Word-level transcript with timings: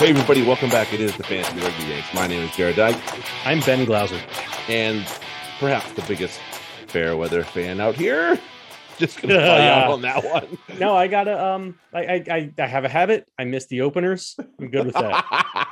Hey, 0.00 0.08
everybody, 0.08 0.40
welcome 0.40 0.70
back. 0.70 0.94
It 0.94 1.00
is 1.02 1.14
the 1.14 1.22
Fantasy 1.24 1.60
Rugby 1.60 1.84
Yanks. 1.84 2.14
My 2.14 2.26
name 2.26 2.42
is 2.42 2.48
Jarrod 2.52 2.76
Dyke, 2.76 2.96
I'm 3.46 3.60
Ben 3.60 3.84
Glauser. 3.84 4.18
and 4.66 5.04
perhaps 5.58 5.92
the 5.92 6.00
biggest 6.08 6.40
fair 6.86 7.18
weather 7.18 7.44
fan 7.44 7.82
out 7.82 7.96
here. 7.96 8.40
Just 8.98 9.20
gonna 9.20 9.34
call 9.34 9.44
you 9.44 9.62
out 9.62 9.90
on 9.90 10.00
that 10.00 10.24
one. 10.24 10.58
No, 10.78 10.96
I 10.96 11.06
gotta 11.06 11.44
um 11.44 11.78
I, 11.92 12.24
I 12.30 12.50
I 12.58 12.66
have 12.66 12.86
a 12.86 12.88
habit. 12.88 13.28
I 13.38 13.44
miss 13.44 13.66
the 13.66 13.82
openers. 13.82 14.36
I'm 14.58 14.70
good 14.70 14.86
with 14.86 14.94
that. 14.94 15.68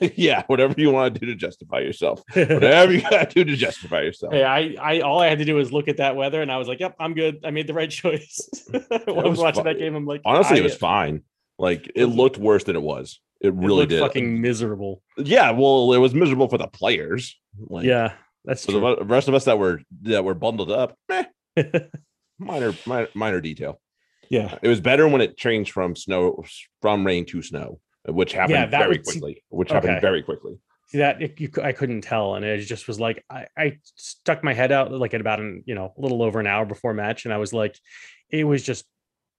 yeah, 0.14 0.44
whatever 0.46 0.74
you 0.76 0.92
want 0.92 1.12
to 1.14 1.18
do 1.20 1.26
to 1.26 1.34
justify 1.34 1.80
yourself. 1.80 2.22
Whatever 2.32 2.92
you 2.92 3.00
gotta 3.00 3.26
do 3.26 3.42
to 3.42 3.56
justify 3.56 4.02
yourself. 4.02 4.34
Hey, 4.34 4.44
I, 4.44 4.76
I 4.80 5.00
all 5.00 5.20
I 5.20 5.26
had 5.26 5.40
to 5.40 5.44
do 5.44 5.56
was 5.56 5.72
look 5.72 5.88
at 5.88 5.96
that 5.96 6.14
weather 6.14 6.42
and 6.42 6.52
I 6.52 6.58
was 6.58 6.68
like, 6.68 6.78
Yep, 6.78 6.94
I'm 7.00 7.14
good. 7.14 7.40
I 7.44 7.50
made 7.50 7.66
the 7.66 7.74
right 7.74 7.90
choice. 7.90 8.48
when 8.70 9.18
I 9.18 9.26
was 9.26 9.40
watching 9.40 9.64
that 9.64 9.80
game, 9.80 9.96
I'm 9.96 10.06
like, 10.06 10.20
Honestly, 10.24 10.58
it 10.58 10.62
was 10.62 10.76
fine. 10.76 11.24
Like 11.58 11.86
it 11.94 12.02
mm-hmm. 12.02 12.12
looked 12.18 12.38
worse 12.38 12.64
than 12.64 12.76
it 12.76 12.82
was. 12.82 13.20
It 13.40 13.48
it 13.48 13.54
really 13.54 13.76
looked 13.80 13.90
did. 13.90 14.00
fucking 14.00 14.40
miserable. 14.40 15.02
Yeah, 15.18 15.50
well, 15.50 15.92
it 15.92 15.98
was 15.98 16.14
miserable 16.14 16.48
for 16.48 16.58
the 16.58 16.66
players. 16.66 17.38
Like, 17.58 17.84
yeah, 17.84 18.12
that's 18.44 18.64
For 18.64 18.72
the 18.72 19.04
rest 19.04 19.28
of 19.28 19.34
us 19.34 19.44
that 19.44 19.58
were 19.58 19.80
that 20.02 20.24
were 20.24 20.34
bundled 20.34 20.70
up, 20.70 20.96
minor, 22.38 22.74
minor 22.86 23.08
minor 23.14 23.40
detail. 23.40 23.80
yeah. 24.28 24.58
It 24.62 24.68
was 24.68 24.80
better 24.80 25.08
when 25.08 25.20
it 25.20 25.36
changed 25.36 25.72
from 25.72 25.96
snow 25.96 26.44
from 26.82 27.04
rain 27.06 27.24
to 27.26 27.42
snow, 27.42 27.80
which 28.06 28.32
happened 28.32 28.54
Yeah, 28.54 28.66
very 28.66 28.98
quickly. 28.98 29.42
Which 29.48 29.70
happened 29.70 29.92
Okay. 29.92 30.00
very 30.00 30.22
quickly. 30.22 30.58
See 30.88 30.98
that 30.98 31.20
it, 31.20 31.40
you, 31.40 31.50
I 31.62 31.72
couldn't 31.72 32.02
tell, 32.02 32.36
and 32.36 32.44
it 32.44 32.58
just 32.58 32.86
was 32.86 33.00
like 33.00 33.24
I, 33.28 33.46
I 33.58 33.78
stuck 33.96 34.44
my 34.44 34.54
head 34.54 34.70
out 34.70 34.92
like 34.92 35.14
at 35.14 35.20
about 35.20 35.40
an 35.40 35.62
you 35.66 35.74
know 35.74 35.92
a 35.96 36.00
little 36.00 36.22
over 36.22 36.38
an 36.38 36.46
hour 36.46 36.64
before 36.64 36.94
match, 36.94 37.24
and 37.24 37.34
I 37.34 37.38
was 37.38 37.52
like, 37.52 37.76
it 38.30 38.44
was 38.44 38.62
just 38.62 38.84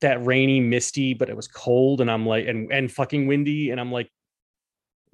that 0.02 0.26
rainy, 0.26 0.60
misty, 0.60 1.14
but 1.14 1.30
it 1.30 1.36
was 1.36 1.48
cold, 1.48 2.02
and 2.02 2.10
I'm 2.12 2.26
like, 2.26 2.48
and 2.48 2.72
and 2.72 2.92
fucking 2.92 3.28
windy, 3.28 3.72
and 3.72 3.80
I'm 3.80 3.92
like, 3.92 4.12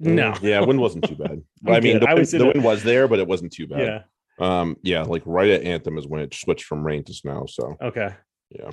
no, 0.00 0.34
yeah, 0.42 0.60
wind 0.60 0.80
wasn't 0.80 1.04
too 1.08 1.16
bad. 1.16 1.42
I'm 1.66 1.82
mean, 1.82 2.00
the, 2.00 2.08
I 2.08 2.14
wind, 2.14 2.18
was 2.20 2.30
the 2.32 2.58
a- 2.58 2.60
was 2.60 2.82
there, 2.82 3.08
but 3.08 3.18
it 3.18 3.26
wasn't 3.26 3.52
too 3.52 3.66
bad. 3.66 3.80
yeah, 3.80 4.02
Um, 4.60 4.76
yeah, 4.82 5.02
like 5.02 5.22
right 5.24 5.50
at 5.50 5.62
Anthem 5.62 5.96
is 5.98 6.06
when 6.06 6.20
it 6.20 6.34
switched 6.34 6.64
from 6.64 6.84
rain 6.84 7.04
to 7.04 7.14
snow. 7.14 7.46
So 7.48 7.76
okay, 7.80 8.14
yeah, 8.50 8.70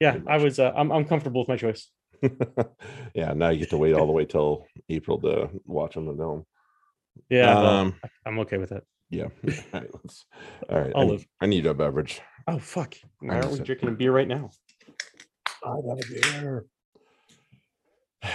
yeah, 0.00 0.16
I 0.26 0.38
was, 0.38 0.58
uh, 0.58 0.72
I'm, 0.74 0.90
I'm 0.92 1.04
comfortable 1.04 1.40
with 1.42 1.48
my 1.48 1.56
choice. 1.56 1.90
yeah. 3.14 3.32
Now 3.32 3.48
you 3.50 3.58
get 3.60 3.70
to 3.70 3.78
wait 3.78 3.94
all 3.94 4.06
the 4.06 4.12
way 4.12 4.24
till 4.26 4.66
April 4.88 5.18
to 5.22 5.48
watch 5.64 5.96
on 5.96 6.06
the 6.06 6.12
dome. 6.14 6.44
Yeah, 7.28 7.58
Um, 7.58 7.94
I- 8.04 8.08
I'm 8.26 8.38
okay 8.40 8.58
with 8.58 8.72
it. 8.72 8.84
Yeah. 9.10 9.24
All 9.24 9.80
right. 9.80 9.90
Let's, 9.92 10.24
all 10.70 10.80
right. 10.80 10.92
I'll 10.94 11.18
I, 11.40 11.46
need 11.46 11.66
a 11.66 11.74
beverage. 11.74 12.20
Oh 12.46 12.58
fuck, 12.58 12.94
why 13.20 13.36
I'm 13.36 13.42
aren't 13.44 13.52
we 13.58 13.60
drinking 13.60 13.88
a 13.88 13.92
beer 13.92 14.12
right 14.12 14.28
now? 14.28 14.50
I 15.64 15.76
got 15.86 16.04
a 16.04 16.08
beer. 16.08 16.64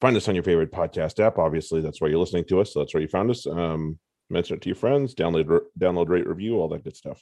Find 0.00 0.16
us 0.16 0.28
on 0.28 0.34
your 0.34 0.44
favorite 0.44 0.72
podcast 0.72 1.20
app. 1.20 1.38
Obviously, 1.38 1.80
that's 1.82 2.00
where 2.00 2.08
you're 2.10 2.18
listening 2.20 2.44
to 2.46 2.60
us. 2.60 2.72
So 2.72 2.80
that's 2.80 2.94
where 2.94 3.02
you 3.02 3.08
found 3.08 3.30
us. 3.30 3.46
Um, 3.46 3.98
mention 4.30 4.56
it 4.56 4.62
to 4.62 4.68
your 4.70 4.76
friends. 4.76 5.14
Download, 5.14 5.60
download, 5.78 6.08
rate, 6.08 6.26
review, 6.26 6.56
all 6.58 6.68
that 6.68 6.84
good 6.84 6.96
stuff. 6.96 7.20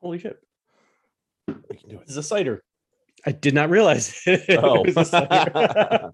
Holy 0.00 0.18
shit, 0.18 0.38
We 1.46 1.76
can 1.76 1.90
do 1.90 1.96
it. 1.96 2.00
this 2.06 2.10
is 2.12 2.16
a 2.16 2.22
cider. 2.22 2.62
I 3.26 3.32
did 3.32 3.52
not 3.52 3.68
realize. 3.68 4.22
it 4.26 4.58
Oh, 4.62 4.82
was 4.82 4.96
a 4.96 5.04
cider. 5.04 6.10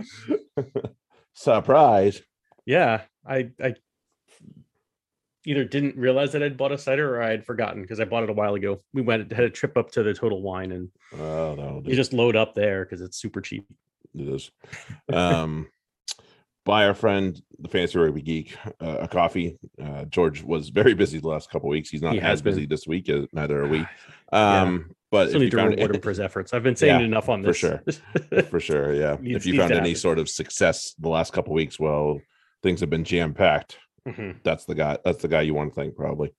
surprise! 1.35 2.21
yeah, 2.65 3.03
I, 3.25 3.51
I 3.63 3.75
either 5.47 5.65
didn't 5.65 5.97
realize 5.97 6.33
that 6.33 6.43
I'd 6.43 6.57
bought 6.57 6.73
a 6.73 6.79
cider 6.79 7.17
or 7.17 7.23
I 7.23 7.31
had 7.31 7.45
forgotten 7.47 7.81
because 7.81 8.01
I 8.01 8.05
bought 8.05 8.25
it 8.25 8.31
a 8.31 8.35
while 8.35 8.55
ago. 8.55 8.81
We 8.93 9.01
went 9.03 9.33
had 9.33 9.45
a 9.45 9.51
trip 9.51 9.77
up 9.79 9.91
to 9.93 10.03
the 10.03 10.13
Total 10.13 10.41
Wine, 10.43 10.73
and 10.73 10.91
Oh, 11.19 11.55
that'll 11.57 11.83
you 11.89 11.97
just 11.97 12.13
load 12.13 12.37
up 12.37 12.55
there 12.55 12.85
because 12.85 13.01
it's 13.01 13.17
super 13.17 13.41
cheap. 13.41 13.67
It 14.15 14.29
is. 14.29 14.51
Um, 15.13 15.69
buy 16.65 16.87
our 16.87 16.95
friend, 16.95 17.41
the 17.59 17.69
Fantasy 17.69 17.99
Rugby 17.99 18.23
Geek, 18.23 18.57
uh, 18.81 18.99
a 19.03 19.09
coffee. 19.09 19.59
Uh, 19.83 20.05
George 20.07 20.43
was 20.43 20.69
very 20.71 20.95
busy 20.95 21.19
the 21.21 21.29
last 21.29 21.51
couple 21.51 21.69
weeks. 21.69 21.89
He's 21.91 22.03
not 22.03 22.15
He 22.15 22.21
as 22.21 22.43
busy 22.43 22.63
been. 22.63 22.69
this 22.71 22.87
week. 22.87 23.09
As, 23.09 23.27
neither 23.33 23.63
are 23.63 23.69
we. 23.69 23.87
Yeah. 24.33 24.63
Um, 24.63 24.91
but 25.13 25.29
Still 25.29 25.37
if 25.37 25.41
need 25.41 25.45
you 25.45 25.51
to 25.53 25.57
found 25.59 25.71
reward 25.77 25.95
him 25.95 26.01
for 26.03 26.09
his 26.09 26.21
efforts. 26.21 26.53
I've 26.53 26.65
been 26.65 26.75
saying 26.77 26.99
Yeah, 27.01 27.07
enough 27.07 27.29
on 27.29 27.43
this 27.43 27.61
for 27.61 27.83
sure. 28.33 28.43
for 28.51 28.59
sure, 28.61 28.93
yeah. 28.95 29.17
Needs- 29.21 29.37
if 29.37 29.47
you 29.47 29.59
found 29.59 29.71
any 29.73 29.91
happen. 29.91 29.95
sort 29.97 30.19
of 30.19 30.29
success 30.29 30.95
the 30.99 31.09
last 31.09 31.33
couple 31.33 31.55
weeks, 31.55 31.79
well, 31.79 32.21
things 32.63 32.81
have 32.81 32.91
been 32.91 33.05
jam 33.05 33.33
packed. 33.35 33.79
Mhm. 34.07 34.43
That's 34.45 34.65
the 34.67 34.75
guy. 34.75 34.99
That's 35.05 35.23
the 35.23 35.29
guy 35.29 35.43
you 35.43 35.55
want 35.55 35.75
to 35.75 35.81
thank, 35.81 35.97
probably. 35.97 36.33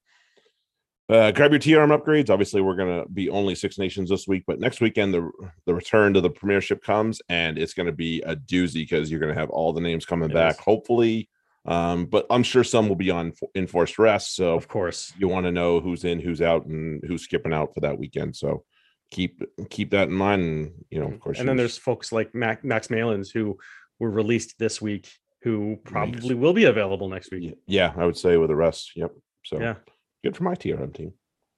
Uh, 1.10 1.32
grab 1.32 1.52
your 1.52 1.60
TRM 1.60 1.98
upgrades. 1.98 2.30
Obviously, 2.30 2.60
we're 2.62 2.76
gonna 2.76 3.06
be 3.08 3.30
only 3.30 3.56
Six 3.56 3.78
Nations 3.78 4.10
this 4.10 4.28
week, 4.28 4.44
but 4.46 4.60
next 4.60 4.82
weekend 4.82 5.14
the 5.14 5.30
the 5.66 5.74
return 5.74 6.14
to 6.14 6.22
the 6.22 6.30
Premiership 6.30 6.84
comes, 6.84 7.22
and 7.30 7.58
it's 7.58 7.74
gonna 7.74 7.94
be 7.94 8.22
a 8.24 8.36
doozy 8.36 8.82
because 8.82 9.10
you're 9.10 9.20
gonna 9.22 9.34
have 9.34 9.50
all 9.50 9.72
the 9.72 9.80
names 9.82 10.06
coming 10.06 10.30
It 10.30 10.34
back. 10.34 10.56
is. 10.56 10.60
Hopefully, 10.60 11.30
um, 11.66 12.08
but 12.08 12.26
I'm 12.30 12.44
sure 12.44 12.64
some 12.66 12.90
will 12.90 12.98
be 12.98 13.10
on 13.10 13.32
enforced 13.56 13.98
rest. 13.98 14.36
So 14.36 14.56
Of 14.56 14.68
course. 14.68 15.14
you 15.18 15.30
want 15.30 15.46
to 15.46 15.52
know 15.52 15.80
who's 15.80 16.04
in, 16.04 16.20
who's 16.20 16.42
out, 16.42 16.66
and 16.66 17.02
who's 17.08 17.22
skipping 17.24 17.54
out 17.54 17.74
for 17.74 17.80
that 17.82 17.98
weekend. 17.98 18.36
So 18.36 18.66
keep 19.10 19.42
keep 19.70 19.92
that 19.92 20.10
in 20.10 20.14
mind. 20.14 20.42
And 20.42 20.72
you 20.90 21.00
know, 21.00 21.08
of 21.08 21.22
course, 21.22 21.36
Mm-hmm. 21.38 21.42
and 21.42 21.50
then 21.50 21.58
there's 21.58 21.78
folks 21.78 22.12
like 22.12 22.36
Mac, 22.36 22.66
Max 22.66 22.90
Malins 22.90 23.32
who 23.32 23.58
were 24.00 24.12
released 24.12 24.60
this 24.60 24.82
week 24.82 25.10
who 25.48 25.78
probably 25.86 26.36
will 26.36 26.54
be 26.54 26.66
available 26.66 27.08
next 27.08 27.32
week. 27.32 27.56
Yeah, 27.68 27.94
I 27.96 28.06
would 28.06 28.18
say 28.18 28.36
with 28.38 28.50
the 28.50 28.56
rest. 28.56 28.92
Yep. 28.96 29.12
So 29.46 29.60
Yeah. 29.60 29.76
good 30.24 30.36
for 30.36 30.44
my 30.44 30.56
TRM 30.56 30.94
team. 30.94 31.14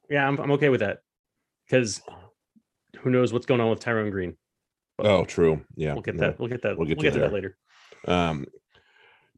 Yeah, 0.09 0.27
I'm, 0.27 0.39
I'm 0.39 0.51
okay 0.51 0.69
with 0.69 0.81
that 0.81 0.99
because 1.65 2.01
who 2.99 3.09
knows 3.09 3.33
what's 3.33 3.45
going 3.45 3.61
on 3.61 3.69
with 3.69 3.79
Tyrone 3.79 4.11
Green. 4.11 4.35
But 4.97 5.07
Oh, 5.07 5.25
true. 5.25 5.61
Yeah. 5.75 5.93
we'll 5.93 6.01
get 6.03 6.15
yeah. 6.15 6.21
that. 6.21 6.39
We'll 6.39 6.49
get 6.49 6.61
that. 6.63 6.77
We'll 6.77 6.87
We'll 6.87 6.95
get 6.95 6.99
get, 7.01 7.13
to 7.13 7.19
that 7.19 7.33
later. 7.33 7.57
Um, 8.07 8.45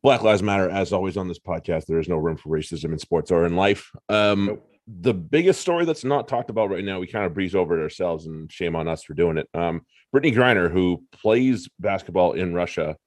Black 0.03 0.22
Lives 0.23 0.41
Matter, 0.44 0.69
as 0.69 0.91
always 0.94 1.16
on 1.16 1.28
this 1.28 1.40
podcast, 1.40 1.85
there 1.85 2.00
is 2.00 2.09
no 2.09 2.17
room 2.17 2.35
for 2.38 2.50
racism 2.50 2.91
in 2.91 2.97
sports 3.00 3.31
or 3.31 3.45
in 3.45 3.56
life. 3.56 3.91
Um, 4.09 4.45
Nope. 4.47 4.67
The 4.88 5.13
biggest 5.13 5.61
story 5.61 5.85
that's 5.85 6.03
not 6.03 6.28
talked 6.28 6.50
about 6.50 6.72
right 6.72 6.84
now, 6.84 7.00
we 7.00 7.06
kind 7.07 7.25
of 7.25 7.34
breeze 7.35 7.53
over 7.56 7.79
it 7.79 7.84
ourselves, 7.84 8.25
and 8.25 8.51
shame 8.51 8.75
on 8.75 8.88
us 8.88 9.03
for 9.03 9.13
doing 9.13 9.38
it. 9.38 9.47
Um, 9.53 9.85
Brittney 10.13 10.34
Griner, 10.35 10.69
who 10.72 11.03
plays 11.13 11.69
basketball 11.79 12.34
in 12.34 12.53
Russia, 12.56 12.97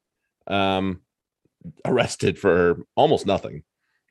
um, 0.46 1.00
arrested 1.84 2.38
for 2.38 2.84
almost 2.96 3.26
nothing, 3.26 3.62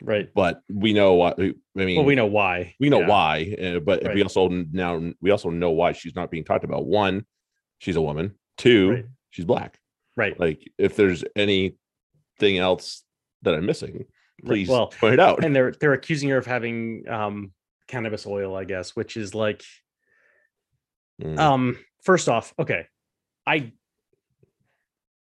Right. 0.01 0.29
but 0.33 0.61
we 0.69 0.93
know 0.93 1.13
what 1.13 1.39
I 1.39 1.53
mean. 1.75 1.97
Well, 1.97 2.05
we 2.05 2.15
know 2.15 2.25
why. 2.25 2.75
we 2.79 2.89
know 2.89 3.01
Yeah. 3.01 3.07
why, 3.07 3.55
uh, 3.61 3.79
but 3.79 4.13
we 4.13 4.21
also 4.23 4.47
now 4.49 5.11
we 5.21 5.31
also 5.31 5.49
know 5.49 5.71
why 5.71 5.91
she's 5.93 6.15
not 6.15 6.31
being 6.31 6.43
talked 6.43 6.63
about. 6.63 6.85
One, 6.85 7.25
she's 7.79 7.95
a 7.95 8.01
woman. 8.01 8.35
Two, 8.57 8.89
Right. 8.91 9.05
she's 9.31 9.45
black. 9.45 9.79
Right. 10.15 10.39
Like, 10.39 10.71
if 10.77 10.95
there's 10.95 11.23
anything 11.35 11.77
else 12.57 13.03
that 13.41 13.53
I'm 13.55 13.65
missing, 13.65 14.05
please 14.45 14.69
Well, 14.69 14.87
point 14.87 15.15
it 15.15 15.19
out. 15.19 15.43
and 15.43 15.55
they're 15.55 15.71
they're 15.71 15.93
accusing 15.93 16.29
her 16.29 16.37
of 16.37 16.45
having 16.45 17.07
um 17.09 17.53
cannabis 17.87 18.25
oil, 18.25 18.55
I 18.55 18.63
guess, 18.63 18.95
which 18.95 19.17
is 19.17 19.33
like 19.35 19.63
Mm, 21.21 21.37
um 21.37 21.77
first 22.03 22.27
off, 22.27 22.53
okay. 22.57 22.87
I 23.45 23.71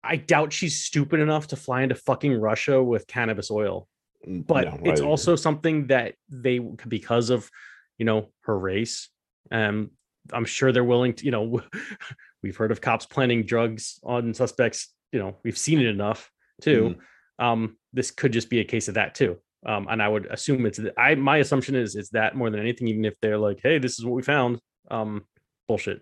I 0.03 0.15
doubt 0.15 0.53
she's 0.53 0.81
stupid 0.81 1.19
enough 1.19 1.47
to 1.47 1.55
fly 1.55 1.81
into 1.81 1.95
fucking 1.95 2.33
Russia 2.33 2.81
with 2.81 3.07
cannabis 3.07 3.51
oil. 3.51 3.87
mm, 4.27 4.45
but 4.45 4.65
no, 4.65 4.91
it's 4.91 5.01
also 5.01 5.35
something 5.35 5.87
that 5.87 6.15
they 6.29 6.59
because 6.59 7.29
of 7.29 7.49
you 7.97 8.05
know 8.05 8.29
her 8.41 8.57
race 8.57 9.09
um 9.51 9.91
i'm 10.33 10.45
sure 10.45 10.71
they're 10.71 10.83
willing 10.83 11.13
to 11.13 11.25
you 11.25 11.31
know 11.31 11.61
we've 12.43 12.57
heard 12.57 12.71
of 12.71 12.81
cops 12.81 13.05
planting 13.05 13.45
drugs 13.45 13.99
on 14.03 14.33
suspects 14.33 14.93
you 15.11 15.19
know 15.19 15.35
we've 15.43 15.57
seen 15.57 15.79
it 15.79 15.85
enough 15.85 16.31
too. 16.61 16.95
Mm-hmm. 17.39 17.45
um 17.45 17.77
this 17.93 18.11
could 18.11 18.33
just 18.33 18.49
be 18.49 18.59
a 18.59 18.65
case 18.65 18.88
of 18.88 18.95
that 18.95 19.15
too. 19.15 19.38
Um 19.65 19.88
and 19.89 20.01
i 20.01 20.07
would 20.07 20.25
assume 20.27 20.65
it's 20.65 20.79
i 20.97 21.15
my 21.15 21.38
assumption 21.38 21.75
is 21.75 21.95
it's 21.95 22.09
that 22.09 22.35
more 22.35 22.49
than 22.49 22.59
anything 22.59 22.88
even 22.88 23.05
if 23.05 23.15
they're 23.21 23.38
like 23.38 23.59
hey 23.61 23.77
this 23.77 24.00
is 24.00 24.06
what 24.06 24.15
we 24.15 24.24
found 24.24 24.59
um 24.89 25.24
bullshit. 25.68 26.01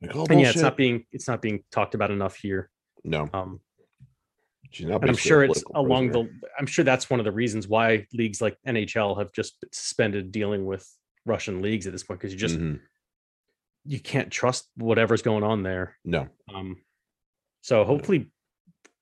Like, 0.00 0.16
oh, 0.16 0.26
and 0.30 0.40
yeah 0.40 0.50
it's 0.50 0.60
not 0.60 0.76
being 0.76 1.04
it's 1.12 1.28
not 1.28 1.42
being 1.42 1.64
talked 1.70 1.94
about 1.94 2.10
enough 2.10 2.36
here 2.36 2.70
no. 3.04 3.28
um 3.32 3.60
She's 4.70 4.86
not. 4.86 5.02
and 5.02 5.10
I'm 5.10 5.16
sure 5.16 5.44
it's 5.44 5.62
along 5.74 6.10
prisoner. 6.12 6.30
the. 6.40 6.48
I'm 6.58 6.66
sure 6.66 6.82
that's 6.84 7.10
one 7.10 7.20
of 7.20 7.24
the 7.24 7.32
reasons 7.32 7.68
why 7.68 8.06
leagues 8.14 8.40
like 8.40 8.56
NHL 8.66 9.18
have 9.18 9.30
just 9.32 9.62
suspended 9.72 10.32
dealing 10.32 10.64
with 10.64 10.88
Russian 11.26 11.60
leagues 11.60 11.86
at 11.86 11.92
this 11.92 12.02
point 12.02 12.20
because 12.20 12.32
you 12.32 12.38
just 12.38 12.58
Mhm. 12.58 12.80
you 13.84 14.00
can't 14.00 14.30
trust 14.30 14.70
whatever's 14.76 15.20
going 15.22 15.44
on 15.44 15.62
there. 15.62 15.96
no. 16.04 16.26
Um, 16.54 16.80
so 17.60 17.84
hopefully, 17.84 18.30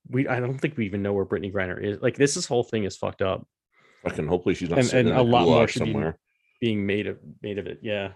we. 0.09 0.27
I 0.27 0.41
don't 0.41 0.57
think 0.59 0.75
we 0.75 0.85
even 0.85 1.01
know 1.01 1.13
where 1.13 1.25
Brittney 1.25 1.53
Griner 1.53 1.81
is. 1.81 2.01
Like 2.01 2.17
this, 2.17 2.33
this 2.35 2.45
whole 2.45 2.63
thing 2.63 2.83
is 2.83 2.97
fucked 2.97 3.21
up, 3.21 3.47
Fucking. 4.03 4.27
Hopefully, 4.27 4.55
she's 4.55 4.69
not. 4.69 4.79
And- 4.79 4.93
and 4.93 5.07
in 5.09 5.15
a 5.15 5.23
lot 5.23 5.45
more 5.45 5.67
should 5.69 5.85
be- 5.85 5.91
somewhere 5.93 6.17
being 6.59 6.85
made 6.85 7.07
of 7.07 7.17
made 7.41 7.57
of 7.59 7.67
it. 7.67 7.79
Yeah, 7.81 8.11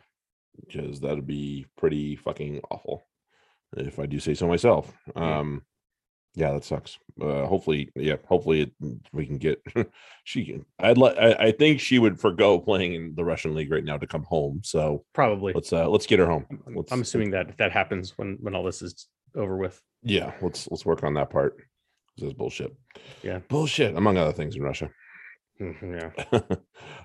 because 0.67 0.99
that'd 0.99 1.25
be 1.25 1.67
pretty 1.77 2.17
fucking 2.17 2.59
awful, 2.69 3.07
if 3.77 3.97
I 3.97 4.07
do 4.07 4.19
say 4.19 4.33
so 4.33 4.47
myself. 4.49 4.93
Um, 5.15 5.63
yeah, 6.35 6.51
that 6.51 6.65
sucks. 6.65 6.99
Uh, 7.19 7.45
hopefully, 7.45 7.91
yeah, 7.95 8.17
hopefully 8.27 8.61
it, 8.61 8.71
we 9.13 9.25
can 9.25 9.37
get. 9.37 9.61
she 10.25 10.45
can. 10.45 10.65
I'd 10.79 10.97
like 10.97 11.17
I, 11.17 11.51
think 11.51 11.79
she 11.79 11.97
would 11.97 12.19
forgo 12.19 12.59
playing 12.59 12.93
in 12.93 13.13
the 13.15 13.23
Russian 13.23 13.55
league 13.55 13.71
right 13.71 13.83
now 13.83 13.97
to 13.97 14.05
come 14.05 14.23
home. 14.23 14.59
So 14.63 15.05
probably. 15.13 15.53
let's 15.53 15.71
uh 15.71 15.87
let's 15.87 16.05
get 16.05 16.19
her 16.19 16.25
home. 16.25 16.45
I'm- 16.51 16.75
Let's, 16.75 16.91
I'm 16.91 17.01
assuming 17.01 17.31
that 17.31 17.57
that 17.57 17.71
happens 17.71 18.17
when 18.17 18.37
when 18.41 18.53
all 18.53 18.63
this 18.63 18.81
is 18.81 19.07
over 19.33 19.55
with. 19.55 19.81
Yeah, 20.03 20.33
let's 20.41 20.69
let's 20.69 20.85
work 20.85 21.03
on 21.03 21.13
that 21.13 21.29
part. 21.29 21.55
This 22.17 22.27
is 22.27 22.33
bullshit. 22.33 22.75
Yeah. 23.23 23.39
bullshit. 23.47 23.95
Among 23.95 24.17
other 24.17 24.33
things 24.33 24.55
in 24.55 24.61
Russia. 24.61 24.89
Mhm, 25.61 26.11
yeah. 26.31 26.39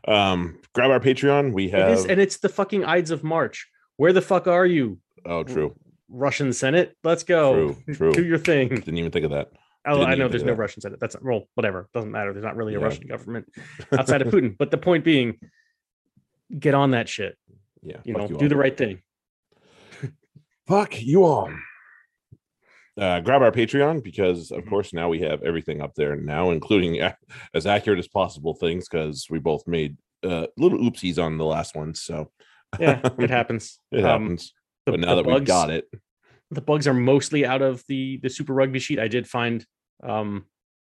um, 0.32 0.58
grab 0.74 0.90
our 0.90 1.00
Patreon. 1.00 1.52
We 1.52 1.68
have. 1.70 1.90
is, 1.90 2.04
and 2.04 2.20
it's 2.20 2.38
the 2.38 2.48
fucking 2.48 2.84
Ides 2.84 3.12
of 3.12 3.22
March. 3.22 3.68
Where 3.96 4.12
the 4.12 4.22
fuck 4.22 4.46
are 4.46 4.66
you, 4.66 4.98
oh, 5.26 5.44
true, 5.44 5.76
Russian 6.10 6.52
Senate? 6.52 6.96
Let's 7.04 7.22
go. 7.22 7.74
true, 7.86 7.94
true. 7.94 8.12
Do 8.12 8.24
your 8.24 8.38
thing. 8.38 8.68
Didn't 8.68 8.98
even 8.98 9.10
think 9.10 9.24
of 9.24 9.30
that. 9.30 9.50
Oh, 9.86 10.02
I 10.04 10.14
know 10.14 10.28
there's 10.28 10.42
no 10.42 10.52
that. 10.52 10.58
Russian 10.58 10.82
Senate. 10.82 10.98
That's 11.00 11.16
well, 11.22 11.44
whatever. 11.54 11.88
Doesn't 11.94 12.10
matter. 12.10 12.32
There's 12.32 12.44
not 12.44 12.56
really 12.56 12.74
a 12.74 12.78
Yeah. 12.78 12.84
Russian 12.84 13.06
government 13.06 13.46
outside 13.96 14.20
of 14.20 14.28
Putin. 14.32 14.56
But 14.58 14.70
the 14.70 14.76
point 14.78 15.04
being, 15.04 15.38
get 16.58 16.74
on 16.74 16.90
that 16.90 17.08
shit. 17.08 17.38
Yeah, 17.82 17.96
You 18.04 18.12
know, 18.12 18.20
all. 18.22 18.28
do 18.28 18.48
the 18.48 18.56
right 18.56 18.76
thing. 18.76 19.00
Fuck 20.66 21.00
you 21.00 21.24
all. 21.24 21.50
Uh, 22.98 23.18
grab 23.20 23.40
our 23.40 23.52
Patreon 23.52 24.02
because, 24.02 24.50
of 24.50 24.64
Mhm. 24.64 24.68
course, 24.68 24.92
now 24.92 25.08
we 25.08 25.20
have 25.20 25.42
everything 25.42 25.80
up 25.80 25.94
there 25.94 26.16
now, 26.16 26.50
including 26.50 27.00
a- 27.00 27.16
as 27.54 27.64
accurate 27.64 27.98
as 28.00 28.08
possible 28.08 28.52
things 28.52 28.86
because 28.88 29.26
we 29.30 29.38
both 29.38 29.66
made 29.66 29.96
uh, 30.22 30.48
little 30.58 30.78
oopsies 30.78 31.16
on 31.22 31.38
the 31.38 31.44
last 31.46 31.74
one. 31.74 31.94
So 31.94 32.30
Yeah, 32.78 33.00
it 33.18 33.30
happens. 33.30 33.78
it 33.90 34.04
Um, 34.04 34.22
happens. 34.22 34.52
The- 34.90 34.98
but 34.98 35.06
now 35.06 35.14
that 35.16 35.26
we've 35.26 35.44
got 35.44 35.70
it, 35.70 35.88
the 36.50 36.60
bugs 36.60 36.86
are 36.88 36.94
mostly 36.94 37.46
out 37.46 37.62
of 37.62 37.84
the 37.88 38.18
the 38.22 38.28
Super 38.30 38.52
Rugby 38.54 38.78
sheet. 38.78 38.98
I 38.98 39.08
did 39.08 39.28
find 39.28 39.64
um 40.02 40.46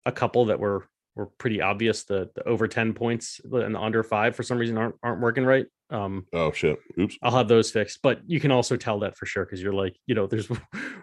a 0.05 0.11
couple 0.11 0.45
that 0.45 0.59
were 0.59 0.85
were 1.15 1.27
pretty 1.39 1.61
obvious. 1.61 2.03
The 2.03 2.29
the 2.35 2.43
over 2.47 2.67
ten 2.67 2.93
points 2.93 3.41
and 3.43 3.73
the 3.75 3.79
under 3.81 4.03
five 4.03 4.35
for 4.35 4.43
some 4.43 4.57
reason 4.57 4.77
aren't 4.77 4.95
aren't 5.03 5.21
working 5.21 5.45
right. 5.45 5.65
Um, 5.89 6.25
oh 6.33 6.51
shit, 6.51 6.77
oops. 6.99 7.17
I'll 7.21 7.35
have 7.35 7.47
those 7.47 7.71
fixed, 7.71 8.01
but 8.03 8.19
you 8.27 8.39
can 8.39 8.51
also 8.51 8.75
tell 8.75 8.99
that 8.99 9.17
for 9.17 9.25
sure 9.25 9.45
because 9.45 9.61
you're 9.61 9.73
like, 9.73 9.95
you 10.05 10.15
know, 10.15 10.27
there's 10.27 10.49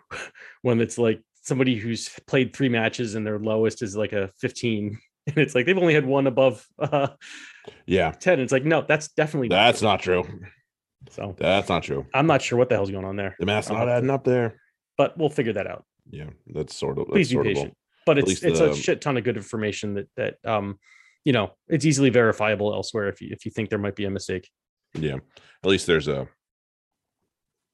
one 0.62 0.78
that's 0.78 0.98
like 0.98 1.22
somebody 1.42 1.76
who's 1.76 2.08
played 2.26 2.54
three 2.54 2.68
matches 2.68 3.14
and 3.14 3.26
their 3.26 3.38
lowest 3.38 3.82
is 3.82 3.96
like 3.96 4.12
a 4.12 4.28
15, 4.40 4.98
and 5.26 5.38
it's 5.38 5.54
like 5.54 5.64
they've 5.66 5.78
only 5.78 5.94
had 5.94 6.04
one 6.06 6.26
above 6.26 6.66
uh, 6.78 7.08
Yeah, 7.86 8.10
10. 8.12 8.40
It's 8.40 8.52
like, 8.52 8.64
no, 8.64 8.84
that's 8.86 9.08
definitely 9.08 9.48
not 9.48 9.56
that's 9.56 9.78
true. 9.80 9.88
not 9.88 10.00
true. 10.00 10.40
So. 11.10 11.34
That's 11.38 11.68
not 11.68 11.82
true. 11.82 12.06
I'm 12.14 12.26
not 12.26 12.42
sure 12.42 12.58
what 12.58 12.68
the 12.68 12.74
hell's 12.76 12.90
going 12.90 13.04
on 13.04 13.16
there, 13.16 13.36
The 13.38 13.46
math's 13.46 13.68
not 13.70 13.88
adding 13.88 14.10
up 14.10 14.24
there. 14.24 14.60
but 14.96 15.16
we'll 15.18 15.28
figure 15.30 15.52
that 15.54 15.66
out. 15.66 15.84
Yeah, 16.10 16.30
that's 16.46 16.74
sort 16.76 16.98
of. 16.98 17.08
Please 17.08 17.30
be 17.30 17.38
of 17.38 17.44
patient. 17.44 17.74
But 18.06 18.18
it's 18.18 18.42
it's 18.42 18.58
the- 18.58 18.70
a 18.72 18.74
shit 18.76 19.00
ton 19.00 19.16
of 19.16 19.24
good 19.24 19.36
information 19.36 19.94
that 19.94 20.08
that 20.16 20.34
um 20.44 20.78
you 21.24 21.32
know 21.32 21.52
it's 21.68 21.84
easily 21.86 22.10
verifiable 22.10 22.74
elsewhere 22.74 23.08
if 23.08 23.20
you 23.22 23.28
if 23.30 23.44
you 23.46 23.50
think 23.50 23.70
there 23.70 23.78
might 23.78 23.96
be 23.96 24.04
a 24.04 24.10
mistake. 24.10 24.50
yeah. 24.94 25.16
At 25.62 25.70
least 25.70 25.86
there's 25.86 26.08
a. 26.08 26.28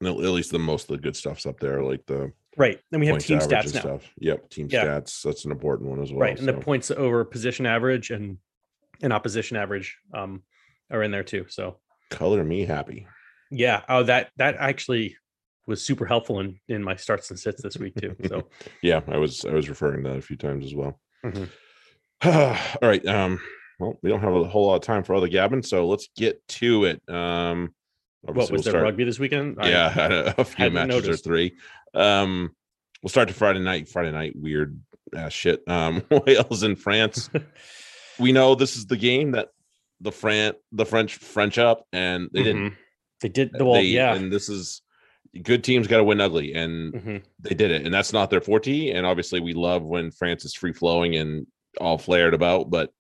At 0.03 0.17
least 0.17 0.51
the 0.51 0.59
most 0.59 0.85
of 0.91 0.97
the 0.97 1.03
good 1.03 1.15
stuff's 1.15 1.45
up 1.45 1.61
there, 1.61 1.83
like 1.83 2.07
the 2.07 2.33
Right. 2.57 2.81
Then 2.91 3.01
we 3.01 3.07
have 3.07 3.15
points 3.15 3.27
team 3.27 3.39
stats 3.39 3.75
now. 3.75 3.81
stuff. 3.81 4.11
Yep, 4.19 4.49
team 4.51 4.69
Yeah. 4.71 4.85
stats. 4.87 5.23
That's 5.23 5.45
an 5.45 5.51
important 5.53 5.91
one 5.91 6.01
as 6.03 6.11
well. 6.11 6.21
right. 6.21 6.39
And 6.39 6.49
the 6.49 6.55
points 6.55 6.91
over 6.91 7.25
position 7.25 7.67
average 7.67 8.11
and 8.11 8.39
and 9.03 9.13
opposition 9.13 9.57
average 9.57 9.99
um 10.15 10.43
are 10.91 11.03
in 11.03 11.11
there 11.11 11.23
too. 11.25 11.47
So 11.49 11.81
color 12.11 12.43
me 12.45 12.65
happy. 12.65 13.07
Yeah. 13.51 13.83
Oh 13.89 14.03
that 14.05 14.31
that 14.37 14.57
actually 14.59 15.17
was 15.67 15.83
super 15.85 16.07
helpful 16.07 16.41
in 16.41 16.59
in 16.69 16.83
my 16.83 16.97
starts 16.97 17.31
and 17.31 17.39
sits 17.39 17.63
this 17.63 17.77
week 17.77 17.95
too. 18.01 18.17
So 18.27 18.49
Yeah, 18.83 19.01
I 19.09 19.17
was 19.19 19.45
I 19.45 19.53
was 19.53 19.69
referring 19.69 20.03
to 20.05 20.11
that 20.11 20.19
a 20.19 20.23
few 20.23 20.37
times 20.37 20.65
as 20.65 20.75
well. 20.75 21.01
Mhm. 21.25 21.49
All 22.25 22.89
right. 22.89 23.05
Um, 23.07 23.41
well, 23.79 23.99
we 24.03 24.11
don't 24.11 24.21
have 24.21 24.35
a 24.35 24.45
whole 24.45 24.67
lot 24.67 24.77
of 24.77 24.83
time 24.83 25.03
for 25.05 25.15
other 25.15 25.29
gabbing, 25.29 25.63
so 25.63 25.87
let's 25.87 26.09
get 26.17 26.47
to 26.49 26.85
it. 26.85 27.03
Um 27.09 27.75
what 28.23 28.37
was 28.37 28.51
we'll 28.51 28.63
there 28.63 28.73
start- 28.73 28.85
rugby 28.85 29.05
this 29.05 29.19
weekend? 29.19 29.57
I- 29.61 29.71
yeah, 29.71 30.33
a 30.39 30.45
few 30.45 30.71
matches 30.71 30.95
noticed. 31.05 31.27
or 31.27 31.31
three. 31.31 31.57
Um, 31.95 32.51
we'll 33.03 33.09
start 33.09 33.29
to 33.29 33.35
Friday 33.35 33.61
night. 33.61 33.89
Friday 33.89 34.13
night, 34.13 34.35
weird 34.37 34.79
ass 35.17 35.33
shit. 35.33 35.63
Um, 35.67 36.03
Wales 36.11 36.63
and 36.63 36.79
France. 36.79 37.31
we 38.19 38.33
know 38.33 38.55
this 38.55 38.77
is 38.77 38.85
the 38.87 38.99
game 38.99 39.31
that 39.33 39.49
the 40.03 40.13
Fran 40.13 40.53
the 40.73 40.85
French 40.85 41.15
French 41.17 41.57
up, 41.59 41.87
and 41.95 42.29
they 42.35 42.43
didn't. 42.43 42.75
They 43.21 43.29
did 43.29 43.53
the 43.53 43.65
well, 43.65 43.75
They- 43.75 43.83
yeah. 43.89 44.15
and 44.15 44.33
this 44.33 44.49
is 44.49 44.83
good 45.43 45.63
teams 45.63 45.87
got 45.87 45.99
to 45.99 46.05
win 46.05 46.21
ugly, 46.21 46.55
and 46.55 46.93
Mhm. 46.93 47.23
they 47.41 47.55
did 47.55 47.71
it, 47.71 47.85
and 47.85 47.95
that's 47.95 48.13
not 48.13 48.31
their 48.31 48.41
forte. 48.41 48.91
And 48.91 49.07
obviously, 49.07 49.41
we 49.41 49.53
love 49.55 49.83
when 49.85 50.11
France 50.11 50.45
is 50.45 50.55
free 50.55 50.73
flowing 50.73 51.17
and 51.17 51.47
all 51.81 51.99
flared 51.99 52.35
about, 52.35 52.71
but 52.71 52.93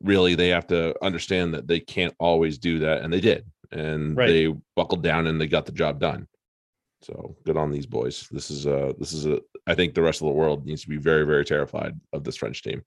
really, 0.00 0.34
they 0.34 0.48
have 0.48 0.66
to 0.68 0.94
understand 1.04 1.52
that 1.54 1.66
they 1.66 1.80
can't 1.80 2.14
always 2.18 2.56
do 2.58 2.78
that, 2.80 3.02
and 3.02 3.12
they 3.12 3.20
did, 3.20 3.44
and 3.72 4.16
Right. 4.16 4.28
they 4.28 4.54
buckled 4.76 5.02
down 5.02 5.26
and 5.26 5.40
they 5.40 5.46
got 5.46 5.66
the 5.66 5.72
job 5.72 6.00
done. 6.00 6.26
So 7.02 7.36
good 7.44 7.56
on 7.56 7.70
these 7.70 7.86
boys. 7.86 8.28
This 8.30 8.50
is 8.50 8.66
a 8.66 8.94
this 8.98 9.12
is 9.12 9.26
a. 9.26 9.40
I 9.66 9.74
think 9.74 9.94
the 9.94 10.02
rest 10.02 10.20
of 10.22 10.26
the 10.28 10.34
world 10.34 10.66
needs 10.66 10.82
to 10.82 10.88
be 10.88 10.96
very 10.98 11.24
very 11.26 11.44
terrified 11.44 11.98
of 12.12 12.24
this 12.24 12.36
French 12.36 12.62
team. 12.62 12.82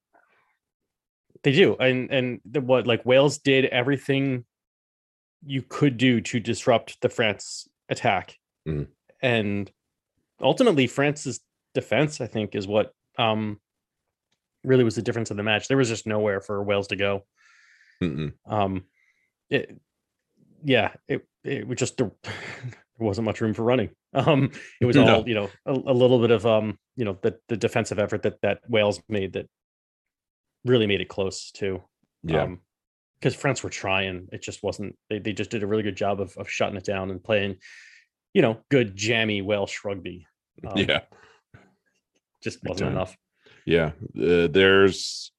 They 1.44 1.52
do, 1.52 1.76
and 1.76 2.12
and 2.12 2.40
the, 2.46 2.62
what 2.62 2.88
like 2.88 3.06
Wales 3.06 3.38
did 3.40 3.66
everything 3.66 4.46
you 5.46 5.62
could 5.62 5.98
do 5.98 6.22
to 6.22 6.40
disrupt 6.40 7.00
the 7.02 7.10
France 7.10 7.68
attack, 7.90 8.38
Mhm. 8.68 8.88
and 9.22 9.72
ultimately 10.42 10.88
France's 10.88 11.42
defense, 11.74 12.22
I 12.22 12.28
think, 12.28 12.56
is 12.56 12.68
what 12.68 12.94
um 13.18 13.60
really 14.64 14.84
was 14.84 14.96
the 14.96 15.02
difference 15.02 15.30
in 15.32 15.38
the 15.38 15.44
match. 15.44 15.68
There 15.68 15.78
was 15.78 15.90
just 15.90 16.08
nowhere 16.08 16.40
for 16.40 16.64
Wales 16.64 16.88
to 16.88 16.96
go. 16.96 17.26
Mm-mm. 18.02 18.34
Um, 18.46 18.86
it, 19.50 19.78
yeah, 20.64 20.94
it 21.08 21.28
it 21.44 21.68
was 21.68 21.78
just 21.78 21.98
there 21.98 22.12
wasn't 22.98 23.26
much 23.26 23.42
room 23.42 23.54
for 23.54 23.64
running. 23.64 23.90
Um, 24.14 24.52
it 24.80 24.86
was 24.86 24.96
No. 24.96 25.16
all 25.18 25.28
you 25.28 25.36
know 25.36 25.50
a, 25.66 25.72
a 25.74 25.94
little 25.94 26.20
bit 26.20 26.32
of 26.32 26.46
um 26.46 26.78
you 26.96 27.04
know 27.06 27.18
the 27.22 27.38
the 27.50 27.58
defensive 27.58 28.00
effort 28.00 28.24
that 28.24 28.42
that 28.42 28.62
Wales 28.70 29.02
made 29.10 29.34
that 29.34 29.48
really 30.66 30.88
made 30.88 31.02
it 31.02 31.10
close 31.10 31.52
too. 31.52 31.84
Yeah, 32.24 32.56
because 33.24 33.36
France 33.40 33.64
were 33.64 33.70
trying, 33.70 34.28
it 34.34 34.42
just 34.42 34.62
wasn't. 34.64 34.98
They 35.10 35.20
they 35.20 35.32
just 35.32 35.50
did 35.50 35.64
a 35.64 35.68
really 35.68 35.84
good 35.84 35.96
job 35.96 36.20
of 36.20 36.36
of 36.38 36.50
shutting 36.50 36.76
it 36.76 36.84
down 36.84 37.10
and 37.10 37.24
playing, 37.24 37.56
you 38.34 38.42
know, 38.42 38.58
good 38.70 38.98
jammy 38.98 39.42
Welsh 39.42 39.80
rugby. 39.86 40.28
Um, 40.68 40.78
yeah. 40.78 41.00
just 42.44 42.60
wasn't 42.64 42.92
enough. 42.92 43.18
yeah 43.66 43.88
uh, 44.22 44.48
there's 44.48 45.32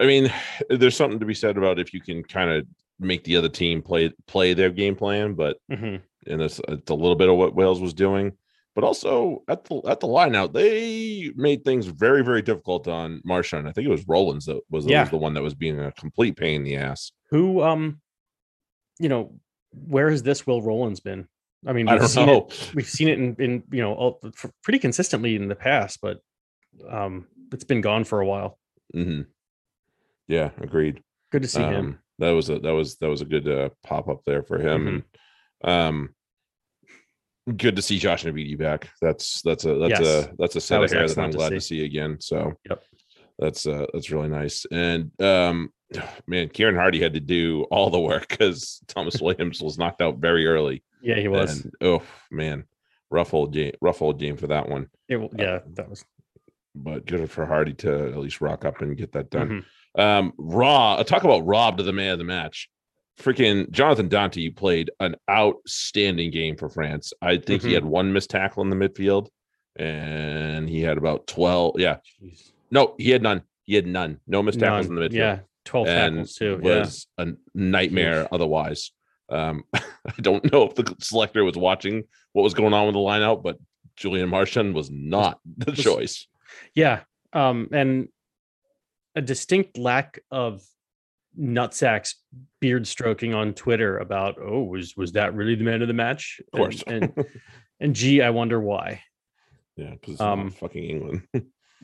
i 0.00 0.04
mean 0.04 0.30
there's 0.70 0.94
something 0.96 1.18
to 1.20 1.26
be 1.26 1.34
said 1.34 1.56
about 1.56 1.78
if 1.78 1.94
you 1.94 2.00
can 2.02 2.22
kind 2.22 2.50
of 2.50 2.66
make 3.00 3.24
the 3.24 3.36
other 3.36 3.48
team 3.48 3.80
play 3.82 4.12
play 4.26 4.52
their 4.52 4.70
game 4.70 4.94
plan 4.94 5.32
but 5.34 5.56
Mhm. 5.72 6.02
and 6.26 6.42
it's, 6.42 6.60
it's 6.68 6.90
a 6.90 6.94
little 6.94 7.14
bit 7.16 7.28
of 7.30 7.36
what 7.36 7.54
wales 7.54 7.80
was 7.80 7.94
doing 7.94 8.32
but 8.76 8.84
also 8.84 9.42
at 9.48 9.64
the 9.64 9.80
at 9.88 9.98
the 10.00 10.06
line 10.06 10.36
out 10.36 10.52
they 10.52 11.32
made 11.34 11.64
things 11.64 11.86
very 11.86 12.22
very 12.22 12.42
difficult 12.42 12.86
on 12.86 13.20
marshall 13.24 13.66
i 13.66 13.72
think 13.72 13.86
it 13.86 13.90
was 13.90 14.06
rowlands 14.06 14.44
that 14.46 14.60
was, 14.70 14.86
Yeah. 14.86 15.00
was 15.02 15.10
the 15.10 15.16
one 15.16 15.34
that 15.34 15.42
was 15.42 15.54
being 15.54 15.80
a 15.80 15.90
complete 15.92 16.36
pain 16.36 16.56
in 16.60 16.62
the 16.64 16.76
ass 16.76 17.10
Who 17.30 17.62
um, 17.62 18.00
you 19.00 19.08
know, 19.08 19.34
where 19.72 20.08
has 20.10 20.22
this 20.22 20.46
Will 20.46 20.62
Rowlands 20.62 21.00
been? 21.00 21.26
I 21.66 21.72
mean, 21.74 21.86
we've 21.86 21.98
don't 21.98 22.08
seen 22.08 22.26
know 22.26 22.46
it. 22.48 22.70
We've 22.74 22.88
seen 22.88 23.08
it 23.08 23.18
in 23.18 23.36
in 23.38 23.62
you 23.70 23.82
know 23.82 23.92
all, 23.94 24.20
pretty 24.62 24.78
consistently 24.78 25.34
in 25.36 25.48
the 25.48 25.56
past, 25.56 25.98
but 26.00 26.18
um, 26.88 27.26
it's 27.52 27.64
been 27.64 27.80
gone 27.82 28.04
for 28.04 28.20
a 28.20 28.26
while. 28.26 28.58
Mm-hmm. 28.94 29.22
yeah 30.28 30.50
agreed 30.60 31.02
Good 31.32 31.42
to 31.42 31.48
see 31.48 31.60
him. 31.60 31.74
um, 31.74 31.98
that 32.20 32.30
was 32.30 32.48
a 32.50 32.58
that 32.60 32.72
was 32.72 32.96
that 32.98 33.08
was 33.10 33.20
a 33.20 33.24
good 33.26 33.48
uh, 33.48 33.68
pop 33.84 34.08
up 34.08 34.20
there 34.24 34.42
for 34.42 34.58
him 34.58 34.80
Mhm. 34.84 34.88
and 35.64 35.70
um 35.74 36.14
good 37.56 37.76
to 37.76 37.82
see 37.82 37.98
josh 37.98 38.24
Navidi 38.24 38.58
back 38.58 38.88
that's 39.00 39.40
that's 39.42 39.64
a 39.64 39.74
that's 39.74 40.00
Yes. 40.00 40.24
a 40.26 40.32
that's 40.38 40.56
a 40.56 40.60
set 40.60 40.82
of 40.82 40.90
hair 40.90 41.06
that 41.08 41.18
i'm 41.18 41.30
glad 41.30 41.50
to 41.50 41.60
see. 41.60 41.78
see 41.78 41.84
again 41.84 42.16
so 42.20 42.54
Yep. 42.68 42.82
that's 43.38 43.66
uh 43.66 43.86
that's 43.92 44.10
really 44.10 44.28
nice 44.28 44.66
and 44.72 45.10
um 45.22 45.70
man 46.26 46.48
kieran 46.48 46.74
hardy 46.74 47.00
had 47.00 47.14
to 47.14 47.20
do 47.20 47.62
all 47.70 47.90
the 47.90 48.00
work 48.00 48.28
because 48.28 48.80
thomas 48.88 49.20
williams 49.22 49.60
was 49.62 49.78
knocked 49.78 50.02
out 50.02 50.18
very 50.18 50.46
early 50.46 50.82
Yeah, 51.02 51.16
he 51.20 51.28
was. 51.28 51.60
and 51.64 51.72
oh 51.80 52.02
man 52.30 52.64
rough 53.10 53.32
old 53.32 53.52
game 53.52 53.74
rough 53.80 54.02
old 54.02 54.18
game 54.18 54.36
for 54.36 54.48
that 54.48 54.68
one 54.68 54.88
It 55.08 55.14
w- 55.18 55.30
yeah, 55.38 55.60
that 55.74 55.88
was. 55.88 56.04
but 56.74 57.06
good 57.06 57.30
for 57.30 57.46
hardy 57.46 57.74
to 57.74 58.08
at 58.08 58.16
least 58.18 58.40
rock 58.40 58.64
up 58.64 58.80
and 58.80 58.96
get 58.96 59.12
that 59.12 59.30
done 59.30 59.64
mhm. 59.96 60.02
um, 60.02 60.32
Raw, 60.36 61.00
talk 61.04 61.22
about 61.22 61.46
robbed 61.46 61.78
of 61.78 61.86
the 61.86 61.92
man 61.92 62.10
of 62.12 62.18
the 62.18 62.24
match. 62.24 62.68
Freaking 63.18 63.70
Jonathan 63.70 64.08
Danty 64.08 64.54
played 64.54 64.90
an 65.00 65.16
outstanding 65.30 66.30
game 66.30 66.56
for 66.56 66.68
France. 66.68 67.12
I 67.22 67.38
think 67.38 67.62
he 67.62 67.70
Mhm. 67.70 67.74
had 67.74 67.84
one 67.84 68.12
missed 68.12 68.30
tackle 68.30 68.62
in 68.62 68.70
the 68.70 68.76
midfield, 68.76 69.28
and 69.76 70.68
he 70.68 70.80
had 70.82 70.98
about 70.98 71.26
12. 71.26 71.80
Yeah, 71.80 71.98
Jeez. 72.22 72.52
no, 72.70 72.94
he 72.98 73.10
had 73.10 73.22
none. 73.22 73.42
He 73.64 73.74
had 73.74 73.86
none. 73.86 74.20
No 74.26 74.42
missed 74.42 74.60
tackles 74.60 74.86
in 74.86 74.94
the 74.94 75.00
midfield. 75.02 75.12
Yeah, 75.14 75.38
twelve 75.64 75.86
and 75.88 76.16
tackles 76.16 76.34
too. 76.34 76.60
Yeah. 76.62 76.80
was 76.80 77.06
a 77.18 77.28
nightmare 77.54 78.28
otherwise. 78.32 78.92
Um, 79.28 79.64
I 79.74 80.12
don't 80.20 80.52
know 80.52 80.64
if 80.68 80.74
the 80.74 80.94
selector 81.00 81.42
was 81.44 81.56
watching 81.56 82.04
what 82.32 82.42
was 82.42 82.54
going 82.54 82.74
on 82.74 82.86
with 82.86 82.94
the 82.94 83.00
lineout, 83.00 83.42
but 83.42 83.58
Julien 83.96 84.28
Marchand 84.28 84.74
was 84.74 84.90
not 84.90 85.40
the 85.56 85.72
choice. 85.72 86.28
Yeah. 86.74 87.02
Um, 87.32 87.68
and 87.72 88.08
a 89.16 89.22
distinct 89.22 89.78
lack 89.78 90.20
of 90.30 90.62
nutsacks 91.38 92.14
beard 92.60 92.86
stroking 92.86 93.34
on 93.34 93.54
Twitter 93.54 93.98
about, 93.98 94.36
oh, 94.40 94.62
was 94.64 94.96
was 94.96 95.12
that 95.12 95.34
really 95.34 95.54
the 95.54 95.64
man 95.64 95.82
of 95.82 95.88
the 95.88 95.94
match? 95.94 96.40
Of 96.52 96.58
course. 96.58 96.82
And 96.86 97.12
and, 97.16 97.24
and 97.80 97.94
gee, 97.94 98.22
I 98.22 98.30
wonder 98.30 98.60
why. 98.60 99.02
Yeah, 99.76 99.90
because 100.00 100.20
Um, 100.20 100.40
um, 100.40 100.50
fucking 100.50 100.84
England. 100.84 101.22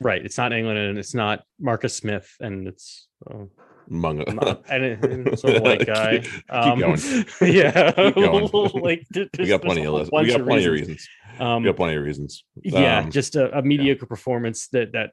Right. 0.01 0.25
It's 0.25 0.39
not 0.39 0.53
England 0.53 0.79
and 0.79 0.99
it's 0.99 1.15
not 1.15 1.43
Marcus 1.61 1.95
Smith 1.95 2.35
and 2.41 2.67
it's 2.67 3.07
uh, 3.31 3.45
Among 3.91 4.19
not 4.19 4.63
and 4.71 4.85
and 5.05 5.29
it's 5.29 5.45
a 5.45 5.61
white 5.61 5.85
guy. 5.87 6.21
Keep 6.21 6.51
Um, 6.51 6.79
going. 6.79 6.99
Yeah. 7.43 7.91
Keep 7.93 8.15
going. 8.15 8.71
like 8.83 9.07
th- 9.13 9.29
we 9.39 9.47
got 9.47 9.61
plenty 9.61 9.85
of. 9.85 10.09
We 10.13 10.27
got 10.29 10.43
plenty 10.45 10.65
of 10.65 10.73
reasons. 10.73 10.89
reasons. 10.89 11.09
Um, 11.39 11.63
We 11.63 11.69
got 11.69 11.77
plenty 11.77 11.97
of 11.97 12.03
reasons. 12.05 12.45
yeah, 12.63 13.01
Um, 13.01 13.11
just 13.11 13.37
a, 13.37 13.59
a 13.59 13.63
mediocre 13.63 14.07
performance 14.07 14.69
that 14.69 14.93
that 14.93 15.11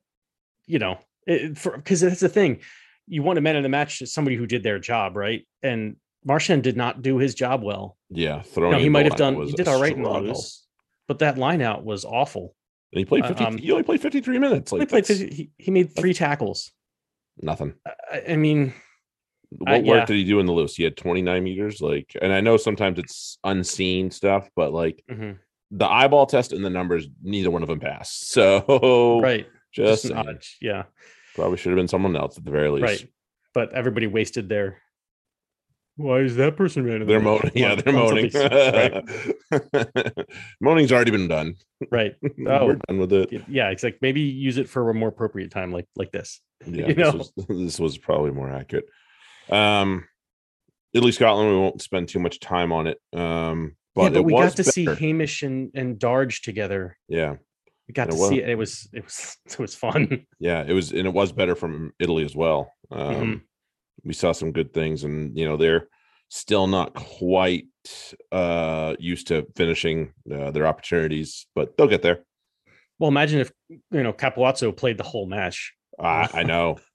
you 0.68 0.80
know 0.80 1.00
because 1.26 2.00
that's 2.02 2.20
the 2.22 2.30
thing. 2.30 2.60
You 3.10 3.24
want 3.24 3.38
a 3.38 3.42
man 3.42 3.56
in 3.58 3.64
the 3.64 3.70
match 3.70 4.02
is 4.02 4.14
somebody 4.14 4.36
who 4.38 4.46
did 4.46 4.64
their 4.64 4.80
job, 4.80 5.16
right? 5.18 5.46
And 5.64 5.98
Marchand 6.24 6.64
did 6.64 6.78
not 6.78 7.02
do 7.02 7.18
his 7.18 7.34
job 7.36 7.64
well. 7.64 7.98
yeah, 8.10 8.42
throwing. 8.44 8.74
No, 8.74 8.78
he 8.80 8.88
might 8.90 9.06
have 9.06 9.16
done. 9.18 9.36
He 9.46 9.52
did 9.54 9.68
all 9.68 9.82
right 9.82 9.94
in 9.96 10.04
the 10.04 10.10
struggle. 10.10 10.28
loose, 10.30 10.66
but 11.08 11.20
that 11.20 11.38
line 11.38 11.62
out 11.62 11.84
was 11.84 12.06
awful. 12.06 12.56
And 12.94 13.00
he 13.00 13.06
played 13.06 13.24
Uh, 13.24 13.30
50. 13.30 13.44
um, 13.46 13.58
he 13.58 13.72
only 13.72 13.84
played 13.84 14.02
53 14.02 14.40
minutes. 14.40 14.72
Like 14.72 14.82
he, 14.82 14.86
played, 14.86 15.06
50 15.06 15.34
he, 15.34 15.50
he 15.58 15.72
made 15.72 15.96
three 15.96 16.14
tackles. 16.14 16.72
nothing. 17.42 17.74
I, 18.12 18.24
I 18.30 18.36
mean, 18.36 18.74
What 19.50 19.84
work 19.84 20.00
yeah. 20.02 20.06
did 20.06 20.16
he 20.18 20.24
do 20.24 20.40
in 20.40 20.46
the 20.46 20.52
loose? 20.54 20.76
He 20.76 20.84
had 20.84 20.96
29 20.98 21.44
meters. 21.44 21.82
Like, 21.82 22.16
and 22.22 22.32
I 22.34 22.42
know 22.42 22.58
sometimes 22.58 23.00
it's 23.00 23.38
unseen 23.44 24.12
stuff, 24.12 24.50
but 24.56 24.74
like 24.74 25.04
mhm, 25.10 25.38
the 25.72 25.88
eyeball 25.88 26.26
test 26.26 26.52
and 26.54 26.64
the 26.66 26.70
numbers, 26.70 27.08
neither 27.24 27.50
one 27.52 27.64
of 27.64 27.70
them 27.70 27.80
passed. 27.80 28.32
So 28.34 29.20
right, 29.22 29.48
just, 29.72 30.08
just 30.08 30.56
yeah, 30.62 30.84
probably 31.36 31.58
should 31.58 31.70
have 31.72 31.78
been 31.78 31.88
someone 31.88 32.16
else 32.16 32.38
at 32.38 32.46
the 32.46 32.52
very 32.52 32.70
least. 32.70 32.84
right. 32.84 33.10
But 33.54 33.74
everybody 33.74 34.08
wasted 34.08 34.48
their. 34.50 34.82
Why 35.96 36.20
is 36.20 36.38
that 36.38 36.56
person 36.56 36.86
man? 36.86 36.96
in 36.96 37.00
the 37.02 37.06
They're 37.08 37.20
moaning. 37.20 37.52
Yeah, 37.56 37.76
they're 37.76 37.92
moaning. 37.94 38.32
right, 38.34 40.14
Moaning's 40.62 40.92
already 40.94 41.12
been 41.12 41.28
done. 41.28 41.56
right. 41.92 42.16
Oh, 42.48 42.66
We're 42.68 42.80
done 42.88 43.00
with 43.00 43.12
it. 43.12 43.44
yeah. 43.50 43.70
It's 43.70 43.84
like 43.84 43.98
maybe 44.02 44.22
use 44.22 44.58
it 44.58 44.70
for 44.70 44.90
a 44.90 44.94
more 44.94 45.10
appropriate 45.10 45.52
time, 45.52 45.72
like 45.74 45.88
like 45.96 46.12
this. 46.12 46.40
Yeah, 46.66 46.88
you 46.88 46.94
this, 46.94 47.14
know? 47.14 47.18
was, 47.18 47.32
this 47.48 47.80
was 47.80 47.98
probably 47.98 48.32
more 48.32 48.50
accurate. 48.52 48.86
Um, 49.50 50.06
Italy, 50.94 51.12
Scotland. 51.12 51.50
We 51.50 51.58
won't 51.58 51.82
spend 51.82 52.10
too 52.10 52.20
much 52.20 52.40
time 52.40 52.72
on 52.72 52.88
it. 52.88 52.98
Um, 53.14 53.76
but, 53.96 54.04
yeah, 54.04 54.10
but 54.10 54.18
it 54.20 54.26
we 54.26 54.34
was 54.34 54.52
got 54.52 54.58
to 54.58 54.64
see. 54.64 54.86
Hamish 54.86 55.44
and 55.44 55.72
and 55.74 55.98
Darge 56.00 56.42
together. 56.42 56.98
Yeah, 57.08 57.38
We 57.90 57.94
got 57.94 58.08
It 58.10 58.12
to 58.12 58.18
was. 58.18 58.30
see 58.30 58.40
it. 58.40 58.50
It 58.50 58.56
was 58.58 58.88
it 58.94 59.04
was 59.04 59.36
it 59.48 59.60
was 59.60 59.74
fun. 59.76 60.26
yeah. 60.40 60.64
It 60.66 60.74
was, 60.74 60.92
and 60.92 61.08
it 61.08 61.14
was 61.14 61.32
better 61.32 61.56
from 61.56 61.92
Italy 62.00 62.24
as 62.24 62.36
well. 62.36 62.72
Um, 62.92 63.16
Mhm. 63.16 63.42
we 64.04 64.14
saw 64.14 64.32
some 64.32 64.52
good 64.52 64.74
things, 64.74 65.04
and 65.04 65.36
you 65.38 65.46
know 65.46 65.58
they're 65.58 65.88
still 66.30 66.68
not 66.68 66.94
quite 66.94 67.66
uh 68.32 68.96
used 69.00 69.26
to 69.28 69.48
finishing 69.56 70.14
uh, 70.32 70.52
their 70.52 70.68
opportunities, 70.68 71.48
but 71.56 71.76
they'll 71.76 71.88
get 71.88 72.04
there. 72.04 72.20
Well, 73.00 73.08
imagine 73.10 73.40
if 73.40 73.52
you 73.70 74.04
know 74.04 74.14
Capuozzo 74.14 74.72
played 74.76 75.00
the 75.00 75.04
whole 75.04 75.26
match. 75.26 75.74
I 76.00 76.30
I 76.34 76.44
know. 76.44 76.78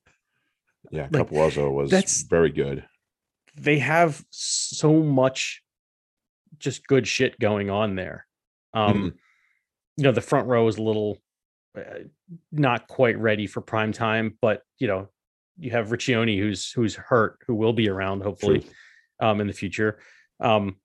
Yeah, 0.91 1.09
Like, 1.11 1.29
Capuozzo 1.29 1.73
was 1.73 1.91
that's- 1.91 2.23
very 2.29 2.51
good. 2.51 2.85
They 3.57 3.79
have 3.79 4.23
so 4.31 5.03
much 5.03 5.63
just 6.59 6.87
good 6.87 7.09
shit 7.09 7.41
going 7.41 7.71
on 7.71 7.95
there. 7.97 8.27
Um, 8.75 8.95
Mhm. 8.95 9.15
You 9.97 10.05
know, 10.05 10.13
the 10.13 10.21
front 10.21 10.49
row 10.49 10.67
is 10.69 10.77
a 10.77 10.83
little 10.83 11.19
uh, 11.77 12.05
not 12.53 12.89
quite 12.89 13.19
ready 13.19 13.47
for 13.47 13.61
prime 13.61 13.93
time, 13.93 14.37
but 14.41 14.63
you 14.79 14.87
know, 14.87 15.09
you 15.59 15.71
have 15.71 15.89
Riccioni 15.89 16.39
who's 16.39 16.71
who's 16.71 16.95
hurt, 16.95 17.39
who 17.47 17.55
will 17.55 17.73
be 17.73 17.89
around 17.89 18.23
hopefully 18.23 18.67
um 19.21 19.41
in 19.41 19.47
the 19.47 19.53
future. 19.53 19.99
Um 20.41 20.77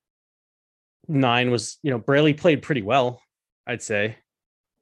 nine 1.08 1.50
was, 1.50 1.78
you 1.82 1.92
know, 1.92 1.98
Braley 1.98 2.34
played 2.34 2.62
pretty 2.62 2.82
well, 2.82 3.22
I'd 3.66 3.82
say. 3.82 4.18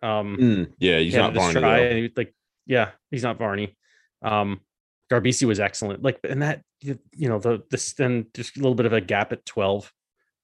Um 0.02 0.38
Mm, 0.40 0.74
yeah, 0.80 1.00
he's 1.00 1.14
he 1.14 1.20
not 1.20 1.34
Varney. 1.34 1.54
try, 1.54 2.12
like 2.16 2.34
yeah, 2.66 2.92
he's 3.12 3.24
not 3.24 3.38
Varney. 3.38 3.78
Um 4.22 4.62
Garbisi 5.10 5.48
was 5.48 5.62
excellent. 5.62 6.04
Like 6.04 6.20
and 6.26 6.42
that 6.42 6.62
you, 6.82 7.00
you 7.14 7.30
know, 7.30 7.40
the 7.40 7.64
this 7.70 7.94
then 7.94 8.28
just 8.34 8.58
a 8.58 8.60
little 8.60 8.76
bit 8.76 8.86
of 8.86 8.94
a 8.94 9.02
gap 9.02 9.32
at 9.32 9.46
12, 9.46 9.92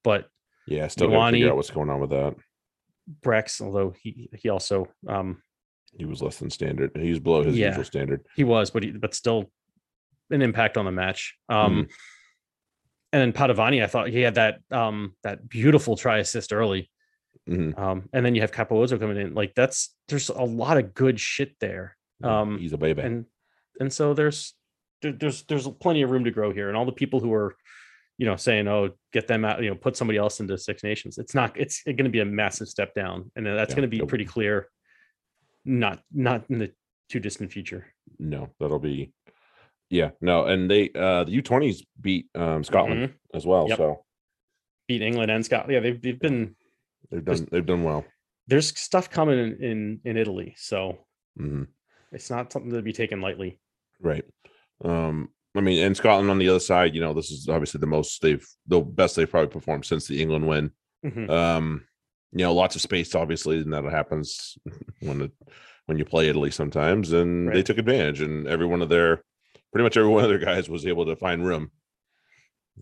but 0.04 0.30
Yeah, 0.68 0.88
still 0.88 1.10
got 1.10 1.28
to 1.28 1.32
figure 1.34 1.50
out 1.50 1.58
what's 1.58 1.70
going 1.70 1.90
on 1.90 2.00
with 2.00 2.12
that. 2.12 2.36
Brex, 3.22 3.62
although 3.62 3.93
he 4.01 4.29
he 4.36 4.50
also 4.50 4.88
um 5.07 5.41
He 5.98 6.05
was 6.05 6.22
less 6.22 6.38
than 6.38 6.50
standard. 6.50 6.91
He 6.95 7.10
was 7.10 7.19
below 7.19 7.43
his 7.43 7.57
Yeah. 7.57 7.67
usual 7.69 7.83
standard. 7.83 8.22
he 8.36 8.43
was, 8.43 8.72
but 8.72 8.83
he 8.83 8.91
but 8.91 9.13
still 9.13 9.51
an 10.29 10.41
impact 10.41 10.77
on 10.77 10.86
the 10.86 10.91
match. 10.91 11.36
Um 11.50 11.88
and 13.12 13.22
then 13.22 13.33
Padovani, 13.33 13.83
I 13.83 13.88
thought 13.88 14.07
he 14.10 14.22
had 14.22 14.36
that 14.36 14.60
um 14.72 15.15
that 15.24 15.48
beautiful 15.48 15.95
try 15.98 16.19
assist 16.19 16.53
early. 16.53 16.89
Mhm. 17.50 17.77
Um 17.77 18.10
and 18.13 18.25
then 18.25 18.36
you 18.36 18.41
have 18.41 18.51
Capuozzo 18.51 19.00
coming 19.00 19.17
in. 19.17 19.33
Like 19.33 19.53
that's 19.55 19.95
there's 20.07 20.29
a 20.29 20.41
lot 20.43 20.77
of 20.77 20.93
good 20.93 21.19
shit 21.19 21.55
there. 21.60 21.98
Um 22.24 22.57
he's 22.57 22.74
a 22.74 22.77
baby. 22.77 23.01
and 23.01 23.25
and 23.79 23.91
so 23.91 24.13
there's 24.13 24.53
there, 25.01 25.12
there's 25.12 25.43
there's 25.43 25.67
plenty 25.67 26.01
of 26.03 26.12
room 26.12 26.24
to 26.24 26.31
grow 26.31 26.51
here 26.53 26.69
and 26.69 26.77
all 26.77 26.86
the 26.86 26.91
people 26.93 27.19
who 27.19 27.33
are 27.33 27.55
you 28.17 28.25
know 28.25 28.36
saying 28.36 28.67
oh 28.67 28.89
get 29.12 29.27
them 29.27 29.43
out 29.46 29.62
you 29.63 29.70
know 29.70 29.75
put 29.75 29.96
somebody 29.98 30.17
else 30.20 30.39
into 30.39 30.58
six 30.58 30.84
nations 30.84 31.17
it's 31.17 31.34
not 31.34 31.58
it's 31.60 31.82
going 31.84 31.98
to 32.03 32.10
be 32.10 32.20
a 32.20 32.25
massive 32.25 32.67
step 32.67 32.93
down 32.93 33.32
and 33.36 33.46
that's 33.46 33.72
Yeah, 33.72 33.75
going 33.75 33.89
to 33.89 33.98
be 34.00 34.05
pretty 34.05 34.25
clear 34.25 34.67
not 35.65 36.00
not 36.12 36.46
in 36.50 36.60
the 36.60 36.72
too 37.10 37.20
distant 37.20 37.51
future 37.51 37.88
no, 38.20 38.50
that'll 38.60 38.79
be. 38.79 39.12
Yeah, 39.89 40.12
no, 40.22 40.46
and 40.46 40.70
they 40.70 40.89
uh 40.96 41.24
the 41.24 41.41
U20s 41.41 41.84
beat 42.00 42.27
um 42.36 42.63
Scotland 42.63 43.10
Mhm. 43.10 43.13
as 43.34 43.46
well, 43.46 43.67
Yep. 43.67 43.77
so 43.77 44.05
beat 44.88 45.01
england 45.01 45.32
and 45.32 45.46
scotland 45.46 45.72
yeah 45.74 45.79
they've, 45.79 46.01
they've 46.01 46.20
been 46.20 46.55
they've 47.10 47.24
done 47.24 47.48
they've 47.51 47.65
done 47.65 47.84
well. 47.84 48.03
there's 48.48 48.77
stuff 48.77 49.10
coming 49.10 49.39
in 49.39 49.63
in, 49.63 50.00
in 50.03 50.17
italy 50.17 50.53
so 50.58 50.98
Mhm. 51.39 51.67
it's 52.12 52.29
not 52.29 52.51
something 52.51 52.72
to 52.72 52.82
be 52.82 52.91
taken 52.93 53.22
lightly 53.22 53.60
Right. 54.01 54.25
Um, 54.84 55.29
I 55.55 55.62
mean, 55.62 55.83
and 55.83 55.95
Scotland 55.95 56.29
on 56.31 56.39
the 56.39 56.50
other 56.50 56.60
side, 56.60 56.95
you 56.95 57.01
know, 57.01 57.13
this 57.13 57.29
is 57.31 57.48
obviously 57.48 57.79
the 57.79 57.86
most 57.88 58.22
they've 58.22 58.45
the 58.67 58.81
best 58.81 59.15
they've 59.15 59.29
probably 59.29 59.50
performed 59.50 59.86
since 59.86 60.07
the 60.07 60.22
England 60.22 60.48
win. 60.48 60.72
Mhm. 61.05 61.29
Um, 61.29 61.86
you 62.31 62.39
know, 62.39 62.53
lots 62.53 62.75
of 62.75 62.81
space, 62.81 63.13
obviously, 63.13 63.57
and 63.60 63.72
that 63.74 63.83
happens 63.86 64.57
when 65.01 65.22
it 65.22 65.31
when 65.86 65.98
you 65.98 66.05
play 66.05 66.27
Italy 66.29 66.50
sometimes, 66.50 67.12
and 67.12 67.53
they 67.53 67.62
took 67.62 67.77
advantage, 67.77 68.22
and 68.22 68.48
every 68.48 68.65
one 68.65 68.81
of 68.81 68.89
their 68.89 69.22
pretty 69.72 69.83
much 69.83 69.98
every 69.98 70.10
one 70.10 70.24
of 70.24 70.29
their 70.29 70.39
guys 70.39 70.69
was 70.69 70.86
able 70.88 71.05
to 71.05 71.15
find 71.15 71.45
room. 71.45 71.72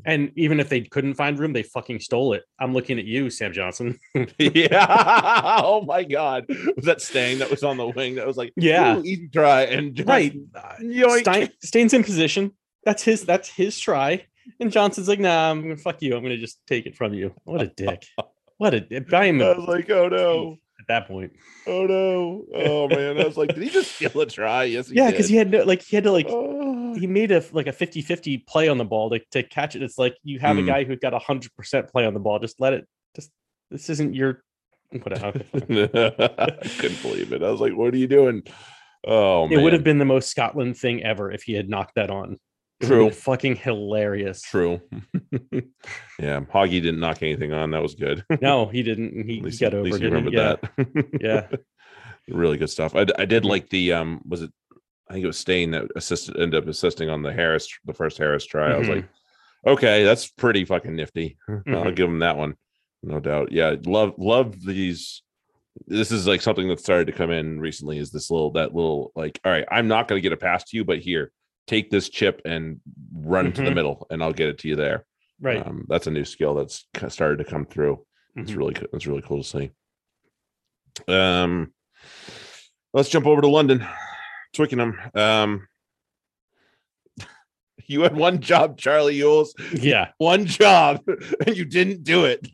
and 0.06 0.32
even 0.38 0.60
if 0.62 0.70
they 0.70 0.80
couldn't 0.82 1.16
find 1.16 1.38
room 1.38 1.52
they 1.52 1.64
fucking 1.64 2.00
stole 2.00 2.32
it 2.32 2.44
i'm 2.62 2.74
looking 2.74 2.98
at 2.98 3.04
you 3.04 3.30
sam 3.30 3.52
johnson 3.52 4.00
yeah. 4.40 5.60
oh 5.66 5.82
my 5.86 6.02
god. 6.06 6.46
Was 6.78 6.86
that 6.86 7.02
Stang 7.02 7.40
that 7.40 7.52
was 7.52 7.62
on 7.64 7.76
the 7.76 7.88
wing 7.88 8.16
that 8.16 8.26
was 8.26 8.38
like, 8.38 8.54
Yeah. 8.56 8.98
"Ooh, 8.98 9.04
easy 9.04 9.28
try 9.28 9.64
and 9.64 10.02
right 10.08 10.34
yoink. 10.82 11.20
Steyn, 11.22 11.50
Steyn's 11.62 11.94
in 11.94 12.04
position. 12.06 12.54
That's 12.84 13.04
his. 13.04 13.26
That's 13.26 13.50
his 13.50 13.80
try. 13.80 14.26
And 14.60 14.72
Johnson's 14.72 15.08
like, 15.08 15.20
"Nah, 15.20 15.52
I'm 15.52 15.62
gonna 15.62 15.78
fuck 15.78 16.02
you. 16.02 16.16
I'm 16.16 16.24
gonna 16.24 16.38
just 16.38 16.60
take 16.68 16.86
it 16.86 16.96
from 16.96 17.14
you." 17.14 17.34
What 17.44 17.62
a 17.62 17.68
dick. 17.68 18.06
What 18.58 18.74
a. 18.74 18.86
I 19.14 19.26
am 19.26 19.42
I 19.42 19.54
was 19.58 19.68
like, 19.68 19.90
oh 19.90 20.08
no. 20.08 20.58
at 20.80 20.88
that 20.88 21.08
point. 21.08 21.34
Oh 21.68 21.86
no! 21.86 22.46
Oh 22.56 22.88
man! 22.88 23.20
I 23.20 23.26
was 23.26 23.38
like, 23.38 23.54
did 23.54 23.64
he 23.64 23.70
just 23.70 23.96
steal 23.96 24.20
a 24.22 24.26
try? 24.26 24.64
Yes, 24.66 24.90
he 24.90 24.96
Yeah, 24.96 25.12
because 25.12 25.30
he 25.30 25.36
had 25.36 25.52
no, 25.52 25.64
like 25.64 25.82
he 25.84 25.96
had 25.96 26.04
to 26.06 26.12
like 26.12 26.26
Oh, 26.30 26.96
he 26.96 27.08
made 27.08 27.32
a 27.32 27.44
like 27.54 27.68
a 27.68 27.72
50-50 27.72 28.46
play 28.48 28.68
on 28.68 28.78
the 28.78 28.86
ball 28.86 29.10
to, 29.12 29.20
to 29.32 29.44
catch 29.44 29.76
it. 29.76 29.84
It's 29.84 29.98
like 29.98 30.16
you 30.24 30.40
have 30.40 30.58
a 30.58 30.62
Mm. 30.62 30.68
guy 30.68 30.84
who 30.84 30.96
got 30.96 31.14
a 31.14 31.20
hundred 31.20 31.56
percent 31.56 31.88
play 31.90 32.06
on 32.06 32.14
the 32.14 32.20
ball. 32.20 32.40
Just 32.40 32.60
let 32.60 32.74
it. 32.74 32.88
Just 33.16 33.32
this 33.70 33.90
isn't 33.90 34.16
your. 34.16 34.44
Whatever. 35.04 35.40
Fine. 35.40 35.62
I 35.70 36.68
couldn't 36.80 37.02
believe 37.02 37.32
it. 37.32 37.42
I 37.44 37.50
was 37.50 37.62
like, 37.62 37.74
what 37.74 37.94
are 37.94 37.98
you 37.98 38.08
doing? 38.08 38.44
Oh 39.08 39.46
it 39.46 39.52
man! 39.56 39.64
would 39.64 39.74
have 39.74 39.84
been 39.84 39.98
the 40.00 40.06
most 40.06 40.30
Scotland 40.30 40.78
thing 40.78 41.02
ever 41.04 41.32
if 41.32 41.44
he 41.44 41.54
had 41.54 41.70
knocked 41.70 41.96
that 41.96 42.10
on. 42.10 42.38
True. 42.82 43.10
Fucking 43.12 43.56
hilarious. 43.58 44.42
true. 44.42 44.82
yeah, 46.20 46.40
Hoggy 46.42 46.82
didn't 46.82 47.00
knock 47.00 47.22
anything 47.24 47.54
on. 47.54 47.72
That 47.72 47.82
was 47.82 47.96
good. 47.96 48.24
No, 48.42 48.68
he 48.68 48.84
didn't. 48.84 49.14
He, 49.14 49.20
At 49.22 49.26
he 49.28 49.42
least, 49.42 49.60
got 49.62 49.68
at 49.68 49.74
over 49.76 49.84
least 49.86 50.00
you 50.02 50.08
he? 50.10 50.14
remembered 50.14 50.34
that. 50.36 51.12
Yeah. 51.22 51.48
really 52.28 52.58
good 52.58 52.70
stuff. 52.70 52.96
I, 52.96 53.06
I 53.18 53.26
did 53.26 53.46
like 53.46 53.70
the 53.70 53.94
um. 53.94 54.22
Was 54.28 54.42
it? 54.44 54.52
I 55.10 55.14
think 55.14 55.24
it 55.24 55.28
was 55.28 55.38
Steyn 55.38 55.72
that 55.72 55.86
assisted 55.96 56.38
ended 56.40 56.64
up 56.64 56.70
assisting 56.70 57.10
on 57.10 57.22
the 57.22 57.34
Harris, 57.34 57.68
the 57.86 57.94
first 57.94 58.18
Harris 58.18 58.46
try. 58.46 58.72
I 58.72 58.78
was 58.78 58.88
Mhm. 58.88 58.96
like, 58.96 59.06
okay, 59.68 60.04
that's 60.06 60.28
pretty 60.30 60.64
fucking 60.64 60.96
nifty. 60.96 61.38
I'll 61.50 61.56
Mhm. 61.58 61.96
give 61.96 62.08
him 62.08 62.20
that 62.20 62.38
one, 62.38 62.56
no 63.04 63.20
doubt. 63.20 63.52
Yeah, 63.52 63.76
love 63.86 64.14
love 64.18 64.56
these. 64.64 65.22
This 65.88 66.12
is 66.12 66.28
like 66.28 66.42
something 66.42 66.68
that 66.70 66.80
started 66.80 67.06
to 67.08 67.12
come 67.14 67.30
in 67.32 67.60
recently. 67.60 67.98
Is 67.98 68.12
this 68.12 68.30
little 68.32 68.52
that 68.52 68.74
little 68.74 69.12
like, 69.16 69.40
all 69.44 69.52
right, 69.52 69.66
I'm 69.70 69.88
not 69.90 70.08
going 70.08 70.18
to 70.18 70.22
get 70.22 70.32
it 70.34 70.40
past 70.40 70.72
you, 70.74 70.86
but 70.86 71.00
here, 71.00 71.32
take 71.72 71.90
this 71.90 72.10
chip 72.10 72.42
and 72.44 72.82
run 73.14 73.54
to 73.54 73.62
the 73.62 73.70
Mhm. 73.70 73.76
middle, 73.76 74.06
and 74.10 74.22
I'll 74.22 74.34
get 74.34 74.50
it 74.50 74.58
to 74.60 74.68
you 74.68 74.76
there. 74.76 75.06
Right. 75.40 75.66
Um, 75.66 75.86
that's 75.88 76.06
a 76.06 76.12
new 76.12 76.26
skill 76.26 76.54
that's 76.54 76.86
started 77.08 77.38
to 77.38 77.46
come 77.46 77.66
through. 77.66 78.06
It's 78.36 78.52
Mhm. 78.52 78.58
really 78.58 78.76
it's 78.94 79.08
really 79.08 79.22
cool 79.22 79.42
to 79.42 79.48
see. 79.48 79.72
Um, 81.08 81.74
let's 82.94 83.08
jump 83.10 83.26
over 83.26 83.40
to 83.42 83.48
London, 83.48 83.86
Twickenham. 84.54 85.00
Um, 85.16 85.68
you 87.88 88.02
had 88.02 88.16
one 88.18 88.42
job, 88.42 88.78
Charlie 88.78 89.16
Ewels, 89.18 89.54
Yeah. 89.82 90.12
one 90.18 90.46
job, 90.46 91.02
and 91.48 91.56
you 91.56 91.64
didn't 91.64 92.04
do 92.04 92.26
it. 92.26 92.48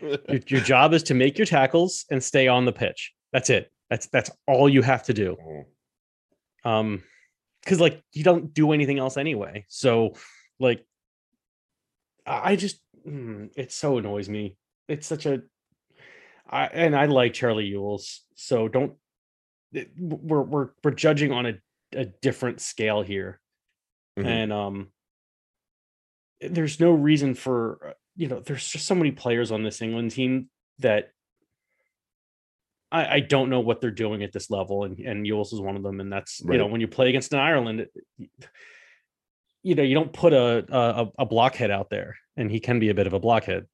Your, 0.00 0.40
your 0.46 0.60
job 0.60 0.94
is 0.94 1.02
to 1.04 1.14
make 1.14 1.38
your 1.38 1.46
tackles 1.46 2.04
and 2.10 2.22
stay 2.22 2.46
on 2.46 2.66
the 2.66 2.72
pitch. 2.72 3.12
That's 3.32 3.50
it. 3.50 3.72
That's 3.90 4.06
that's 4.06 4.30
all 4.46 4.68
you 4.68 4.82
have 4.82 5.02
to 5.04 5.12
do. 5.12 5.36
Mhm. 5.36 6.70
Um, 6.70 7.02
because 7.64 7.80
like 7.80 8.02
you 8.12 8.24
don't 8.24 8.52
do 8.54 8.72
anything 8.72 8.98
else 8.98 9.16
anyway. 9.16 9.64
So 9.68 10.14
like, 10.58 10.84
I 12.26 12.56
just 12.56 12.80
mm, 13.06 13.50
it 13.56 13.72
so 13.72 13.98
annoys 13.98 14.28
me. 14.28 14.56
It's 14.88 15.06
such 15.06 15.26
a, 15.26 15.42
I 16.48 16.66
and 16.66 16.94
I 16.94 17.06
like 17.06 17.34
Charlie 17.34 17.70
Ewels. 17.70 18.20
So 18.36 18.68
don't. 18.68 18.94
it- 19.72 19.90
We're 19.98 20.42
we're 20.42 20.68
we're 20.84 20.90
judging 20.92 21.32
on 21.32 21.46
a 21.46 21.54
a 21.94 22.04
different 22.06 22.60
scale 22.60 23.02
here, 23.02 23.40
Mhm. 24.18 24.26
and 24.26 24.52
um. 24.52 24.88
There's 26.40 26.80
no 26.80 26.90
reason 26.92 27.34
for 27.34 27.78
uh, 27.90 27.92
you 28.16 28.26
know. 28.28 28.40
There's 28.40 28.66
just 28.66 28.86
so 28.86 28.96
many 28.96 29.12
players 29.12 29.52
on 29.52 29.62
this 29.62 29.80
England 29.80 30.10
team 30.10 30.48
that 30.80 31.12
I, 32.92 33.14
I 33.14 33.20
don't 33.20 33.48
know 33.48 33.60
what 33.60 33.80
they're 33.80 33.90
doing 33.90 34.22
at 34.22 34.32
this 34.32 34.50
level, 34.50 34.84
and 34.84 34.98
and 34.98 35.26
Ewels 35.26 35.52
is 35.52 35.60
one 35.60 35.76
of 35.76 35.82
them. 35.82 35.98
And 36.00 36.12
that's 36.12 36.40
you 36.40 36.58
know 36.58 36.66
when 36.66 36.80
you 36.80 36.88
play 36.88 37.08
against 37.08 37.32
an 37.32 37.40
Ireland, 37.40 37.86
you 39.62 39.74
know 39.74 39.82
you 39.82 39.94
don't 39.94 40.12
put 40.12 40.32
a 40.32 40.64
a, 40.70 41.08
a 41.20 41.26
blockhead 41.26 41.70
out 41.70 41.88
there, 41.90 42.16
and 42.36 42.50
he 42.50 42.60
can 42.60 42.78
be 42.78 42.90
a 42.90 42.94
bit 42.94 43.06
of 43.06 43.14
a 43.14 43.18
blockhead 43.20 43.66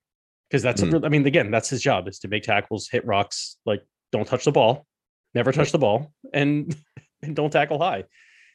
because 0.49 0.63
that's 0.63 0.81
Mhm. 0.83 1.03
a, 1.03 1.07
I 1.07 1.09
mean 1.09 1.27
again 1.27 1.51
that's 1.51 1.69
his 1.69 1.83
job 1.83 2.09
is 2.09 2.21
to 2.21 2.29
make 2.29 2.45
tackles, 2.45 2.89
hit 2.89 3.05
rocks, 3.05 3.59
like 3.67 3.83
don't 4.13 4.27
touch 4.27 4.45
the 4.45 4.53
ball, 4.53 4.87
never 5.35 5.53
touch 5.53 5.73
the 5.73 5.79
ball, 5.79 6.13
and 6.33 6.75
and 7.23 7.35
don't 7.35 7.51
tackle 7.51 7.79
high. 7.79 8.05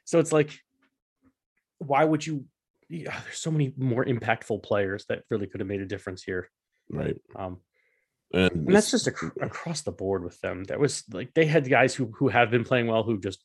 So 0.06 0.20
it's 0.20 0.32
like, 0.32 0.52
why 1.80 2.04
would 2.06 2.26
you? 2.26 2.46
Yeah, 2.90 3.20
there's 3.24 3.40
so 3.40 3.52
many 3.52 3.74
more 3.78 4.06
impactful 4.06 4.64
players 4.64 5.06
that 5.10 5.24
really 5.30 5.48
could 5.48 5.60
have 5.62 5.68
made 5.68 5.82
a 5.82 5.86
difference 5.86 6.24
here. 6.24 6.50
Right. 6.90 7.18
Um, 7.36 7.60
And, 8.34 8.52
and 8.68 8.74
that's 8.76 8.90
just 8.92 9.08
ac- 9.08 9.28
across 9.42 9.82
the 9.82 9.92
board 9.92 10.24
with 10.24 10.40
them. 10.42 10.64
That 10.66 10.80
was 10.80 11.04
like 11.12 11.34
they 11.36 11.46
had 11.46 11.70
guys 11.70 11.94
who 11.94 12.12
who 12.18 12.30
have 12.30 12.50
been 12.52 12.64
playing 12.64 12.88
well 12.88 13.04
who 13.04 13.20
just 13.20 13.44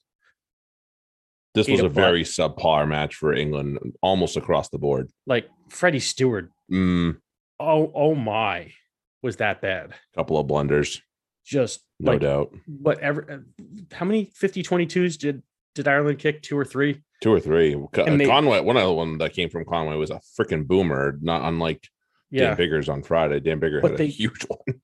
this 1.54 1.68
was 1.68 1.80
a 1.80 1.86
a 1.86 1.88
very 1.88 2.22
subpar 2.24 2.86
match 2.88 3.14
for 3.16 3.34
England, 3.34 3.78
almost 4.02 4.36
across 4.36 4.68
the 4.68 4.78
board. 4.78 5.10
like 5.26 5.48
Freddie 5.68 6.00
Steward. 6.00 6.50
Mm, 6.70 7.16
Oh 7.60 7.90
oh 7.94 8.14
my, 8.14 8.72
was 9.22 9.36
that 9.36 9.60
bad? 9.60 9.92
couple 10.14 10.38
of 10.38 10.46
blunders, 10.46 11.00
Just 11.44 11.80
no 11.98 12.12
like 12.12 12.20
doubt. 12.20 12.54
whatever. 12.66 13.30
uh, 13.60 13.64
How 13.94 14.06
many 14.06 14.30
50 14.34 14.62
22s 14.62 15.18
did 15.18 15.42
did 15.74 15.88
Ireland 15.88 16.18
kick? 16.18 16.42
Two 16.42 16.56
or 16.58 16.64
three? 16.64 17.02
Two 17.22 17.32
or 17.32 17.40
three. 17.40 17.74
Co- 17.92 18.04
And 18.04 18.20
they- 18.20 18.26
Conway, 18.26 18.60
one 18.60 18.76
other 18.76 18.92
one 18.92 19.18
that 19.18 19.32
came 19.32 19.48
from 19.50 19.64
Conway 19.64 19.96
was 19.96 20.10
a 20.10 20.20
freaking 20.38 20.66
boomer, 20.66 21.18
not 21.20 21.42
unlike 21.42 21.82
Yeah, 22.30 22.54
Dan 22.54 22.56
Biggar's 22.56 22.88
on 22.88 23.02
Friday. 23.02 23.40
Dan 23.40 23.60
Biggar 23.60 23.80
But 23.82 23.92
had 23.92 23.98
they- 23.98 24.04
a 24.04 24.08
huge 24.08 24.42
one. 24.48 24.80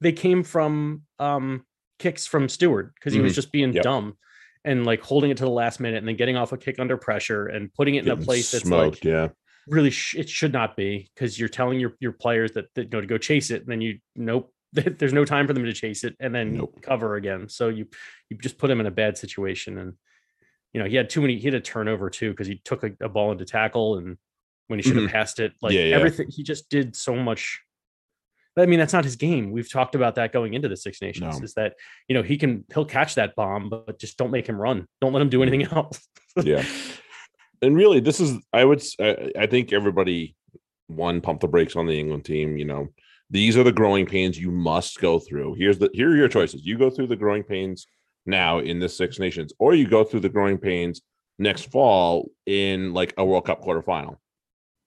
they 0.00 0.12
came 0.12 0.42
from 0.42 1.02
um 1.18 1.64
kicks 1.98 2.26
from 2.26 2.48
Steward 2.48 2.92
because 2.94 3.12
he 3.12 3.20
was 3.20 3.32
Mhm. 3.32 3.36
just 3.36 3.52
being 3.52 3.72
Yep. 3.72 3.82
dumb 3.84 4.16
and 4.64 4.84
like 4.86 5.00
holding 5.02 5.30
it 5.30 5.36
to 5.38 5.44
the 5.44 5.50
last 5.50 5.78
minute 5.80 5.98
and 5.98 6.08
then 6.08 6.16
getting 6.16 6.36
off 6.36 6.52
a 6.52 6.56
kick 6.56 6.78
under 6.78 6.96
pressure 6.96 7.46
and 7.46 7.72
putting 7.74 7.94
it 7.96 8.00
in 8.04 8.08
a 8.08 8.10
Getting 8.12 8.24
place 8.24 8.50
that's 8.50 8.64
smoked. 8.64 8.96
like 8.96 9.04
yeah. 9.04 9.28
really 9.68 9.90
sh- 9.90 10.16
it 10.16 10.28
should 10.28 10.52
not 10.52 10.76
be 10.76 11.08
because 11.14 11.38
you're 11.38 11.48
telling 11.48 11.78
your 11.78 11.92
your 12.00 12.12
players 12.12 12.52
that, 12.52 12.66
that 12.74 12.84
you 12.84 12.90
know 12.90 13.00
to 13.00 13.06
go 13.06 13.18
chase 13.18 13.50
it 13.52 13.62
and 13.62 13.70
then 13.70 13.80
you 13.80 13.98
nope 14.16 14.52
there's 14.72 15.12
no 15.12 15.24
time 15.24 15.46
for 15.46 15.52
them 15.52 15.64
to 15.64 15.72
chase 15.72 16.02
it 16.02 16.16
and 16.18 16.34
then 16.34 16.56
Nope. 16.56 16.80
cover 16.82 17.14
again 17.16 17.48
so 17.48 17.68
you 17.68 17.86
you 18.30 18.36
just 18.38 18.58
put 18.58 18.70
him 18.70 18.80
in 18.80 18.86
a 18.86 18.90
bad 18.90 19.16
situation 19.18 19.78
and 19.78 19.92
you 20.72 20.80
know 20.82 20.88
he 20.88 20.96
had 20.96 21.08
too 21.10 21.20
many 21.20 21.36
he 21.38 21.44
had 21.44 21.54
a 21.54 21.60
turnover 21.60 22.10
too 22.10 22.30
because 22.30 22.46
he 22.48 22.60
took 22.64 22.82
a, 22.82 22.90
a 23.00 23.08
ball 23.08 23.30
into 23.30 23.44
tackle 23.44 23.98
and 23.98 24.16
when 24.68 24.78
he 24.78 24.82
should 24.82 24.96
have 24.96 25.10
passed 25.10 25.40
it 25.40 25.52
like 25.60 25.72
Mm-hmm. 25.72 25.78
Yeah, 25.78 25.88
yeah. 25.88 25.96
everything 25.96 26.28
he 26.30 26.42
just 26.42 26.68
did 26.68 26.96
so 26.96 27.14
much 27.16 27.60
I 28.56 28.66
mean 28.66 28.78
that's 28.78 28.92
not 28.92 29.04
his 29.04 29.16
game. 29.16 29.50
We've 29.50 29.70
talked 29.70 29.94
about 29.94 30.16
that 30.16 30.32
going 30.32 30.52
into 30.52 30.68
the 30.68 30.76
Six 30.76 31.00
Nations. 31.00 31.38
No. 31.38 31.44
Is 31.44 31.54
that 31.54 31.74
you 32.06 32.14
know 32.14 32.22
he 32.22 32.36
can 32.36 32.64
he'll 32.74 32.84
catch 32.84 33.14
that 33.14 33.34
bomb, 33.34 33.70
but 33.70 33.98
just 33.98 34.18
don't 34.18 34.30
make 34.30 34.46
him 34.46 34.60
run. 34.60 34.86
Don't 35.00 35.12
let 35.14 35.22
him 35.22 35.30
do 35.30 35.42
anything 35.42 35.62
else. 35.72 36.06
Mm-hmm. 36.36 36.48
Yeah. 36.48 36.64
And 37.62 37.76
really, 37.76 38.00
this 38.00 38.20
is 38.20 38.36
I 38.52 38.64
would 38.64 38.82
I 39.00 39.46
think 39.46 39.72
everybody 39.72 40.36
one 40.88 41.20
pump 41.22 41.40
the 41.40 41.48
brakes 41.48 41.76
on 41.76 41.86
the 41.86 41.98
England 41.98 42.26
team. 42.26 42.58
You 42.58 42.66
know, 42.66 42.88
these 43.30 43.56
are 43.56 43.62
the 43.62 43.72
growing 43.72 44.04
pains 44.04 44.38
you 44.38 44.50
must 44.50 45.00
go 45.00 45.18
through. 45.18 45.54
Here's 45.54 45.78
the 45.78 45.88
here 45.94 46.10
are 46.10 46.16
your 46.16 46.28
choices. 46.28 46.66
You 46.66 46.76
go 46.76 46.90
through 46.90 47.06
the 47.06 47.16
growing 47.16 47.44
pains 47.44 47.86
now 48.26 48.58
in 48.58 48.80
this 48.80 48.96
Six 48.96 49.18
Nations, 49.18 49.52
or 49.58 49.74
you 49.74 49.88
go 49.88 50.04
through 50.04 50.20
the 50.20 50.28
growing 50.28 50.58
pains 50.58 51.00
next 51.38 51.70
fall 51.70 52.30
in 52.44 52.92
like 52.92 53.14
a 53.16 53.24
World 53.24 53.46
Cup 53.46 53.62
quarterfinal. 53.62 54.18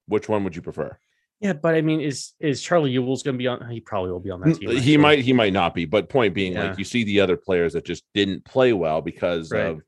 Which 0.08 0.30
one 0.30 0.44
would 0.44 0.56
you 0.56 0.62
prefer? 0.62 0.98
Yeah, 1.42 1.54
but 1.54 1.76
I 1.76 1.82
mean, 1.82 2.00
is 2.02 2.34
is 2.40 2.62
Charlie 2.62 2.92
Ewels's 2.92 3.24
going 3.24 3.36
to 3.36 3.38
be 3.38 3.48
on? 3.48 3.70
He 3.70 3.82
probably 3.82 4.12
will 4.12 4.20
be 4.20 4.32
on 4.32 4.40
that 4.42 4.56
team. 4.60 4.70
he 4.70 4.78
actually. 4.78 4.98
might 4.98 5.20
he 5.20 5.34
might 5.34 5.54
not 5.54 5.74
be 5.74 5.86
but 5.86 6.10
point 6.10 6.34
being 6.34 6.54
Yeah. 6.54 6.70
like 6.70 6.78
you 6.80 6.86
see 6.86 7.04
the 7.04 7.20
other 7.20 7.36
players 7.38 7.74
that 7.74 7.86
just 7.86 8.04
didn't 8.14 8.46
play 8.46 8.72
well 8.74 9.02
because 9.02 9.52
Right. 9.52 9.66
of 9.66 9.82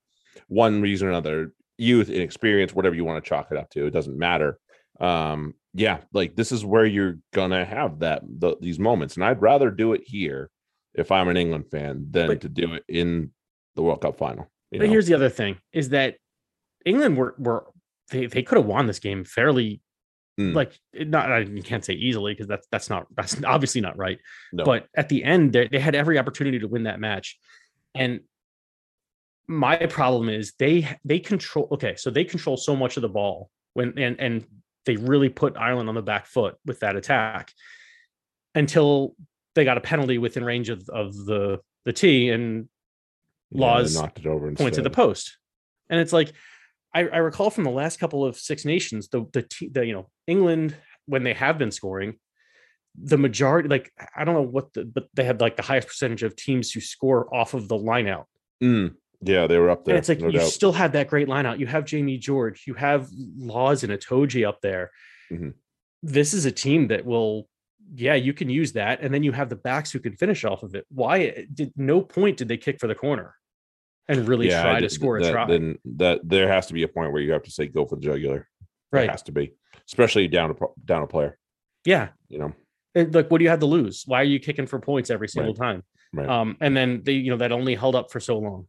one 0.48 0.82
reason 0.82 1.08
or 1.08 1.12
another 1.12 1.54
youth 1.78 2.10
inexperience 2.10 2.74
whatever 2.74 2.96
you 2.96 3.06
want 3.06 3.24
to 3.24 3.28
chalk 3.28 3.48
it 3.52 3.58
up 3.58 3.70
to 3.70 3.86
it 3.86 3.92
doesn't 3.92 4.18
matter 4.18 4.58
um 5.00 5.54
yeah 5.76 6.00
like 6.12 6.36
this 6.36 6.52
is 6.52 6.66
where 6.66 6.86
you're 6.86 7.20
gonna 7.34 7.64
have 7.64 8.00
that 8.00 8.24
the, 8.28 8.56
these 8.60 8.80
moments 8.80 9.16
and 9.16 9.24
i'd 9.24 9.42
rather 9.42 9.70
do 9.70 9.94
it 9.94 10.02
here 10.04 10.50
if 10.96 11.12
i'm 11.12 11.28
an 11.28 11.38
england 11.38 11.66
fan 11.70 12.08
than 12.10 12.28
But- 12.28 12.42
to 12.42 12.50
do 12.50 12.74
it 12.74 12.84
in 12.88 13.32
the 13.76 13.84
world 13.84 14.02
cup 14.02 14.18
final 14.18 14.50
you 14.72 14.80
But 14.80 14.86
know? 14.86 14.92
here's 14.92 15.06
the 15.08 15.14
other 15.14 15.30
thing: 15.30 15.58
is 15.72 15.90
that 15.90 16.16
England 16.86 17.16
were 17.16 17.36
were 17.38 17.68
they 18.12 18.26
they 18.26 18.42
could 18.44 18.58
have 18.58 18.66
won 18.66 18.88
this 18.88 19.00
game 19.00 19.24
fairly. 19.24 19.82
Mm. 20.39 20.54
Like 20.54 20.78
not, 20.93 21.32
I 21.32 21.45
can't 21.63 21.84
say 21.84 21.93
easily 21.93 22.34
because 22.34 22.47
that's 22.47 22.67
that's 22.71 22.89
not 22.89 23.08
that's 23.15 23.41
obviously 23.45 23.82
not 23.82 23.97
right. 23.97 24.19
no. 24.54 24.63
But 24.63 24.88
at 24.95 25.10
the 25.10 25.23
end, 25.23 25.54
they 25.54 25.67
they 25.67 25.80
had 25.80 25.95
every 25.95 26.19
opportunity 26.19 26.60
to 26.60 26.67
win 26.67 26.84
that 26.84 27.00
match, 27.00 27.39
and 27.95 28.21
my 29.47 29.78
problem 29.78 30.30
is 30.30 30.54
they 30.60 30.88
they 31.04 31.19
control. 31.19 31.67
Okay, 31.71 31.95
so 31.95 32.12
they 32.12 32.23
control 32.23 32.56
so 32.56 32.76
much 32.76 32.97
of 32.97 33.02
the 33.02 33.10
ball 33.10 33.50
when 33.73 33.97
and 33.97 34.19
and 34.19 34.45
they 34.86 34.95
really 34.95 35.30
put 35.30 35.58
Ireland 35.58 35.89
on 35.89 35.95
the 35.95 36.02
back 36.02 36.28
foot 36.28 36.56
with 36.65 36.82
that 36.82 36.95
attack 36.95 37.52
until 38.54 39.15
they 39.56 39.65
got 39.65 39.78
a 39.78 39.82
penalty 39.82 40.17
within 40.17 40.43
range 40.43 40.69
of 40.69 40.88
of 40.89 41.15
the 41.26 41.60
the 41.86 41.93
tee 41.93 42.30
and 42.30 42.69
Yeah, 43.50 43.62
Lawes 43.62 43.95
knocked 43.95 44.19
it 44.19 44.28
over 44.28 44.47
and 44.47 44.58
points 44.58 44.78
at 44.78 44.84
the 44.84 44.89
post. 44.91 45.38
And 45.89 46.00
it's 46.00 46.13
like 46.13 46.34
I, 46.98 47.02
I 47.08 47.18
recall 47.18 47.50
from 47.50 47.64
the 47.64 47.70
last 47.82 48.00
couple 48.00 48.26
of 48.26 48.38
Six 48.38 48.66
Nations, 48.66 49.08
the 49.10 49.26
the, 49.34 49.46
the 49.72 49.86
you 49.86 49.94
know 49.94 50.10
England 50.26 50.76
when 51.06 51.24
they 51.24 51.34
have 51.34 51.58
been 51.58 51.72
scoring, 51.72 52.16
the 53.02 53.18
majority 53.18 53.70
like 53.70 53.92
I 54.16 54.24
don't 54.26 54.36
know 54.36 54.42
what 54.42 54.74
the 54.74 54.86
but 54.86 55.08
they 55.14 55.24
had 55.24 55.40
like 55.40 55.56
the 55.58 55.64
highest 55.64 55.88
percentage 55.88 56.24
of 56.24 56.36
teams 56.36 56.72
who 56.72 56.80
score 56.82 57.34
off 57.34 57.54
of 57.54 57.68
the 57.68 57.78
line 57.78 58.08
out. 58.08 58.28
Mm. 58.64 58.96
yeah 59.22 59.46
they 59.46 59.60
were 59.60 59.70
up 59.70 59.86
there 59.86 59.94
And 59.94 60.00
it's 60.00 60.10
like 60.10 60.20
no 60.20 60.30
you 60.30 60.40
doubt. 60.40 60.50
still 60.50 60.72
had 60.74 60.94
that 60.94 61.08
great 61.08 61.28
line 61.28 61.46
out. 61.46 61.60
You 61.60 61.68
have 61.68 61.86
Jamie 61.86 62.18
George, 62.18 62.64
you 62.66 62.74
have 62.74 63.08
Lawes 63.38 63.84
and 63.84 63.94
Itoje 63.94 64.48
up 64.48 64.60
there. 64.62 64.90
Mhm. 65.32 65.54
This 66.02 66.34
is 66.34 66.46
a 66.46 66.52
team 66.52 66.88
that 66.88 67.06
will 67.06 67.48
yeah, 67.96 68.16
you 68.16 68.34
can 68.34 68.50
use 68.50 68.74
that, 68.74 69.00
and 69.02 69.14
then 69.14 69.24
you 69.24 69.32
have 69.32 69.50
the 69.50 69.56
backs 69.56 69.92
who 69.92 70.00
can 70.00 70.14
finish 70.18 70.44
off 70.44 70.62
of 70.64 70.76
it. 70.76 70.86
Why 70.90 71.46
did 71.54 71.72
no 71.78 72.02
point 72.02 72.36
did 72.38 72.48
they 72.50 72.58
kick 72.58 72.80
for 72.82 72.88
the 72.88 72.96
corner 72.96 73.36
and 74.08 74.28
really 74.28 74.54
I 74.54 74.62
try 74.62 74.74
to 74.76 74.82
did- 74.82 74.91
score 74.91 75.17
a 75.17 75.32
try? 75.32 75.46
Then 75.48 75.78
that 75.98 76.22
there 76.24 76.48
has 76.48 76.67
to 76.67 76.74
be 76.74 76.84
a 76.84 76.88
point 76.88 77.12
where 77.13 77.22
you 77.22 77.32
have 77.34 77.43
to 77.43 77.52
say 77.52 77.67
go 77.67 77.86
for 77.86 77.96
the 77.96 78.02
jugular. 78.02 78.48
There 78.91 79.02
right. 79.02 79.10
has 79.10 79.24
to 79.24 79.32
be, 79.32 79.54
especially 79.88 80.28
down 80.28 80.52
a 80.52 80.56
down 80.86 81.04
a 81.04 81.08
player. 81.08 81.38
Yeah. 81.86 82.10
You 82.30 82.39
know, 82.39 82.54
And, 82.96 83.13
like 83.13 83.30
what 83.30 83.38
do 83.39 83.43
you 83.43 83.50
have 83.50 83.60
to 83.60 83.65
lose 83.65 84.04
why 84.08 84.22
are 84.22 84.26
you 84.26 84.39
kicking 84.39 84.65
for 84.67 84.80
points 84.80 85.10
every 85.10 85.28
single 85.30 85.54
time 85.54 85.84
right? 86.13 86.28
um 86.28 86.58
and 86.60 86.76
then 86.76 87.02
they 87.04 87.13
you 87.13 87.30
know 87.32 87.38
that 87.38 87.52
only 87.52 87.76
held 87.76 87.96
up 87.96 88.12
for 88.12 88.20
so 88.20 88.38
long 88.39 88.65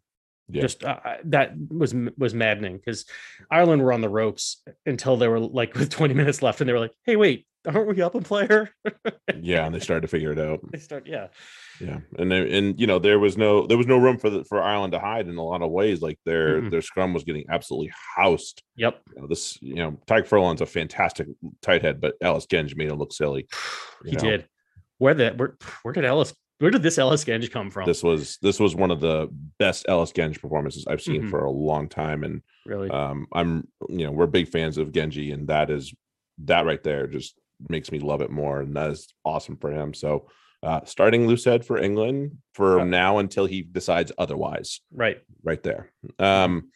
Yeah. 0.49 0.63
just 0.63 0.85
uh, 0.85 0.99
that 1.25 1.53
was 1.71 1.95
was 2.17 2.35
maddening 2.35 2.77
because 2.77 3.07
ireland 3.51 3.83
were 3.83 3.93
on 3.93 4.01
the 4.03 4.09
ropes 4.09 4.63
until 4.87 5.17
they 5.17 5.27
were 5.29 5.41
like 5.41 5.75
with 5.75 5.91
20 5.91 6.15
minutes 6.21 6.43
left 6.43 6.61
and 6.61 6.69
they 6.69 6.73
were 6.73 6.79
like 6.81 6.95
hey 7.07 7.17
wait 7.17 7.47
aren't 7.67 7.89
we 7.89 8.01
up 8.03 8.15
a 8.15 8.21
player 8.21 8.71
yeah, 9.41 9.67
and 9.67 9.75
they 9.75 9.81
started 9.89 10.03
to 10.03 10.09
figure 10.09 10.31
it 10.33 10.39
out. 10.39 10.61
they 10.73 10.79
start 10.79 11.07
yeah 11.07 11.29
Yeah, 11.81 12.01
and 12.19 12.31
then- 12.31 12.49
and 12.49 12.81
you 12.81 12.87
know 12.87 12.99
there 12.99 13.19
was 13.19 13.37
no 13.37 13.67
there 13.67 13.79
was 13.79 13.87
no 13.87 13.97
room 13.99 14.19
for 14.19 14.31
the 14.31 14.45
for 14.45 14.61
Ireland 14.63 14.93
to 14.93 14.99
hide 14.99 15.29
in 15.29 15.37
a 15.37 15.45
lot 15.45 15.63
of 15.63 15.71
ways. 15.71 16.03
Like 16.03 16.19
their 16.25 16.61
Mm-mm. 16.63 16.71
their 16.71 16.83
scrum 16.83 17.13
was 17.15 17.25
getting 17.25 17.45
absolutely 17.49 17.93
housed. 18.17 18.63
yep 18.77 19.01
You 19.15 19.23
know, 19.23 19.29
this 19.29 19.59
you 19.63 19.77
know 19.77 19.99
Tadhg 20.07 20.27
Furlong's 20.27 20.61
a 20.61 20.67
fantastic 20.67 21.29
tight 21.63 21.83
head, 21.83 22.01
but 22.01 22.15
Ellis 22.21 22.47
Genge 22.47 22.77
made 22.77 22.91
him 22.91 22.99
look 22.99 23.13
silly. 23.13 23.47
he 24.05 24.13
know. 24.13 24.19
did 24.19 24.49
where 24.99 25.15
the 25.15 25.31
where, 25.37 25.57
where 25.83 25.93
did 25.95 26.05
ellis 26.05 26.35
where 26.59 26.73
did 26.73 26.83
this 26.83 26.99
ellis 26.99 27.25
genge 27.25 27.49
come 27.53 27.71
from 27.71 27.87
This 27.87 28.03
was 28.03 28.37
this 28.43 28.59
was 28.59 28.75
one 28.75 28.91
of 28.91 29.01
the 29.01 29.29
best 29.61 29.87
Ellis 29.89 30.11
Genge 30.13 30.41
performances 30.41 30.87
I've 30.89 31.01
seen 31.01 31.23
Mhm. 31.25 31.31
for 31.31 31.45
a 31.45 31.51
long 31.51 31.89
time, 31.89 32.25
and 32.25 32.43
really 32.67 32.91
um 32.91 33.27
i'm 33.33 33.69
you 33.89 34.05
know 34.07 34.11
we're 34.11 34.27
big 34.27 34.49
fans 34.49 34.77
of 34.77 34.91
Genge 34.91 35.33
and 35.33 35.47
that 35.49 35.71
is 35.71 35.95
that 36.39 36.67
right 36.67 36.83
there 36.83 37.07
just 37.07 37.39
makes 37.69 37.91
me 37.93 37.99
love 38.01 38.21
it 38.23 38.31
more 38.31 38.61
and 38.61 38.75
that 38.77 38.91
is 38.91 39.07
awesome 39.25 39.57
for 39.57 39.71
him 39.73 39.93
so 39.95 40.29
uh 40.63 40.81
starting 40.85 41.27
loosehead 41.27 41.65
for 41.65 41.79
england 41.79 42.37
for 42.53 42.79
Yeah. 42.79 42.85
now 42.85 43.19
until 43.19 43.47
he 43.47 43.63
decides 43.63 44.11
otherwise 44.19 44.81
right 44.93 45.19
right 45.45 45.63
there 45.63 45.93
um 46.19 46.71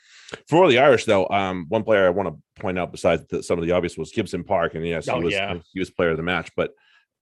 for 0.48 0.68
the 0.68 0.78
irish 0.78 1.04
though 1.04 1.26
um 1.28 1.66
one 1.68 1.82
player 1.82 2.06
i 2.06 2.10
want 2.10 2.28
to 2.28 2.62
point 2.62 2.78
out 2.78 2.92
besides 2.92 3.24
the, 3.28 3.42
some 3.42 3.58
of 3.58 3.64
the 3.64 3.72
obvious 3.72 3.98
was 3.98 4.12
gibson 4.12 4.44
park 4.44 4.74
and 4.74 4.86
yes 4.86 5.08
Oh, 5.08 5.18
he 5.18 5.24
was 5.24 5.34
yeah. 5.34 5.58
he 5.72 5.78
was 5.80 5.90
player 5.90 6.10
of 6.10 6.16
the 6.16 6.22
match 6.22 6.50
but 6.56 6.72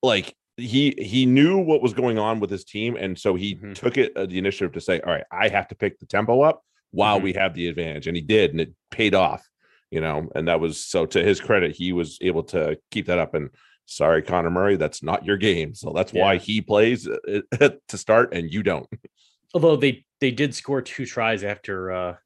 like 0.03 0.35
he 0.57 0.94
he 0.99 1.25
knew 1.25 1.57
what 1.59 1.81
was 1.81 1.94
going 1.94 2.18
on 2.18 2.38
with 2.38 2.51
his 2.51 2.64
team, 2.64 2.94
and 2.96 3.18
so 3.18 3.35
he 3.35 3.55
Mhm. 3.55 3.75
took 3.75 3.96
it 3.96 4.14
uh, 4.14 4.27
the 4.27 4.37
initiative 4.37 4.73
to 4.75 4.81
say, 4.83 5.01
"All 5.01 5.11
right, 5.11 5.25
I 5.33 5.49
have 5.49 5.68
to 5.68 5.75
pick 5.75 5.99
the 5.99 6.05
tempo 6.05 6.42
up 6.42 6.62
while 6.90 7.18
Mhm. 7.18 7.23
we 7.23 7.33
have 7.33 7.55
the 7.55 7.66
advantage," 7.68 8.07
and 8.07 8.14
he 8.14 8.20
did, 8.20 8.51
and 8.51 8.61
it 8.61 8.75
paid 8.90 9.14
off. 9.14 9.42
You 9.90 10.03
know, 10.03 10.29
and 10.35 10.49
that 10.49 10.61
was 10.61 10.79
so 10.85 11.07
to 11.07 11.25
his 11.25 11.40
credit, 11.40 11.75
he 11.75 11.94
was 11.94 12.18
able 12.20 12.42
to 12.55 12.79
keep 12.90 13.07
that 13.07 13.18
up. 13.18 13.33
And 13.33 13.49
sorry, 13.90 14.22
Conor 14.22 14.50
Murray, 14.50 14.76
that's 14.76 15.03
not 15.03 15.24
your 15.26 15.37
game, 15.37 15.74
so 15.74 15.92
that's 15.92 16.12
why 16.12 16.37
he 16.38 16.61
plays 16.62 17.09
uh, 17.09 17.40
to 17.88 17.98
start, 17.98 18.33
and 18.33 18.50
you 18.53 18.62
don't. 18.62 18.87
Although 19.55 19.76
they 19.76 20.05
they 20.20 20.31
did 20.31 20.55
score 20.55 20.81
two 20.81 21.05
tries 21.05 21.42
after 21.44 21.90
uh 21.92 22.16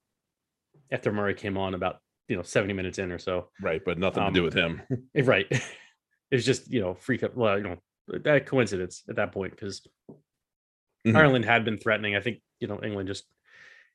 after 0.92 1.10
Murray 1.10 1.34
came 1.34 1.56
on 1.56 1.72
about 1.74 2.00
you 2.28 2.36
know 2.36 2.42
70 2.42 2.74
minutes 2.74 2.98
in 2.98 3.10
or 3.10 3.18
so. 3.18 3.48
Right, 3.62 3.82
but 3.84 3.98
nothing 3.98 4.24
to 4.24 4.30
do 4.30 4.40
Um, 4.40 4.44
with 4.44 4.54
him. 4.54 4.82
Eh, 5.14 5.22
Right. 5.24 5.46
It's 6.30 6.44
just, 6.44 6.70
you 6.70 6.80
know, 6.80 6.94
freak 6.94 7.22
up 7.22 7.34
well, 7.36 7.56
you 7.58 7.64
know, 7.64 7.76
that 8.08 8.46
coincidence 8.46 9.02
at 9.08 9.16
that 9.16 9.32
point 9.32 9.52
because 9.52 9.86
Mhm. 11.06 11.16
Ireland 11.16 11.44
had 11.44 11.64
been 11.64 11.78
threatening. 11.78 12.16
I 12.16 12.20
think, 12.20 12.40
you 12.60 12.66
know, 12.66 12.80
England 12.82 13.08
just 13.08 13.24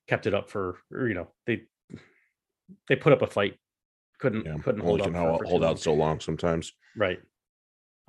kept 0.08 0.26
it 0.28 0.34
up 0.34 0.50
for 0.50 0.78
or, 0.92 1.08
you 1.08 1.14
know, 1.16 1.28
they 1.46 1.64
they 2.88 2.96
put 2.96 3.14
up 3.14 3.22
a 3.22 3.28
fight. 3.28 3.58
Couldn't 4.20 4.46
Yeah, 4.46 4.58
couldn't 4.64 4.82
hold 4.82 5.02
can 5.02 5.14
for- 5.14 5.20
hold, 5.20 5.40
for 5.40 5.46
hold 5.46 5.64
out 5.64 5.80
so 5.80 5.94
long 5.94 6.20
sometimes. 6.20 6.72
Right. 6.96 7.20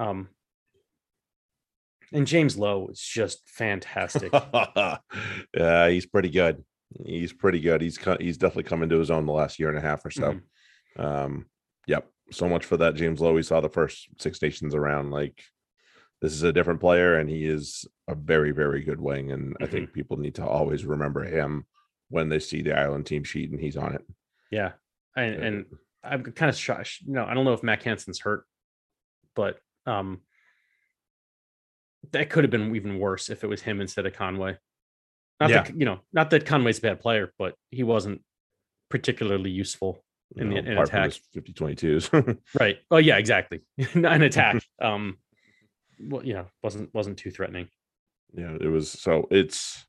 Um 0.01 0.29
and 2.13 2.27
James 2.27 2.59
Lowe 2.59 2.89
is 2.89 3.01
just 3.01 3.49
fantastic. 3.49 4.33
yeah, 5.55 5.89
he's 5.89 6.07
pretty 6.07 6.31
good. 6.31 6.65
He's 7.05 7.33
pretty 7.33 7.61
good. 7.61 7.81
He's 7.81 7.99
he's 8.19 8.37
definitely 8.39 8.65
come 8.65 8.83
into 8.83 8.99
his 8.99 9.11
own 9.13 9.27
the 9.27 9.33
last 9.33 9.59
year 9.61 9.69
and 9.69 9.79
a 9.79 9.81
half 9.81 10.05
or 10.05 10.11
so. 10.11 10.41
Mhm. 10.99 11.05
Um, 11.05 11.47
yep. 11.87 12.09
So 12.33 12.49
much 12.49 12.65
for 12.65 12.77
that, 12.79 12.97
James 12.97 13.21
Lowe. 13.21 13.33
We 13.35 13.43
saw 13.45 13.61
the 13.61 13.69
first 13.69 14.09
Six 14.19 14.43
Nations 14.43 14.75
around. 14.75 15.11
Like 15.13 15.41
this 16.21 16.33
is 16.33 16.43
a 16.43 16.53
different 16.53 16.81
player, 16.81 17.17
and 17.19 17.31
he 17.31 17.45
is 17.45 17.87
a 18.09 18.15
very, 18.17 18.51
very 18.51 18.83
good 18.83 19.01
wing. 19.01 19.31
And 19.31 19.57
I 19.61 19.65
Mm-hmm. 19.65 19.73
think 19.73 19.93
people 19.93 20.17
need 20.17 20.35
to 20.37 20.47
always 20.47 20.85
remember 20.85 21.23
him 21.23 21.65
when 22.09 22.29
they 22.29 22.41
see 22.41 22.61
the 22.63 22.77
Ireland 22.77 23.07
team 23.07 23.23
sheet 23.23 23.51
and 23.53 23.61
he's 23.61 23.77
on 23.77 23.95
it. 23.95 24.05
Yeah. 24.51 24.73
And 25.17 25.37
Uh, 25.37 25.39
and 25.47 25.65
I'm 26.03 26.25
kind 26.25 26.51
of 26.51 26.57
shocked. 26.57 27.03
No, 27.07 27.25
I 27.25 27.35
don't 27.35 27.45
know 27.45 27.53
if 27.53 27.63
Mack 27.63 27.85
Hansen's 27.85 28.19
hurt, 28.21 28.45
but 29.37 29.61
um 29.87 30.21
that 32.13 32.31
could 32.31 32.45
have 32.45 32.51
been 32.51 32.75
even 32.75 32.99
worse 32.99 33.29
if 33.31 33.45
it 33.45 33.47
was 33.47 33.63
him 33.63 33.81
instead 33.81 34.07
of 34.07 34.13
Conway. 34.15 34.57
Not 35.39 35.51
Yeah. 35.51 35.63
that 35.63 35.79
you 35.79 35.85
know, 35.85 36.01
not 36.13 36.31
that 36.31 36.47
Conway's 36.47 36.79
a 36.79 36.83
bad 36.83 37.01
player, 37.01 37.33
but 37.39 37.55
he 37.71 37.83
wasn't 37.83 38.23
particularly 38.89 39.51
useful. 39.51 40.05
you 40.37 40.43
in 40.43 40.51
the- 40.51 40.57
in 40.59 40.79
attack. 40.79 41.07
his 41.07 41.17
50 41.35 41.53
22s. 41.53 42.39
Right. 42.61 42.79
Oh 42.91 42.99
yeah, 42.99 43.17
exactly. 43.19 43.63
Not 43.97 44.13
an 44.15 44.23
attack. 44.23 44.63
um 44.81 45.19
well, 45.99 46.25
you 46.25 46.35
know, 46.35 46.47
wasn't 46.63 46.93
wasn't 46.95 47.19
too 47.19 47.31
threatening. 47.33 47.69
yeah, 48.33 48.57
it 48.61 48.69
was 48.69 48.91
so 48.91 49.27
it's 49.33 49.85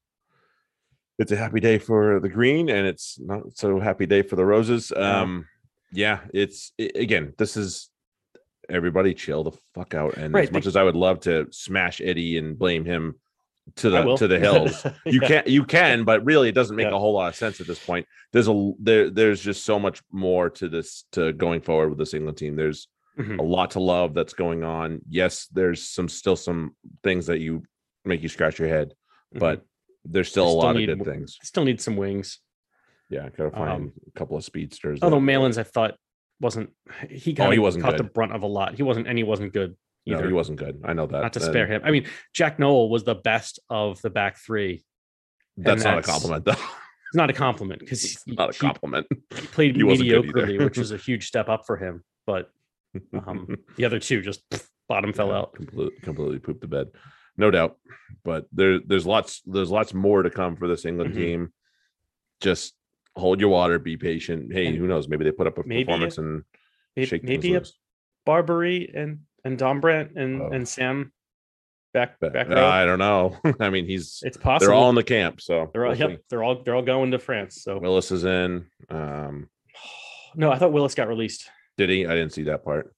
it's 1.20 1.32
a 1.32 1.38
happy 1.38 1.60
day 1.60 1.78
for 1.78 2.20
the 2.20 2.30
green 2.30 2.70
and 2.70 2.88
it's 2.88 3.20
not 3.20 3.56
so 3.56 3.80
happy 3.80 4.08
day 4.08 4.24
for 4.24 4.36
the 4.36 4.46
roses. 4.46 4.92
Um 4.92 5.46
yeah, 5.94 6.22
it's 6.34 6.72
i 6.80 6.90
again, 6.96 7.34
this 7.38 7.56
is 7.56 7.91
everybody 8.70 9.14
chill 9.14 9.44
the 9.44 9.52
fuck 9.74 9.94
out. 9.94 10.18
And 10.18 10.34
Right, 10.34 10.46
as 10.48 10.52
much 10.52 10.64
the- 10.64 10.70
as 10.70 10.76
I 10.76 10.84
would 10.84 10.96
love 10.96 11.20
to 11.22 11.48
smash 11.52 12.02
Eddie 12.02 12.38
and 12.38 12.58
blame 12.58 12.86
him 12.86 13.16
to 13.76 13.90
the 13.90 14.16
to 14.18 14.28
the 14.28 14.40
hills, 14.40 14.86
you 15.06 15.20
Yeah. 15.22 15.28
can 15.28 15.44
you 15.46 15.64
can, 15.66 16.04
but 16.04 16.24
really 16.26 16.50
it 16.50 16.56
doesn't 16.56 16.76
make 16.76 16.88
Yeah. 16.88 16.96
a 16.96 17.00
whole 17.00 17.14
lot 17.14 17.30
of 17.30 17.36
sense 17.36 17.62
at 17.62 17.68
this 17.68 17.84
point. 17.84 18.06
There's 18.34 18.48
a 18.48 18.72
there 18.80 19.10
there's 19.10 19.42
just 19.42 19.66
so 19.66 19.80
much 19.80 20.02
more 20.12 20.50
to 20.52 20.68
this 20.70 21.06
to 21.14 21.32
going 21.34 21.62
forward 21.62 21.90
with 21.90 21.98
this 22.00 22.14
England 22.14 22.38
team. 22.38 22.56
There's 22.56 22.88
Mhm. 23.20 23.40
a 23.40 23.44
lot 23.44 23.72
to 23.72 23.80
love 23.80 24.14
that's 24.14 24.34
going 24.34 24.64
on. 24.64 25.02
Yes, 25.10 25.48
there's 25.48 25.88
some 25.88 26.08
still 26.10 26.36
some 26.36 26.76
things 27.04 27.28
that 27.28 27.40
you 27.40 27.64
make 28.06 28.24
you 28.24 28.30
scratch 28.30 28.58
your 28.58 28.68
head, 28.70 28.94
Mhm. 29.36 29.40
but 29.40 29.66
there's 30.06 30.30
still 30.30 30.46
They 30.46 30.50
a 30.50 30.52
still 30.54 30.60
lot 30.64 30.76
of 30.76 30.86
good 30.86 30.98
w- 31.00 31.12
things. 31.20 31.38
still 31.44 31.64
need 31.66 31.80
some 31.82 31.96
wings. 31.98 32.40
Yeah, 33.10 33.30
gotta 33.30 33.52
find 33.52 33.70
Um, 33.70 33.94
a 34.08 34.12
couple 34.18 34.38
of 34.38 34.44
speedsters. 34.44 35.00
Although 35.02 35.18
that- 35.18 35.22
Malins, 35.24 35.58
I 35.58 35.64
thought 35.64 35.98
wasn't 36.42 36.72
he 37.10 37.32
Oh, 37.32 37.36
kind 37.36 37.54
he 37.54 37.60
wasn't 37.60 37.86
caught 37.86 37.98
the 37.98 38.04
brunt 38.04 38.34
of 38.34 38.44
a 38.44 38.48
lot. 38.48 38.76
He 38.76 38.84
wasn't 38.84 39.08
and 39.08 39.18
he 39.18 39.24
wasn't 39.24 39.54
good 39.54 39.76
no, 40.06 40.18
either. 40.18 40.28
he 40.28 40.34
wasn't 40.34 40.58
good. 40.60 40.82
I 40.84 40.94
know 40.94 41.06
that. 41.08 41.22
not 41.22 41.34
to 41.34 41.40
and 41.40 41.50
spare 41.50 41.68
him. 41.68 41.82
I 41.86 41.92
mean, 41.92 42.08
Jack 42.34 42.60
Nowell 42.60 42.90
was 42.90 43.04
the 43.04 43.16
best 43.16 43.60
of 43.70 44.02
the 44.02 44.10
back 44.10 44.38
three. 44.38 44.84
That's 45.58 45.84
not 45.84 45.98
a 46.00 46.02
compliment, 46.02 46.44
though. 46.46 46.56
It's 47.14 47.18
not 47.18 47.30
a 47.30 47.34
compliment 47.34 47.82
because 47.82 48.06
It's 48.06 48.24
he, 48.24 48.32
not 48.36 48.56
a 48.56 48.58
compliment. 48.58 49.06
he 49.36 49.48
played 49.48 49.76
He 49.76 49.82
good 49.84 50.00
either. 50.02 50.22
mediocrely, 50.22 50.64
which 50.64 50.78
was 50.78 50.94
a 50.94 50.98
huge 50.98 51.28
step 51.28 51.50
up 51.50 51.66
for 51.68 51.76
him. 51.76 52.06
But 52.26 52.50
um, 53.28 53.58
the 53.76 53.84
other 53.84 54.00
two 54.00 54.22
just 54.22 54.50
pff, 54.50 54.66
bottom 54.88 55.12
fell 55.12 55.28
Yeah, 55.28 55.40
out. 55.40 55.54
Completely, 55.54 55.92
completely 56.04 56.40
pooped 56.40 56.62
the 56.62 56.68
bed, 56.68 56.88
no 57.36 57.52
doubt. 57.52 57.76
But 58.24 58.46
there, 58.54 58.80
there's 58.80 59.06
lots, 59.06 59.42
there's 59.46 59.70
lots 59.70 59.94
more 59.94 60.24
to 60.24 60.30
come 60.30 60.56
for 60.56 60.70
this 60.70 60.86
England 60.86 61.12
Mhm. 61.14 61.18
team. 61.18 61.54
Just 62.40 62.76
hold 63.16 63.40
your 63.40 63.50
water, 63.50 63.80
be 63.80 63.98
patient. 63.98 64.52
Hey, 64.54 64.68
And 64.68 64.78
who 64.78 64.88
knows? 64.88 65.08
Maybe 65.08 65.24
they 65.24 65.32
put 65.32 65.48
up 65.48 65.58
a 65.58 65.64
maybe 65.66 65.86
performance 65.86 66.18
and 66.18 66.44
May- 66.96 67.06
shake 67.06 67.24
Maybe, 67.24 67.56
a. 67.56 67.64
Barbeary 68.26 68.92
and 68.94 69.20
and 69.44 69.58
Dombrandt 69.58 70.16
and 70.16 70.42
Oh. 70.42 70.50
and 70.52 70.68
Sam 70.68 71.12
back 71.94 72.20
back 72.20 72.50
uh. 72.50 72.66
I 72.68 72.86
don't 72.86 73.00
know. 73.00 73.38
I 73.60 73.70
mean, 73.70 73.86
he's 73.86 74.20
it's 74.24 74.38
possible. 74.38 74.68
they're 74.72 74.76
all 74.76 74.90
in 74.90 74.96
the 74.96 75.04
camp, 75.04 75.42
so 75.42 75.70
they're 75.74 75.86
all, 75.86 75.92
we'll 75.98 76.10
yep, 76.12 76.22
they're 76.30 76.44
all 76.44 76.62
they're 76.64 76.76
all 76.76 76.82
going 76.84 77.12
to 77.12 77.20
France. 77.20 77.64
So 77.64 77.80
Willis 77.80 78.12
is 78.12 78.24
in. 78.24 78.68
Um, 78.90 79.50
no, 80.36 80.52
I 80.52 80.58
thought 80.58 80.72
Willis 80.72 80.94
got 80.96 81.08
released. 81.08 81.50
did 81.78 81.90
he? 81.90 82.06
I 82.06 82.10
didn't 82.16 82.34
see 82.34 82.44
that 82.44 82.64
part. 82.64 82.94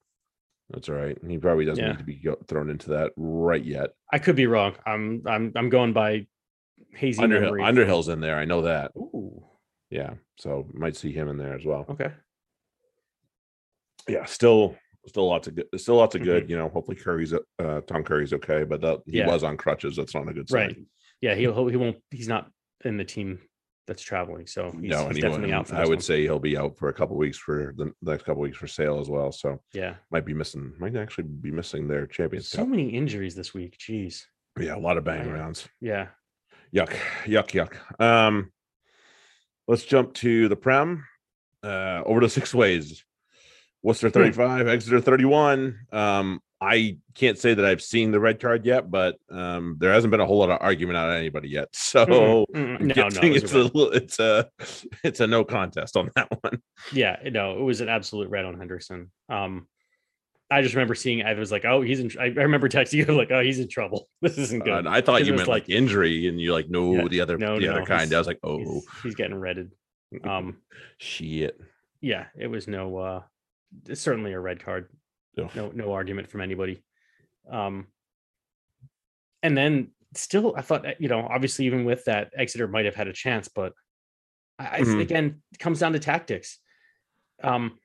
That's 0.69 0.89
all 0.89 0.95
right. 0.95 1.17
He 1.27 1.37
probably 1.37 1.65
doesn't 1.65 1.83
Yeah. 1.83 1.91
need 1.91 1.99
to 1.99 2.03
be 2.03 2.21
thrown 2.47 2.69
into 2.69 2.89
that 2.91 3.11
right 3.15 3.63
yet. 3.63 3.91
I 4.11 4.17
could 4.19 4.35
be 4.35 4.47
wrong. 4.47 4.73
I'm 4.85 5.23
I'm 5.25 5.51
I'm 5.55 5.69
going 5.69 5.93
by 5.93 6.27
hazy 6.95 7.21
Underhill, 7.23 7.45
memory. 7.51 7.63
Underhill's 7.63 8.09
in 8.09 8.19
there. 8.19 8.37
I 8.37 8.45
know 8.45 8.63
that. 8.63 8.91
Ooh, 8.97 9.45
Yeah, 9.93 10.15
so 10.39 10.67
might 10.73 10.95
see 10.95 11.11
him 11.11 11.27
in 11.29 11.37
there 11.37 11.53
as 11.55 11.65
well. 11.65 11.85
okay. 11.89 12.11
Yeah, 14.09 14.25
still, 14.25 14.75
still 15.07 15.27
lots 15.27 15.47
of 15.47 15.55
good. 15.55 15.67
Still 15.77 15.95
lots 15.95 16.15
of 16.15 16.23
good. 16.23 16.49
You 16.49 16.57
know, 16.57 16.67
hopefully 16.69 16.97
Curry's 16.97 17.33
uh, 17.33 17.81
Tom 17.87 18.03
Curry's 18.03 18.33
okay, 18.33 18.63
but 18.63 18.81
that 18.81 18.99
he 19.05 19.19
Yeah. 19.19 19.27
was 19.27 19.43
on 19.43 19.55
crutches. 19.55 19.95
That's 19.95 20.13
not 20.15 20.27
a 20.27 20.33
good 20.33 20.49
sign. 20.49 20.59
Right. 20.67 20.77
Yeah, 21.21 21.35
he'll 21.35 21.67
he 21.67 21.77
won't. 21.77 21.97
He's 22.11 22.27
not 22.27 22.49
in 22.83 22.97
the 22.97 23.05
team 23.05 23.39
that's 23.85 24.01
traveling, 24.01 24.47
so 24.47 24.71
he's, 24.81 24.89
no, 24.89 25.07
he's 25.09 25.19
definitely 25.21 25.53
out 25.53 25.67
for 25.67 25.75
I 25.75 25.81
would 25.81 25.89
one. 25.89 26.01
say 26.01 26.21
he'll 26.23 26.39
be 26.39 26.57
out 26.57 26.77
for 26.77 26.89
a 26.89 26.93
couple 26.93 27.15
weeks 27.17 27.37
for 27.37 27.73
the 27.77 27.93
next 28.01 28.23
couple 28.23 28.41
weeks 28.41 28.57
for 28.57 28.67
sale 28.67 28.99
as 28.99 29.09
well. 29.09 29.31
So 29.31 29.59
Yeah, 29.73 29.95
might 30.11 30.25
be 30.25 30.33
missing. 30.33 30.73
Might 30.79 30.95
actually 30.95 31.25
be 31.25 31.51
missing 31.51 31.87
their 31.87 32.07
Champions 32.07 32.49
so 32.49 32.65
many 32.65 32.89
injuries 32.89 33.35
this 33.35 33.53
week. 33.53 33.77
Jeez. 33.77 34.23
Yeah, 34.59 34.75
a 34.75 34.79
lot 34.79 34.97
of 34.97 35.03
bang 35.03 35.29
rounds. 35.29 35.67
Yeah. 35.81 36.07
Yuck, 36.75 36.93
yuck, 37.25 37.49
yuck. 37.51 38.01
Um, 38.01 38.51
let's 39.67 39.83
jump 39.85 40.13
to 40.15 40.47
the 40.47 40.55
Prem. 40.55 41.05
Uh, 41.63 42.01
over 42.05 42.19
to 42.19 42.27
Sixways. 42.27 43.03
Worcester 43.83 44.09
Hmm. 44.09 44.13
35, 44.13 44.67
Exeter 44.67 45.01
31. 45.01 45.79
Um, 45.91 46.41
I 46.61 46.97
can't 47.13 47.37
say 47.37 47.53
that 47.53 47.65
I've 47.65 47.81
seen 47.81 48.11
the 48.11 48.19
red 48.21 48.39
card 48.39 48.65
yet, 48.65 48.89
but 48.89 49.17
um, 49.29 49.75
there 49.79 49.91
hasn't 49.91 50.11
been 50.11 50.21
a 50.21 50.25
whole 50.25 50.37
lot 50.37 50.49
of 50.49 50.59
argument 50.61 50.97
out 50.97 51.09
of 51.09 51.15
anybody 51.15 51.49
yet. 51.49 51.67
So 51.73 52.05
mm-mm. 52.05 52.79
I'm 52.79 52.87
no, 52.87 52.93
no, 52.95 53.07
it 53.07 53.43
it's 53.43 53.53
a 53.53 53.69
it's 53.91 54.19
a 54.19 54.49
it's 55.03 55.19
a 55.19 55.27
no 55.27 55.43
contest 55.43 55.97
on 55.97 56.09
that 56.15 56.29
one. 56.41 56.61
yeah, 56.93 57.17
no, 57.29 57.59
it 57.59 57.61
was 57.61 57.81
an 57.81 57.89
absolute 57.89 58.29
red 58.29 58.45
on 58.45 58.57
Henderson. 58.57 59.11
Um, 59.29 59.67
I 60.53 60.61
just 60.61 60.75
remember 60.75 60.95
seeing. 60.95 61.23
I 61.23 61.33
was 61.33 61.51
like, 61.51 61.65
oh, 61.65 61.81
he's 61.81 61.99
in. 61.99 62.11
I 62.19 62.25
I 62.25 62.27
remember 62.27 62.69
texting 62.69 62.93
you 62.93 63.05
like, 63.17 63.31
oh, 63.31 63.41
he's 63.41 63.59
in 63.59 63.67
trouble. 63.67 64.09
This 64.21 64.37
isn't 64.37 64.61
Uh, 64.61 64.65
good. 64.65 64.73
and 64.79 64.89
I 64.89 65.01
thought 65.01 65.25
you 65.25 65.33
meant 65.33 65.47
like, 65.47 65.69
injury, 65.69 66.27
and 66.27 66.39
you're 66.39 66.53
like 66.53 66.69
no 66.69 66.93
Yeah, 66.93 67.07
the 67.07 67.21
other 67.21 67.37
no, 67.37 67.59
the 67.59 67.67
no, 67.67 67.71
other 67.73 67.85
kind. 67.85 68.13
I 68.13 68.17
was 68.17 68.27
like, 68.27 68.39
oh 68.43 68.57
he's, 68.59 68.85
he's 69.03 69.15
getting 69.15 69.35
redded. 69.35 69.71
Um, 70.23 70.57
shit. 70.99 71.59
yeah, 71.99 72.25
it 72.37 72.45
was 72.47 72.67
no. 72.67 72.97
uh 72.97 73.21
certainly 73.93 74.33
a 74.33 74.39
red 74.39 74.63
card. 74.63 74.89
Yeah. 75.35 75.49
No, 75.55 75.71
no 75.73 75.91
argument 75.93 76.29
from 76.29 76.41
anybody. 76.41 76.83
Um, 77.49 77.87
and 79.41 79.57
then 79.57 79.89
still, 80.15 80.53
I 80.55 80.61
thought 80.61 80.85
uh, 80.85 80.93
you 80.99 81.07
know, 81.09 81.21
obviously, 81.27 81.65
even 81.65 81.83
with 81.85 82.05
that, 82.05 82.31
Exeter 82.37 82.67
might 82.67 82.85
have 82.85 82.93
had 82.95 83.07
a 83.07 83.13
chance, 83.13 83.47
but 83.47 83.73
I, 84.59 84.81
Mhm. 84.81 85.01
again 85.01 85.41
it 85.51 85.57
comes 85.59 85.79
down 85.79 85.93
to 85.93 85.99
tactics. 85.99 86.59
Um, 87.41 87.79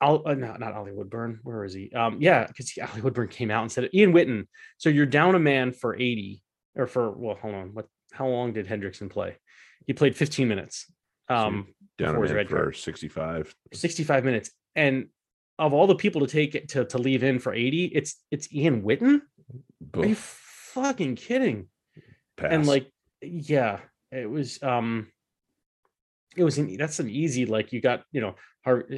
I'll 0.00 0.22
uh, 0.24 0.34
no, 0.34 0.56
not 0.56 0.72
Ollie 0.72 0.92
Woodburn. 0.92 1.40
Where 1.42 1.64
is 1.64 1.74
he? 1.74 1.92
Um, 1.92 2.18
yeah, 2.20 2.46
because 2.46 2.72
Ollie 2.90 3.02
Woodburn 3.02 3.28
came 3.28 3.50
out 3.50 3.62
and 3.62 3.72
said 3.72 3.88
Ian 3.92 4.12
Whitten. 4.12 4.46
So 4.78 4.88
you're 4.88 5.06
down 5.06 5.34
a 5.34 5.38
man 5.38 5.72
for 5.72 5.94
80 5.94 6.42
or 6.76 6.86
for 6.86 7.10
well, 7.10 7.36
hold 7.40 7.54
on. 7.54 7.74
What? 7.74 7.86
How 8.12 8.26
long 8.26 8.52
did 8.52 8.66
Hendrickson 8.66 9.10
play? 9.10 9.36
He 9.86 9.92
played 9.92 10.16
15 10.16 10.48
minutes. 10.48 10.92
Um, 11.28 11.68
Down 11.96 12.16
a 12.16 12.20
man 12.20 12.34
red 12.34 12.48
for 12.48 12.56
card. 12.56 12.76
65. 12.76 13.54
65 13.72 14.24
minutes. 14.24 14.50
And 14.74 15.06
of 15.58 15.72
all 15.72 15.86
the 15.86 15.94
people 15.94 16.22
to 16.22 16.26
take 16.26 16.54
it 16.54 16.70
to, 16.70 16.84
to 16.86 16.98
leave 16.98 17.22
in 17.22 17.38
for 17.38 17.54
80, 17.54 17.84
it's 17.86 18.16
it's 18.30 18.52
Ian 18.52 18.82
Whitten. 18.82 19.20
Are 19.94 20.06
you 20.06 20.16
fucking 20.16 21.16
kidding? 21.16 21.68
pass. 22.40 22.52
And 22.52 22.66
like, 22.66 22.90
yeah, 23.22 23.78
it 24.10 24.28
was 24.28 24.62
um 24.62 25.08
it 26.36 26.44
was 26.44 26.58
an 26.58 26.76
that's 26.76 27.00
an 27.00 27.10
easy 27.10 27.46
like 27.46 27.72
you 27.72 27.80
got 27.80 28.02
you 28.12 28.20
know 28.20 28.34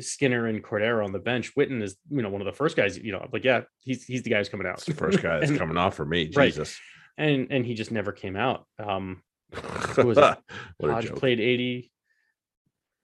Skinner 0.00 0.46
and 0.46 0.62
Cordero 0.62 1.04
on 1.04 1.12
the 1.12 1.18
bench. 1.18 1.54
Whitten 1.54 1.82
is 1.82 1.96
you 2.10 2.22
know 2.22 2.28
one 2.28 2.40
of 2.40 2.46
the 2.46 2.52
first 2.52 2.76
guys. 2.76 2.98
You 2.98 3.12
know, 3.12 3.28
like 3.32 3.44
yeah, 3.44 3.62
he's 3.80 4.04
he's 4.04 4.22
the 4.22 4.30
guy 4.30 4.38
who's 4.38 4.48
coming 4.48 4.66
out. 4.66 4.74
It's 4.74 4.84
the 4.86 4.94
first 4.94 5.22
guy 5.22 5.38
that's 5.40 5.50
And- 5.50 5.58
coming 5.58 5.76
off 5.76 5.94
for 5.94 6.04
me. 6.04 6.30
Right. 6.34 6.48
Jesus. 6.52 6.78
and 7.18 7.48
and 7.50 7.64
he 7.64 7.74
just 7.74 7.90
never 7.92 8.12
came 8.12 8.36
out. 8.36 8.66
Um, 8.78 9.22
what 9.94 10.06
was 10.06 10.18
it? 10.18 10.38
Hodge 10.80 11.06
joke. 11.06 11.18
played 11.18 11.40
80. 11.40 11.90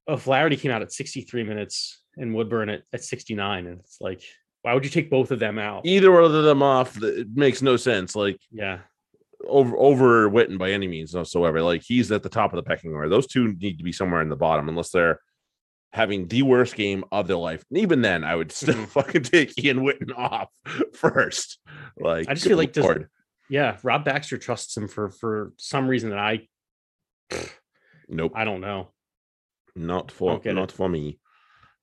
Oh, 0.07 0.17
Flaherty 0.17 0.57
came 0.57 0.71
out 0.71 0.81
at 0.83 0.91
63 0.93 1.45
minutes 1.45 2.03
and 2.17 2.35
Woodburn 2.35 2.71
at, 2.71 2.83
at 2.95 3.05
69. 3.05 3.67
And 3.67 3.81
it's 3.81 3.99
like, 4.01 4.23
why 4.63 4.73
would 4.73 4.83
you 4.85 4.91
take 4.91 5.11
both 5.11 5.31
of 5.31 5.39
them 5.39 5.59
out? 5.59 5.85
Either 5.85 6.11
one 6.11 6.25
of 6.25 6.33
them 6.33 6.63
off, 6.63 7.01
it 7.03 7.29
makes 7.35 7.61
no 7.61 7.77
sense. 7.77 8.17
Like 8.17 8.41
Yeah. 8.51 8.79
over 9.47 9.77
over 9.77 10.31
Whitten 10.31 10.57
by 10.59 10.71
any 10.73 10.89
means 10.89 11.15
whatsoever. 11.15 11.61
Like 11.61 11.83
he's 11.83 12.11
at 12.11 12.23
the 12.23 12.29
top 12.31 12.53
of 12.53 12.57
the 12.57 12.63
pecking 12.63 12.95
order. 12.95 13.09
Those 13.11 13.27
two 13.27 13.53
need 13.61 13.77
to 13.79 13.85
be 13.85 13.93
somewhere 13.93 14.23
in 14.23 14.31
the 14.31 14.37
bottom, 14.37 14.69
unless 14.71 14.91
they're 14.91 15.21
having 15.93 16.29
the 16.29 16.43
worst 16.43 16.75
game 16.77 17.03
of 17.11 17.27
their 17.27 17.37
life. 17.37 17.65
And 17.71 17.79
even 17.79 18.03
then, 18.03 18.23
I 18.25 18.37
would 18.37 18.53
still 18.53 18.75
Mhm. 18.75 18.89
fucking 18.89 19.23
take 19.23 19.59
Ian 19.63 19.79
Whitten 19.81 20.13
off 20.17 20.51
first. 20.95 21.59
Like 21.99 22.29
I 22.29 22.35
just 22.35 22.47
feel 22.47 22.57
like 22.59 22.77
Yeah. 23.49 23.79
Rob 23.83 24.05
Baxter 24.05 24.37
trusts 24.39 24.77
him 24.77 24.89
for 24.89 25.09
for 25.11 25.53
some 25.57 25.89
reason 25.89 26.11
that 26.11 26.19
I 26.19 26.47
nope, 28.09 28.33
I 28.35 28.45
don't 28.45 28.61
know. 28.61 28.89
not 29.75 30.11
for 30.11 30.39
Don't 30.39 30.59
it. 30.59 30.73
for 30.73 30.89
me, 30.89 31.19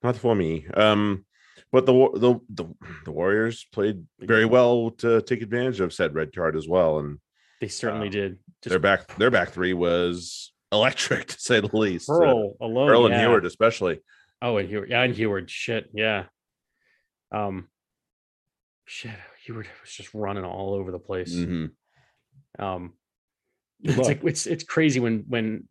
not 0.03 0.15
for 0.17 0.35
me. 0.35 0.67
Um, 0.73 1.25
but 1.71 1.85
the 1.85 1.93
the 2.15 2.39
the, 2.49 2.65
the 3.05 3.11
Warriors 3.11 3.65
played 3.71 4.05
very 4.19 4.45
well 4.45 4.91
to 4.99 5.21
take 5.21 5.41
advantage 5.41 5.79
of 5.79 5.93
said 5.93 6.13
red 6.15 6.33
card 6.33 6.55
as 6.55 6.67
well, 6.67 6.99
and 6.99 7.19
They 7.61 7.67
certainly 7.69 8.07
Uh, 8.07 8.11
did. 8.11 8.39
their 8.63 8.79
back 8.79 9.15
their 9.17 9.31
back 9.31 9.49
three 9.49 9.73
was 9.73 10.53
electric 10.71 11.27
to 11.29 11.39
say 11.39 11.59
the 11.59 11.75
least. 11.75 12.09
Uh, 12.09 12.15
alone. 12.61 12.89
Earl 12.89 13.05
and 13.05 13.13
yeah. 13.13 13.21
Hayward 13.21 13.45
especially. 13.45 13.99
Oh, 14.41 14.57
and 14.57 14.67
Heward. 14.69 14.89
Yeah, 14.89 15.03
and 15.03 15.15
Heward. 15.15 15.49
Shit. 15.49 15.89
Yeah. 15.93 16.25
Um 17.31 17.67
shit. 18.85 19.11
Heward 19.45 19.67
was 19.81 19.91
just 19.91 20.13
running 20.13 20.43
all 20.45 20.73
over 20.73 20.91
the 20.91 20.99
place. 20.99 21.33
Mhm. 21.35 21.71
Um, 22.59 22.93
it's 23.83 23.97
like 24.07 24.23
it's 24.23 24.47
it's 24.47 24.63
crazy 24.63 24.99
when 24.99 25.25
when 25.27 25.67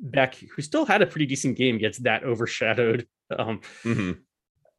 Beck, 0.00 0.34
who 0.34 0.62
still 0.62 0.84
had 0.84 1.02
a 1.02 1.06
pretty 1.06 1.26
decent 1.26 1.56
game, 1.56 1.78
gets 1.78 1.98
that 1.98 2.24
overshadowed. 2.24 3.06
Um, 3.38 3.62
Mhm. 3.84 4.18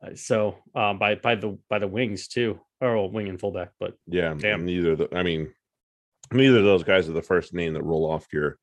uh, 0.05 0.13
so 0.13 0.57
um, 0.75 0.99
by 0.99 1.15
by 1.15 1.33
the 1.33 1.57
by 1.67 1.79
the 1.79 1.87
wings 1.87 2.27
too, 2.27 2.59
or 2.79 2.95
well, 2.95 3.09
wing 3.11 3.27
and 3.27 3.39
fullback, 3.39 3.71
but 3.79 3.95
Yeah, 4.05 4.35
Damn. 4.37 4.65
neither. 4.65 4.95
the- 4.95 5.17
I 5.17 5.23
mean, 5.23 5.51
neither 6.31 6.59
of 6.59 6.63
those 6.63 6.83
guys 6.83 7.09
are 7.09 7.13
the 7.13 7.23
first 7.23 7.55
name 7.55 7.73
that 7.73 7.81
roll 7.83 8.05
off 8.09 8.27
your 8.31 8.59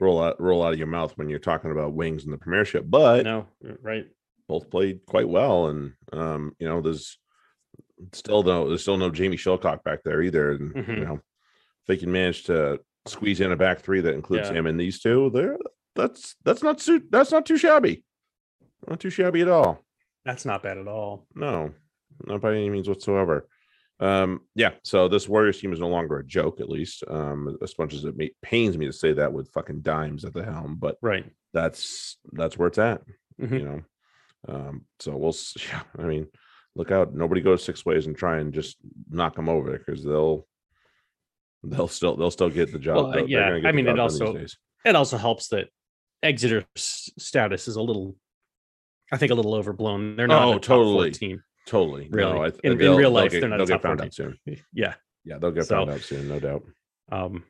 roll 0.00 0.22
out 0.22 0.40
roll 0.40 0.64
out 0.64 0.72
of 0.72 0.78
your 0.78 0.88
mouth 0.88 1.12
when 1.16 1.28
you're 1.28 1.38
talking 1.38 1.70
about 1.70 1.94
wings 1.94 2.24
in 2.24 2.30
the 2.30 2.38
Premiership. 2.38 2.84
But 2.88 3.24
no, 3.24 3.46
right? 3.82 4.06
both 4.48 4.70
played 4.70 5.00
quite 5.06 5.28
well, 5.28 5.68
and 5.68 5.92
um, 6.12 6.54
you 6.58 6.68
know, 6.68 6.80
there's 6.80 7.18
still 8.12 8.42
no 8.42 8.68
there's 8.68 8.82
still 8.82 8.98
no 8.98 9.10
Jamie 9.10 9.36
Shillcock 9.36 9.82
back 9.84 10.02
there 10.04 10.22
either. 10.22 10.52
And 10.52 10.74
Mhm. 10.74 10.98
you 10.98 11.04
know, 11.04 11.14
if 11.14 11.86
they 11.86 11.96
can 11.96 12.10
manage 12.12 12.44
to 12.44 12.80
squeeze 13.06 13.40
in 13.40 13.52
a 13.52 13.56
back 13.56 13.80
three 13.80 14.00
that 14.00 14.14
includes 14.14 14.48
Yeah. 14.48 14.54
him 14.56 14.66
and 14.66 14.78
these 14.78 15.00
two, 15.00 15.30
there 15.32 15.56
that's 15.94 16.36
that's 16.44 16.62
not 16.62 16.80
suit 16.80 17.06
that's 17.10 17.30
not 17.32 17.46
too 17.46 17.56
shabby. 17.56 18.04
Not 18.88 19.00
too 19.00 19.10
shabby 19.10 19.42
at 19.42 19.48
all. 19.48 19.80
That's 20.24 20.44
not 20.44 20.62
bad 20.62 20.78
at 20.78 20.88
all. 20.88 21.26
No, 21.34 21.72
not 22.26 22.40
by 22.40 22.52
any 22.54 22.70
means 22.70 22.88
whatsoever. 22.88 23.48
Um, 24.00 24.40
yeah, 24.54 24.72
so 24.82 25.06
this 25.08 25.28
Warriors 25.28 25.60
team 25.60 25.72
is 25.72 25.78
no 25.80 25.88
longer 25.88 26.18
a 26.18 26.24
joke, 26.26 26.60
at 26.60 26.68
least. 26.68 27.04
Um, 27.08 27.56
as 27.62 27.78
much 27.78 27.94
as 27.94 28.04
it 28.04 28.16
may, 28.16 28.30
pains 28.42 28.76
me 28.76 28.86
to 28.86 28.92
say 28.92 29.12
that 29.12 29.32
with 29.32 29.52
fucking 29.52 29.82
dimes 29.82 30.24
at 30.24 30.34
the 30.34 30.44
helm, 30.44 30.76
but 30.80 30.96
Right. 31.02 31.24
that's 31.52 32.16
that's 32.32 32.58
where 32.58 32.68
it's 32.68 32.78
at, 32.78 33.02
Mhm. 33.40 33.58
you 33.58 33.64
know. 33.64 33.82
Um, 34.48 34.86
so 34.98 35.16
we'll 35.16 35.34
yeah, 35.68 35.82
I 35.98 36.02
mean, 36.02 36.26
look 36.74 36.90
out, 36.90 37.14
nobody 37.14 37.40
goes 37.40 37.64
Sixways 37.64 38.06
and 38.06 38.16
try 38.16 38.38
and 38.38 38.52
just 38.52 38.76
knock 39.08 39.36
them 39.36 39.48
over 39.48 39.78
because 39.78 40.02
they'll 40.04 40.48
they'll 41.62 41.86
still 41.88 42.16
they'll 42.16 42.30
still 42.32 42.50
get 42.50 42.72
the 42.72 42.78
job. 42.80 42.96
Well, 42.96 43.18
uh, 43.20 43.24
yeah, 43.26 43.60
I 43.64 43.70
mean, 43.70 43.86
it 43.86 43.90
job 43.90 43.96
done 43.96 44.08
these 44.08 44.20
also- 44.20 44.56
It 44.84 44.96
also 44.96 45.16
helps 45.16 45.46
that 45.48 45.68
Exeter's 46.24 46.64
status 46.76 47.68
is 47.68 47.76
a 47.76 47.82
little, 47.82 48.16
I 49.12 49.16
think, 49.16 49.30
a 49.30 49.34
little 49.36 49.54
overblown. 49.54 50.16
They're 50.16 50.26
not 50.26 50.42
Oh, 50.48 50.56
a 50.56 50.60
totally. 50.60 51.12
team. 51.12 51.42
Totally 51.66 52.08
Really. 52.10 52.32
No, 52.32 52.44
I, 52.44 52.48
In- 52.64 52.80
in 52.80 52.96
real 52.96 53.10
life, 53.10 53.30
get- 53.32 53.40
they're 53.40 53.48
not 53.50 53.58
they'll 53.58 53.66
get 53.66 53.82
found 53.82 53.98
team. 54.00 54.06
out 54.06 54.14
soon. 54.14 54.38
Yeah. 54.72 54.94
Yeah, 55.24 55.38
they'll 55.38 55.50
get 55.52 55.66
So- 55.66 55.76
found 55.76 55.90
out 55.90 56.00
soon, 56.00 56.28
no 56.28 56.40
doubt. 56.40 56.64
Um, 57.10 57.44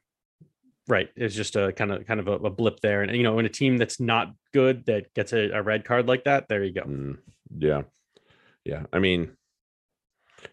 right. 0.88 1.08
It's 1.16 1.34
just 1.34 1.56
a 1.56 1.72
kind 1.72 1.92
of 1.92 2.06
kind 2.06 2.20
of 2.20 2.28
a, 2.28 2.32
a 2.32 2.50
blip 2.50 2.80
there, 2.80 3.02
and 3.02 3.14
you 3.16 3.22
know, 3.22 3.38
in 3.38 3.46
a 3.46 3.50
team 3.50 3.78
that's 3.78 4.00
not 4.00 4.34
good 4.52 4.84
that 4.86 5.12
gets 5.14 5.32
a, 5.32 5.50
a 5.50 5.62
red 5.62 5.84
card 5.84 6.06
like 6.08 6.24
that, 6.24 6.48
there 6.48 6.62
you 6.64 6.72
go. 6.72 6.82
Mm, 6.82 7.18
yeah, 7.58 7.82
yeah. 8.64 8.82
I 8.92 8.98
mean, 8.98 9.36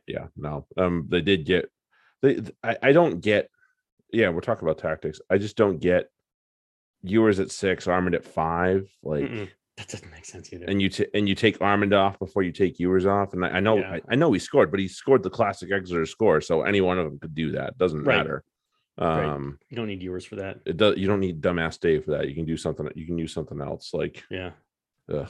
yeah. 0.07 0.27
No, 0.37 0.65
um, 0.77 1.07
they 1.09 1.21
did 1.21 1.45
get. 1.45 1.69
They, 2.21 2.35
th- 2.35 2.55
I, 2.63 2.77
I 2.83 2.91
don't 2.91 3.19
get. 3.21 3.49
Yeah, 4.11 4.29
we're 4.29 4.41
talking 4.41 4.67
about 4.67 4.77
tactics. 4.79 5.19
I 5.29 5.37
just 5.37 5.55
don't 5.57 5.79
get. 5.79 6.09
Ewers 7.01 7.39
at 7.39 7.49
six, 7.49 7.87
Armand 7.87 8.13
at 8.15 8.25
five, 8.25 8.89
like, 9.03 9.23
Mm-mm. 9.23 9.49
That 9.79 9.87
doesn't 9.87 10.11
make 10.11 10.25
sense 10.25 10.51
either. 10.53 10.65
and 10.65 10.81
you 10.81 10.89
t- 10.89 11.07
and 11.13 11.27
you 11.27 11.33
take 11.35 11.61
Armand 11.61 11.93
off 11.93 12.19
before 12.19 12.43
you 12.43 12.51
take 12.51 12.79
Ewers 12.79 13.05
off, 13.05 13.31
and 13.33 13.43
I, 13.45 13.49
I 13.49 13.59
know 13.61 13.77
Yeah. 13.77 13.93
I, 13.93 14.01
I 14.09 14.15
know 14.15 14.31
he 14.33 14.37
scored, 14.39 14.71
but 14.71 14.79
he 14.81 14.87
scored 14.89 15.23
the 15.23 15.29
classic 15.29 15.71
Exeter 15.71 16.05
score, 16.05 16.41
so 16.41 16.63
any 16.63 16.81
one 16.81 16.99
of 16.99 17.05
them 17.05 17.17
could 17.17 17.33
do 17.33 17.53
that. 17.53 17.77
Doesn't 17.77 18.03
Right. 18.03 18.17
matter. 18.17 18.43
Right. 18.99 19.23
Um, 19.23 19.57
you 19.69 19.77
don't 19.77 19.87
need 19.87 20.03
Ewers 20.03 20.25
for 20.25 20.35
that. 20.35 20.59
it 20.65 20.75
does. 20.75 20.97
You 20.97 21.07
don't 21.07 21.21
need 21.21 21.39
dumbass 21.41 21.79
Dave 21.79 22.03
for 22.03 22.11
that. 22.11 22.27
You 22.27 22.35
can 22.35 22.43
do 22.43 22.57
something. 22.57 22.89
You 22.95 23.05
can 23.05 23.17
use 23.17 23.33
something 23.33 23.61
else. 23.61 23.93
Like, 23.93 24.21
Yeah. 24.29 24.51
ugh, 25.09 25.29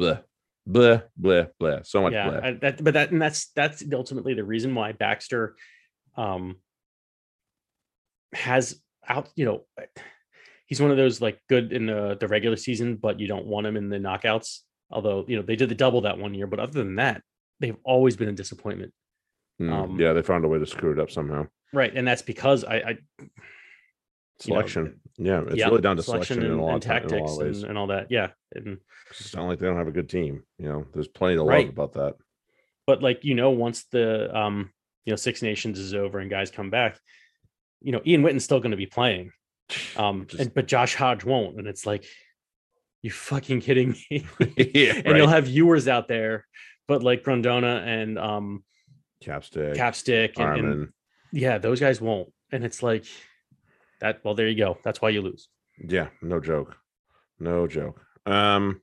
bleh, 0.00 0.22
bleh, 0.66 1.02
bleh, 1.20 1.50
bleh. 1.60 1.86
So 1.86 2.00
much 2.00 2.12
blah. 2.14 2.24
yeah. 2.32 2.40
I, 2.42 2.52
that, 2.52 2.82
but 2.82 2.94
that 2.94 3.10
and 3.12 3.20
that's 3.20 3.48
that's 3.48 3.84
ultimately 3.92 4.32
the 4.32 4.44
reason 4.44 4.74
why 4.74 4.92
Baxter, 4.92 5.56
um, 6.16 6.56
has 8.32 8.80
out. 9.06 9.28
You 9.36 9.44
know, 9.44 9.64
he's 10.70 10.80
one 10.80 10.90
of 10.90 10.96
those 10.96 11.20
like 11.20 11.38
good 11.50 11.72
in 11.72 11.84
the 11.84 12.16
the 12.18 12.26
regular 12.28 12.56
season, 12.56 12.96
but 12.96 13.20
you 13.20 13.26
don't 13.26 13.44
want 13.44 13.66
him 13.66 13.76
in 13.76 13.90
the 13.90 13.98
knockouts. 13.98 14.60
Although 14.90 15.24
you 15.28 15.36
know 15.36 15.42
they 15.42 15.56
did 15.56 15.68
the 15.68 15.74
double 15.74 16.00
that 16.02 16.16
one 16.18 16.32
year, 16.32 16.46
but 16.46 16.58
other 16.60 16.72
than 16.82 16.94
that, 16.96 17.22
they've 17.60 17.76
always 17.84 18.16
been 18.16 18.28
a 18.30 18.32
disappointment. 18.32 18.92
Mm, 19.60 19.70
Um, 19.72 20.00
yeah, 20.00 20.14
they 20.14 20.22
found 20.22 20.44
a 20.46 20.48
way 20.48 20.58
to 20.58 20.66
screw 20.66 20.92
it 20.92 20.98
up 20.98 21.10
somehow. 21.10 21.46
Right, 21.74 21.94
and 21.94 22.08
that's 22.08 22.22
because 22.22 22.64
I, 22.64 22.76
I 22.76 22.88
you 23.20 23.26
know, 24.54 24.60
Selection. 24.62 25.00
yeah, 25.18 25.42
it's 25.48 25.56
yeah, 25.56 25.66
really 25.68 25.82
down 25.82 25.96
to 25.96 26.02
selection, 26.02 26.38
in 26.42 26.50
and, 26.52 26.60
a 26.60 26.62
lot 26.62 26.74
and 26.74 26.84
of 26.84 26.90
ti- 26.90 26.96
in 26.96 26.96
a 26.96 27.00
lot 27.02 27.08
tactics 27.10 27.38
of 27.40 27.46
and, 27.62 27.64
and 27.70 27.78
all 27.78 27.88
that. 27.88 28.06
Yeah, 28.10 28.28
and 28.54 28.78
It's 29.10 29.36
not 29.36 29.46
like 29.48 29.58
they 29.58 29.66
don't 29.66 29.76
have 29.76 29.88
a 29.88 29.92
good 29.92 30.08
team. 30.08 30.44
You 30.58 30.68
know, 30.70 30.86
there's 30.94 31.08
plenty 31.08 31.34
to 31.36 31.42
Right. 31.44 31.66
love 31.66 31.74
about 31.74 31.92
that. 31.94 32.14
but 32.86 33.02
like 33.02 33.22
you 33.24 33.34
know, 33.34 33.50
once 33.50 33.84
the 33.92 34.34
um 34.36 34.72
you 35.04 35.12
know 35.12 35.16
Six 35.16 35.42
Nations 35.42 35.78
is 35.78 35.92
over 35.94 36.18
and 36.20 36.30
guys 36.30 36.50
come 36.50 36.70
back, 36.70 36.98
you 37.82 37.92
know 37.92 38.00
Ian 38.06 38.22
Whitten's 38.22 38.44
still 38.44 38.60
going 38.60 38.70
to 38.70 38.76
be 38.78 38.86
playing, 38.86 39.30
um, 39.96 40.26
Just- 40.26 40.40
and 40.40 40.54
but 40.54 40.66
Josh 40.66 40.94
Hodge 40.94 41.24
won't, 41.24 41.58
and 41.58 41.66
it's 41.66 41.86
like, 41.86 42.04
you 43.02 43.10
fucking 43.10 43.60
kidding 43.60 43.96
me? 44.10 44.26
yeah, 44.56 45.00
and 45.04 45.16
you'll 45.16 45.28
have 45.28 45.44
viewers 45.46 45.88
out 45.88 46.08
there, 46.08 46.46
but 46.86 47.02
like 47.02 47.24
Grondona 47.24 47.86
and 47.86 48.18
um 48.18 48.64
Capstick, 49.24 49.76
Capstick 49.76 50.38
and, 50.38 50.66
and 50.66 50.88
yeah, 51.32 51.58
those 51.58 51.80
guys 51.80 52.00
won't, 52.00 52.32
and 52.52 52.64
it's 52.64 52.82
like 52.82 53.04
that. 54.00 54.20
Well, 54.24 54.34
there 54.34 54.48
you 54.48 54.56
go. 54.56 54.78
That's 54.84 55.00
why 55.00 55.10
you 55.10 55.22
lose. 55.22 55.48
Yeah, 55.78 56.08
no 56.20 56.40
joke. 56.40 56.76
No 57.38 57.66
joke. 57.66 58.00
Um 58.26 58.82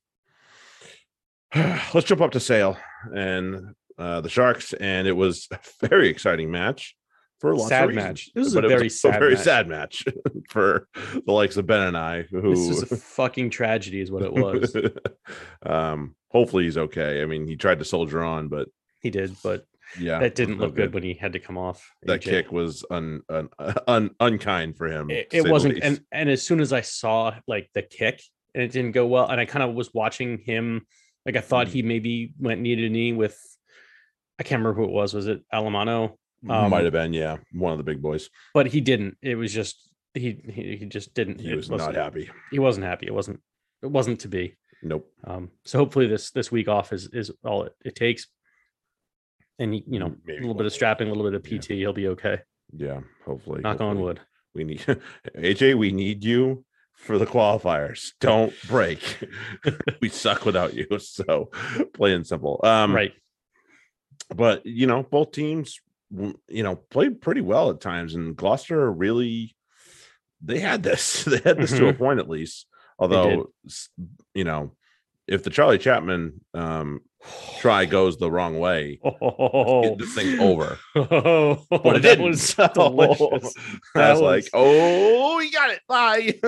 let's 1.55 2.07
jump 2.07 2.21
up 2.21 2.31
to 2.31 2.39
Sale 2.39 2.77
and 3.13 3.75
uh 3.97 4.21
the 4.21 4.29
Sharks, 4.29 4.73
and 4.73 5.07
it 5.07 5.13
was 5.13 5.47
a 5.51 5.59
very 5.87 6.09
exciting 6.09 6.51
match 6.51 6.95
for 7.39 7.55
lots 7.55 7.69
Sad 7.69 7.89
of 7.89 7.95
match. 7.95 8.31
This 8.33 8.45
was 8.45 8.55
a 8.55 8.57
But 8.57 8.65
it 8.65 8.69
very 8.69 8.89
sad 8.89 9.19
very 9.19 9.33
match. 9.35 9.43
sad 9.43 9.67
match 9.67 10.05
for 10.49 10.87
the 11.25 11.31
likes 11.31 11.55
of 11.57 11.67
Ben 11.67 11.81
and 11.83 11.97
I, 11.97 12.23
who 12.23 12.55
This 12.55 12.67
was 12.67 12.91
a 12.91 12.97
fucking 12.97 13.49
tragedy, 13.51 14.01
is 14.01 14.11
what 14.11 14.23
it 14.23 14.33
was. 14.33 14.75
um 15.65 16.15
hopefully 16.29 16.65
he's 16.65 16.77
okay. 16.77 17.21
I 17.21 17.25
mean, 17.25 17.47
he 17.47 17.55
tried 17.55 17.79
to 17.79 17.85
soldier 17.85 18.23
on, 18.23 18.47
but 18.47 18.67
he 19.01 19.09
did, 19.09 19.35
but 19.43 19.65
yeah, 19.99 20.19
that 20.19 20.35
didn't 20.35 20.57
look 20.57 20.75
good 20.75 20.93
when 20.93 21.03
he 21.03 21.13
had 21.13 21.33
to 21.33 21.39
come 21.39 21.57
off. 21.57 21.89
that 22.03 22.21
AJ. 22.21 22.23
kick 22.23 22.51
was 22.51 22.83
un, 22.91 23.21
un, 23.29 23.49
un 23.87 24.09
unkind 24.19 24.75
for 24.75 24.87
him. 24.87 25.09
It, 25.09 25.27
it 25.31 25.47
wasn't, 25.49 25.79
and 25.81 26.01
and 26.11 26.29
as 26.29 26.43
soon 26.43 26.59
as 26.59 26.73
I 26.73 26.81
saw 26.81 27.33
like 27.47 27.69
the 27.73 27.81
kick 27.83 28.21
and 28.53 28.63
it 28.63 28.71
didn't 28.71 28.91
go 28.93 29.05
well, 29.07 29.27
and 29.29 29.39
I 29.39 29.45
kind 29.45 29.63
of 29.63 29.75
was 29.75 29.93
watching 29.93 30.39
him, 30.39 30.85
like 31.25 31.35
I 31.37 31.41
thought 31.41 31.67
Mm. 31.67 31.71
he 31.71 31.81
maybe 31.83 32.33
went 32.39 32.59
knee 32.61 32.75
to 32.75 32.89
knee 32.89 33.13
with, 33.13 33.39
I 34.39 34.43
can't 34.43 34.59
remember 34.59 34.73
who 34.81 34.85
it 34.89 34.91
was. 34.93 35.13
Was 35.13 35.27
it 35.27 35.41
Alamano? 35.53 36.17
Um, 36.49 36.69
might 36.69 36.83
have 36.83 36.93
been, 36.93 37.13
yeah, 37.13 37.37
one 37.51 37.71
of 37.71 37.77
the 37.77 37.83
big 37.83 38.01
boys. 38.01 38.29
But 38.53 38.67
he 38.67 38.81
didn't. 38.81 39.17
It 39.21 39.35
was 39.35 39.53
just 39.53 39.89
he 40.13 40.41
he, 40.51 40.77
he 40.77 40.85
just 40.85 41.13
didn't. 41.13 41.39
He 41.41 41.51
it 41.51 41.55
was 41.55 41.69
not 41.69 41.95
happy. 41.95 42.29
He 42.51 42.59
wasn't 42.59 42.85
happy. 42.85 43.07
It 43.07 43.13
wasn't. 43.13 43.41
It 43.81 43.87
wasn't 43.91 44.19
to 44.21 44.27
be. 44.27 44.55
Nope. 44.83 45.11
Um, 45.23 45.51
so 45.65 45.79
hopefully 45.79 46.07
this 46.07 46.31
this 46.31 46.51
week 46.51 46.67
off 46.67 46.93
is 46.93 47.07
is 47.13 47.31
all 47.43 47.63
it, 47.63 47.73
it 47.83 47.95
takes. 47.95 48.27
And 49.59 49.73
he, 49.73 49.83
you 49.87 49.99
know, 49.99 50.15
Maybe 50.25 50.37
a 50.37 50.41
little 50.41 50.53
bit 50.53 50.67
of 50.67 50.73
strapping, 50.73 51.07
a 51.07 51.11
little 51.11 51.23
bit 51.29 51.33
of 51.33 51.51
Yeah. 51.51 51.59
PT, 51.59 51.65
he'll 51.71 51.93
be 51.93 52.09
okay. 52.09 52.41
Yeah, 52.75 52.99
hopefully. 53.25 53.61
Knock 53.61 53.81
on 53.81 53.95
hopefully. 53.97 54.03
wood. 54.03 54.19
We 54.53 54.63
need 54.65 54.79
AJ. 55.35 55.75
We 55.77 55.91
need 55.91 56.23
you 56.23 56.63
for 56.93 57.17
the 57.17 57.25
qualifiers. 57.25 58.09
Don't 58.19 58.53
break. 58.67 58.99
we 60.01 60.09
suck 60.09 60.45
without 60.45 60.73
you. 60.75 60.85
So 60.99 61.49
plain 61.93 62.15
and 62.15 62.27
simple. 62.27 62.59
Um, 62.63 62.93
right. 62.93 63.13
But 64.35 64.65
you 64.65 64.85
know, 64.87 65.03
both 65.03 65.31
teams, 65.31 65.79
you 66.11 66.63
know, 66.63 66.75
played 66.75 67.21
pretty 67.21 67.41
well 67.41 67.69
at 67.69 67.81
times, 67.81 68.15
and 68.15 68.35
Gloucester 68.35 68.91
really 68.91 69.55
they 70.43 70.59
had 70.59 70.83
this. 70.83 71.23
They 71.29 71.39
had 71.43 71.57
this 71.57 71.71
to 71.71 71.87
a 71.89 71.93
point 71.93 72.19
at 72.19 72.29
least. 72.29 72.65
Although, 72.99 73.51
you 74.33 74.43
know, 74.43 74.71
if 75.27 75.43
the 75.43 75.49
Charlie 75.49 75.77
Chapman 75.77 76.41
um 76.53 77.01
try 77.59 77.85
goes 77.85 78.17
the 78.17 78.31
wrong 78.31 78.57
way, 78.59 78.99
Oh, 79.03 79.95
this 79.97 80.13
thing 80.15 80.39
over. 80.49 80.77
Oh, 80.95 81.65
But 81.69 81.97
it 81.97 82.01
that 82.03 82.17
didn't. 82.17 82.25
was 82.25 82.41
So, 82.55 82.67
delicious. 82.73 83.53
I 83.95 83.99
That 83.99 84.11
was 84.13 84.21
like, 84.21 84.45
oh, 84.53 85.37
we 85.37 85.51
got 85.51 85.71
it. 85.71 85.81
Bye. 85.87 86.39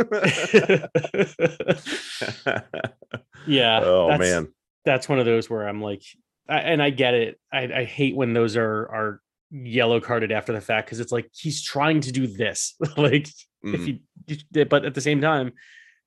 yeah. 3.48 3.82
oh 3.84 4.08
that's- 4.10 4.19
man. 4.19 4.48
that's 4.86 5.10
one 5.10 5.19
of 5.19 5.26
those 5.26 5.50
where 5.50 5.67
I'm 5.67 5.82
like, 5.82 6.04
I, 6.48 6.60
and 6.60 6.82
I 6.82 6.89
get 6.89 7.13
it. 7.13 7.39
I, 7.52 7.62
I 7.74 7.84
hate 7.86 8.15
when 8.15 8.34
those 8.34 8.56
are 8.58 8.63
are 8.89 9.22
yellow 9.52 10.00
carded 10.00 10.32
after 10.32 10.54
the 10.54 10.62
fact 10.62 10.88
because 10.88 11.00
it's 11.00 11.12
like 11.12 11.30
he's 11.34 11.62
trying 11.64 12.02
to 12.02 12.12
do 12.12 12.28
this. 12.28 12.76
like 12.98 13.28
if 13.64 13.82
Mhm. 13.82 14.00
you, 14.28 14.38
you- 14.54 14.66
but 14.66 14.86
at 14.86 14.94
the 14.94 15.02
same 15.02 15.22
time, 15.22 15.54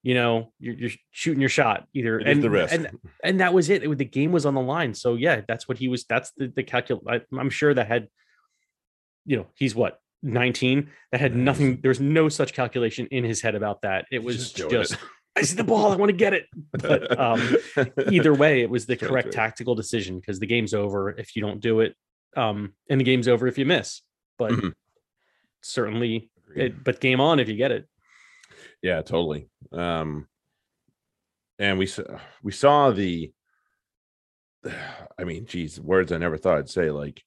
you 0.05 0.15
know, 0.15 0.53
you're, 0.59 0.75
you're 0.75 0.91
shooting 1.11 1.41
your 1.41 1.49
shot 1.51 1.87
either, 1.95 2.19
It 2.19 2.27
and 2.29 2.43
the 2.43 2.51
risk. 2.51 2.75
and 2.75 2.91
and 3.23 3.41
that 3.41 3.55
was 3.55 3.71
it. 3.71 3.83
It 3.85 3.99
The 3.99 4.05
game 4.05 4.33
was 4.33 4.47
on 4.47 4.55
the 4.55 4.61
line, 4.61 4.95
so 4.95 5.15
yeah, 5.15 5.43
that's 5.47 5.69
what 5.69 5.79
he 5.79 5.89
was. 5.89 6.05
That's 6.05 6.33
the 6.37 6.49
the 6.49 6.65
calcul. 6.65 7.01
I, 7.09 7.21
I'm 7.39 7.51
sure 7.51 7.73
that 7.75 7.87
had, 7.87 8.09
you 9.27 9.37
know, 9.37 9.47
he's 9.55 9.75
what 9.75 10.01
19. 10.23 10.91
That 11.13 11.21
had 11.21 11.33
Yes. 11.33 11.39
nothing. 11.39 11.81
There's 11.83 12.01
no 12.01 12.29
such 12.29 12.53
calculation 12.53 13.07
in 13.11 13.23
his 13.25 13.41
head 13.43 13.55
about 13.55 13.83
that. 13.83 14.07
It 14.11 14.23
was 14.25 14.53
Just 14.53 14.71
just, 14.71 14.93
it. 14.95 14.99
I 15.37 15.43
see 15.43 15.57
the 15.57 15.65
ball. 15.65 15.93
I 15.93 15.97
want 15.97 16.11
to 16.11 16.17
get 16.17 16.33
it. 16.33 16.47
But 16.73 17.19
um, 17.19 17.57
either 18.11 18.35
way, 18.35 18.63
it 18.63 18.71
was 18.71 18.87
the 18.87 18.97
correct 18.97 19.33
tactical 19.33 19.75
decision 19.75 20.19
because 20.21 20.39
the 20.41 20.47
game's 20.47 20.75
over 20.75 21.11
if 21.11 21.35
you 21.37 21.43
don't 21.43 21.61
do 21.61 21.81
it, 21.81 21.95
um, 22.37 22.73
and 22.89 23.01
the 23.01 23.05
game's 23.05 23.29
over 23.29 23.47
if 23.47 23.59
you 23.59 23.65
miss. 23.67 24.03
But 24.39 24.53
Mhm. 24.53 24.75
certainly, 25.63 26.31
it, 26.57 26.83
but 26.85 27.01
game 27.01 27.21
on 27.21 27.39
if 27.41 27.49
you 27.49 27.57
get 27.57 27.73
it. 27.73 27.87
yeah, 28.83 29.03
totally. 29.03 29.49
Um, 29.73 30.29
and 31.59 31.79
we 31.79 31.87
saw 31.87 32.03
we 32.43 32.53
saw 32.53 32.91
the. 32.91 33.33
I 35.19 35.25
mean, 35.25 35.47
geez, 35.47 35.81
words 35.81 36.13
I 36.13 36.19
never 36.19 36.37
thought 36.37 36.59
I'd 36.59 36.69
say. 36.71 36.91
Like 36.91 37.23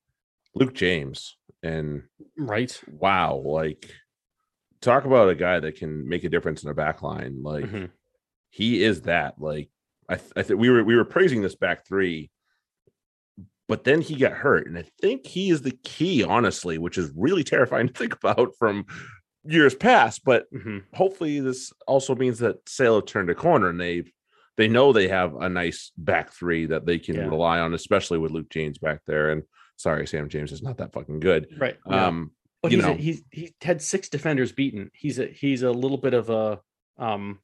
Luke 0.53 0.73
James, 0.73 1.37
and 1.63 2.03
Right. 2.37 2.79
wow, 2.87 3.35
like 3.35 3.91
talk 4.81 5.05
about 5.05 5.29
a 5.29 5.35
guy 5.35 5.59
that 5.59 5.75
can 5.77 6.07
make 6.07 6.23
a 6.23 6.29
difference 6.29 6.63
in 6.63 6.69
a 6.69 6.73
back 6.73 7.01
line. 7.01 7.41
Like 7.43 7.65
Mhm. 7.65 7.91
he 8.49 8.83
is 8.83 9.01
that. 9.03 9.39
Like 9.39 9.69
I, 10.07 10.15
th- 10.15 10.31
I 10.35 10.43
think 10.43 10.59
we 10.59 10.69
were 10.69 10.83
we 10.83 10.95
were 10.95 11.05
praising 11.05 11.41
this 11.41 11.55
back 11.55 11.85
three, 11.87 12.29
but 13.67 13.84
then 13.84 14.01
he 14.01 14.15
got 14.15 14.34
hurt, 14.34 14.67
and 14.67 14.78
I 14.78 14.86
think 15.01 15.25
he 15.25 15.49
is 15.49 15.62
the 15.62 15.78
key, 15.84 16.23
honestly, 16.23 16.78
which 16.78 16.97
is 16.97 17.12
really 17.15 17.43
terrifying 17.43 17.88
to 17.89 17.93
think 17.93 18.13
about 18.15 18.51
from 18.60 18.86
years 19.43 19.75
past. 19.75 20.23
But 20.23 20.51
Mhm. 20.54 20.84
hopefully, 20.93 21.39
this 21.39 21.71
also 21.88 22.15
means 22.15 22.39
that 22.39 22.67
Sale 22.67 22.95
have 22.95 23.06
turned 23.06 23.30
a 23.30 23.36
corner, 23.36 23.69
and 23.69 23.80
they 23.80 24.04
they 24.58 24.67
know 24.69 24.93
they 24.93 25.10
have 25.10 25.36
a 25.36 25.49
nice 25.49 25.91
back 25.97 26.32
three 26.32 26.65
that 26.67 26.86
they 26.86 26.97
can 26.97 27.15
Yeah. 27.15 27.25
rely 27.28 27.60
on, 27.60 27.73
especially 27.73 28.17
with 28.19 28.32
Luke 28.32 28.49
James 28.49 28.78
back 28.78 29.01
there. 29.06 29.30
And 29.32 29.43
sorry, 29.75 30.08
Sam 30.08 30.30
James 30.30 30.54
is 30.54 30.62
not 30.63 30.78
that 30.78 30.93
fucking 30.93 31.19
good. 31.19 31.47
Right. 31.58 31.78
yeah. 31.89 32.08
Um, 32.08 32.32
But 32.62 32.71
you 32.71 32.78
he's, 32.78 32.86
know, 32.86 32.93
a, 32.93 32.95
he's 32.95 33.23
he 33.32 33.54
had 33.62 33.82
six 33.82 34.08
defenders 34.10 34.51
beaten. 34.54 34.91
He's 34.93 35.19
a 35.19 35.25
he's 35.28 35.62
a 35.63 35.71
little 35.71 35.97
bit 35.97 36.13
of 36.13 36.30
a 36.30 36.62
um 36.97 37.39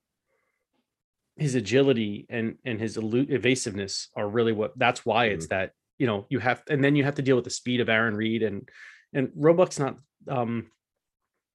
his 1.36 1.56
agility 1.56 2.26
and 2.30 2.58
and 2.66 2.80
his 2.80 2.98
elu- 2.98 3.30
evasiveness 3.30 4.10
are 4.16 4.28
really 4.30 4.52
what 4.54 4.72
that's 4.78 5.06
why 5.06 5.26
it's 5.26 5.48
Mm-hmm. 5.48 5.56
that 5.56 5.72
you 6.02 6.08
know 6.08 6.26
you 6.30 6.40
have 6.40 6.60
and 6.72 6.84
then 6.84 6.96
you 6.98 7.04
have 7.04 7.16
to 7.20 7.22
deal 7.22 7.36
with 7.36 7.46
the 7.46 7.58
speed 7.62 7.80
of 7.80 7.88
Arron 7.90 8.16
Reed 8.16 8.42
and 8.44 8.68
and 9.14 9.30
Roebuck's 9.36 9.80
not 9.80 9.98
um 10.28 10.72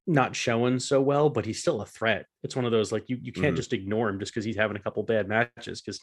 not 0.06 0.36
showing 0.36 0.78
so 0.78 1.00
well, 1.00 1.28
but 1.28 1.44
he's 1.44 1.60
still 1.60 1.80
a 1.82 1.86
threat. 1.86 2.26
It's 2.44 2.54
one 2.54 2.64
of 2.64 2.70
those 2.70 2.92
like 2.92 3.04
you 3.10 3.18
you 3.20 3.32
can't 3.32 3.54
Mhm. 3.54 3.62
just 3.62 3.72
ignore 3.72 4.08
him 4.08 4.20
just 4.20 4.32
because 4.32 4.44
he's 4.44 4.56
having 4.62 4.76
a 4.76 4.80
couple 4.86 5.02
bad 5.02 5.26
matches 5.26 5.80
because 5.82 6.00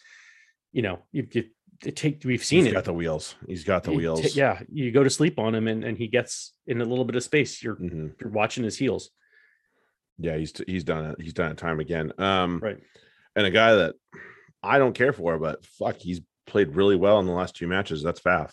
you 0.74 0.82
know 0.82 1.00
you, 1.14 1.26
you 1.32 1.44
it 1.86 1.96
take 1.96 2.22
we've 2.26 2.44
seen 2.44 2.64
he's 2.66 2.72
it 2.72 2.76
got 2.80 2.86
the 2.86 2.94
wheels. 3.02 3.36
He's 3.48 3.64
got 3.64 3.84
the 3.84 3.92
you 3.92 3.98
wheels. 3.98 4.22
ta- 4.22 4.28
yeah, 4.34 4.60
you 4.72 4.92
go 4.92 5.04
to 5.04 5.10
sleep 5.10 5.40
on 5.40 5.56
him 5.56 5.68
and, 5.68 5.84
and 5.86 5.98
he 5.98 6.08
gets 6.08 6.54
in 6.68 6.82
a 6.82 6.86
little 6.86 7.06
bit 7.06 7.16
of 7.16 7.24
space. 7.24 7.64
You're 7.64 7.78
Mhm. 7.78 8.20
you're 8.20 8.30
watching 8.42 8.64
his 8.66 8.78
heels. 8.78 9.10
Yeah, 10.18 10.36
he's 10.38 10.54
he's 10.68 10.84
done 10.84 11.06
it. 11.12 11.22
He's 11.22 11.34
done 11.34 11.52
it 11.52 11.58
time 11.58 11.80
again. 11.80 12.12
Um, 12.18 12.60
Right. 12.60 12.80
and 13.38 13.46
a 13.48 13.52
guy 13.52 13.72
that 13.76 13.96
I 14.62 14.80
don't 14.80 14.94
care 15.02 15.14
for, 15.14 15.40
but 15.40 15.66
fuck, 15.66 15.98
he's 15.98 16.22
played 16.46 16.76
really 16.76 16.96
well 16.96 17.20
in 17.20 17.26
the 17.26 17.32
last 17.32 17.56
two 17.56 17.68
matches. 17.68 18.04
That's 18.04 18.22
Faf. 18.22 18.52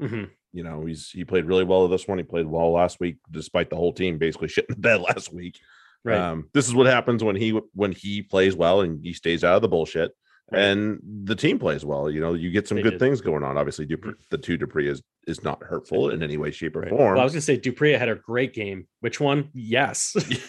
Mhm. 0.00 0.30
You 0.52 0.62
know, 0.62 0.84
he's 0.86 1.10
he 1.10 1.24
played 1.24 1.44
really 1.44 1.64
well 1.64 1.86
this 1.88 2.08
one. 2.08 2.18
He 2.18 2.24
played 2.24 2.46
well 2.46 2.72
last 2.72 2.98
week, 3.00 3.16
despite 3.30 3.68
the 3.70 3.76
whole 3.76 3.92
team 3.92 4.18
basically 4.18 4.48
shit 4.54 4.66
in 4.68 4.74
the 4.74 4.80
bed 4.80 5.00
last 5.00 5.32
week. 5.32 5.58
Right. 6.04 6.18
Um, 6.18 6.48
this 6.54 6.66
is 6.68 6.74
what 6.74 6.86
happens 6.86 7.22
when 7.24 7.36
he 7.36 7.50
when 7.72 7.92
he 7.92 8.22
plays 8.22 8.54
well 8.54 8.80
and 8.80 9.02
he 9.04 9.12
stays 9.12 9.42
out 9.44 9.56
of 9.56 9.62
the 9.62 9.68
bullshit, 9.68 10.12
Right. 10.52 10.62
and 10.62 11.00
the 11.24 11.34
team 11.34 11.58
plays 11.58 11.84
well. 11.84 12.08
You 12.08 12.20
know, 12.20 12.34
you 12.34 12.50
get 12.52 12.68
some 12.68 12.76
They 12.76 12.82
good 12.82 12.92
did. 12.92 13.00
things 13.00 13.20
going 13.20 13.42
on. 13.42 13.58
Obviously, 13.58 13.86
du 13.86 13.96
Preez, 13.96 14.14
the 14.30 14.38
two 14.38 14.56
du 14.56 14.66
Preez 14.66 14.90
is 14.92 15.02
is 15.26 15.42
not 15.42 15.60
hurtful 15.64 16.10
in 16.10 16.22
any 16.22 16.36
way, 16.36 16.52
shape, 16.52 16.76
or 16.76 16.80
Right. 16.82 16.90
form. 16.90 17.14
Well, 17.14 17.20
I 17.20 17.24
was 17.24 17.32
gonna 17.32 17.40
say 17.40 17.56
du 17.56 17.72
Preez 17.72 17.98
had 17.98 18.08
a 18.08 18.14
great 18.14 18.54
game. 18.54 18.86
Which 19.00 19.18
one? 19.20 19.50
Yes. 19.52 20.14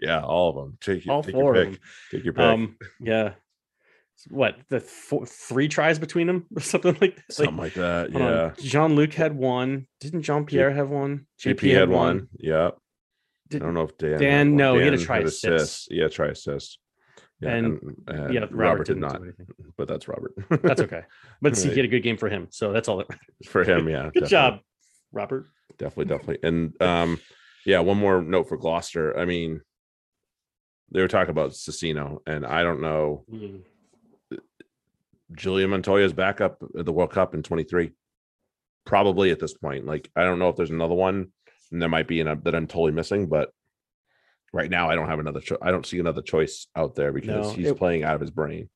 yeah, 0.00 0.20
all 0.22 0.50
of 0.50 0.56
them. 0.56 0.78
Take, 0.80 1.04
your- 1.04 1.14
All 1.14 1.22
take 1.22 1.34
four 1.34 1.54
your 1.56 1.66
pick. 1.66 1.80
Take 2.10 2.24
your 2.24 2.32
pick. 2.34 2.42
Um, 2.42 2.76
yeah. 3.00 3.34
What 4.30 4.56
the 4.68 4.78
four, 4.80 5.26
three 5.26 5.66
tries 5.68 5.98
between 5.98 6.26
them 6.28 6.46
or 6.54 6.60
something 6.72 6.96
like 7.00 7.16
that? 7.16 7.32
Something 7.32 7.56
like 7.56 7.74
that. 7.74 8.10
hold 8.12 8.22
on. 8.22 8.30
Yeah. 8.32 8.50
Jean 8.60 8.94
Luc 8.94 9.14
had 9.14 9.36
one. 9.36 9.86
Didn't 10.00 10.22
Jean 10.22 10.44
Pierre 10.46 10.70
have 10.70 10.90
one? 10.90 11.26
JP 11.42 11.74
had 11.74 11.88
one. 11.88 12.28
Yeah. 12.38 12.70
I 13.52 13.58
don't 13.58 13.74
know 13.74 13.82
if 13.82 13.98
Dan. 13.98 14.18
Dan- 14.20 14.48
one. 14.50 14.56
no, 14.56 14.74
he 14.78 14.84
had 14.84 14.94
a 14.94 14.96
Dan 14.96 15.04
try 15.06 15.18
assist. 15.18 15.88
Yeah, 15.90 16.08
try 16.08 16.28
assist. 16.28 16.78
Yeah, 17.40 17.50
And- 17.56 17.80
and, 18.06 18.32
yeah, 18.32 18.40
Robert, 18.42 18.54
Robert, 18.54 18.86
did 18.86 18.98
not, 18.98 19.20
but 19.76 19.88
that's 19.88 20.06
Robert. 20.08 20.32
That's 20.62 20.80
okay. 20.82 21.02
But 21.42 21.56
see, 21.56 21.66
Right. 21.68 21.72
he 21.74 21.80
had 21.80 21.84
a 21.86 21.88
good 21.88 22.02
game 22.04 22.16
for 22.16 22.28
him, 22.28 22.46
so 22.50 22.72
that's 22.72 22.88
all. 22.88 22.98
That 22.98 23.08
matters. 23.10 23.24
for 23.46 23.64
him. 23.64 23.88
Yeah, 23.88 24.02
Good 24.14 24.20
definitely. 24.24 24.28
job, 24.28 24.58
Robert. 25.12 25.46
definitely 25.78 26.04
definitely 26.04 26.38
and 26.48 26.80
um 26.82 27.18
yeah 27.66 27.80
one 27.80 27.96
more 27.98 28.22
note 28.22 28.46
for 28.48 28.56
gloucester 28.58 29.18
i 29.18 29.24
mean 29.24 29.60
they 30.92 31.00
were 31.00 31.08
talking 31.08 31.30
about 31.30 31.50
Socino, 31.52 32.18
and 32.26 32.44
i 32.46 32.62
don't 32.62 32.80
know 32.80 33.24
Mm. 33.32 33.62
Julia 35.34 35.66
montoya's 35.68 36.12
backup 36.12 36.58
at 36.78 36.84
the 36.84 36.92
world 36.92 37.10
cup 37.10 37.34
in 37.34 37.42
23 37.42 37.90
probably 38.84 39.30
at 39.30 39.38
this 39.38 39.54
point 39.54 39.86
like 39.86 40.10
i 40.16 40.22
don't 40.22 40.38
know 40.38 40.48
if 40.48 40.56
there's 40.56 40.70
another 40.70 40.94
one 40.94 41.28
and 41.70 41.80
there 41.80 41.88
might 41.88 42.08
be 42.08 42.20
an 42.20 42.40
that 42.44 42.54
i'm 42.54 42.66
totally 42.66 42.92
missing 42.92 43.26
but 43.26 43.50
right 44.52 44.70
now 44.70 44.90
i 44.90 44.94
don't 44.94 45.08
have 45.08 45.18
another 45.20 45.40
cho- 45.40 45.58
i 45.62 45.70
don't 45.70 45.86
see 45.86 45.98
another 45.98 46.22
choice 46.22 46.66
out 46.76 46.94
there 46.94 47.12
because 47.12 47.48
No, 47.48 47.54
he's 47.54 47.68
it- 47.68 47.78
playing 47.78 48.02
out 48.04 48.14
of 48.14 48.20
his 48.20 48.30
brain 48.30 48.68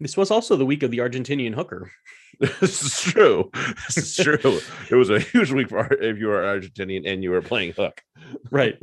This 0.00 0.16
was 0.16 0.30
also 0.30 0.56
the 0.56 0.66
week 0.66 0.82
of 0.82 0.90
the 0.90 0.98
Argentinian 0.98 1.54
hooker. 1.54 1.90
this 2.40 2.82
is 2.82 3.00
true 3.00 3.48
this 3.86 3.96
is 3.96 4.16
true 4.16 4.58
it 4.90 4.96
was 4.96 5.08
a 5.08 5.20
huge 5.20 5.52
week 5.52 5.68
for 5.68 5.86
if 5.94 6.18
you 6.18 6.26
were 6.26 6.42
argentinian 6.42 7.06
and 7.08 7.22
you 7.22 7.30
were 7.30 7.42
playing 7.42 7.72
hook 7.72 8.00
Right. 8.50 8.76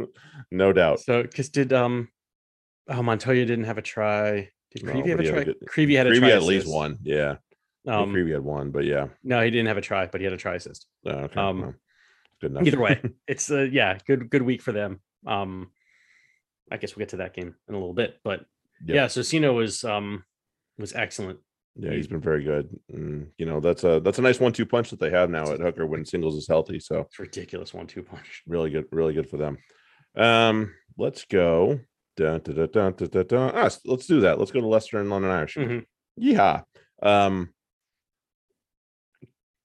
no 0.50 0.72
doubt 0.72 0.98
So, 1.00 1.22
because 1.22 1.50
did 1.50 1.72
um, 1.72 2.08
oh 2.88 3.02
Montoya 3.04 3.44
didn't 3.46 3.66
have 3.66 3.78
a 3.78 3.82
try. 3.82 4.48
Did 4.76 4.84
No, 4.86 4.92
Creevy 4.92 5.10
have 5.10 5.20
a 5.20 5.24
had 5.24 5.32
try? 5.44 5.52
a 5.60 5.66
Creevy 5.66 5.94
had 5.96 6.06
a 6.06 6.10
Creevy 6.10 6.20
try. 6.20 6.28
had 6.30 6.36
at 6.38 6.42
least 6.44 6.68
one. 6.68 6.98
Yeah. 7.02 7.36
Um, 7.88 8.12
Creevy 8.12 8.32
had 8.32 8.42
one, 8.42 8.70
but 8.70 8.84
yeah. 8.84 9.08
no, 9.22 9.42
he 9.42 9.50
didn't 9.50 9.68
have 9.68 9.76
a 9.76 9.80
try, 9.80 10.06
but 10.06 10.20
he 10.20 10.24
had 10.24 10.32
a 10.32 10.36
try 10.36 10.54
assist. 10.56 10.86
Oh, 11.04 11.10
okay. 11.10 11.40
um, 11.40 11.74
good 12.40 12.50
enough. 12.50 12.66
Either 12.66 12.80
way, 12.80 13.00
it's 13.28 13.50
uh, 13.50 13.62
yeah, 13.70 13.98
good 14.06 14.28
good 14.30 14.42
week 14.42 14.62
for 14.62 14.72
them. 14.72 15.00
Um, 15.26 15.70
I 16.70 16.76
guess 16.78 16.94
we'll 16.96 17.02
get 17.02 17.10
to 17.10 17.18
that 17.18 17.34
game 17.34 17.54
in 17.68 17.74
a 17.74 17.78
little 17.78 17.94
bit, 17.94 18.18
but 18.24 18.44
Yep. 18.84 18.94
yeah, 18.94 19.06
so 19.06 19.20
Socino 19.22 19.54
was 19.54 19.84
um 19.84 20.22
was 20.78 20.92
excellent. 20.94 21.38
yeah, 21.76 21.92
he's 21.92 22.08
been 22.08 22.20
very 22.20 22.42
good. 22.44 22.68
And, 22.92 23.28
you 23.38 23.46
know, 23.46 23.60
that's 23.60 23.84
a 23.84 24.00
that's 24.00 24.18
a 24.18 24.22
nice 24.22 24.38
one-two 24.40 24.66
punch 24.66 24.90
that 24.90 25.00
they 25.00 25.08
have 25.10 25.30
now 25.30 25.50
at 25.50 25.60
hooker 25.60 25.86
when 25.86 26.04
singles 26.04 26.36
is 26.36 26.46
healthy. 26.48 26.78
So 26.80 27.00
It's 27.00 27.18
ridiculous 27.18 27.72
one 27.72 27.86
two 27.86 28.02
punch. 28.02 28.42
really 28.46 28.68
good, 28.70 28.84
really 28.92 29.14
good 29.14 29.30
for 29.30 29.36
them. 29.38 29.56
Um, 30.16 30.74
let's 30.98 31.24
go. 31.24 31.80
Dun, 32.16 32.40
dun, 32.40 32.54
dun, 32.54 32.68
dun, 32.72 32.92
dun, 32.94 33.08
dun, 33.08 33.26
dun. 33.26 33.52
Ah, 33.54 33.68
let's 33.84 34.06
do 34.06 34.20
that. 34.20 34.38
Let's 34.38 34.50
go 34.50 34.60
to 34.60 34.66
Leicester 34.66 34.98
and 35.00 35.10
London 35.10 35.30
Irish. 35.30 35.56
Mhm. 35.56 35.84
Yeah. 36.16 36.62
Um 37.02 37.52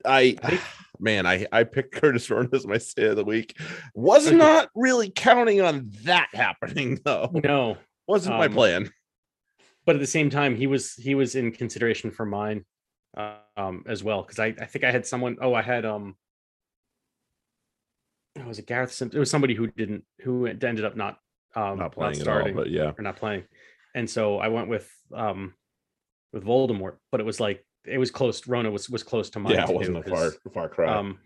I 0.06 0.36
I 0.44 0.60
man, 1.00 1.26
I 1.26 1.48
I 1.52 1.64
picked 1.64 1.94
Curtis 2.02 2.30
Rourke 2.30 2.54
as 2.54 2.68
my 2.68 2.78
stay 2.78 3.06
of 3.08 3.16
the 3.16 3.24
week. 3.24 3.58
Was 3.96 4.30
not 4.32 4.70
really 4.76 5.10
counting 5.10 5.62
on 5.62 5.92
that 6.04 6.28
happening 6.34 7.00
though. 7.06 7.32
No, 7.44 7.78
Wasn't 8.08 8.36
my 8.36 8.48
Um, 8.48 8.54
plan. 8.54 8.90
but 9.86 9.96
at 9.96 10.00
the 10.02 10.08
same 10.08 10.30
time, 10.30 10.56
he 10.56 10.68
was 10.68 10.94
he 10.96 11.16
was 11.16 11.36
in 11.36 11.52
consideration 11.54 12.12
for 12.12 12.26
mine 12.26 12.66
uh, 13.16 13.38
um 13.56 13.84
as 13.88 14.04
well 14.04 14.24
because 14.24 14.40
I 14.40 14.48
I 14.48 14.66
think 14.66 14.84
I 14.84 14.92
had 14.92 15.06
someone. 15.06 15.38
Oh, 15.42 15.54
I 15.54 15.62
had 15.62 15.86
um. 15.86 16.16
Oh, 18.40 18.44
was 18.48 18.60
it 18.60 18.68
Gareth 18.68 18.92
Simpson? 18.94 19.18
It 19.18 19.20
was 19.20 19.30
somebody 19.30 19.54
who 19.56 19.68
didn't 19.68 20.04
who 20.22 20.46
ended 20.48 20.84
up 20.86 20.96
not 20.98 21.18
um, 21.56 21.80
not 21.80 21.94
playing 21.94 22.14
at 22.14 22.20
all, 22.20 22.24
starting 22.24 22.56
but 22.56 22.70
yeah. 22.70 22.92
or 22.98 23.02
not 23.02 23.18
playing, 23.18 23.44
and 23.96 24.10
so 24.10 24.38
I 24.38 24.48
went 24.50 24.70
with 24.70 24.90
um 25.14 25.54
with 26.34 26.44
Voldemort, 26.44 26.98
but 27.12 27.20
it 27.20 27.26
was 27.26 27.40
like 27.40 27.66
it 27.86 27.98
was 27.98 28.12
close. 28.12 28.48
Rona 28.48 28.72
was 28.72 28.90
was 28.90 29.04
close 29.04 29.30
to 29.32 29.40
mine. 29.40 29.54
Yeah, 29.54 29.70
it 29.70 29.76
wasn't 29.76 29.98
a 29.98 30.04
far 30.04 30.32
far 30.54 30.70
cry. 30.70 30.98
um 30.98 31.20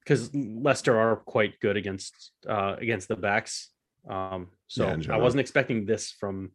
because 0.00 0.34
Leicester 0.34 0.98
are 0.98 1.16
quite 1.16 1.58
good 1.60 1.76
against 1.76 2.32
uh 2.48 2.76
against 2.78 3.08
the 3.08 3.16
backs. 3.16 3.70
Um 4.08 4.48
so 4.68 4.96
Yeah, 4.96 5.14
I 5.14 5.18
wasn't 5.18 5.40
expecting 5.40 5.86
this 5.86 6.12
from 6.12 6.52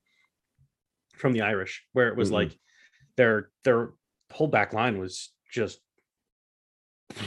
from 1.16 1.34
the 1.34 1.41
Irish, 1.41 1.84
where 1.93 2.10
it 2.10 2.16
was 2.16 2.30
Mm-mm. 2.30 2.34
like 2.34 2.60
their 3.18 3.49
their 3.64 3.93
whole 4.32 4.47
back 4.47 4.74
line 4.74 4.99
was 4.99 5.32
just 5.51 5.80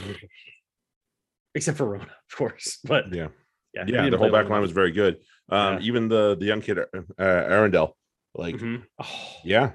except 1.55 1.77
for 1.77 1.85
Rona, 1.85 2.03
of 2.03 2.37
course. 2.37 2.79
But 2.83 3.13
yeah. 3.13 3.27
yeah, 3.73 3.83
Yeah, 3.87 4.09
the 4.09 4.17
whole 4.17 4.31
back 4.31 4.49
line 4.49 4.61
was 4.61 4.71
very 4.71 4.91
good. 4.91 5.17
Um, 5.49 5.75
Yeah. 5.75 5.79
even 5.81 6.07
the 6.07 6.35
the 6.35 6.45
young 6.45 6.61
kid 6.61 6.79
uh, 6.79 6.85
Arundell, 7.19 7.93
like 8.35 8.55
Mhm. 8.55 8.83
Oh, 8.99 9.35
yeah, 9.43 9.73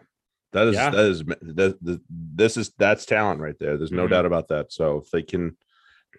that 0.52 0.66
is 0.68 0.74
Yeah. 0.74 0.90
that 0.90 1.04
is 1.04 1.24
that, 1.24 1.78
that- 1.82 2.00
this 2.10 2.56
is 2.56 2.72
that's 2.78 3.04
talent 3.06 3.40
right 3.40 3.58
there. 3.58 3.76
There's 3.76 3.92
no 3.92 4.06
Mhm. 4.06 4.10
doubt 4.10 4.26
about 4.26 4.48
that. 4.48 4.72
So 4.72 4.98
if 4.98 5.10
they 5.10 5.22
can, 5.22 5.56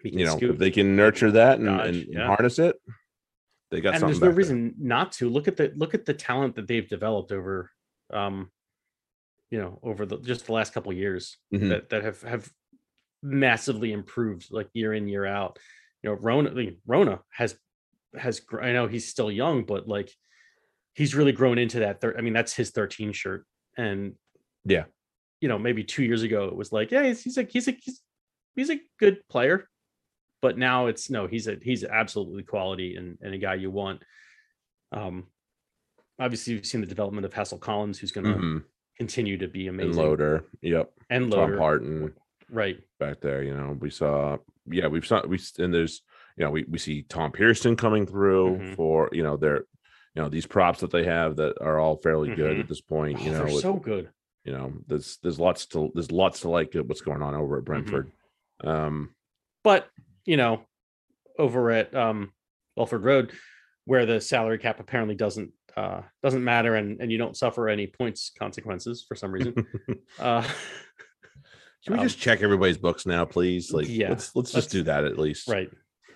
can 0.02 0.18
you 0.20 0.26
know, 0.26 0.38
scoot. 0.38 0.52
if 0.52 0.58
they 0.60 0.72
can 0.72 0.96
nurture 0.96 1.32
that 1.32 1.58
and, 1.58 1.66
dodge, 1.68 1.96
and 1.98 2.14
yeah. 2.14 2.28
harness 2.28 2.60
it, 2.60 2.76
they 3.72 3.82
got 3.82 3.96
and 3.96 4.02
something. 4.02 4.20
there's 4.20 4.22
no 4.22 4.28
back 4.28 4.32
there. 4.36 4.38
reason 4.38 4.76
not 4.80 5.12
to 5.14 5.30
look 5.30 5.48
at 5.48 5.58
the 5.58 5.74
look 5.76 5.94
at 5.94 6.06
the 6.06 6.14
talent 6.14 6.56
that 6.56 6.68
they've 6.68 6.88
developed 6.88 7.32
over 7.32 7.72
um 8.14 8.52
you 9.52 9.58
know 9.60 9.80
over 9.84 10.06
the 10.06 10.18
just 10.20 10.46
the 10.46 10.54
last 10.54 10.74
couple 10.74 10.92
of 10.92 10.98
years 10.98 11.38
Mhm. 11.54 11.70
that 11.70 11.90
that 11.90 12.04
have 12.04 12.22
have 12.22 12.52
massively 13.24 13.92
improved 13.92 14.48
like 14.52 14.70
year 14.74 14.94
in 14.94 15.08
year 15.08 15.26
out 15.26 15.58
you 16.04 16.10
know 16.10 16.16
rona 16.16 16.50
I 16.52 16.54
mean, 16.54 16.78
rona 16.88 17.20
has 17.32 17.58
has 18.18 18.42
i 18.62 18.72
know 18.72 18.88
he's 18.88 19.08
still 19.08 19.32
young 19.32 19.64
but 19.64 19.88
like 19.88 20.12
he's 20.96 21.14
really 21.16 21.32
grown 21.32 21.58
into 21.58 21.80
that 21.80 22.02
thir- 22.02 22.16
i 22.18 22.22
mean 22.22 22.34
that's 22.34 22.54
his 22.54 22.72
13 22.72 23.12
shirt 23.14 23.46
and 23.78 24.14
Yeah. 24.66 24.86
you 25.42 25.48
know 25.48 25.60
maybe 25.60 25.84
two 25.84 26.04
years 26.04 26.24
ago 26.24 26.46
it 26.46 26.56
was 26.56 26.72
like 26.72 26.92
yeah 26.92 27.04
he's, 27.04 27.22
he's 27.24 27.38
a 27.38 27.44
he's 27.44 27.68
a 27.68 27.72
he's, 27.82 28.02
he's 28.56 28.70
a 28.72 28.80
good 29.00 29.20
player 29.30 29.68
but 30.42 30.58
now 30.58 30.88
it's 30.88 31.10
no 31.10 31.28
he's 31.28 31.48
a 31.48 31.58
he's 31.62 31.84
absolutely 31.84 32.44
quality 32.44 32.96
and, 32.96 33.18
and 33.22 33.34
a 33.36 33.38
guy 33.38 33.54
you 33.54 33.70
want 33.70 34.02
um 34.92 35.28
obviously 36.20 36.54
you've 36.54 36.66
seen 36.66 36.82
the 36.82 36.88
development 36.88 37.26
of 37.26 37.34
hassell 37.34 37.60
collins 37.60 38.00
who's 38.00 38.12
going 38.12 38.26
to 38.26 38.34
Mhm. 38.40 38.64
continue 38.98 39.38
to 39.38 39.48
be 39.48 39.68
And 39.68 39.80
amazing 39.80 40.02
Loader, 40.02 40.46
yep. 40.62 40.92
and 41.10 41.30
Tom 41.32 41.40
loader 41.42 41.58
Parton 41.58 42.14
right 42.50 42.80
back 43.00 43.22
there. 43.22 43.44
You 43.44 43.56
know, 43.56 43.78
we 43.80 43.90
saw, 43.92 44.38
yeah, 44.66 44.88
we've 44.88 45.06
saw 45.06 45.26
we 45.26 45.40
and 45.60 45.72
there's, 45.74 46.02
you 46.40 46.46
know, 46.46 46.52
we 46.52 46.64
we 46.70 46.78
see 46.80 47.04
Tom 47.04 47.32
Pearson 47.32 47.76
coming 47.76 48.06
through 48.08 48.58
Mhm. 48.58 48.76
for 48.76 49.10
you 49.12 49.22
know 49.24 49.36
their, 49.38 49.58
you 50.16 50.22
know, 50.24 50.30
these 50.30 50.48
props 50.48 50.80
that 50.80 50.90
they 50.90 51.04
have 51.04 51.36
that 51.36 51.62
are 51.62 51.80
all 51.80 51.98
fairly 51.98 52.34
good 52.34 52.58
Mhm. 52.58 52.62
at 52.62 52.68
this 52.70 52.82
point. 52.82 53.20
Oh, 53.20 53.24
You 53.24 53.32
know, 53.32 53.38
they're 53.46 53.54
with- 53.54 53.62
so 53.62 53.74
good 53.76 54.10
you 54.46 54.54
know, 54.54 54.74
there's 54.88 55.18
there's 55.22 55.38
lots 55.40 55.66
to 55.68 55.92
there's 55.94 56.12
lots 56.14 56.40
to 56.40 56.50
like 56.50 56.74
what's 56.74 57.02
going 57.02 57.22
on 57.22 57.36
over 57.36 57.58
at 57.58 57.66
Mm-hmm. 57.66 57.66
Brentford. 57.66 58.12
Um, 58.64 59.14
but 59.64 59.88
you 60.26 60.38
know 60.38 60.66
over 61.38 61.70
at 61.72 61.94
um 61.94 62.32
Welford 62.78 63.04
Road 63.04 63.32
where 63.86 64.06
the 64.06 64.22
salary 64.22 64.58
cap 64.58 64.80
apparently 64.80 65.16
doesn't 65.16 65.52
uh 65.76 66.02
doesn't 66.24 66.44
matter 66.44 66.76
and 66.76 67.02
and 67.02 67.12
you 67.12 67.18
don't 67.18 67.36
suffer 67.36 67.68
any 67.68 67.86
points 67.88 68.32
consequences 68.40 69.04
for 69.08 69.16
some 69.16 69.32
reason 69.34 69.54
uh 70.20 70.42
Can 71.86 71.94
we 71.94 72.00
Um, 72.00 72.06
just 72.06 72.20
check 72.20 72.42
everybody's 72.42 72.78
books 72.78 73.06
now, 73.06 73.24
please? 73.26 73.72
Like, 73.72 73.88
yeah, 73.88 74.10
let's 74.10 74.36
let's 74.36 74.52
just 74.52 74.56
let's- 74.68 74.72
do 74.72 74.84
that 74.84 75.04
at 75.06 75.18
least. 75.20 75.48
right 75.50 75.70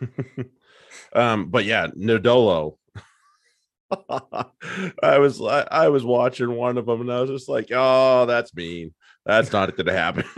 um, 1.14 1.50
but 1.50 1.66
yeah, 1.66 1.88
Nadolo. 1.88 2.78
I 5.04 5.20
was 5.20 5.42
I, 5.42 5.68
I 5.70 5.90
was 5.90 6.04
watching 6.04 6.56
one 6.56 6.78
of 6.78 6.86
them 6.86 7.02
and 7.02 7.12
I 7.12 7.22
was 7.22 7.30
just 7.30 7.50
like, 7.50 7.70
oh, 7.72 8.26
that's 8.26 8.54
mean. 8.56 8.94
That's 9.26 9.54
not 9.54 9.76
going 9.78 9.86
to 9.86 9.94
happen. 9.94 10.24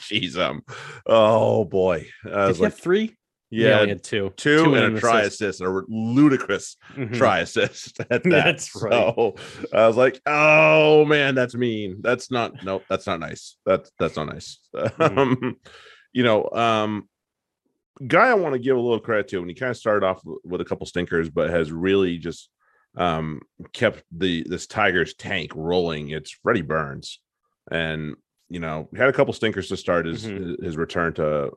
Jeez, 0.00 0.36
um, 0.36 0.62
oh 1.06 1.64
boy, 1.64 2.06
I 2.30 2.48
was 2.48 2.58
he 2.58 2.64
like, 2.64 2.72
have 2.72 2.80
three 2.80 3.16
yeah, 3.50 3.78
only 3.78 3.88
had 3.90 4.02
two 4.02 4.32
two, 4.36 4.74
and, 4.74 4.84
an 4.84 4.96
a 4.96 5.00
try 5.00 5.20
assist. 5.22 5.60
assist, 5.60 5.60
a 5.60 5.82
ludicrous 5.88 6.76
Mhm. 6.94 7.16
try 7.16 7.38
assist 7.40 8.00
at 8.00 8.22
that. 8.24 8.24
That's 8.24 8.74
right. 8.74 8.92
So 8.92 9.36
I 9.72 9.86
was 9.86 9.96
like, 9.96 10.20
oh 10.26 11.04
man, 11.04 11.34
that's 11.34 11.54
mean. 11.54 11.98
That's 12.00 12.30
not 12.30 12.64
no, 12.64 12.82
that's 12.88 13.06
not 13.06 13.20
nice. 13.20 13.56
That's 13.64 13.90
that's 13.98 14.16
not 14.16 14.26
nice. 14.26 14.58
Mhm. 14.74 15.18
Um, 15.18 15.56
you 16.12 16.24
know, 16.24 16.48
um 16.50 17.08
guy 18.06 18.28
I 18.28 18.34
want 18.34 18.54
to 18.54 18.58
give 18.58 18.76
a 18.76 18.80
little 18.80 19.00
credit 19.00 19.28
to, 19.28 19.38
and 19.40 19.48
he 19.48 19.54
kind 19.54 19.70
of 19.70 19.76
started 19.76 20.04
off 20.06 20.20
with 20.44 20.60
a 20.60 20.64
couple 20.64 20.86
stinkers, 20.86 21.28
but 21.30 21.50
has 21.50 21.70
really 21.72 22.18
just 22.18 22.48
um 22.96 23.40
kept 23.72 24.02
the 24.10 24.44
this 24.48 24.66
Tigers 24.66 25.14
tank 25.14 25.52
rolling. 25.54 26.10
It's 26.10 26.30
Freddie 26.30 26.62
Burns. 26.62 27.20
And 27.70 28.14
you 28.48 28.60
know, 28.60 28.88
had 28.96 29.08
a 29.08 29.12
couple 29.12 29.34
stinkers 29.34 29.68
to 29.68 29.76
start 29.76 30.06
his 30.06 30.24
Mhm. 30.26 30.62
his 30.62 30.76
return 30.76 31.12
to 31.14 31.50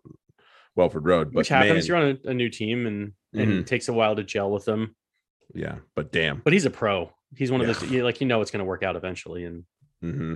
Welford 0.76 1.06
Road, 1.06 1.32
but 1.34 1.40
which 1.40 1.50
happens 1.50 1.88
man, 1.90 2.02
you're 2.02 2.10
on 2.10 2.20
a, 2.26 2.30
a 2.30 2.34
new 2.34 2.50
team 2.50 2.86
and 2.88 3.14
and 3.34 3.52
Mhm. 3.52 3.60
it 3.62 3.68
takes 3.68 3.88
a 3.90 3.94
while 3.94 4.16
to 4.16 4.24
gel 4.24 4.50
with 4.52 4.66
them 4.66 4.96
yeah, 5.54 5.80
but 5.96 6.12
damn. 6.12 6.40
but 6.44 6.52
he's 6.54 6.66
a 6.66 6.70
pro 6.72 7.12
he's 7.36 7.52
one 7.52 7.62
of 7.62 7.68
Yeah. 7.68 7.74
those 7.74 7.92
you, 7.92 8.04
like 8.04 8.22
you 8.22 8.28
know 8.28 8.42
it's 8.42 8.50
going 8.52 8.60
to 8.60 8.66
work 8.66 8.82
out 8.84 8.96
eventually 8.96 9.46
and 9.46 9.66
mm-hmm. 10.04 10.36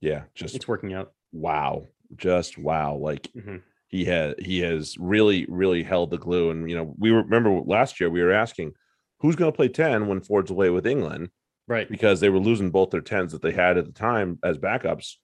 Yeah, 0.00 0.24
just 0.34 0.54
it's 0.54 0.68
working 0.68 0.92
out 0.92 1.12
wow 1.32 1.86
just 2.16 2.56
wow 2.58 2.94
like 2.96 3.28
Mhm. 3.36 3.62
He 3.88 4.04
had 4.04 4.38
he 4.40 4.60
has 4.60 4.96
really 4.98 5.46
really 5.48 5.82
held 5.82 6.10
the 6.10 6.18
glue 6.18 6.50
and 6.50 6.68
you 6.70 6.76
know 6.76 6.94
we 6.98 7.10
remember 7.10 7.50
last 7.60 7.98
year 8.00 8.10
we 8.10 8.22
were 8.22 8.32
asking 8.32 8.72
who's 9.20 9.34
going 9.36 9.50
to 9.50 9.56
play 9.56 9.68
10 9.68 10.06
when 10.06 10.20
ford's 10.20 10.50
away 10.50 10.70
with 10.70 10.86
england 10.86 11.28
right 11.66 11.88
because 11.90 12.20
they 12.20 12.28
were 12.28 12.38
losing 12.38 12.70
both 12.70 12.90
their 12.90 13.00
10s 13.00 13.30
that 13.32 13.42
they 13.42 13.52
had 13.52 13.76
at 13.78 13.86
the 13.86 13.92
time 13.92 14.38
as 14.42 14.58
backups 14.58 15.14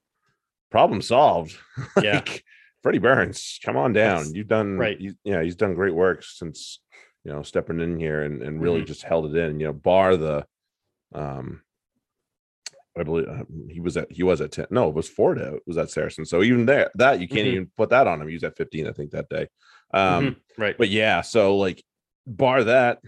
problem 0.70 1.00
solved 1.02 1.56
Yeah. 2.02 2.14
like 2.16 2.44
freddie 2.82 2.98
burns 2.98 3.58
come 3.64 3.76
on 3.76 3.92
down 3.92 4.16
That's- 4.18 4.34
you've 4.34 4.48
done 4.48 4.78
right. 4.78 5.00
you, 5.00 5.14
yeah 5.24 5.42
he's 5.42 5.56
done 5.56 5.74
great 5.74 5.94
work 5.94 6.22
since 6.24 6.80
you 7.24 7.32
know 7.32 7.42
stepping 7.42 7.80
in 7.80 7.98
here 7.98 8.22
and, 8.22 8.42
and 8.42 8.60
really 8.60 8.82
Mhm. 8.82 8.86
just 8.86 9.02
held 9.02 9.34
it 9.34 9.36
in 9.38 9.60
you 9.60 9.66
know 9.66 9.72
bar 9.72 10.16
the 10.16 10.44
um 11.14 11.60
I 12.97 13.03
believe 13.03 13.28
uh, 13.28 13.45
he 13.68 13.80
was 13.80 13.97
at 13.97 14.11
he 14.11 14.22
was 14.22 14.40
at 14.40 14.53
10. 14.53 14.66
No, 14.70 14.88
it 14.88 14.95
was 14.95 15.09
Ford 15.09 15.40
uh, 15.40 15.55
was 15.66 15.76
at 15.78 15.90
Saracen. 15.90 16.24
So 16.24 16.42
even 16.42 16.66
there, 16.66 16.90
that 16.95 17.20
you 17.20 17.28
can't 17.28 17.47
Mhm. 17.47 17.53
even 17.53 17.70
put 17.76 17.90
that 17.90 18.07
on 18.07 18.20
him. 18.20 18.28
He 18.28 18.34
was 18.34 18.45
at 18.45 18.57
15, 18.57 18.86
I 18.86 18.92
think, 18.92 19.11
that 19.11 19.28
day. 19.28 19.49
Um, 19.92 20.24
Mhm. 20.24 20.36
right 20.59 20.78
but 20.78 20.88
yeah, 20.88 21.20
so 21.20 21.57
like 21.57 21.82
bar 22.26 22.64
that, 22.64 23.01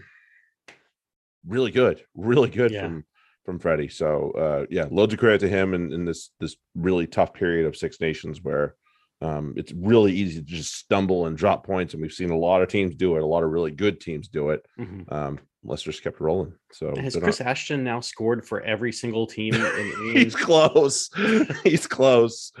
really 1.45 1.71
good, 1.71 2.03
really 2.15 2.49
good 2.49 2.71
Yeah. 2.71 2.81
from 2.81 3.05
from 3.45 3.59
Freddie. 3.59 3.87
So 3.87 4.31
uh 4.31 4.65
yeah, 4.69 4.87
loads 4.91 5.13
of 5.13 5.19
credit 5.19 5.39
to 5.39 5.47
him 5.49 5.73
in, 5.73 5.93
in 5.93 6.03
this 6.05 6.31
this 6.39 6.57
really 6.75 7.07
tough 7.07 7.33
period 7.33 7.65
of 7.65 7.77
Six 7.77 8.01
Nations 8.01 8.41
where 8.43 8.75
um 9.21 9.53
it's 9.55 9.71
really 9.71 10.11
easy 10.11 10.39
to 10.39 10.45
just 10.45 10.75
stumble 10.75 11.27
and 11.27 11.37
drop 11.37 11.65
points, 11.65 11.93
and 11.93 12.01
we've 12.01 12.11
seen 12.11 12.29
a 12.29 12.37
lot 12.37 12.61
of 12.61 12.67
teams 12.67 12.93
do 12.95 13.15
it, 13.15 13.23
a 13.23 13.25
lot 13.25 13.43
of 13.43 13.51
really 13.51 13.71
good 13.71 14.01
teams 14.01 14.27
do 14.27 14.49
it. 14.49 14.65
Mhm. 14.77 15.09
Um 15.11 15.39
Leicester's 15.67 15.99
kept 15.99 16.19
rolling. 16.19 16.53
So 16.71 16.95
has 16.95 17.15
chris 17.15 17.41
ashton 17.41 17.83
now 17.83 17.99
scored 17.99 18.45
for 18.45 18.61
every 18.61 18.91
single 18.91 19.27
team 19.27 19.53
He's 20.13 20.35
close. 20.35 21.09
He's 21.63 21.85
close. 21.85 22.51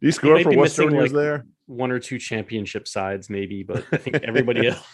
he 0.00 0.10
scored 0.10 0.36
might 0.36 0.44
for 0.44 0.56
Worcester 0.56 0.84
when 0.86 0.90
missing, 0.90 0.90
he 0.90 0.96
was 0.96 1.12
like, 1.12 1.12
there. 1.12 1.46
one 1.66 1.90
or 1.90 1.98
two 1.98 2.18
championship 2.18 2.88
sides 2.88 3.30
maybe 3.30 3.62
but 3.62 3.84
i 3.92 3.96
think 3.96 4.16
everybody 4.22 4.68
else 4.68 4.86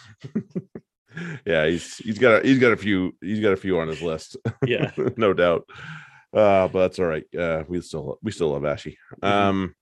yeah, 1.45 1.65
he's 1.65 1.97
he's 1.97 2.17
got 2.17 2.41
a, 2.41 2.47
he's 2.47 2.59
got 2.59 2.71
a 2.71 2.77
few 2.77 3.15
he's 3.21 3.39
got 3.39 3.53
a 3.53 3.57
few 3.57 3.79
on 3.79 3.87
his 3.87 4.01
list. 4.01 4.37
yeah 4.65 4.91
no 5.17 5.33
doubt. 5.33 5.67
Uh, 6.33 6.67
but 6.69 6.79
that's 6.79 6.99
all 6.99 7.05
right. 7.05 7.25
Uh, 7.35 7.63
we 7.67 7.81
still 7.81 8.17
we 8.23 8.31
still 8.31 8.51
love 8.51 8.65
Ashy. 8.65 8.97
Mhm. 9.21 9.27
Um, 9.27 9.75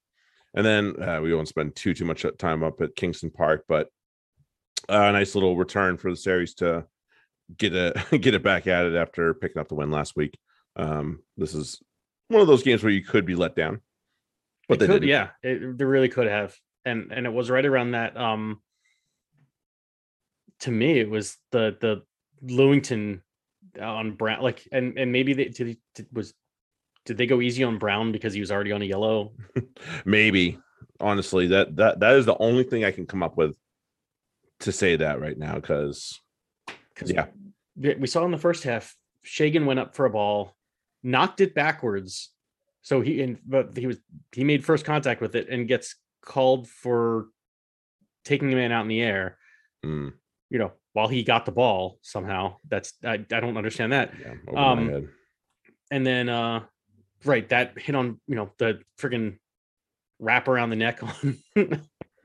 and 0.56 0.66
then 0.66 1.02
uh, 1.02 1.20
we 1.22 1.34
won't 1.34 1.48
spend 1.48 1.76
too 1.76 1.94
too 1.94 2.06
much 2.06 2.26
time 2.38 2.64
up 2.64 2.82
at 2.82 2.96
Kingston 2.96 3.30
Park, 3.30 3.66
but 3.68 3.90
a 4.90 5.12
nice 5.12 5.36
little 5.36 5.56
return 5.56 5.98
for 5.98 6.10
the 6.12 6.18
Sarries 6.18 6.56
to 6.56 6.86
get 7.58 7.74
a 7.74 7.94
get 8.18 8.34
it 8.34 8.44
back 8.44 8.68
at 8.68 8.86
it 8.86 8.96
after 8.96 9.34
picking 9.34 9.60
up 9.60 9.68
the 9.68 9.76
win 9.76 9.92
last 9.92 10.16
week. 10.16 10.38
Um, 10.76 11.22
this 11.38 11.54
is 11.56 11.82
one 12.28 12.42
of 12.42 12.48
those 12.48 12.64
games 12.64 12.84
where 12.84 12.92
you 12.92 13.04
could 13.04 13.26
be 13.26 13.36
let 13.36 13.56
down, 13.56 13.82
but 14.68 14.76
It 14.76 14.80
they 14.80 14.88
could, 14.88 14.94
didn't. 15.02 15.10
yeah 15.10 15.30
it, 15.44 15.78
they 15.78 15.86
really 15.86 16.10
could 16.10 16.28
have 16.28 16.56
and 16.86 17.12
and 17.12 17.26
it 17.26 17.34
was 17.34 17.50
right 17.50 17.66
around 17.66 17.92
that 17.92 18.16
um 18.18 18.62
to 20.62 20.72
me 20.72 21.00
it 21.00 21.10
was 21.10 21.38
the 21.52 21.76
the 21.82 22.04
lewington 22.44 23.22
on 23.82 24.14
brown 24.14 24.42
like 24.42 24.68
and 24.72 24.98
and 24.98 25.12
maybe 25.12 25.34
they 25.34 25.46
did, 25.46 25.78
did 25.96 26.08
was 26.12 26.34
did 27.06 27.18
they 27.18 27.26
go 27.26 27.42
easy 27.42 27.64
on 27.64 27.78
brown 27.78 28.12
because 28.12 28.34
he 28.34 28.40
was 28.40 28.52
already 28.52 28.72
on 28.72 28.82
a 28.82 28.86
yellow 28.86 29.34
Maybe 30.06 30.58
honestly, 31.00 31.48
that 31.48 31.76
that 31.78 32.00
that 32.02 32.16
is 32.16 32.26
the 32.26 32.38
only 32.38 32.64
thing 32.64 32.84
I 32.86 32.92
can 32.92 33.06
come 33.06 33.24
up 33.24 33.38
with 33.38 33.56
to 34.62 34.72
say 34.72 34.95
that 34.95 35.20
right 35.22 35.38
now 35.38 35.55
because 35.55 36.20
Yeah. 37.05 37.28
we 37.76 38.07
saw 38.07 38.26
in 38.26 38.32
the 38.32 38.38
first 38.38 38.64
half 38.64 38.95
shagan 39.26 39.66
went 39.66 39.80
up 39.80 39.95
for 39.95 40.05
a 40.05 40.10
ball 40.10 40.55
knocked 41.03 41.39
it 41.41 41.53
backwards 41.55 42.32
so 42.82 43.01
he 43.01 43.22
and 43.22 43.38
but 43.45 43.76
he 43.78 43.88
was 43.88 43.97
he 44.32 44.43
made 44.43 44.66
first 44.66 44.86
contact 44.86 45.22
with 45.22 45.36
it 45.36 45.47
and 45.49 45.68
gets 45.68 45.95
called 46.22 46.68
for 46.68 47.28
taking 48.26 48.51
a 48.51 48.55
man 48.55 48.72
out 48.72 48.82
in 48.82 48.88
the 48.89 49.01
air 49.01 49.38
mm, 49.86 50.12
you 50.49 50.60
know, 50.60 50.72
while 50.93 51.07
he 51.07 51.24
got 51.24 51.45
the 51.45 51.51
ball 51.51 51.99
somehow. 52.01 52.55
That's 52.68 52.93
I, 53.03 53.14
I 53.14 53.39
don't 53.39 53.57
understand 53.57 53.93
that. 53.93 54.14
Yeah, 54.20 54.34
Um. 54.55 55.07
And 55.91 56.05
then 56.05 56.28
uh 56.30 56.64
right, 57.24 57.47
that 57.49 57.78
hit 57.80 57.95
on 57.95 58.20
you 58.28 58.36
know 58.36 58.51
the 58.57 58.82
friggin' 58.99 59.38
wrap 60.20 60.47
around 60.47 60.70
the 60.70 60.76
neck 60.76 61.01
on 61.03 61.39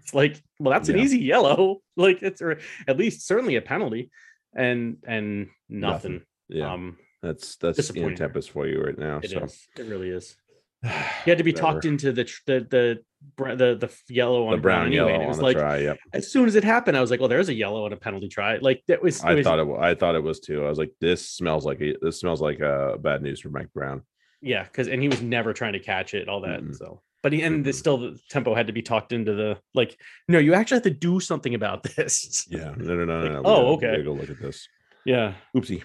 it's 0.04 0.14
like, 0.20 0.40
well, 0.60 0.72
that's 0.72 0.88
an 0.88 0.98
easy 0.98 1.18
yellow. 1.18 1.78
Like 1.96 2.22
it's 2.22 2.42
or 2.42 2.58
at 2.88 2.96
least 2.96 3.26
certainly 3.26 3.56
a 3.56 3.62
penalty. 3.62 4.10
And 4.56 4.98
and 5.06 5.48
nothing. 5.68 6.22
Yeah, 6.48 6.72
Um 6.72 6.98
that's 7.22 7.56
that's 7.56 7.94
Ian. 7.96 8.14
Tempest 8.16 8.50
for 8.50 8.66
you 8.66 8.80
right 8.82 8.98
now. 8.98 9.20
it 9.22 9.30
so 9.30 9.40
is. 9.44 9.66
It 9.78 9.86
really 9.86 10.10
is. 10.10 10.36
He 11.24 11.30
had 11.30 11.38
to 11.38 11.44
be 11.44 11.52
talked 11.52 11.84
into 11.86 12.12
the 12.12 12.24
the 12.46 12.66
the 12.70 13.00
the, 13.38 13.76
the 13.80 13.90
yellow 14.14 14.46
on 14.48 14.52
the 14.56 14.58
brown 14.58 14.88
anyway. 14.88 14.96
yellow 14.96 15.14
it 15.14 15.22
on 15.22 15.28
was 15.28 15.38
the 15.38 15.42
like 15.44 15.56
try. 15.56 15.78
Yep. 15.78 15.98
as 16.12 16.30
soon 16.30 16.46
as 16.46 16.56
it 16.56 16.64
happened, 16.64 16.96
I 16.96 17.00
was 17.00 17.10
like, 17.10 17.20
"Oh, 17.22 17.28
there's 17.28 17.48
a 17.48 17.54
yellow 17.54 17.84
and 17.86 17.94
a 17.94 17.96
penalty 17.96 18.28
try." 18.28 18.58
Like 18.58 18.82
that 18.88 19.02
was. 19.02 19.22
I 19.24 19.34
was- 19.34 19.44
thought 19.44 19.58
it. 19.60 19.68
I 19.80 19.94
thought 19.94 20.14
it 20.14 20.22
was 20.22 20.40
too. 20.40 20.62
I 20.64 20.68
was 20.68 20.76
like, 20.78 20.92
this 21.00 21.26
smells 21.30 21.64
like 21.64 21.80
a, 21.80 21.94
this 22.02 22.20
smells 22.20 22.42
like 22.42 22.60
a 22.60 22.98
bad 23.00 23.22
news 23.22 23.40
for 23.40 23.48
Mike 23.48 23.72
Brown. 23.72 24.02
yeah, 24.42 24.64
because 24.64 24.88
and 24.88 25.00
he 25.00 25.08
was 25.08 25.22
never 25.22 25.52
trying 25.54 25.72
to 25.72 25.80
catch 25.80 26.12
it, 26.12 26.28
all 26.28 26.42
that. 26.42 26.60
Mm-mm. 26.60 26.76
So, 26.76 27.00
but 27.24 27.32
he 27.32 27.42
and 27.42 27.64
the, 27.64 27.70
Mm-mm. 27.70 27.74
still 27.74 27.96
the 27.98 28.18
tempo 28.28 28.54
had 28.54 28.66
to 28.68 28.72
be 28.72 28.82
talked 28.82 29.10
into 29.12 29.32
the 29.34 29.58
like. 29.74 29.98
No, 30.28 30.38
you 30.38 30.52
actually 30.54 30.76
have 30.76 30.82
to 30.84 30.90
do 30.90 31.18
something 31.18 31.54
about 31.54 31.82
this. 31.96 32.46
Yeah. 32.48 32.74
No. 32.76 32.94
No. 32.94 33.04
No. 33.06 33.18
Like, 33.22 33.32
no, 33.32 33.40
no. 33.40 33.42
oh, 33.46 33.76
gotta- 33.76 33.94
okay. 33.94 34.02
Go 34.04 34.12
look 34.12 34.30
at 34.30 34.40
this. 34.40 34.68
Yeah. 35.06 35.34
Oopsie. 35.56 35.82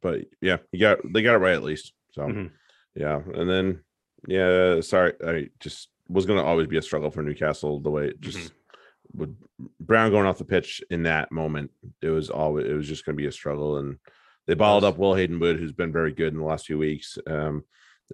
But 0.00 0.26
yeah, 0.40 0.58
you 0.72 0.78
got 0.80 0.98
they 1.12 1.20
got 1.22 1.34
it 1.34 1.38
right 1.38 1.54
at 1.54 1.62
least. 1.62 1.92
So 2.12 2.22
Mhm. 2.22 2.50
yeah, 2.94 3.20
and 3.34 3.50
then 3.50 3.80
yeah, 4.26 4.80
sorry, 4.80 5.14
I 5.26 5.48
just 5.60 5.88
was 6.08 6.24
gonna 6.26 6.42
always 6.44 6.68
be 6.68 6.76
a 6.78 6.82
struggle 6.82 7.10
for 7.10 7.22
Newcastle 7.22 7.80
the 7.80 7.90
way 7.90 8.06
it 8.08 8.20
just 8.20 8.38
Mm-hmm. 8.38 9.18
with 9.20 9.36
Brown 9.80 10.10
going 10.10 10.26
off 10.26 10.38
the 10.38 10.44
pitch 10.44 10.80
in 10.90 11.02
that 11.04 11.32
moment. 11.32 11.70
It 12.02 12.10
was 12.10 12.30
always 12.30 12.66
it 12.66 12.74
was 12.74 12.86
just 12.88 13.04
gonna 13.04 13.16
be 13.16 13.26
a 13.26 13.32
struggle, 13.32 13.78
and 13.78 13.98
they 14.46 14.54
balled 14.54 14.84
up 14.84 14.96
Will 14.98 15.14
Haydon 15.14 15.38
Wood, 15.40 15.58
who's 15.58 15.72
been 15.72 15.92
very 15.92 16.12
good 16.12 16.32
in 16.32 16.38
the 16.38 16.44
last 16.44 16.66
few 16.66 16.78
weeks. 16.78 17.18
Um, 17.26 17.64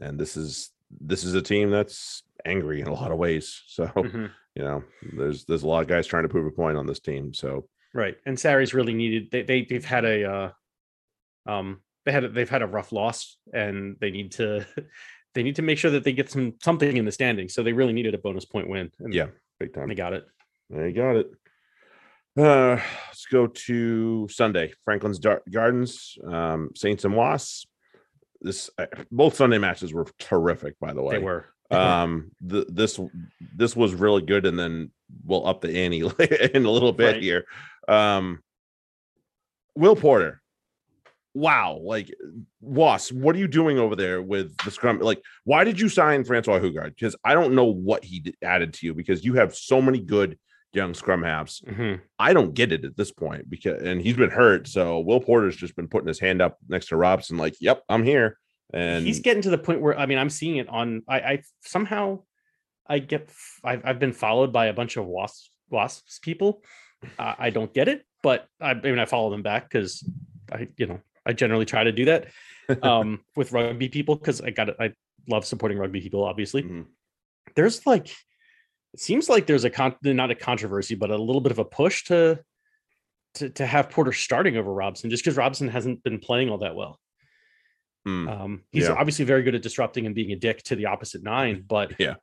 and 0.00 0.18
this 0.18 0.36
is 0.36 0.70
this 1.00 1.24
is 1.24 1.34
a 1.34 1.42
team 1.42 1.70
that's 1.70 2.22
angry 2.44 2.80
in 2.80 2.86
a 2.88 2.92
lot 2.92 3.12
of 3.12 3.18
ways. 3.18 3.62
So 3.66 3.86
Mhm. 3.86 4.30
you 4.54 4.62
know, 4.62 4.84
there's 5.14 5.44
there's 5.46 5.62
a 5.62 5.66
lot 5.66 5.82
of 5.82 5.88
guys 5.88 6.06
trying 6.06 6.22
to 6.24 6.28
prove 6.28 6.46
a 6.46 6.50
point 6.50 6.76
on 6.78 6.86
this 6.86 7.00
team. 7.00 7.32
So 7.34 7.68
Right. 7.92 8.16
And 8.26 8.36
Sarries 8.38 8.74
really 8.74 8.94
needed. 8.94 9.30
They 9.30 9.42
they 9.42 9.62
they've 9.64 9.84
had 9.84 10.04
a 10.04 10.24
uh, 10.24 10.50
um 11.46 11.80
they 12.04 12.12
had 12.12 12.24
a, 12.24 12.28
they've 12.28 12.50
had 12.50 12.62
a 12.62 12.66
rough 12.66 12.92
loss 12.92 13.36
and 13.52 13.96
they 14.00 14.10
need 14.10 14.32
to 14.32 14.66
they 15.34 15.42
need 15.42 15.56
to 15.56 15.62
make 15.62 15.78
sure 15.78 15.90
that 15.92 16.04
they 16.04 16.12
get 16.12 16.30
some 16.30 16.54
something 16.62 16.96
in 16.96 17.04
the 17.04 17.12
standing. 17.12 17.48
So 17.48 17.62
they 17.62 17.72
really 17.72 17.92
needed 17.92 18.14
a 18.14 18.18
bonus 18.18 18.44
point 18.44 18.68
win. 18.68 18.90
And 19.00 19.14
yeah, 19.14 19.26
big 19.60 19.72
time. 19.74 19.88
they 19.88 19.94
got 19.94 20.12
it. 20.12 20.26
They 20.70 20.92
got 20.92 21.16
it. 21.16 21.30
Uh, 22.36 22.80
let's 23.08 23.26
go 23.30 23.46
to 23.46 24.26
Sunday. 24.28 24.72
Franklin's 24.84 25.20
Dar- 25.20 25.42
Gardens, 25.50 26.18
um, 26.26 26.70
Saints 26.74 27.04
and 27.04 27.14
Wasps. 27.14 27.66
This 28.44 28.68
both 29.10 29.34
Sunday 29.34 29.58
matches 29.58 29.92
were 29.92 30.06
terrific, 30.20 30.78
by 30.78 30.92
the 30.92 31.02
way. 31.02 31.16
They 31.16 31.24
were. 31.24 31.46
Um, 31.70 32.30
the, 32.40 32.66
this 32.68 33.00
this 33.56 33.74
was 33.74 33.94
really 33.94 34.22
good, 34.22 34.46
and 34.46 34.56
then 34.56 34.92
we'll 35.24 35.44
up 35.44 35.60
the 35.60 35.76
ante 35.76 36.02
in 36.54 36.64
a 36.66 36.70
little 36.70 36.92
bit 36.92 37.14
Right. 37.14 37.22
here. 37.22 37.46
Um, 37.88 38.40
Will 39.74 39.96
Porter. 39.96 40.40
Wow, 41.32 41.80
like 41.82 42.14
Was, 42.60 43.10
what 43.10 43.34
are 43.34 43.40
you 43.40 43.48
doing 43.48 43.78
over 43.80 43.96
there 43.96 44.22
with 44.22 44.56
the 44.58 44.70
scrum? 44.70 45.00
Like, 45.00 45.20
why 45.42 45.64
did 45.64 45.80
you 45.80 45.88
sign 45.88 46.22
Francois 46.22 46.60
Hougaard? 46.60 46.94
Because 46.94 47.16
I 47.24 47.34
don't 47.34 47.56
know 47.56 47.64
what 47.64 48.04
he 48.04 48.32
added 48.40 48.74
to 48.74 48.86
you 48.86 48.94
because 48.94 49.24
you 49.24 49.34
have 49.34 49.56
so 49.56 49.82
many 49.82 49.98
good 49.98 50.38
young 50.74 50.94
scrum 50.94 51.22
halves. 51.22 51.62
Mhm. 51.66 52.00
I 52.18 52.32
don't 52.32 52.54
get 52.54 52.72
it 52.72 52.84
at 52.84 52.96
this 52.96 53.12
point 53.12 53.48
because 53.48 53.82
and 53.82 54.00
he's 54.00 54.16
been 54.16 54.30
hurt. 54.30 54.66
So 54.68 55.00
Will 55.00 55.20
Porter's 55.20 55.56
just 55.56 55.76
been 55.76 55.88
putting 55.88 56.08
his 56.08 56.20
hand 56.20 56.42
up 56.42 56.58
next 56.68 56.88
to 56.88 56.96
Robson, 56.96 57.36
like, 57.36 57.54
"Yep, 57.60 57.82
I'm 57.88 58.02
here." 58.04 58.38
And 58.72 59.06
he's 59.06 59.20
getting 59.20 59.42
to 59.42 59.50
the 59.50 59.58
point 59.58 59.80
where 59.80 59.96
I 59.98 60.06
mean 60.06 60.18
I'm 60.18 60.30
seeing 60.30 60.56
it 60.56 60.68
on 60.68 61.02
I, 61.08 61.20
I 61.20 61.42
somehow 61.62 62.22
I 62.86 62.98
get 62.98 63.30
I've, 63.62 63.82
I've 63.84 63.98
been 63.98 64.12
followed 64.12 64.52
by 64.52 64.66
a 64.66 64.72
bunch 64.72 64.96
of 64.96 65.06
wasps 65.06 65.50
wasps 65.70 66.18
people. 66.18 66.62
Uh, 67.18 67.34
I 67.38 67.50
don't 67.50 67.72
get 67.72 67.88
it, 67.88 68.04
but 68.22 68.46
I, 68.60 68.70
I 68.70 68.74
mean 68.80 68.98
I 68.98 69.04
follow 69.04 69.30
them 69.30 69.42
back 69.42 69.68
because 69.68 70.08
I 70.50 70.68
you 70.76 70.86
know 70.86 71.00
I 71.26 71.32
generally 71.34 71.64
try 71.66 71.84
to 71.84 71.92
do 71.92 72.06
that 72.06 72.28
um, 72.82 73.20
with 73.36 73.52
rugby 73.52 73.88
people 73.88 74.16
because 74.16 74.40
I 74.40 74.50
got 74.50 74.68
it. 74.70 74.76
I 74.80 74.92
love 75.28 75.44
supporting 75.46 75.78
rugby 75.78 76.00
people. 76.00 76.24
Obviously, 76.24 76.62
Mhm. 76.64 76.86
there's 77.54 77.86
like 77.86 78.14
it 78.94 79.00
seems 79.00 79.28
like 79.28 79.46
there's 79.46 79.64
a 79.64 79.70
con 79.70 79.96
not 80.02 80.30
a 80.30 80.34
controversy, 80.36 80.94
but 80.94 81.10
a 81.10 81.16
little 81.18 81.40
bit 81.40 81.52
of 81.52 81.58
a 81.58 81.64
push 81.64 82.04
to 82.04 82.38
to 83.34 83.50
to 83.50 83.66
have 83.66 83.90
Porter 83.90 84.12
starting 84.12 84.56
over 84.56 84.72
Robson 84.72 85.10
just 85.10 85.24
because 85.24 85.36
Robson 85.36 85.68
hasn't 85.68 86.02
been 86.04 86.20
playing 86.20 86.48
all 86.48 86.58
that 86.58 86.76
well. 86.76 87.00
Hmm. 88.06 88.28
Um, 88.28 88.64
he's 88.70 88.84
Yeah. 88.84 88.92
obviously 88.94 89.24
very 89.24 89.42
good 89.42 89.54
at 89.56 89.62
disrupting 89.62 90.06
and 90.06 90.14
being 90.14 90.30
a 90.30 90.36
dick 90.36 90.62
to 90.64 90.76
the 90.76 90.86
opposite 90.86 91.22
nine, 91.24 91.64
but 91.66 91.94
Yeah. 91.98 92.14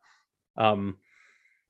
um, 0.58 0.98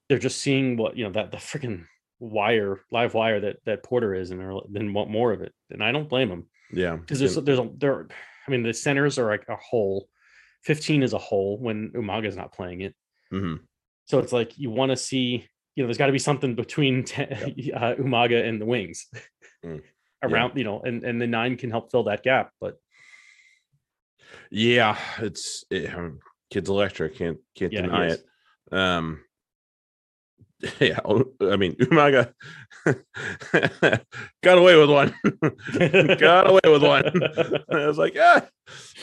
they're 0.07 0.19
just 0.19 0.39
seeing 0.39 0.77
what 0.77 0.95
you 0.95 1.03
know 1.05 1.11
that 1.11 1.31
the 1.31 1.37
freaking 1.37 1.85
wire, 2.19 2.81
live 2.91 3.15
wire 3.15 3.39
that 3.39 3.57
that 3.65 3.81
Porter 3.83 4.13
is, 4.13 4.29
and 4.29 4.39
then 4.69 4.93
want 4.93 5.09
more 5.09 5.31
of 5.33 5.41
it. 5.41 5.53
And 5.71 5.83
I 5.83 5.91
don't 5.91 6.09
blame 6.09 6.29
him 6.29 6.47
yeah, 6.71 6.95
because 6.97 7.17
there's 7.19 7.35
there's 7.37 7.57
a 7.59 7.71
there. 7.75 8.07
I 8.47 8.51
mean, 8.51 8.61
the 8.61 8.73
centers 8.73 9.17
are 9.17 9.29
like 9.31 9.45
a 9.49 9.55
whole. 9.55 10.07
Fifteen 10.61 11.01
is 11.01 11.13
a 11.13 11.17
whole 11.17 11.57
when 11.57 11.89
Umaga's 11.93 12.35
not 12.37 12.53
playing 12.53 12.81
it, 12.81 12.93
Mhm. 13.33 13.61
So 14.11 14.19
it's 14.19 14.33
like 14.33 14.57
you 14.57 14.69
want 14.69 14.91
to 14.91 14.97
see. 14.97 15.47
You 15.75 15.83
know, 15.83 15.87
there's 15.87 15.97
got 15.97 16.07
to 16.07 16.11
be 16.11 16.19
something 16.19 16.53
between 16.53 17.03
te- 17.11 17.71
uh, 17.73 17.95
Umaga 17.95 18.45
and 18.47 18.59
the 18.61 18.65
wings 18.65 19.07
Mm. 19.65 19.81
around. 20.23 20.57
You 20.57 20.65
know, 20.65 20.81
and 20.81 21.03
and 21.03 21.21
the 21.21 21.27
nine 21.27 21.55
can 21.55 21.71
help 21.71 21.91
fill 21.91 22.03
that 22.03 22.23
gap, 22.23 22.51
but 22.59 22.75
yeah, 24.51 24.97
it's 25.19 25.63
it, 25.71 25.93
um, 25.95 26.19
kids 26.51 26.69
electric. 26.69 27.15
Can't 27.15 27.37
can't 27.55 27.71
Yeah, 27.71 27.81
deny 27.83 28.07
it. 28.07 28.21
Um, 28.71 29.21
yeah, 30.79 30.99
oh, 31.05 31.23
I 31.41 31.55
mean, 31.55 31.73
Umaga 31.75 32.33
got 34.43 34.57
away 34.57 34.75
with 34.75 34.89
one. 34.91 35.15
got 36.19 36.49
away 36.49 36.61
with 36.65 36.83
one. 36.83 37.03
I 37.71 37.87
was 37.87 37.97
like, 37.97 38.13
yeah, 38.13 38.45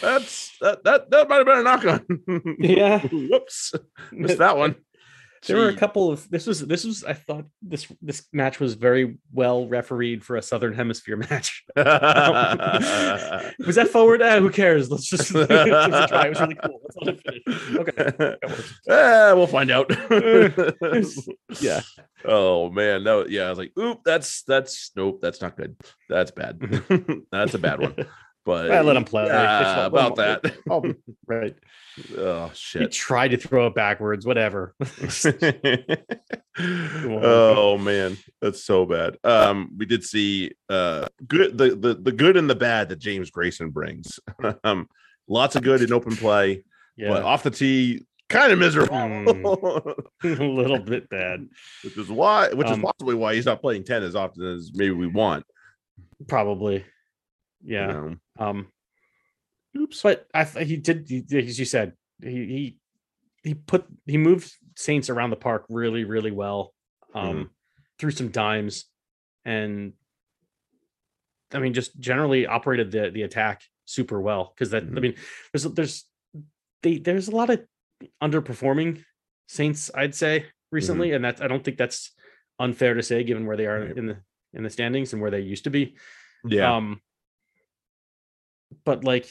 that's 0.01 0.57
that 0.61 0.85
that 0.85 1.11
that 1.11 1.29
might 1.29 1.37
have 1.39 1.47
been 1.47 1.59
a 1.59 1.63
knock 1.63 1.85
on. 1.85 2.57
Yeah. 2.61 3.01
whoops, 3.09 3.73
missed 4.13 4.39
that 4.39 4.57
one. 4.57 4.77
There 5.47 5.57
were 5.57 5.69
a 5.69 5.77
couple 5.77 6.11
of 6.11 6.29
this 6.31 6.47
was 6.47 6.67
this 6.67 6.85
was 6.85 7.05
I 7.05 7.13
thought 7.13 7.47
this 7.63 7.87
this 8.03 8.27
match 8.33 8.61
was 8.61 8.75
very 8.75 9.19
well 9.33 9.67
refereed 9.67 10.25
for 10.25 10.37
a 10.37 10.43
Southern 10.43 10.75
Hemisphere 10.75 11.17
match. 11.31 11.65
was 11.77 11.85
that 13.77 13.89
forward? 13.91 14.23
Ah, 14.23 14.39
who 14.41 14.51
cares? 14.51 14.91
Let's 14.91 15.09
just 15.09 15.33
give 15.33 15.51
it 15.51 15.51
a 15.51 16.07
try. 16.09 16.27
It 16.27 16.31
was 16.31 16.41
really 16.41 16.55
cool. 16.57 16.81
Let's 16.83 16.97
let 16.97 17.15
it 17.15 17.23
finish. 17.25 17.77
Okay. 17.77 18.37
Eh, 18.89 19.33
we'll 19.33 19.47
find 19.47 19.71
out. 19.71 19.91
Yeah. 21.61 21.83
Oh 22.25 22.71
man, 22.71 23.05
no, 23.05 23.27
yeah. 23.27 23.45
I 23.45 23.51
was 23.51 23.59
like, 23.59 23.73
oop, 23.79 24.01
that's 24.05 24.43
that's 24.43 24.91
nope, 24.97 25.21
that's 25.21 25.41
not 25.41 25.57
good. 25.57 25.77
That's 26.09 26.31
bad. 26.31 26.61
that's 27.31 27.55
a 27.55 27.59
bad 27.59 27.81
one. 27.81 27.95
But 28.49 28.71
I 28.73 28.81
let 28.81 28.97
him 28.97 29.05
play. 29.05 29.29
fine. 29.29 29.85
about 29.85 30.17
that. 30.17 30.57
Oh, 30.71 30.83
right. 31.27 31.55
oh 32.17 32.51
shit. 32.55 32.81
He 32.81 32.89
tried 32.89 33.29
to 33.33 33.37
throw 33.37 33.67
it 33.67 33.75
backwards. 33.75 34.25
Whatever. 34.25 34.75
oh 36.59 37.77
man, 37.79 38.17
that's 38.41 38.65
so 38.65 38.87
bad. 38.87 39.19
Um, 39.23 39.75
we 39.77 39.85
did 39.85 40.03
see 40.03 40.53
uh 40.71 41.09
good 41.27 41.59
the 41.59 41.77
the 41.77 41.93
the 41.95 42.11
good 42.13 42.39
and 42.39 42.49
the 42.49 42.55
bad 42.55 42.89
that 42.89 42.99
James 43.01 43.31
Grayson 43.31 43.69
brings. 43.69 44.19
um, 44.65 44.89
lots 45.29 45.55
of 45.55 45.63
good 45.63 45.83
in 45.83 45.93
open 45.93 46.17
play, 46.17 46.57
but 46.57 46.63
yeah. 46.97 47.23
off 47.23 47.43
the 47.43 47.51
tee, 47.51 48.07
kind 48.31 48.51
of 48.51 48.59
miserable. 48.59 48.97
a 48.97 50.27
little 50.27 50.79
bit 50.79 51.09
bad. 51.11 51.47
which 51.85 51.99
is 51.99 52.09
why 52.09 52.51
which 52.53 52.69
Um, 52.69 52.81
is 52.81 52.85
possibly 52.85 53.15
why 53.15 53.35
he's 53.35 53.45
not 53.47 53.61
playing 53.61 53.85
10 53.85 54.03
as 54.05 54.15
often 54.15 54.43
as 54.47 54.71
maybe 54.75 54.93
we 54.93 55.07
want. 55.07 55.45
Probably. 56.29 56.77
you 57.63 57.75
Yeah. 57.77 57.87
know. 57.89 58.17
Um. 58.39 58.69
Oops. 59.77 60.01
but 60.03 60.27
I 60.35 60.45
he 60.45 60.77
did 60.77 61.07
he, 61.09 61.25
as 61.37 61.59
you 61.59 61.65
said 61.65 61.93
he 62.23 62.31
he 62.31 62.79
he 63.45 63.55
put 63.55 63.85
he 64.07 64.17
moved 64.17 64.53
Saints 64.77 65.11
around 65.11 65.31
the 65.31 65.37
park 65.37 65.67
really 65.69 66.05
really 66.05 66.31
well 66.31 66.75
um 67.15 67.37
Mhm. 67.37 67.49
threw 67.99 68.11
some 68.11 68.29
dimes 68.31 68.87
and 69.45 69.93
I 71.53 71.59
mean 71.59 71.75
just 71.75 71.99
generally 72.01 72.47
operated 72.47 72.91
the 72.91 73.11
the 73.11 73.23
attack 73.23 73.63
super 73.85 74.21
well 74.21 74.53
because 74.55 74.71
that 74.71 74.83
I 74.83 74.87
Mhm. 74.87 75.01
mean 75.03 75.15
there's 75.53 75.65
there's 75.65 76.05
they 76.83 76.99
there's 76.99 77.29
a 77.29 77.37
lot 77.37 77.51
of 77.51 77.65
underperforming 78.23 79.05
Saints 79.49 79.91
I'd 79.95 80.15
say 80.15 80.47
recently 80.73 81.13
and 81.13 81.25
that's 81.25 81.41
I 81.41 81.47
don't 81.47 81.63
think 81.65 81.77
that's 81.77 82.13
unfair 82.59 82.95
to 82.95 83.03
say 83.03 83.23
given 83.23 83.47
where 83.47 83.57
they 83.57 83.67
are 83.67 83.81
Right. 83.81 83.97
in 83.97 84.07
the 84.07 84.23
in 84.55 84.63
the 84.63 84.71
standings 84.71 85.13
and 85.13 85.21
where 85.23 85.31
they 85.31 85.41
used 85.41 85.65
to 85.65 85.71
be 85.71 85.97
Yeah. 86.45 86.75
um, 86.77 87.01
but 88.85 89.05
like, 89.05 89.29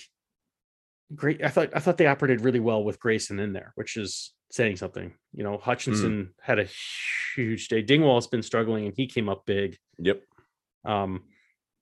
great. 1.14 1.44
I 1.44 1.50
thought 1.50 1.70
I 1.76 1.80
thought 1.80 1.98
they 1.98 2.08
operated 2.08 2.42
really 2.42 2.60
well 2.60 2.84
with 2.84 3.00
Grayson 3.00 3.40
in 3.40 3.54
there, 3.54 3.72
which 3.76 3.98
is 3.98 4.34
saying 4.52 4.78
something. 4.78 5.14
You 5.34 5.44
know, 5.44 5.58
Hutchinson 5.58 6.34
had 6.42 6.60
a 6.60 6.68
huge 7.36 7.68
day. 7.68 7.82
Dingwall's 7.82 8.28
been 8.28 8.44
struggling, 8.44 8.86
and 8.86 8.94
he 8.96 9.08
came 9.08 9.30
up 9.30 9.46
big. 9.46 9.78
yep. 10.00 10.22
Um, 10.86 11.24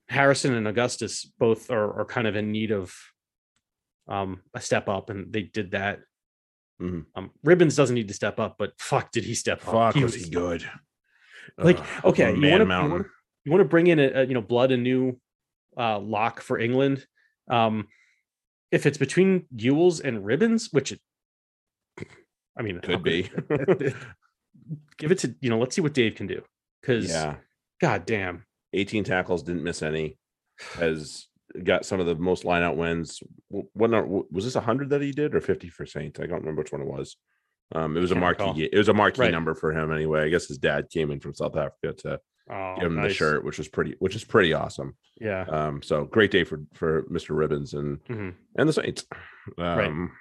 Harrison 0.09 0.53
and 0.53 0.67
Augustus 0.67 1.25
both 1.39 1.71
are, 1.71 2.01
are 2.01 2.05
kind 2.05 2.27
of 2.27 2.35
in 2.35 2.51
need 2.51 2.71
of 2.71 2.93
um 4.07 4.41
a 4.53 4.61
step 4.61 4.87
up, 4.87 5.09
and 5.09 5.31
they 5.33 5.41
did 5.43 5.71
that. 5.71 5.99
Mhm. 6.81 7.05
Um, 7.15 7.31
Ribbans 7.45 7.75
doesn't 7.75 7.95
need 7.95 8.07
to 8.09 8.13
step 8.13 8.39
up, 8.39 8.57
but 8.59 8.73
fuck, 8.77 9.11
did 9.11 9.23
he 9.23 9.33
step 9.33 9.65
up? 9.67 9.73
Fuck, 9.73 9.95
He 9.95 10.03
was 10.03 10.13
he 10.15 10.29
good? 10.29 10.63
Like, 11.57 11.79
Ugh, 11.79 11.85
okay, 12.05 12.35
you 12.35 12.41
want 12.51 12.61
to 12.61 12.65
you 13.45 13.51
want 13.51 13.61
to 13.61 13.69
bring 13.69 13.87
in 13.87 13.99
a, 13.99 14.07
a 14.07 14.25
you 14.25 14.33
know 14.33 14.41
blood 14.41 14.71
a 14.71 14.77
new 14.77 15.19
uh 15.77 15.99
lock 15.99 16.41
for 16.41 16.59
England. 16.59 17.05
Um, 17.49 17.87
if 18.71 18.85
it's 18.85 18.97
between 18.97 19.45
Ewels 19.55 20.01
and 20.03 20.23
Ribbans, 20.23 20.73
which 20.73 20.91
it, 20.91 20.99
I 22.57 22.61
mean, 22.61 22.79
Could 22.81 23.03
be. 23.03 23.29
give 24.97 25.11
it 25.11 25.19
to 25.19 25.35
you 25.41 25.49
know. 25.49 25.59
Let's 25.59 25.75
see 25.75 25.81
what 25.81 25.93
Dave 25.93 26.15
can 26.15 26.27
do 26.27 26.41
because 26.81 27.09
yeah. 27.09 27.35
god 27.81 28.05
damn, 28.05 28.45
18 28.73 29.03
tackles, 29.03 29.43
didn't 29.43 29.63
miss 29.63 29.81
any. 29.81 30.17
Has 30.75 31.27
got 31.63 31.85
some 31.85 31.99
of 31.99 32.05
the 32.05 32.15
most 32.15 32.45
line 32.45 32.63
out 32.63 32.77
wins. 32.77 33.21
What 33.49 34.07
was 34.31 34.45
this 34.45 34.55
100 34.55 34.89
that 34.89 35.01
he 35.01 35.11
did 35.11 35.35
or 35.35 35.41
50 35.41 35.69
for 35.69 35.85
Saints? 35.85 36.19
I 36.19 36.25
don't 36.25 36.39
remember 36.39 36.61
which 36.61 36.71
one 36.71 36.81
it 36.81 36.87
was. 36.87 37.17
Um, 37.73 37.97
it 37.97 37.99
was 37.99 38.11
a 38.11 38.15
marquee. 38.15 38.43
recall. 38.43 38.59
It 38.61 38.77
was 38.77 38.89
a 38.89 38.93
marquee 38.93 39.21
Right. 39.21 39.31
number 39.31 39.53
for 39.55 39.71
him 39.71 39.91
anyway. 39.91 40.23
I 40.25 40.29
guess 40.29 40.47
his 40.47 40.57
dad 40.57 40.89
came 40.89 41.11
in 41.11 41.19
from 41.19 41.33
South 41.33 41.55
Africa 41.55 41.93
to 42.03 42.19
oh, 42.49 42.75
give 42.79 42.87
him 42.91 43.01
the 43.01 43.09
shirt, 43.09 43.43
which 43.43 43.57
was 43.57 43.67
pretty, 43.67 43.95
which 43.99 44.15
is 44.15 44.23
pretty 44.23 44.53
awesome. 44.53 44.95
Yeah, 45.19 45.45
Um, 45.49 45.81
so 45.81 46.05
great 46.05 46.31
day 46.31 46.43
for 46.43 46.61
for 46.73 47.03
Mr. 47.03 47.35
Ribbans 47.35 47.73
and 47.73 47.99
mhm. 48.05 48.33
and 48.57 48.69
the 48.69 48.73
Saints. 48.73 49.05
Um, 49.57 50.11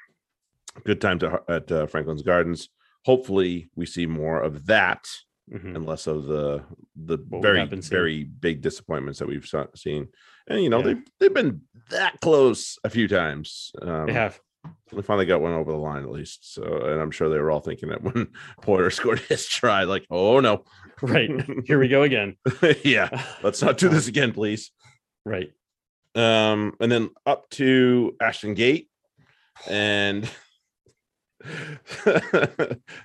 Good 0.84 1.00
time 1.00 1.18
to 1.20 1.40
at 1.48 1.70
uh, 1.70 1.86
Franklin's 1.86 2.22
Gardens. 2.22 2.68
Hopefully, 3.04 3.70
we 3.76 3.86
see 3.86 4.06
more 4.06 4.40
of 4.42 4.66
that 4.66 5.06
Mhm. 5.52 5.76
and 5.76 5.86
less 5.86 6.06
of 6.06 6.24
the 6.26 6.64
the 6.96 7.18
What 7.28 7.42
very 7.42 7.58
have 7.58 7.70
been 7.70 7.82
seeing. 7.82 7.90
very 7.98 8.24
big 8.24 8.60
disappointments 8.62 9.18
that 9.18 9.28
we've 9.28 9.48
seen. 9.76 10.08
And 10.48 10.62
you 10.62 10.70
know 10.70 10.78
Yeah. 10.78 10.84
they've 10.94 11.02
they've 11.20 11.34
been 11.34 11.60
that 11.90 12.18
close 12.20 12.78
a 12.82 12.90
few 12.90 13.06
times. 13.08 13.70
Um, 13.82 14.06
they 14.06 14.12
have. 14.14 14.40
We 14.94 15.02
finally 15.02 15.26
got 15.26 15.40
one 15.40 15.52
over 15.52 15.70
the 15.72 15.78
line 15.78 16.02
at 16.04 16.10
least. 16.10 16.54
So, 16.54 16.62
and 16.62 17.00
I'm 17.00 17.10
sure 17.10 17.28
they 17.28 17.38
were 17.38 17.50
all 17.50 17.60
thinking 17.60 17.88
that 17.90 18.02
when 18.14 18.28
Porter 18.62 18.90
scored 18.90 19.20
his 19.20 19.46
try, 19.46 19.84
like, 19.84 20.06
oh 20.10 20.40
no, 20.40 20.64
Right 21.02 21.30
here 21.66 21.78
we 21.78 21.88
go 21.88 22.02
again. 22.02 22.36
yeah, 22.84 23.08
let's 23.42 23.60
not 23.62 23.78
do 23.78 23.88
this 23.88 24.06
again, 24.14 24.32
please. 24.32 24.70
Right. 25.24 25.52
Um, 26.14 26.74
and 26.80 26.90
then 26.92 27.10
up 27.26 27.50
to 27.50 28.14
Ashton 28.20 28.54
Gate 28.54 28.88
and 29.68 30.28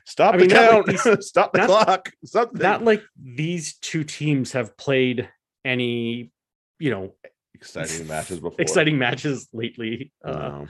stop 0.06 0.36
I 0.36 0.38
mean, 0.38 0.50
the 0.50 0.56
not 0.56 0.88
like 0.88 1.04
these- 1.04 1.28
stop 1.28 1.52
the 1.54 1.60
not- 1.60 1.68
clock, 1.68 2.12
something. 2.26 2.62
Not 2.62 2.84
like 2.84 3.04
these 3.22 3.78
two 3.80 4.04
teams 4.04 4.52
have 4.54 4.78
played 4.78 5.30
any, 5.66 6.32
you 6.80 6.92
know, 6.92 7.14
exciting 7.54 8.08
matches 8.08 8.40
before. 8.40 8.62
exciting 8.62 8.98
matches 8.98 9.50
lately, 9.54 10.12
uh, 10.24 10.66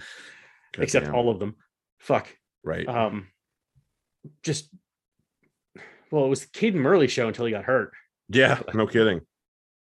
Good 0.74 0.84
except 0.84 1.06
damn. 1.08 1.16
all 1.16 1.30
of 1.30 1.40
them. 1.40 1.56
Fuck. 2.00 2.28
right. 2.64 2.88
Um, 2.88 3.28
just 4.44 4.70
well, 6.12 6.26
it 6.26 6.30
was 6.30 6.46
Cadan 6.46 6.82
Murley 6.82 7.08
show 7.08 7.28
until 7.28 7.46
he 7.46 7.52
got 7.52 7.66
hurt. 7.66 7.92
yeah, 8.30 8.60
no 8.74 8.88
kidding. 8.88 9.22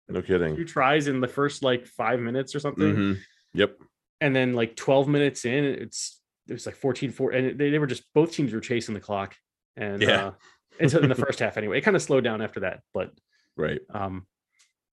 No 0.08 0.22
kidding. 0.22 0.56
Two 0.56 0.64
tries 0.64 1.08
in 1.08 1.20
the 1.20 1.28
first 1.28 1.62
like 1.62 1.86
five 1.86 2.20
minutes 2.20 2.54
or 2.54 2.60
something, 2.60 2.94
Mhm. 2.94 3.18
Yep. 3.54 3.76
and 4.20 4.34
then 4.36 4.52
like 4.54 4.76
twelve 4.76 5.08
minutes 5.08 5.44
in, 5.44 5.64
it's 5.64 6.20
it 6.48 6.52
was 6.52 6.66
like 6.66 6.74
14 6.76 7.10
4 7.10 7.30
and 7.32 7.58
they, 7.58 7.70
they 7.70 7.78
were 7.78 7.86
just 7.86 8.04
both 8.14 8.32
teams 8.32 8.52
were 8.52 8.60
chasing 8.60 8.92
the 8.92 9.00
clock 9.00 9.34
and 9.78 10.02
Yeah. 10.02 10.26
uh 10.26 10.32
until 10.78 11.02
in 11.02 11.08
the 11.08 11.14
first 11.26 11.38
half 11.38 11.56
anyway 11.56 11.78
it 11.78 11.80
kind 11.80 11.96
of 11.96 12.02
slowed 12.02 12.22
down 12.22 12.42
after 12.42 12.60
that 12.60 12.80
but 12.92 13.12
Right. 13.56 13.80
um 13.94 14.26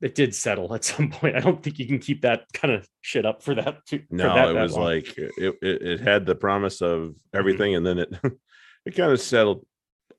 it 0.01 0.15
did 0.15 0.33
settle 0.33 0.73
at 0.73 0.83
some 0.91 1.09
point 1.09 1.35
i 1.35 1.39
don't 1.39 1.61
think 1.63 1.77
you 1.79 1.85
can 1.87 1.99
keep 1.99 2.21
that 2.21 2.45
kind 2.53 2.73
of 2.73 2.87
shit 3.01 3.25
up 3.25 3.41
for 3.43 3.55
that 3.55 3.85
to, 3.85 3.99
for 3.99 4.05
No, 4.09 4.33
that, 4.35 4.49
it 4.49 4.53
that 4.53 4.61
was 4.63 4.73
long. 4.73 4.83
like 4.83 5.17
it, 5.17 5.31
it, 5.37 5.81
it 5.81 5.99
had 5.99 6.25
the 6.25 6.35
promise 6.35 6.81
of 6.81 7.15
everything, 7.33 7.75
and 7.75 7.85
then 7.85 7.99
it 7.99 8.13
it 8.85 8.95
kind 8.95 9.11
of 9.11 9.21
settled 9.21 9.65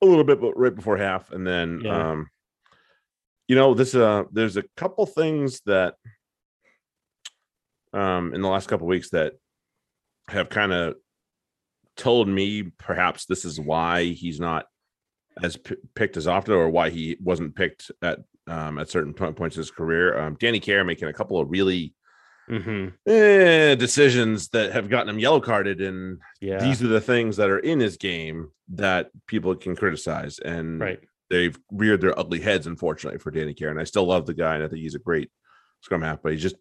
a 0.01 0.07
little 0.07 0.25
bit, 0.25 0.41
but 0.41 0.57
right 0.59 0.75
before 0.75 0.97
half, 0.97 1.31
and 1.33 1.47
then 1.47 1.81
Yeah. 1.85 2.11
um, 2.13 2.29
you 3.49 3.57
know, 3.57 3.75
this 3.75 3.95
uh, 3.95 4.25
there's 4.33 4.57
a 4.57 4.65
couple 4.77 5.05
things 5.07 5.61
that 5.67 5.95
um 7.93 8.33
in 8.35 8.41
the 8.41 8.49
last 8.49 8.69
couple 8.69 8.87
weeks 8.87 9.11
that 9.11 9.35
have 10.29 10.49
kind 10.49 10.73
of 10.73 10.95
told 11.97 12.27
me 12.29 12.63
perhaps 12.79 13.27
this 13.27 13.45
is 13.45 13.61
why 13.61 14.05
he's 14.05 14.41
not 14.41 14.65
as 15.43 15.57
p- 15.57 15.77
picked 15.95 16.17
as 16.17 16.27
often, 16.27 16.55
or 16.55 16.71
why 16.71 16.91
he 16.91 17.17
wasn't 17.21 17.55
picked 17.55 17.91
at 18.01 18.21
um 18.47 18.79
at 18.79 18.89
certain 18.91 19.15
po- 19.15 19.33
points 19.33 19.57
in 19.57 19.61
his 19.61 19.71
career. 19.71 20.19
Um, 20.19 20.37
Danny 20.41 20.61
Care 20.61 20.85
making 20.85 21.09
a 21.09 21.13
couple 21.13 21.39
of 21.41 21.51
really 21.51 21.95
Mhm. 22.51 22.93
eh, 23.07 23.77
decisions 23.77 24.49
that 24.49 24.73
have 24.73 24.89
gotten 24.91 25.09
him 25.09 25.19
yellow 25.21 25.41
carded 25.41 25.81
and 25.81 26.19
yeah 26.41 26.59
these 26.59 26.83
are 26.83 26.89
the 26.89 27.01
things 27.01 27.37
that 27.37 27.49
are 27.51 27.61
in 27.61 27.79
his 27.79 27.97
game 27.97 28.51
that 28.71 29.11
people 29.29 29.55
can 29.55 29.77
criticize 29.77 30.41
and 30.41 30.81
right 30.81 30.99
they've 31.31 31.57
reared 31.71 32.01
their 32.01 32.19
ugly 32.19 32.41
heads 32.41 32.67
unfortunately 32.67 33.21
for 33.21 33.31
Danny 33.31 33.55
Care 33.55 33.71
and 33.71 33.79
I 33.79 33.85
still 33.85 34.07
love 34.07 34.27
the 34.27 34.35
guy 34.35 34.57
and 34.57 34.65
I 34.65 34.69
think 34.69 34.83
he's 34.83 34.97
a 34.97 34.99
great 34.99 35.31
scrum 35.83 36.03
half 36.03 36.21
but 36.21 36.33
he's 36.33 36.43
just 36.43 36.57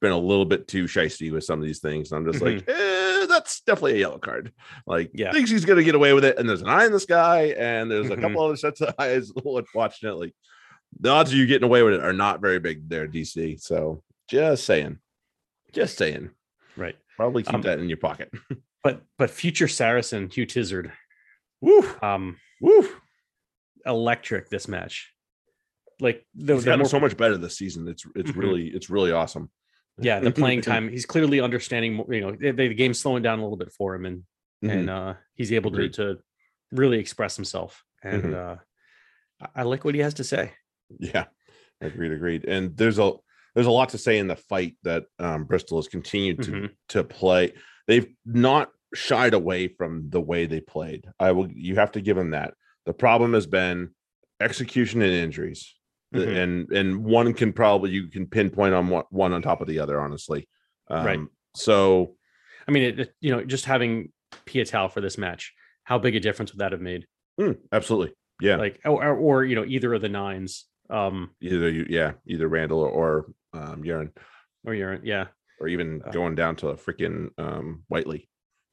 been 0.00 0.10
a 0.12 0.18
little 0.18 0.44
bit 0.44 0.66
too 0.66 0.84
shisty 0.84 1.30
with 1.30 1.44
some 1.44 1.60
of 1.60 1.64
these 1.64 1.78
things 1.78 2.10
and 2.10 2.18
I'm 2.26 2.32
just 2.32 2.44
like 2.44 2.68
eh, 2.68 3.26
that's 3.26 3.60
definitely 3.60 3.94
a 3.94 3.98
yellow 3.98 4.18
card 4.18 4.52
like 4.84 5.08
Mm-hmm. 5.10 5.18
Yeah. 5.20 5.32
thinks 5.32 5.50
he's 5.50 5.64
gonna 5.64 5.84
get 5.84 5.94
away 5.94 6.12
with 6.12 6.24
it 6.24 6.38
and 6.38 6.48
there's 6.48 6.62
an 6.62 6.68
eye 6.68 6.86
in 6.86 6.92
the 6.92 6.98
sky 7.00 7.54
and 7.56 7.88
there's 7.88 8.10
a 8.10 8.16
Mhm. 8.16 8.20
couple 8.20 8.42
other 8.42 8.56
sets 8.56 8.80
of 8.80 8.92
eyes 8.98 9.30
watching 9.74 10.08
it 10.10 10.14
like 10.14 10.34
the 10.98 11.08
odds 11.10 11.30
of 11.32 11.38
you 11.38 11.46
getting 11.46 11.64
away 11.64 11.82
with 11.82 11.94
it 11.94 12.00
are 12.02 12.12
not 12.12 12.40
very 12.40 12.58
big 12.58 12.88
there 12.88 13.06
DC 13.06 13.60
so 13.60 14.02
just 14.28 14.64
saying 14.64 14.98
just 15.72 15.96
saying 15.96 16.30
right 16.76 16.96
Probably 17.16 17.42
keep 17.42 17.54
Um, 17.54 17.62
that 17.62 17.78
in 17.78 17.88
your 17.88 17.98
pocket. 17.98 18.32
but 18.82 19.02
but 19.18 19.30
future 19.30 19.68
saracen 19.68 20.30
hugh 20.30 20.46
tizard 20.46 20.92
Woo, 21.60 21.84
um 22.02 22.38
woo. 22.60 22.88
electric 23.86 24.48
this 24.48 24.66
match 24.68 25.12
like 26.00 26.26
the, 26.34 26.54
He's 26.54 26.64
the 26.64 26.70
gotten 26.70 26.78
more- 26.80 26.88
so 26.88 26.98
much 27.00 27.14
better 27.16 27.36
this 27.36 27.58
season. 27.58 27.86
It's 27.88 28.04
it's 28.16 28.30
Mhm. 28.30 28.36
really 28.36 28.66
it's 28.68 28.88
really 28.90 29.12
awesome. 29.12 29.50
yeah 29.98 30.18
the 30.20 30.30
playing 30.30 30.60
time 30.72 30.88
he's 30.88 31.04
clearly 31.04 31.40
understanding 31.40 32.02
you 32.08 32.20
know 32.22 32.32
the, 32.32 32.52
the 32.52 32.74
game's 32.74 32.98
slowing 32.98 33.22
down 33.22 33.38
a 33.38 33.42
little 33.42 33.58
bit 33.58 33.70
for 33.72 33.94
him 33.94 34.06
and 34.06 34.22
Mhm. 34.64 34.70
and 34.72 34.90
uh 34.90 35.14
he's 35.34 35.52
able 35.52 35.70
to 35.72 35.76
Agreed. 35.76 35.92
to 35.94 36.18
really 36.72 36.98
express 36.98 37.36
himself 37.36 37.84
and 38.02 38.24
Mhm. 38.24 38.34
uh 38.34 38.56
I 39.54 39.62
like 39.62 39.84
what 39.86 39.94
he 39.94 40.00
has 40.02 40.14
to 40.14 40.24
say. 40.24 40.52
Yeah, 40.98 41.26
agreed, 41.80 42.12
agreed. 42.12 42.44
And 42.46 42.76
there's 42.76 42.98
a 42.98 43.12
there's 43.54 43.66
a 43.66 43.70
lot 43.70 43.88
to 43.90 43.98
say 43.98 44.18
in 44.18 44.28
the 44.28 44.36
fight 44.36 44.76
that 44.84 45.04
um, 45.18 45.44
Bristol 45.44 45.78
has 45.78 45.88
continued 45.88 46.42
to 46.42 46.50
Mhm. 46.52 46.70
to 46.90 47.04
play. 47.04 47.52
They've 47.86 48.06
not 48.24 48.70
shied 48.94 49.34
away 49.34 49.68
from 49.68 50.10
the 50.10 50.20
way 50.20 50.46
they 50.46 50.60
played. 50.60 51.06
I 51.18 51.32
will. 51.32 51.48
You 51.50 51.76
have 51.76 51.92
to 51.92 52.00
give 52.00 52.16
them 52.16 52.30
that. 52.30 52.54
The 52.86 52.92
problem 52.92 53.34
has 53.34 53.46
been 53.46 53.90
execution 54.40 55.02
and 55.02 55.12
injuries, 55.12 55.74
Mhm. 56.14 56.36
and 56.36 56.72
and 56.72 57.04
one 57.04 57.32
can 57.34 57.52
probably 57.52 57.90
you 57.90 58.08
can 58.08 58.26
pinpoint 58.26 58.74
on 58.74 58.88
one, 58.88 59.04
one 59.10 59.32
on 59.32 59.42
top 59.42 59.60
of 59.60 59.66
the 59.68 59.78
other. 59.80 60.00
Honestly, 60.00 60.48
um, 60.88 61.06
Right. 61.06 61.20
So 61.54 62.16
I 62.68 62.70
mean, 62.72 62.82
it, 62.84 63.00
it- 63.00 63.14
you 63.20 63.30
know, 63.32 63.44
just 63.44 63.64
having 63.64 64.12
Piutau 64.46 64.88
for 64.92 65.00
this 65.00 65.18
match, 65.18 65.52
how 65.84 65.98
big 65.98 66.14
a 66.14 66.20
difference 66.20 66.52
would 66.52 66.60
that 66.60 66.72
have 66.72 66.80
made? 66.80 67.06
mm, 67.40 67.56
absolutely, 67.72 68.14
yeah. 68.40 68.56
Like, 68.56 68.78
or, 68.84 69.02
or, 69.04 69.16
or, 69.16 69.44
you 69.44 69.54
know, 69.56 69.64
either 69.64 69.92
of 69.94 70.02
the 70.02 70.08
nines, 70.08 70.66
um, 70.90 71.30
either 71.40 71.68
you, 71.70 71.86
yeah, 71.88 72.12
either 72.26 72.48
Randall 72.48 72.80
or, 72.80 72.90
or 72.90 73.26
um, 73.52 73.82
Uren. 73.82 74.10
or 74.64 74.74
you're, 74.74 74.98
yeah, 75.04 75.26
or 75.60 75.68
even 75.68 76.02
Uh, 76.04 76.10
going 76.10 76.34
down 76.34 76.56
to 76.56 76.68
a 76.68 76.76
freaking 76.76 77.30
um 77.38 77.82
Whiteley, 77.88 78.28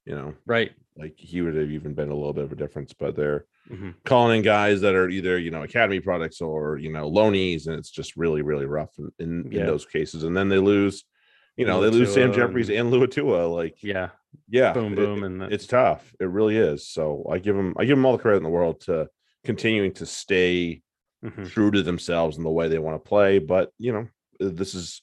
you 0.05 0.15
know, 0.15 0.33
right. 0.45 0.71
like 0.97 1.13
he 1.17 1.41
would 1.41 1.55
have 1.55 1.69
even 1.71 1.93
been 1.93 2.09
a 2.09 2.15
little 2.15 2.33
bit 2.33 2.43
of 2.45 2.51
a 2.51 2.55
difference, 2.55 2.93
but 2.93 3.15
they're 3.15 3.45
Mhm. 3.69 3.95
calling 4.05 4.37
in 4.37 4.43
guys 4.43 4.79
that 4.81 4.95
are 4.95 5.09
either 5.09 5.37
you 5.37 5.51
know 5.51 5.63
academy 5.63 5.99
products 5.99 6.39
or 6.41 6.77
you 6.77 6.91
know 6.91 7.09
loanies, 7.11 7.67
and 7.67 7.75
it's 7.77 7.91
just 7.91 8.15
really 8.15 8.41
really 8.41 8.65
rough 8.65 8.97
in, 8.97 9.11
in, 9.19 9.51
Yeah. 9.51 9.61
in 9.61 9.67
those 9.67 9.85
cases. 9.85 10.23
And 10.23 10.35
then 10.37 10.47
they 10.49 10.57
lose, 10.59 11.03
you 11.57 11.65
know, 11.65 11.81
they 11.81 11.89
lose 11.89 12.13
Sam 12.13 12.31
Jeffries 12.33 12.69
and- 12.69 12.77
and 12.79 12.93
Luatua. 12.93 13.53
Like, 13.53 13.83
Yeah. 13.83 14.09
yeah, 14.49 14.71
Boom, 14.73 14.93
it- 14.93 14.95
boom. 14.95 15.23
And 15.23 15.41
that- 15.41 15.51
it's 15.51 15.67
tough. 15.67 16.13
It 16.19 16.29
really 16.29 16.55
is. 16.57 16.87
So 16.87 17.25
I 17.29 17.39
give 17.39 17.55
them 17.57 17.73
I 17.77 17.83
give 17.85 17.97
them 17.97 18.05
all 18.05 18.15
the 18.15 18.21
credit 18.23 18.37
in 18.37 18.43
the 18.43 18.49
world 18.49 18.79
to 18.81 19.09
continuing 19.43 19.91
to 19.93 20.05
stay 20.05 20.81
Mhm. 21.31 21.49
true 21.49 21.71
to 21.71 21.81
themselves 21.83 22.37
and 22.37 22.45
the 22.45 22.49
way 22.49 22.67
they 22.67 22.79
want 22.79 22.95
to 23.03 23.07
play. 23.09 23.39
But 23.39 23.71
you 23.77 23.91
know, 23.93 24.07
this 24.39 24.73
is 24.75 25.01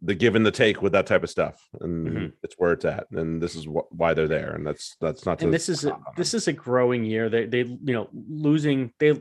the 0.00 0.14
give 0.14 0.36
and 0.36 0.46
the 0.46 0.50
take 0.52 0.80
with 0.80 0.92
that 0.92 1.06
type 1.06 1.24
of 1.24 1.30
stuff, 1.30 1.60
and 1.80 2.06
Mhm. 2.08 2.32
it's 2.42 2.54
where 2.58 2.72
it's 2.72 2.84
at, 2.84 3.10
and 3.10 3.42
this 3.42 3.56
is 3.56 3.64
wh- 3.64 3.90
why 3.92 4.14
they're 4.14 4.28
there, 4.28 4.54
and 4.54 4.66
that's 4.66 4.96
that's 5.00 5.26
not. 5.26 5.42
and 5.42 5.52
this 5.52 5.68
is 5.68 5.84
a, 5.84 5.98
this 6.16 6.34
is 6.34 6.46
a 6.48 6.52
growing 6.52 7.04
year. 7.04 7.28
They 7.28 7.46
they 7.46 7.62
you 7.64 7.92
know 7.94 8.08
losing 8.12 8.92
they. 8.98 9.20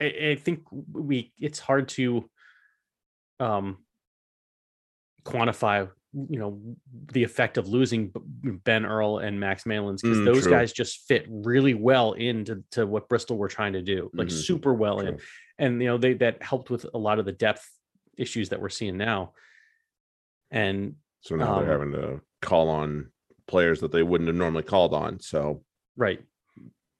I, 0.00 0.30
I 0.30 0.36
think 0.36 0.64
we 0.92 1.32
it's 1.38 1.58
hard 1.58 1.88
to 1.90 2.28
um 3.40 3.78
quantify 5.24 5.90
you 6.28 6.38
know 6.38 6.60
the 7.12 7.22
effect 7.22 7.58
of 7.58 7.68
losing 7.68 8.12
Ben 8.64 8.84
Earl 8.86 9.18
and 9.18 9.38
Max 9.38 9.64
Malins 9.66 10.02
because 10.02 10.18
Mm, 10.18 10.24
those 10.24 10.42
true. 10.42 10.52
guys 10.52 10.72
just 10.72 11.06
fit 11.08 11.26
really 11.28 11.74
well 11.74 12.12
into 12.14 12.64
to 12.72 12.86
what 12.86 13.08
Bristol 13.08 13.36
were 13.38 13.48
trying 13.48 13.74
to 13.74 13.82
do 13.82 14.10
like 14.14 14.28
Mhm. 14.28 14.32
super 14.32 14.74
well 14.74 15.00
in 15.00 15.18
and 15.58 15.80
you 15.82 15.88
know 15.88 15.98
they 15.98 16.14
that 16.14 16.42
helped 16.42 16.70
with 16.70 16.86
a 16.94 16.98
lot 16.98 17.18
of 17.18 17.24
the 17.24 17.32
depth 17.32 17.68
issues 18.16 18.48
that 18.48 18.60
we're 18.60 18.68
seeing 18.68 18.96
now. 18.96 19.32
And 20.50 20.96
So 21.20 21.36
now 21.36 21.54
Um, 21.56 21.64
they're 21.64 21.72
having 21.78 21.92
to 21.92 22.20
call 22.42 22.68
on 22.68 23.10
players 23.46 23.80
that 23.80 23.92
they 23.92 24.02
wouldn't 24.02 24.28
have 24.28 24.36
normally 24.36 24.62
called 24.62 24.94
on. 24.94 25.20
So 25.20 25.64
right. 25.96 26.20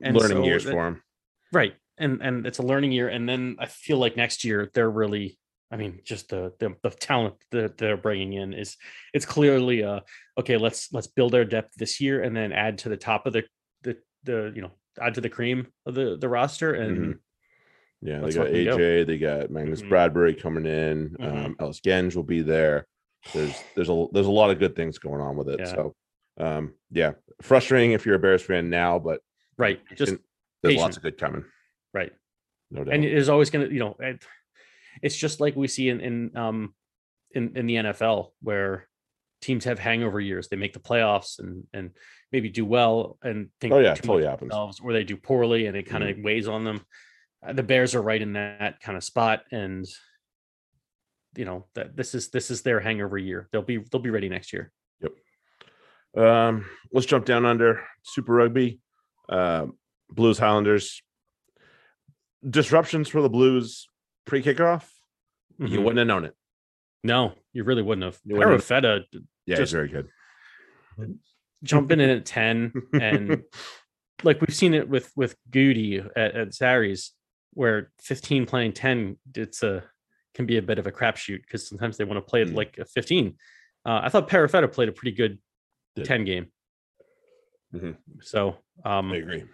And 0.00 0.16
learning 0.16 0.38
so 0.38 0.44
years 0.44 0.64
that- 0.64 0.72
for 0.72 0.84
them. 0.84 1.02
Right. 1.52 1.74
And 1.96 2.22
and 2.22 2.46
it's 2.46 2.58
a 2.58 2.62
learning 2.62 2.92
year. 2.92 3.08
And 3.08 3.28
then 3.28 3.56
I 3.58 3.66
feel 3.66 3.98
like 3.98 4.16
next 4.16 4.44
year 4.44 4.70
they're 4.74 4.90
really 4.90 5.38
I 5.70 5.76
mean, 5.76 6.00
just 6.04 6.30
the 6.30 6.52
the, 6.58 6.74
the 6.82 6.90
talent 6.90 7.34
that 7.50 7.76
they're 7.76 7.96
bringing 7.96 8.32
in 8.34 8.52
is 8.54 8.76
it's 9.12 9.26
clearly 9.26 9.84
uh 9.84 10.00
okay, 10.38 10.56
let's 10.56 10.92
let's 10.92 11.06
build 11.08 11.34
our 11.34 11.44
depth 11.44 11.74
this 11.76 12.00
year 12.00 12.22
and 12.22 12.34
then 12.36 12.52
add 12.52 12.78
to 12.78 12.88
the 12.88 12.96
top 12.96 13.26
of 13.26 13.32
the 13.32 13.44
the 13.82 13.96
the 14.24 14.52
you 14.54 14.62
know 14.62 14.70
add 15.00 15.14
to 15.14 15.20
the 15.20 15.28
cream 15.28 15.66
of 15.86 15.94
the 15.94 16.16
the 16.18 16.28
roster 16.28 16.74
and 16.74 16.98
Mhm. 16.98 17.18
Yeah, 18.00 18.20
they 18.20 18.30
got 18.30 18.46
fucking 18.46 18.64
go. 18.64 18.76
AJ, 18.78 19.06
they 19.08 19.18
got 19.18 19.50
Magnus 19.50 19.82
Mhm. 19.82 19.88
Bradbury 19.88 20.34
coming 20.34 20.66
in. 20.66 21.16
Mhm. 21.18 21.44
Um, 21.46 21.56
Ellis 21.58 21.80
Genge 21.80 22.14
will 22.14 22.22
be 22.22 22.42
there. 22.42 22.86
There's 23.34 23.60
there's 23.74 23.88
a 23.90 24.06
there's 24.12 24.26
a 24.28 24.30
lot 24.30 24.50
of 24.50 24.58
good 24.60 24.76
things 24.76 24.98
going 24.98 25.20
on 25.20 25.36
with 25.36 25.48
it. 25.48 25.58
Yeah. 25.60 25.66
So 25.74 25.96
um, 26.38 26.74
yeah, 26.92 27.12
frustrating 27.42 27.92
if 27.92 28.06
you're 28.06 28.14
a 28.14 28.18
Bears 28.20 28.42
fan 28.42 28.70
now, 28.70 28.98
but 29.00 29.20
right 29.58 29.80
just 29.90 29.98
patient. 30.12 30.20
there's 30.62 30.76
lots 30.76 30.96
of 30.96 31.02
good 31.02 31.18
coming. 31.18 31.44
right. 31.92 32.12
No 32.70 32.84
doubt. 32.84 32.94
And 32.94 33.02
there's 33.02 33.28
always 33.30 33.50
gonna, 33.50 33.66
you 33.66 33.80
know, 33.80 33.96
it, 33.98 34.22
it's 35.02 35.16
just 35.16 35.40
like 35.40 35.56
we 35.56 35.68
see 35.68 35.88
in 35.88 36.00
in 36.00 36.36
um 36.36 36.74
in 37.32 37.56
in 37.56 37.66
the 37.66 37.76
NFL 37.76 38.30
where 38.42 38.88
teams 39.40 39.64
have 39.64 39.78
hangover 39.78 40.20
years. 40.20 40.48
They 40.48 40.56
make 40.56 40.72
the 40.72 40.80
playoffs 40.80 41.38
and 41.38 41.64
and 41.72 41.90
maybe 42.32 42.48
do 42.48 42.64
well 42.64 43.18
and 43.22 43.48
think 43.60 43.72
oh 43.72 43.78
yeah, 43.78 43.94
totally 43.94 44.24
happens. 44.24 44.50
themselves, 44.50 44.80
or 44.80 44.92
they 44.92 45.04
do 45.04 45.16
poorly 45.16 45.66
and 45.66 45.76
it 45.76 45.84
kind 45.84 46.04
of 46.04 46.18
weighs 46.18 46.48
on 46.48 46.64
them. 46.64 46.80
Uh, 47.46 47.52
The 47.52 47.62
Bears 47.62 47.94
are 47.94 48.02
right 48.02 48.20
in 48.20 48.34
that 48.34 48.80
kind 48.80 48.96
of 48.96 49.04
spot, 49.04 49.42
and 49.52 49.86
you 51.36 51.44
know 51.44 51.66
that 51.74 51.96
this 51.96 52.14
is 52.14 52.30
this 52.30 52.50
is 52.50 52.62
their 52.62 52.80
hangover 52.80 53.18
year. 53.18 53.48
They'll 53.52 53.62
be 53.62 53.78
they'll 53.78 54.00
be 54.02 54.10
ready 54.10 54.28
next 54.28 54.52
year. 54.52 54.72
Yep. 55.00 56.24
Um, 56.24 56.66
let's 56.92 57.06
jump 57.06 57.24
down 57.24 57.44
under 57.44 57.84
Super 58.02 58.34
Rugby. 58.34 58.80
Um, 59.28 59.76
Blues 60.10 60.38
Highlanders. 60.38 61.02
Disruptions 62.48 63.08
for 63.08 63.20
the 63.20 63.28
Blues 63.28 63.88
pre 64.28 64.42
kickoff. 64.42 64.84
You 65.58 65.66
Mhm. 65.66 65.78
wouldn't 65.78 65.98
have 65.98 66.06
known 66.06 66.24
it. 66.24 66.34
No, 67.02 67.34
you 67.52 67.64
really 67.64 67.82
wouldn't 67.82 68.04
have. 68.04 68.18
You 68.24 68.36
wouldn't 68.36 68.52
have- 68.52 68.62
Perofeta 68.62 69.04
Yeah, 69.46 69.56
Just- 69.56 69.62
it's 69.62 69.72
very 69.72 69.88
good. 69.88 70.08
jumping 71.64 72.00
in 72.00 72.10
at 72.10 72.24
ten 72.26 72.72
and 73.00 73.42
like 74.22 74.40
we've 74.40 74.54
seen 74.54 74.74
it 74.74 74.88
with 74.88 75.10
with 75.16 75.36
Goody 75.50 75.98
at, 75.98 76.34
at 76.36 76.48
Sarries, 76.54 77.10
where 77.54 77.90
15 78.00 78.46
playing 78.46 78.72
10, 78.74 79.16
it's 79.34 79.62
a 79.62 79.84
can 80.34 80.46
be 80.46 80.58
a 80.58 80.62
bit 80.62 80.78
of 80.78 80.86
a 80.86 80.92
crapshoot 80.92 81.40
because 81.42 81.66
sometimes 81.68 81.96
they 81.96 82.04
want 82.04 82.18
to 82.24 82.30
play 82.30 82.42
it 82.42 82.48
Mm. 82.48 82.54
like 82.54 82.78
a 82.78 82.84
15. 82.84 83.36
Uh, 83.84 84.00
I 84.04 84.08
thought 84.08 84.28
Perofeta 84.28 84.70
played 84.72 84.88
a 84.88 84.92
pretty 84.92 85.16
good 85.16 85.38
Did. 85.96 86.04
10 86.04 86.24
game. 86.24 86.52
Mhm. 87.74 87.96
So 88.20 88.58
um 88.84 89.12
I 89.12 89.16
agree. 89.16 89.44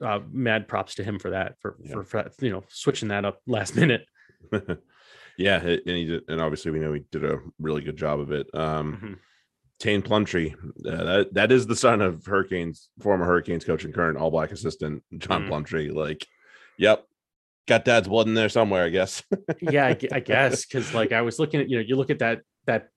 Uh, 0.00 0.20
mad 0.30 0.68
props 0.68 0.94
to 0.96 1.02
him 1.04 1.18
for 1.18 1.30
that, 1.30 1.54
for, 1.60 1.76
Yeah. 1.82 2.02
for 2.02 2.04
for 2.30 2.44
you 2.44 2.52
know 2.52 2.62
switching 2.68 3.08
that 3.08 3.24
up 3.24 3.40
last 3.46 3.74
minute. 3.82 4.06
yeah, 5.38 5.56
and 5.60 5.80
he 5.86 6.04
did, 6.04 6.22
and 6.28 6.40
obviously 6.40 6.70
we 6.70 6.78
know 6.78 6.92
he 6.92 7.04
did 7.10 7.24
a 7.24 7.38
really 7.58 7.82
good 7.82 7.96
job 7.96 8.20
of 8.20 8.30
it. 8.32 8.46
Um, 8.54 8.98
Mhm. 9.02 9.18
Taine 9.80 10.02
Plumtree, 10.02 10.54
uh, 10.88 11.04
that 11.04 11.34
that 11.34 11.52
is 11.52 11.66
the 11.66 11.76
son 11.76 12.00
of 12.00 12.24
Hurricanes 12.26 12.88
former 13.00 13.24
Hurricanes 13.24 13.64
coach 13.64 13.84
and 13.84 13.94
current 13.94 14.18
All 14.18 14.30
Black 14.30 14.50
assistant 14.50 15.04
John 15.18 15.44
Mhm. 15.44 15.48
Plumtree. 15.48 15.90
Like, 15.90 16.26
yep, 16.78 17.04
got 17.68 17.84
dad's 17.84 18.08
blood 18.08 18.26
in 18.26 18.34
there 18.34 18.48
somewhere, 18.48 18.84
I 18.84 18.88
guess. 18.90 19.22
yeah, 19.60 19.86
I, 19.86 19.98
I 20.12 20.20
guess 20.20 20.66
because 20.66 20.92
like 20.94 21.12
I 21.12 21.22
was 21.22 21.38
looking 21.38 21.60
at 21.60 21.68
you 21.68 21.76
know 21.78 21.84
you 21.86 21.94
look 21.96 22.10
at 22.10 22.18
that 22.20 22.42
that 22.66 22.88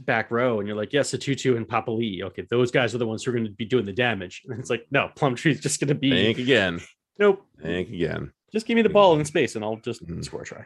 back 0.00 0.30
row 0.30 0.58
and 0.58 0.68
you're 0.68 0.76
like 0.76 0.92
yes, 0.92 1.10
Tutu 1.10 1.56
and 1.56 1.66
Papali. 1.68 2.22
Okay, 2.22 2.46
those 2.50 2.70
guys 2.70 2.94
are 2.94 2.98
the 2.98 3.06
ones 3.06 3.24
who 3.24 3.30
are 3.30 3.34
going 3.34 3.46
to 3.46 3.50
be 3.52 3.64
doing 3.64 3.84
the 3.86 3.92
damage. 3.92 4.42
And 4.48 4.58
it's 4.60 4.70
like 4.70 4.86
no, 4.90 5.10
Plumtree's 5.16 5.60
just 5.60 5.80
going 5.80 5.88
to 5.88 5.94
be 5.94 6.10
Think 6.10 6.38
again, 6.38 6.80
nope. 7.18 7.44
think 7.60 7.88
again. 7.90 8.32
Just 8.52 8.66
give 8.66 8.76
me 8.76 8.82
the 8.82 8.88
ball 8.88 9.18
in 9.18 9.24
space 9.24 9.56
and 9.56 9.64
I'll 9.64 9.76
just 9.76 10.06
Mhm. 10.06 10.24
score 10.24 10.42
a 10.42 10.44
try. 10.44 10.64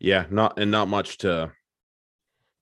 Yeah, 0.00 0.26
not 0.30 0.58
and 0.58 0.70
not 0.70 0.88
much 0.88 1.18
to. 1.18 1.52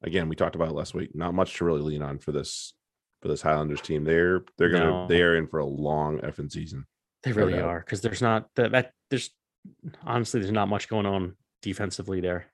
Again, 0.03 0.29
we 0.29 0.37
talked 0.37 0.55
about 0.57 0.75
last 0.75 0.95
week. 0.95 1.14
Not 1.14 1.35
much 1.35 1.57
to 1.59 1.64
really 1.64 1.81
lean 1.81 2.03
on 2.03 2.19
for 2.19 2.33
this 2.33 2.75
for 3.23 3.29
this 3.29 3.43
Highlanders 3.43 3.81
team. 3.81 4.05
They're 4.05 4.43
they're 4.59 4.71
gonna 4.71 4.91
No. 4.91 5.07
they 5.09 5.23
are 5.23 5.37
in 5.37 5.47
for 5.47 5.59
a 5.59 5.67
long 5.67 6.19
effing 6.19 6.51
season. 6.51 6.87
They 7.23 7.33
really 7.33 7.55
doubt. 7.55 7.64
are 7.69 7.81
because 7.81 8.01
there's 8.03 8.23
not 8.23 8.49
that, 8.57 8.73
that 8.73 8.93
there's 9.11 9.31
honestly 10.05 10.41
there's 10.41 10.53
not 10.53 10.69
much 10.69 10.89
going 10.89 11.07
on 11.07 11.37
defensively 11.62 12.21
there. 12.21 12.47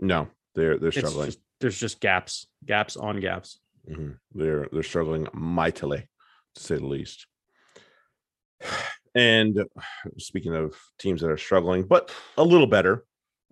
No, 0.00 0.28
they're 0.54 0.78
they're 0.78 0.92
struggling. 0.92 1.26
just 1.26 1.38
there's 1.60 1.78
just 1.78 2.00
gaps, 2.00 2.46
gaps 2.64 2.96
on 2.96 3.20
gaps. 3.20 3.58
Mhm. 3.88 4.18
They're 4.34 4.68
they're 4.72 4.82
struggling 4.82 5.28
mightily, 5.32 6.08
to 6.54 6.62
say 6.62 6.76
the 6.76 6.86
least. 6.86 7.26
And 9.14 9.64
speaking 10.18 10.54
of 10.56 10.74
teams 10.98 11.20
that 11.20 11.30
are 11.30 11.36
struggling, 11.36 11.84
but 11.84 12.10
a 12.36 12.42
little 12.42 12.66
better, 12.66 13.04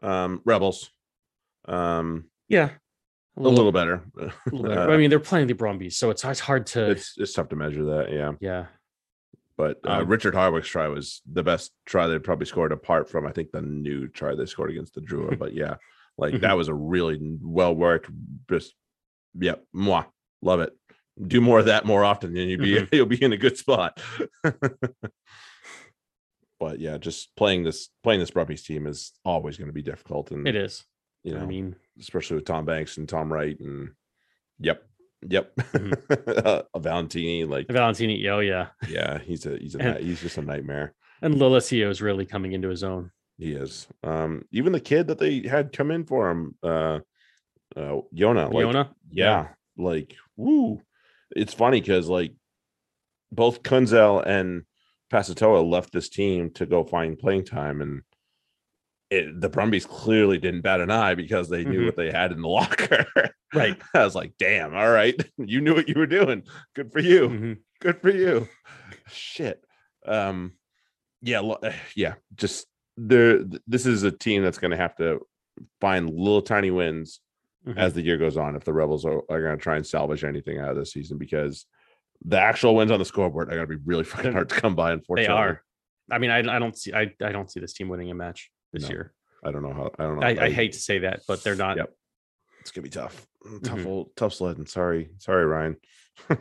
um, 0.02 0.40
Rebels, 0.44 0.90
um, 1.66 2.24
Yeah, 2.48 2.70
a 3.36 3.40
little, 3.40 3.70
better. 3.70 4.02
a 4.18 4.20
little 4.50 4.62
better. 4.64 4.80
Uh, 4.90 4.92
I 4.92 4.96
mean, 4.96 5.08
they're 5.08 5.20
playing 5.20 5.46
the 5.46 5.52
Brumbies, 5.54 5.96
so 5.96 6.10
it's 6.10 6.24
it's 6.24 6.40
hard 6.40 6.66
to 6.68 6.90
it's 6.90 7.14
it's 7.16 7.32
tough 7.32 7.48
to 7.50 7.56
measure 7.56 7.84
that, 7.84 8.12
yeah. 8.12 8.32
yeah. 8.40 8.66
But 9.56 9.78
uh, 9.86 10.00
Um, 10.00 10.08
Richard 10.08 10.34
Hardwick's 10.34 10.66
try 10.68 10.88
was 10.88 11.22
the 11.30 11.44
best 11.44 11.70
try 11.86 12.08
they 12.08 12.18
probably 12.18 12.46
scored, 12.46 12.72
apart 12.72 13.08
from 13.08 13.24
I 13.26 13.30
think 13.32 13.52
the 13.52 13.62
new 13.62 14.08
try 14.08 14.34
they 14.34 14.46
scored 14.46 14.70
against 14.70 14.94
the 14.94 15.00
Drua. 15.00 15.38
but 15.38 15.54
yeah, 15.54 15.74
like 16.18 16.34
Mhm. 16.34 16.40
that 16.42 16.56
was 16.56 16.68
a 16.68 16.74
really 16.74 17.18
well 17.42 17.74
worked. 17.74 18.10
Just 18.50 18.74
yep, 19.38 19.64
moi, 19.72 20.04
love 20.42 20.60
it. 20.60 20.72
Do 21.26 21.40
more 21.40 21.58
of 21.58 21.66
that 21.66 21.84
more 21.84 22.04
often, 22.04 22.36
and 22.36 22.50
you'll 22.50 22.60
be 22.62 22.74
Mhm. 22.76 22.88
you'll 22.92 23.06
be 23.06 23.22
in 23.22 23.32
a 23.32 23.36
good 23.36 23.56
spot. 23.56 24.02
but 26.60 26.78
yeah, 26.78 26.96
just 26.98 27.34
playing 27.36 27.64
this 27.64 27.88
playing 28.02 28.20
this 28.20 28.30
Brumbies 28.30 28.62
team 28.62 28.86
is 28.86 29.12
always 29.24 29.56
going 29.56 29.68
to 29.68 29.72
be 29.74 29.82
difficult, 29.82 30.30
and 30.30 30.46
It 30.46 30.54
is. 30.56 30.84
you 31.24 31.34
know, 31.34 31.40
I 31.40 31.46
mean, 31.46 31.76
especially 32.00 32.36
with 32.36 32.44
Tom 32.44 32.64
Banks 32.64 32.96
and 32.98 33.08
Tom 33.08 33.32
Wright, 33.32 33.58
and 33.58 33.90
yep, 34.58 34.82
yep, 35.28 35.54
Mm-hmm. 35.56 36.46
uh, 36.46 36.78
Valentini, 36.78 37.44
like 37.44 37.66
Valentini, 37.68 38.28
oh 38.28 38.40
yeah, 38.40 38.68
yeah, 38.88 39.18
he's 39.18 39.44
a 39.46 39.58
he's 39.58 39.74
a 39.74 39.80
And- 39.82 40.04
he's 40.04 40.20
just 40.20 40.38
a 40.38 40.42
nightmare. 40.42 40.94
and 41.20 41.34
Lolesio 41.34 41.88
is 41.90 42.00
really 42.02 42.26
coming 42.26 42.52
into 42.52 42.68
his 42.68 42.82
own. 42.84 43.10
He 43.42 43.52
is. 43.52 43.88
Um, 44.04 44.44
even 44.52 44.72
the 44.72 44.80
kid 44.80 45.08
that 45.08 45.18
they 45.18 45.40
had 45.46 45.72
come 45.72 45.90
in 45.90 46.04
for 46.04 46.30
him, 46.30 46.54
uh, 46.62 47.00
uh, 47.76 48.00
Yona, 48.14 48.52
like, 48.52 48.66
Yona, 48.66 48.88
yeah, 49.10 49.48
like, 49.76 50.14
woo. 50.36 50.80
It's 51.34 51.54
funny 51.54 51.80
because 51.80 52.08
like 52.08 52.34
both 53.32 53.62
Kuenzle 53.62 54.24
and 54.24 54.62
Pasatoa 55.12 55.68
left 55.68 55.92
this 55.92 56.08
team 56.08 56.50
to 56.50 56.66
go 56.66 56.84
find 56.84 57.18
playing 57.18 57.46
time, 57.46 57.80
and 57.82 58.02
it, 59.10 59.40
the 59.40 59.48
Brumbies 59.48 59.86
clearly 59.86 60.38
didn't 60.38 60.60
bat 60.60 60.80
an 60.80 60.90
eye 60.90 61.14
because 61.14 61.48
they 61.48 61.64
knew 61.64 61.82
Mhm. 61.82 61.86
what 61.86 61.96
they 61.96 62.10
had 62.12 62.32
in 62.32 62.40
the 62.42 62.48
locker. 62.48 63.04
Right. 63.54 63.78
I 63.92 64.02
was 64.02 64.14
like, 64.14 64.32
damn, 64.38 64.74
all 64.74 64.90
right, 64.90 65.14
you 65.36 65.60
knew 65.60 65.74
what 65.74 65.86
you 65.86 65.94
were 65.96 66.06
doing. 66.06 66.44
Good 66.74 66.90
for 66.90 67.00
you 67.00 67.28
Mhm. 67.28 67.58
good 67.80 68.00
for 68.00 68.10
you 68.10 68.48
shit 69.08 69.62
um 70.06 70.52
yeah 71.20 71.42
yeah 71.96 72.14
just 72.34 72.66
there 72.96 73.40
this 73.66 73.86
is 73.86 74.02
a 74.02 74.10
team 74.10 74.42
that's 74.42 74.58
going 74.58 74.70
to 74.70 74.76
have 74.76 74.94
to 74.96 75.20
find 75.80 76.10
little 76.10 76.42
tiny 76.42 76.70
wins 76.70 77.20
Mhm. 77.66 77.76
as 77.78 77.92
the 77.92 78.02
year 78.02 78.18
goes 78.18 78.36
on 78.36 78.56
if 78.56 78.64
the 78.64 78.72
rebels 78.72 79.04
are, 79.04 79.22
are 79.30 79.40
going 79.40 79.56
to 79.56 79.62
try 79.62 79.76
and 79.76 79.86
salvage 79.86 80.24
anything 80.24 80.58
out 80.58 80.70
of 80.70 80.76
this 80.76 80.92
season 80.92 81.16
because 81.16 81.64
the 82.24 82.36
actual 82.40 82.74
wins 82.74 82.90
on 82.90 82.98
the 82.98 83.04
scoreboard 83.04 83.48
are 83.52 83.54
going 83.54 83.68
to 83.68 83.76
be 83.76 83.82
really 83.86 84.02
fucking 84.12 84.32
hard 84.32 84.48
to 84.48 84.54
come 84.60 84.74
by 84.74 84.90
unfortunately 84.92 85.32
they 85.32 85.40
are. 85.40 85.62
I 86.10 86.18
mean, 86.18 86.30
I, 86.30 86.38
I 86.38 86.58
don't 86.58 86.76
see 86.76 86.92
I, 86.92 87.14
I 87.22 87.30
don't 87.30 87.48
see 87.48 87.60
this 87.60 87.72
team 87.72 87.88
winning 87.88 88.10
a 88.10 88.14
match 88.14 88.50
this 88.72 88.82
No. 88.82 88.88
year. 88.88 89.12
i 89.44 89.52
don't 89.52 89.62
know 89.62 89.72
how 89.72 89.90
i 89.98 90.02
don't 90.02 90.18
know 90.18 90.26
I, 90.26 90.46
I 90.46 90.50
hate 90.50 90.72
to 90.72 90.78
say 90.80 90.98
that, 91.00 91.20
but 91.28 91.44
they're 91.44 91.54
not. 91.54 91.76
Yep. 91.76 91.94
it's 92.60 92.72
gonna 92.72 92.82
be 92.82 92.90
tough 92.90 93.26
Mm, 93.46 93.62
tough 93.62 93.78
Mhm. 93.78 93.86
old 93.86 94.16
tough 94.16 94.34
sledding 94.34 94.66
sorry 94.66 95.10
sorry 95.18 95.44
ryan 95.46 95.76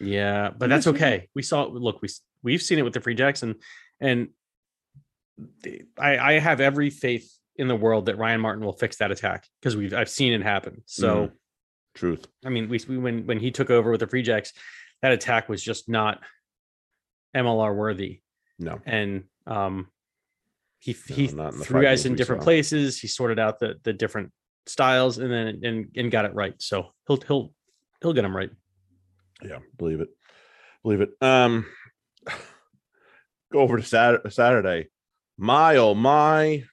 Yeah, 0.00 0.50
but 0.56 0.68
that's 0.68 0.86
okay. 0.88 1.28
We 1.34 1.42
saw 1.42 1.64
look, 1.66 2.02
we 2.02 2.08
we've 2.42 2.62
seen 2.62 2.78
it 2.78 2.82
with 2.82 2.92
the 2.94 3.00
Free 3.00 3.14
Jacks 3.14 3.42
and 3.42 3.56
and 4.00 4.28
I 5.98 6.18
I 6.18 6.32
have 6.38 6.60
every 6.60 6.90
faith 6.90 7.30
in 7.56 7.68
the 7.68 7.76
world 7.76 8.06
that 8.06 8.18
Ryan 8.18 8.40
Martin 8.40 8.64
will 8.64 8.72
fix 8.72 8.96
that 8.96 9.10
attack 9.10 9.46
because 9.60 9.76
we've 9.76 9.94
I've 9.94 10.08
seen 10.10 10.32
it 10.32 10.42
happen. 10.42 10.82
So 10.86 11.30
truth 11.94 12.26
I 12.44 12.48
mean, 12.48 12.68
we, 12.68 12.80
we 12.88 12.98
when 12.98 13.26
when 13.26 13.38
he 13.38 13.50
took 13.50 13.70
over 13.70 13.90
with 13.90 14.00
the 14.00 14.06
Free 14.06 14.22
Jacks, 14.22 14.52
that 15.02 15.12
attack 15.12 15.48
was 15.48 15.62
just 15.62 15.88
not 15.88 16.20
MLR 17.34 17.74
worthy, 17.74 18.20
no 18.58 18.80
and 18.84 19.24
um, 19.46 19.88
he 20.78 20.94
No, 21.08 21.14
he 21.16 21.26
not 21.28 21.52
in 21.52 21.58
the 21.58 21.64
threw 21.64 21.82
guys 21.82 22.06
in 22.06 22.14
different 22.14 22.42
saw. 22.42 22.44
places. 22.44 23.00
He 23.00 23.08
sorted 23.08 23.38
out 23.38 23.58
the 23.58 23.76
the 23.82 23.92
different 23.92 24.32
styles 24.66 25.18
and 25.18 25.32
then 25.32 25.60
and 25.62 25.90
and 25.96 26.10
got 26.10 26.24
it 26.24 26.34
right. 26.34 26.54
So 26.58 26.92
he'll 27.06 27.20
he'll 27.26 27.52
he'll 28.02 28.12
get 28.12 28.22
them 28.22 28.36
right. 28.36 28.50
Yeah, 29.42 29.58
believe 29.76 30.00
it. 30.00 30.08
Believe 30.82 31.00
it. 31.00 31.10
Um 31.20 31.66
go 33.52 33.60
over 33.60 33.76
to 33.76 33.82
Saturday, 33.82 34.30
Saturday. 34.30 34.88
My 35.36 35.76
oh 35.76 35.94
my. 35.94 36.64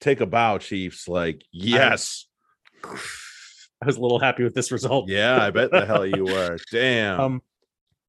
Take 0.00 0.20
a 0.20 0.26
bow, 0.26 0.58
Chiefs. 0.58 1.08
Like, 1.08 1.42
yes. 1.52 2.26
I 2.84 3.86
was 3.86 3.96
a 3.96 4.00
little 4.00 4.18
happy 4.20 4.44
with 4.44 4.54
this 4.54 4.70
result. 4.72 5.08
Yeah, 5.08 5.42
I 5.42 5.50
bet 5.50 5.70
the 5.70 5.84
hell 5.86 6.06
you 6.06 6.24
were. 6.32 6.58
Damn. 6.70 7.20
Um, 7.20 7.42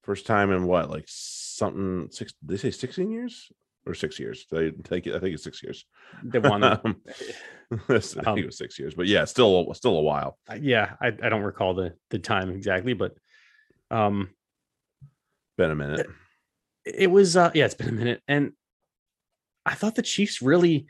First 0.04 0.28
time 0.28 0.52
in 0.52 0.66
what, 0.68 0.92
like 0.92 1.06
something 1.08 2.10
six? 2.12 2.34
Did 2.34 2.50
they 2.50 2.58
say 2.58 2.70
sixteen 2.70 3.10
years 3.12 3.52
or 3.88 3.96
six 3.96 4.20
years? 4.20 4.46
They 4.52 4.70
take 4.70 5.08
it. 5.08 5.16
I 5.16 5.20
think 5.20 5.34
it's 5.34 5.44
six 5.44 5.64
years. 5.64 5.86
they 6.24 6.40
won. 6.40 6.64
Um, 6.86 7.02
I 7.90 7.98
think 8.00 8.28
Um, 8.28 8.38
it 8.38 8.46
was 8.46 8.60
six 8.60 8.78
years, 8.78 8.94
but 8.94 9.08
yeah, 9.08 9.26
still, 9.26 9.74
still 9.74 9.98
a 9.98 10.02
while. 10.04 10.38
yeah, 10.62 10.94
I, 11.02 11.08
I 11.08 11.30
don't 11.30 11.42
recall 11.42 11.74
the 11.74 11.96
the 12.12 12.20
time 12.20 12.52
exactly, 12.52 12.94
but 12.94 13.16
um, 13.90 14.30
Been 15.58 15.72
a 15.72 15.76
minute. 15.76 16.06
it 16.86 17.10
was 17.10 17.36
uh 17.36 17.50
yeah, 17.56 17.66
it's 17.66 17.74
been 17.74 17.90
a 17.90 17.94
minute, 17.94 18.22
and 18.28 18.52
I 19.66 19.74
thought 19.76 19.96
the 19.96 20.02
Chiefs 20.02 20.42
really 20.42 20.86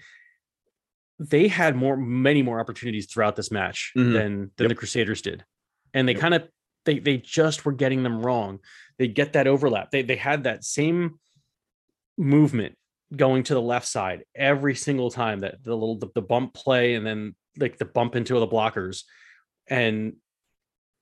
they 1.18 1.48
had 1.48 1.78
more 1.78 1.96
many 1.96 2.42
more 2.42 2.60
opportunities 2.60 3.06
throughout 3.06 3.38
this 3.38 3.50
match 3.52 3.94
Mhm. 3.96 4.14
than 4.14 4.52
than 4.58 4.66
Yep. 4.66 4.70
the 4.70 4.76
Crusaders 4.76 5.22
did, 5.22 5.46
and 5.94 6.08
they 6.08 6.12
Yep. 6.14 6.22
kind 6.22 6.34
of 6.34 6.50
they 6.84 7.00
they 7.00 7.18
just 7.18 7.66
were 7.66 7.72
getting 7.72 8.04
them 8.04 8.22
wrong. 8.22 8.60
They 8.98 9.08
get 9.08 9.34
that 9.34 9.48
overlap. 9.48 9.92
They 9.92 10.02
they 10.02 10.18
had 10.18 10.44
that 10.44 10.64
same 10.66 11.20
movement 12.18 12.78
going 13.16 13.44
to 13.44 13.54
the 13.54 13.62
left 13.62 13.88
side 13.88 14.24
every 14.36 14.76
single 14.76 15.10
time 15.12 15.40
that 15.40 15.64
the 15.64 15.74
little 15.76 15.98
the, 15.98 16.08
the 16.16 16.22
bump 16.22 16.54
play 16.54 16.96
and 16.96 17.06
then 17.06 17.36
like 17.58 17.78
the 17.78 17.86
bump 17.86 18.16
into 18.16 18.38
the 18.40 18.48
blockers 18.48 19.04
and 19.68 20.14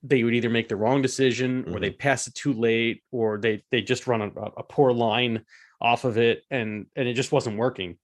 they 0.02 0.22
would 0.22 0.34
either 0.34 0.50
make 0.50 0.68
the 0.68 0.76
wrong 0.76 1.00
decision 1.02 1.64
or 1.68 1.78
Mhm. 1.78 1.80
they 1.80 1.90
pass 1.90 2.26
it 2.28 2.34
too 2.34 2.52
late 2.52 3.02
or 3.10 3.38
they 3.38 3.64
they 3.70 3.80
just 3.82 4.06
run 4.06 4.20
a, 4.22 4.26
a 4.28 4.62
poor 4.62 4.92
line 4.92 5.44
off 5.84 6.04
of 6.04 6.16
it 6.16 6.42
and 6.50 6.86
and 6.96 7.06
it 7.06 7.14
just 7.14 7.30
wasn't 7.30 7.58
working 7.58 7.96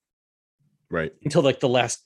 Right. 0.90 1.12
until 1.24 1.40
like 1.42 1.60
the 1.60 1.68
last 1.68 2.04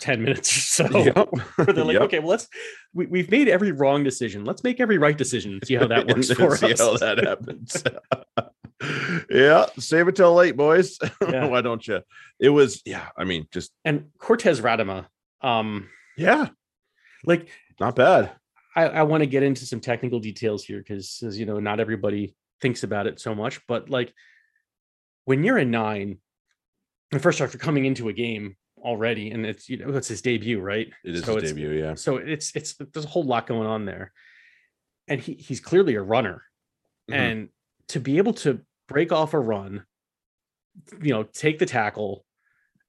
10 0.00 0.22
minutes 0.22 0.50
or 0.80 0.88
so 0.88 0.98
Yep. 0.98 1.28
where 1.56 1.66
they're 1.66 1.84
like 1.84 1.94
Yep. 1.94 2.02
okay 2.02 2.18
well 2.18 2.30
let's 2.30 2.48
we, 2.92 3.06
we've 3.06 3.30
made 3.30 3.46
every 3.48 3.70
wrong 3.70 4.02
decision 4.02 4.44
let's 4.44 4.64
make 4.64 4.80
every 4.80 4.98
right 4.98 5.16
decision 5.16 5.52
and 5.52 5.66
see 5.66 5.74
how 5.74 5.86
that 5.86 6.06
works 6.12 6.32
for 6.32 6.56
see 6.56 6.72
us 6.72 6.80
how 6.80 6.96
that 6.96 7.18
happens. 7.30 7.84
yeah, 9.30 9.66
save 9.78 10.08
it 10.08 10.16
till 10.16 10.34
late, 10.34 10.56
boys. 10.56 10.98
Yeah. 11.20 11.46
Why 11.46 11.60
don't 11.60 11.86
you? 11.86 12.00
It 12.40 12.48
was, 12.48 12.82
yeah. 12.84 13.08
I 13.16 13.22
mean, 13.24 13.46
just 13.52 13.70
and 13.84 14.06
cortez 14.18 14.60
ratima 14.60 15.06
um 15.40 15.88
yeah, 16.16 16.48
like 17.24 17.48
not 17.78 17.94
bad. 17.94 18.32
I, 18.74 18.84
I 18.88 19.02
want 19.04 19.22
to 19.22 19.26
get 19.26 19.42
into 19.44 19.66
some 19.66 19.80
technical 19.80 20.18
details 20.18 20.64
here 20.64 20.78
because, 20.78 21.22
as 21.24 21.38
you 21.38 21.46
know, 21.46 21.60
not 21.60 21.78
everybody 21.78 22.34
thinks 22.60 22.82
about 22.82 23.06
it 23.06 23.20
so 23.20 23.34
much. 23.34 23.60
But 23.68 23.88
like 23.90 24.12
when 25.24 25.44
you're 25.44 25.58
a 25.58 25.64
nine, 25.64 26.18
and 27.12 27.22
first 27.22 27.40
off, 27.40 27.52
you're 27.52 27.60
coming 27.60 27.84
into 27.84 28.08
a 28.08 28.12
game 28.12 28.56
already, 28.78 29.30
and 29.30 29.46
it's 29.46 29.68
you 29.68 29.76
know 29.78 29.88
it's 29.96 30.08
his 30.08 30.22
debut, 30.22 30.60
right? 30.60 30.88
It 31.04 31.14
is 31.16 31.24
so 31.24 31.34
his 31.34 31.44
it's, 31.44 31.52
debut. 31.52 31.70
Yeah. 31.70 31.94
So 31.94 32.16
it's 32.16 32.54
it's 32.56 32.74
there's 32.74 33.04
a 33.04 33.08
whole 33.08 33.24
lot 33.24 33.46
going 33.46 33.66
on 33.68 33.84
there, 33.84 34.12
and 35.08 35.20
he 35.20 35.34
he's 35.34 35.60
clearly 35.60 35.94
a 35.94 36.02
runner, 36.02 36.42
Mhm. 37.10 37.14
and 37.14 37.48
to 37.88 38.00
be 38.00 38.18
able 38.18 38.34
to 38.34 38.60
break 38.88 39.12
off 39.12 39.34
a 39.34 39.38
run, 39.40 39.84
you 41.00 41.12
know, 41.12 41.22
take 41.24 41.58
the 41.58 41.66
tackle, 41.66 42.24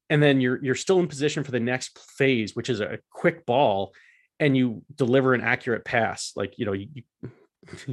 and 0.10 0.22
then 0.24 0.42
you're 0.42 0.64
you're 0.64 0.76
still 0.76 1.00
in 1.00 1.08
position 1.08 1.44
for 1.44 1.52
the 1.52 1.60
next 1.60 2.00
phase, 2.18 2.56
which 2.56 2.70
is 2.70 2.80
a 2.80 3.00
quick 3.12 3.46
ball, 3.46 3.94
and 4.40 4.58
you 4.58 4.84
deliver 4.96 5.34
an 5.34 5.42
accurate 5.42 5.86
pass. 5.86 6.32
Like 6.36 6.58
you 6.58 6.66
know, 6.66 6.74
you, 6.74 6.88
you, 6.94 7.04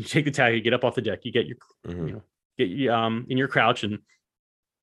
take 0.05 0.25
the 0.25 0.31
tag, 0.31 0.55
you 0.55 0.61
get 0.63 0.73
up 0.75 0.85
off 0.85 0.95
the 0.95 1.03
deck, 1.03 1.21
you 1.25 1.33
get 1.33 1.47
your 1.47 1.57
Mhm. 1.87 2.07
you 2.09 2.13
know 2.15 2.23
get 2.59 2.89
um 2.91 3.27
in 3.29 3.37
your 3.39 3.49
crouch 3.49 3.85
and 3.85 3.99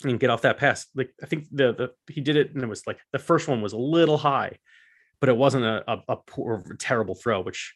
and 0.03 0.19
get 0.19 0.29
off 0.29 0.43
that 0.43 0.57
pass. 0.57 0.85
Like 0.95 1.11
I 1.21 1.25
think 1.25 1.45
the 1.51 1.73
the 1.73 2.13
he 2.13 2.21
did 2.21 2.35
it, 2.35 2.53
and 2.53 2.63
it 2.63 2.67
was 2.67 2.85
like 2.85 2.99
the 3.11 3.19
first 3.19 3.47
one 3.47 3.61
was 3.61 3.73
a 3.73 3.77
little 3.77 4.17
high, 4.17 4.57
but 5.19 5.29
it 5.29 5.37
wasn't 5.37 5.65
a 5.65 5.83
a, 5.91 5.97
a 6.09 6.15
poor 6.17 6.63
terrible 6.79 7.15
throw, 7.15 7.41
which 7.41 7.75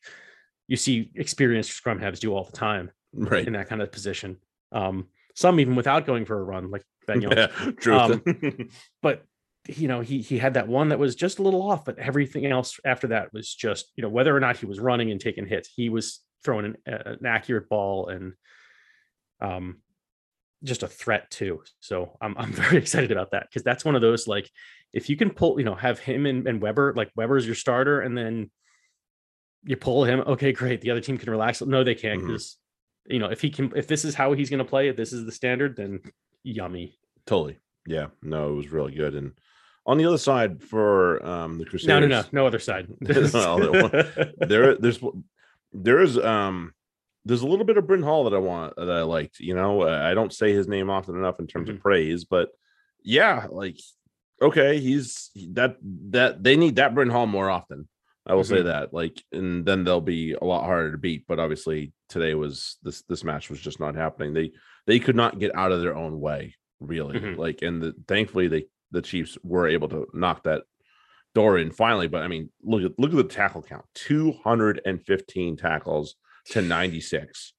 you 0.68 0.78
see 0.78 1.12
experienced 1.16 1.72
scrum 1.72 2.00
halves 2.00 2.20
do 2.20 2.34
all 2.34 2.44
the 2.44 2.52
time 2.58 2.92
Right. 3.14 3.46
in 3.46 3.54
that 3.54 3.68
kind 3.68 3.82
of 3.82 3.92
position. 3.92 4.38
Um, 4.72 5.08
some 5.36 5.60
even 5.60 5.76
without 5.76 6.06
going 6.06 6.26
for 6.26 6.40
a 6.40 6.44
run, 6.44 6.72
like 6.72 6.84
Ben 7.08 7.22
Young. 7.22 7.34
Yeah. 7.38 7.48
Truth. 7.78 7.88
Um, 7.90 8.70
but 9.02 9.24
you 9.68 9.88
know, 9.88 10.02
he 10.02 10.22
he 10.22 10.38
had 10.38 10.54
that 10.54 10.68
one 10.68 10.90
that 10.90 11.00
was 11.00 11.16
just 11.16 11.40
a 11.40 11.42
little 11.44 11.62
off, 11.70 11.86
but 11.86 12.00
everything 12.00 12.46
else 12.46 12.80
after 12.86 13.08
that 13.08 13.34
was 13.34 13.54
just 13.54 13.92
you 13.96 14.02
know 14.02 14.10
whether 14.10 14.36
or 14.36 14.40
not 14.40 14.58
he 14.58 14.66
was 14.66 14.80
running 14.80 15.12
and 15.12 15.20
taking 15.20 15.46
hits, 15.46 15.70
he 15.76 15.90
was 15.90 16.22
throwing 16.44 16.66
an, 16.66 16.76
an 16.86 17.26
accurate 17.26 17.70
ball 17.70 18.08
and 18.08 18.34
um 19.42 19.78
just 20.64 20.84
a 20.84 20.88
threat 20.88 21.30
too. 21.32 21.64
So 21.80 22.18
I'm 22.22 22.36
I'm 22.38 22.52
very 22.64 22.78
excited 22.78 23.12
about 23.12 23.32
that 23.32 23.48
because 23.50 23.64
that's 23.64 23.86
one 23.86 23.96
of 23.96 24.02
those 24.02 24.28
like 24.28 24.50
if 24.94 25.10
you 25.10 25.16
can 25.18 25.30
pull 25.32 25.58
you 25.60 25.66
know 25.66 25.76
have 25.76 26.00
him 26.00 26.26
and, 26.26 26.48
and 26.48 26.62
Weber 26.62 26.94
like 26.96 27.12
Weber's 27.16 27.46
your 27.46 27.56
starter 27.56 28.02
and 28.02 28.18
then 28.18 28.52
you 29.64 29.78
pull 29.78 30.04
him 30.06 30.20
okay 30.22 30.52
great 30.52 30.82
the 30.82 30.92
other 30.92 31.02
team 31.02 31.18
can 31.18 31.30
relax 31.30 31.62
no 31.62 31.84
they 31.84 31.96
can't 31.96 32.20
because 32.26 32.58
you 33.08 33.20
know 33.20 33.28
if 33.28 33.42
he 33.42 33.50
can 33.50 33.72
if 33.76 33.88
this 33.88 34.04
is 34.06 34.16
how 34.16 34.34
he's 34.34 34.50
going 34.50 34.58
to 34.60 34.66
play 34.66 34.88
if 34.88 34.96
this 34.96 35.14
is 35.14 35.26
the 35.26 35.32
standard 35.32 35.76
then 35.76 36.00
yummy 36.44 36.98
totally. 37.26 37.58
Yeah. 37.88 38.08
No, 38.22 38.50
it 38.50 38.56
was 38.56 38.70
really 38.72 38.94
good. 38.94 39.16
And 39.16 39.32
on 39.86 39.98
the 39.98 40.06
other 40.06 40.18
side 40.18 40.62
for 40.64 41.24
um 41.26 41.58
the 41.58 41.66
Crusaders, 41.66 41.88
no 41.88 42.00
no 42.00 42.08
no 42.08 42.24
no 42.32 42.48
other 42.48 42.60
side 42.60 42.88
there- 43.02 44.34
there 44.38 44.76
there's 44.78 45.00
there 45.74 46.02
is 46.02 46.18
um 46.18 46.74
there's 47.26 47.42
a 47.42 47.48
little 47.48 47.66
bit 47.66 47.78
of 47.78 47.88
Bryn 47.88 48.04
Hall 48.04 48.24
that 48.26 48.34
I 48.36 48.40
want 48.40 48.76
that 48.78 48.90
I 48.90 49.04
liked. 49.04 49.40
You 49.40 49.56
know, 49.56 49.84
uh, 49.84 50.02
I 50.04 50.14
don't 50.14 50.34
say 50.34 50.54
his 50.54 50.68
name 50.68 50.90
often 50.90 51.16
enough 51.16 51.40
in 51.40 51.48
terms 51.48 51.70
of 51.70 51.80
praise, 51.80 52.26
but 52.26 52.50
yeah, 53.04 53.48
like 53.50 53.78
okay, 54.42 54.80
he's 54.80 55.30
that 55.52 55.78
that 56.10 56.44
they 56.44 56.56
need 56.58 56.78
that 56.78 56.96
Bryn 56.96 57.10
Hall 57.10 57.28
more 57.28 57.50
often. 57.50 57.88
I 58.26 58.36
will 58.36 58.44
say 58.44 58.58
Mhm. 58.62 58.66
that. 58.66 58.94
Like, 58.94 59.24
and 59.32 59.66
then 59.66 59.84
they'll 59.84 60.00
be 60.02 60.34
a 60.34 60.44
lot 60.44 60.66
harder 60.66 60.92
to 60.92 60.98
beat. 60.98 61.26
But 61.28 61.40
obviously, 61.40 61.92
today 62.10 62.36
was 62.36 62.78
this 62.84 63.02
this 63.04 63.24
match 63.24 63.50
was 63.50 63.60
just 63.60 63.80
not 63.80 63.96
happening. 63.96 64.34
They 64.34 64.52
they 64.88 65.00
could 65.00 65.16
not 65.16 65.40
get 65.40 65.56
out 65.56 65.72
of 65.72 65.82
their 65.82 65.96
own 65.96 66.20
way, 66.20 66.56
really. 66.80 67.20
Mhm. 67.20 67.38
Like, 67.38 67.62
and 67.64 67.82
the, 67.82 67.96
thankfully 68.08 68.48
they 68.48 68.66
the 68.92 69.02
Chiefs 69.02 69.38
were 69.44 69.68
able 69.68 69.88
to 69.90 70.08
knock 70.14 70.44
that 70.44 70.64
door 71.34 71.58
in 71.58 71.72
finally. 71.72 72.08
But 72.08 72.22
I 72.24 72.28
mean, 72.28 72.52
look 72.62 72.84
at 72.84 72.98
look 73.00 73.12
at 73.12 73.18
the 73.18 73.24
tackle 73.24 73.64
count: 73.64 73.86
two 73.96 74.34
hundred 74.44 74.82
and 74.86 75.04
fifteen 75.04 75.58
tackles 75.58 76.16
to 76.50 76.62
ninety 76.62 77.00
six. 77.02 77.54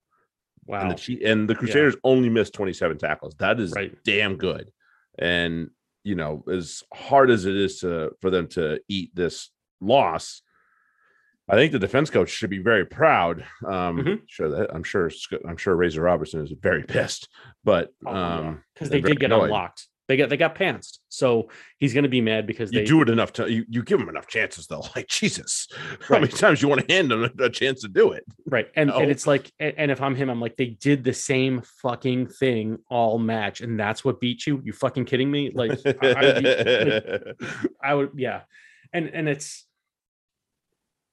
wow 0.66 0.88
And 0.90 0.98
the 0.98 1.24
and 1.24 1.48
the 1.48 1.54
Crusaders 1.54 1.96
only 2.04 2.28
missed 2.28 2.52
twenty 2.54 2.72
seven 2.72 2.98
tackles. 2.98 3.34
That 3.38 3.58
is 3.60 3.72
right 3.72 3.94
damn 4.04 4.36
good. 4.36 4.70
And 5.18 5.70
you 6.04 6.14
know, 6.14 6.44
as 6.50 6.82
hard 6.92 7.30
as 7.30 7.44
it 7.46 7.56
is 7.56 7.80
to 7.80 8.10
for 8.20 8.30
them 8.30 8.48
to 8.48 8.80
eat 8.88 9.14
this 9.14 9.50
loss, 9.80 10.42
I 11.48 11.54
think 11.56 11.72
the 11.72 11.78
defense 11.78 12.10
coach 12.10 12.30
should 12.30 12.50
be 12.50 12.58
very 12.62 12.86
proud. 12.86 13.44
Um, 13.66 13.98
Mhm. 13.98 14.22
sure 14.26 14.48
that 14.50 14.74
I'm 14.74 14.82
sure 14.84 15.10
I'm 15.48 15.56
sure 15.56 15.74
Razor 15.76 16.02
Robertson 16.02 16.40
is 16.42 16.52
very 16.60 16.82
pissed, 16.82 17.28
but 17.64 17.90
um, 18.06 18.62
because 18.74 18.90
they 18.90 19.00
did 19.00 19.20
get 19.20 19.26
annoyed. 19.32 19.44
unlocked 19.44 19.86
they 20.12 20.16
got 20.18 20.28
they 20.28 20.36
got 20.36 20.54
pantsed 20.54 20.98
so 21.08 21.48
he's 21.78 21.94
going 21.94 22.02
to 22.02 22.08
be 22.10 22.20
mad 22.20 22.46
because 22.46 22.70
You 22.70 22.80
they 22.80 22.84
do 22.84 23.00
it 23.00 23.08
enough 23.08 23.32
to 23.34 23.50
you, 23.50 23.64
you 23.66 23.82
give 23.82 23.98
them 23.98 24.10
enough 24.10 24.26
chances 24.26 24.66
though. 24.66 24.82
Like 24.94 25.08
Jesus, 25.08 25.68
how 26.06 26.16
many 26.18 26.28
times 26.28 26.60
you 26.60 26.68
want 26.68 26.86
to 26.86 26.94
hand 26.94 27.10
them 27.10 27.30
a, 27.40 27.48
chance 27.48 27.80
to 27.80 27.88
do 27.88 28.12
it? 28.12 28.24
right 28.46 28.68
and, 28.76 28.90
No. 28.90 28.98
and 28.98 29.10
it's 29.10 29.26
like 29.26 29.50
and, 29.58 29.90
if 29.90 30.02
i'm 30.02 30.14
him 30.14 30.28
i'm 30.28 30.40
like 30.40 30.56
they 30.56 30.66
did 30.66 31.02
the 31.02 31.14
same 31.14 31.62
fucking 31.80 32.26
thing 32.26 32.76
all 32.90 33.18
match 33.18 33.62
and 33.62 33.80
that's 33.80 34.04
what 34.04 34.20
beat 34.20 34.46
you 34.46 34.60
you 34.64 34.72
fucking 34.74 35.06
kidding 35.06 35.30
me 35.30 35.50
like 35.54 35.72
I, 36.02 36.08
I 36.08 36.24
would 36.24 36.42
be- 36.42 36.90
like, 36.90 37.70
I 37.82 37.94
would 37.94 38.10
yeah 38.16 38.40
and 38.92 39.06
and 39.08 39.28
it's 39.30 39.66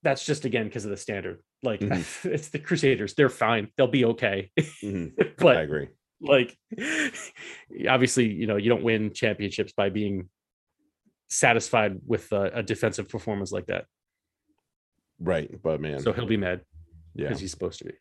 that's 0.03 0.25
just 0.25 0.43
again 0.45 0.65
because 0.65 0.83
of 0.85 0.91
the 0.91 0.97
standard 0.97 1.39
like 1.63 1.79
Mhm. 1.79 2.25
it's 2.35 2.49
the 2.49 2.59
crusaders 2.59 3.13
they're 3.13 3.29
fine 3.29 3.69
they'll 3.77 3.87
be 3.87 4.05
okay 4.05 4.51
Mhm. 4.83 5.11
I 5.45 5.61
agree. 5.61 5.87
Like 6.21 6.57
obviously 7.89 8.25
you 8.27 8.47
know 8.47 8.57
you 8.57 8.69
don't 8.69 8.83
win 8.83 9.13
championships 9.13 9.71
by 9.73 9.89
being 9.89 10.29
satisfied 11.29 11.99
with 12.05 12.31
a, 12.31 12.51
a 12.55 12.63
defensive 12.63 13.07
performance 13.09 13.51
like 13.51 13.67
that 13.67 13.85
Right, 15.21 15.61
but 15.61 15.81
man, 15.81 15.99
so 15.99 16.13
he'll 16.13 16.25
be 16.25 16.37
mad 16.37 16.61
yeah, 17.13 17.27
because 17.27 17.41
he's 17.41 17.51
supposed 17.51 17.79
to 17.79 17.85
be 17.85 17.93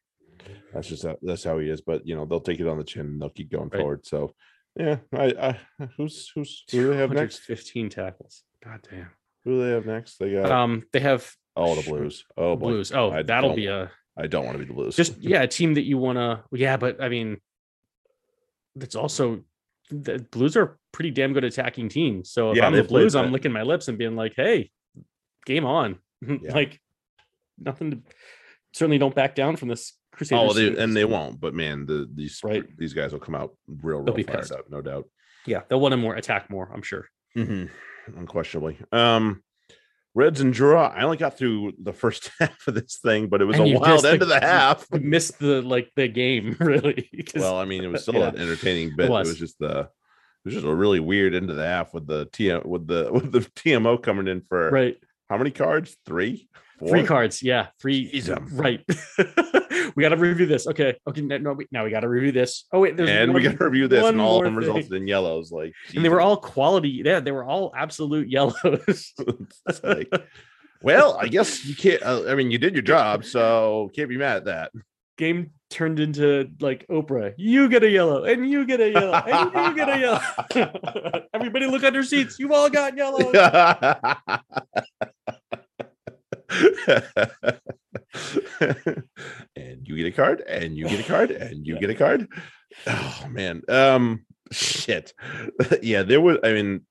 that's 0.73 0.87
just 0.89 1.03
how, 1.03 1.17
that's 1.21 1.43
how 1.43 1.59
he 1.59 1.69
is. 1.69 1.81
But 1.81 2.07
you 2.07 2.15
know, 2.15 2.25
they'll 2.25 2.39
take 2.41 2.61
it 2.61 2.69
on 2.69 2.79
the 2.79 2.85
chin 2.85 3.07
and 3.07 3.21
they'll 3.21 3.29
keep 3.31 3.51
going 3.51 3.71
Right. 3.71 3.81
forward. 3.81 4.07
So 4.07 4.35
yeah, 4.77 4.99
I, 5.13 5.57
I 5.81 5.87
who's 5.97 6.31
who's 6.33 6.63
who 6.71 6.79
do 6.83 6.91
they 6.91 6.97
have 6.97 7.11
next? 7.11 7.39
15 7.41 7.89
tackles 7.91 8.45
god 8.65 8.87
damn 8.89 9.11
Who 9.45 9.51
do 9.57 9.65
they 9.65 9.71
have 9.73 9.87
next? 9.87 10.19
They 10.19 10.33
got 10.33 10.51
um 10.53 10.85
they 10.93 11.01
have 11.01 11.29
oh 11.57 11.75
the 11.75 11.83
Blues. 11.83 12.25
Oh 12.37 12.55
boy, 12.55 12.67
blues 12.71 12.93
oh 12.93 13.11
I 13.11 13.23
that'll 13.23 13.55
be 13.57 13.67
a 13.67 13.91
I 14.17 14.29
don't 14.29 14.45
want 14.45 14.55
to 14.55 14.59
be 14.61 14.67
the 14.69 14.75
Blues. 14.75 14.95
just 14.95 15.19
yeah 15.21 15.43
a 15.43 15.49
team 15.49 15.75
that 15.75 15.83
you 15.83 15.99
want 15.99 16.19
to 16.19 16.45
yeah 16.53 16.77
but 16.77 17.03
i 17.03 17.09
mean 17.09 17.39
that's 18.77 18.95
also 18.95 19.43
the 19.91 20.19
blues 20.31 20.57
are 20.57 20.79
pretty 20.93 21.11
damn 21.11 21.33
good 21.33 21.45
attacking 21.45 21.89
team 21.89 22.25
so 22.25 22.51
if 22.51 22.57
Yeah, 22.59 22.67
i'm 22.67 22.75
the 22.75 22.85
blues 22.85 23.15
i'm 23.17 23.33
licking 23.33 23.53
my 23.53 23.63
lips 23.63 23.89
and 23.89 23.97
being 23.99 24.17
like 24.17 24.35
hey 24.37 24.71
game 25.47 25.65
on 25.65 25.99
Yeah. 26.27 26.53
like 26.53 26.81
nothing 27.59 27.91
to 27.93 27.99
certainly 28.75 28.99
don't 28.99 29.15
back 29.15 29.35
down 29.35 29.57
from 29.57 29.69
this 29.69 29.95
crusaders 30.13 30.51
oh, 30.51 30.53
they, 30.53 30.77
and 30.83 30.97
they 30.97 31.05
won't. 31.05 31.41
But 31.41 31.55
man, 31.55 31.87
the 31.87 32.09
these 32.13 32.41
Right. 32.43 32.65
these 32.77 32.93
guys 32.93 33.13
will 33.13 33.21
come 33.21 33.35
out 33.37 33.57
real, 33.67 34.01
real 34.01 34.15
fired 34.15 34.27
pissed. 34.27 34.53
up, 34.53 34.69
no 34.69 34.81
doubt. 34.83 35.05
yeah 35.47 35.63
they'll 35.69 35.81
want 35.81 35.93
to 35.93 35.97
more 35.97 36.15
attack 36.17 36.51
more 36.51 36.71
i'm 36.75 36.83
sure 36.83 37.07
Mhm. 37.37 37.71
Unquestionably. 38.17 38.79
Um, 38.93 39.43
Reds 40.19 40.41
and 40.41 40.53
Drua. 40.53 40.93
I 40.97 41.03
only 41.03 41.17
got 41.17 41.39
through 41.39 41.75
the 41.81 41.93
first 41.93 42.31
half 42.41 42.67
of 42.67 42.75
this 42.75 42.99
thing, 43.01 43.29
but 43.29 43.41
it 43.41 43.45
was 43.45 43.57
And 43.59 43.77
a 43.77 43.79
wild 43.79 44.05
end 44.05 44.21
the- 44.21 44.25
of 44.25 44.29
the 44.29 44.41
half. 44.41 44.91
Missed 44.93 45.39
the 45.39 45.63
like 45.63 45.93
the 45.95 46.09
game 46.09 46.57
really. 46.61 47.09
Well, 47.37 47.57
I 47.57 47.65
mean, 47.65 47.85
it 47.85 47.89
was 47.89 48.03
still 48.03 48.15
Yeah. 48.17 48.29
an 48.31 48.37
entertaining 48.37 48.97
bit. 48.97 49.07
It 49.07 49.11
was. 49.11 49.29
was. 49.29 49.39
just 49.39 49.59
the 49.61 49.81
it 49.81 50.45
was 50.45 50.55
just 50.55 50.67
a 50.67 50.75
really 50.75 50.99
weird 51.01 51.35
end 51.35 51.51
of 51.51 51.57
the 51.57 51.65
half 51.67 51.95
with 51.95 52.07
the 52.09 52.27
TM 52.27 52.67
with 52.67 52.87
the 52.89 53.11
with 53.13 53.31
the 53.31 53.41
TMO 53.41 54.03
coming 54.03 54.27
in 54.29 54.41
for 54.41 54.71
right. 54.71 54.97
how 55.29 55.37
many 55.39 55.51
cards? 55.53 55.97
Three, 56.05 56.49
Three 56.87 57.05
cards, 57.05 57.43
yeah, 57.43 57.69
three. 57.81 58.11
Jeez, 58.13 58.35
um. 58.35 58.49
Right. 58.53 58.85
we 59.97 60.03
got 60.03 60.11
to 60.11 60.17
review 60.17 60.47
this. 60.47 60.67
Okay, 60.67 60.97
okay. 61.09 61.21
No, 61.23 61.39
no, 61.39 61.53
we- 61.55 61.67
now 61.73 61.85
we 61.85 61.91
got 61.91 62.01
to 62.01 62.09
review 62.09 62.31
this. 62.33 62.65
Oh 62.73 62.81
wait, 62.81 62.97
there's 62.97 63.11
and 63.11 63.35
we 63.35 63.43
got 63.43 63.59
to 63.59 63.65
review 63.65 63.89
this, 63.89 64.03
one 64.03 64.15
and 64.15 64.21
all 64.21 64.39
of 64.39 64.45
them 64.45 64.57
resulted 64.57 64.93
in 64.93 65.09
yellows. 65.09 65.51
Like, 65.51 65.73
and 65.95 66.05
they 66.05 66.09
were 66.09 66.21
all 66.21 66.37
quality. 66.37 67.03
Yeah, 67.05 67.21
they 67.21 67.33
were 67.33 67.45
all 67.45 67.73
absolute 67.77 68.29
yellows. 68.29 69.13
Like, 69.83 70.11
well, 70.83 71.17
I 71.21 71.27
guess 71.29 71.65
you 71.65 71.75
can't. 71.75 72.03
Uh, 72.03 72.29
I 72.29 72.35
mean, 72.37 72.51
you 72.53 72.59
did 72.59 72.75
your 72.75 72.83
job, 72.83 73.25
so 73.25 73.91
can't 73.95 74.09
be 74.09 74.17
mad 74.17 74.37
at 74.39 74.45
that. 74.45 74.73
Game 75.17 75.51
turned 75.71 75.99
into 75.99 76.49
like 76.61 76.87
Oprah. 76.89 77.35
You 77.37 77.69
get 77.69 77.83
a 77.83 77.91
yellow, 77.91 78.23
and 78.25 78.49
you 78.49 78.65
get 78.65 78.81
a 78.81 78.91
yellow, 78.91 79.13
and 79.15 79.53
you 79.53 79.75
get 79.75 79.89
a 79.89 79.99
yellow. 79.99 81.23
Everybody 81.35 81.67
look 81.67 81.83
under 81.83 82.05
seats. 82.05 82.39
You've 82.39 82.53
all 82.53 82.71
got 82.71 82.97
yellow. 82.97 83.33
and 89.57 89.87
you 89.87 89.97
get 89.97 90.07
a 90.07 90.13
card, 90.13 90.41
and 90.41 90.77
you 90.77 90.89
get 90.89 91.01
a 91.01 91.05
card, 91.05 91.31
and 91.33 91.67
you 91.67 91.79
get 91.79 91.91
a 91.91 91.95
card. 91.95 92.29
Oh 92.87 93.27
man, 93.31 93.63
um, 93.69 94.25
shit. 94.51 95.13
yeah, 95.83 96.03
there 96.03 96.21
was. 96.21 96.39
I 96.43 96.53
mean, 96.53 96.83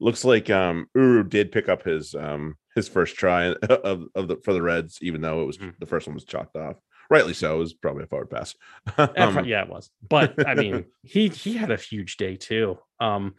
looks 0.00 0.24
like 0.24 0.48
um 0.50 0.86
Uru 0.94 1.24
did 1.24 1.52
pick 1.52 1.68
up 1.68 1.82
his 1.84 2.14
um 2.14 2.56
his 2.74 2.88
first 2.88 3.16
try 3.16 3.46
of, 3.62 4.06
of 4.14 4.28
the 4.28 4.36
for 4.44 4.52
the 4.52 4.62
Reds, 4.62 4.98
even 5.02 5.20
though 5.20 5.42
it 5.42 5.46
was 5.46 5.58
Mhm. 5.58 5.74
the 5.78 5.86
first 5.86 6.06
one 6.06 6.14
was 6.14 6.24
chalked 6.24 6.56
off. 6.56 6.76
Rightly 7.10 7.34
so. 7.34 7.56
It 7.56 7.58
was 7.58 7.74
probably 7.74 8.04
a 8.04 8.06
forward 8.06 8.30
pass. 8.30 8.54
Um, 8.96 9.44
yeah, 9.44 9.64
it 9.64 9.68
was. 9.68 9.90
But 10.08 10.46
I 10.46 10.54
mean, 10.54 10.84
he 11.02 11.28
he 11.28 11.54
had 11.54 11.72
a 11.72 11.76
huge 11.76 12.16
day 12.16 12.36
too. 12.36 12.78
Um, 13.00 13.34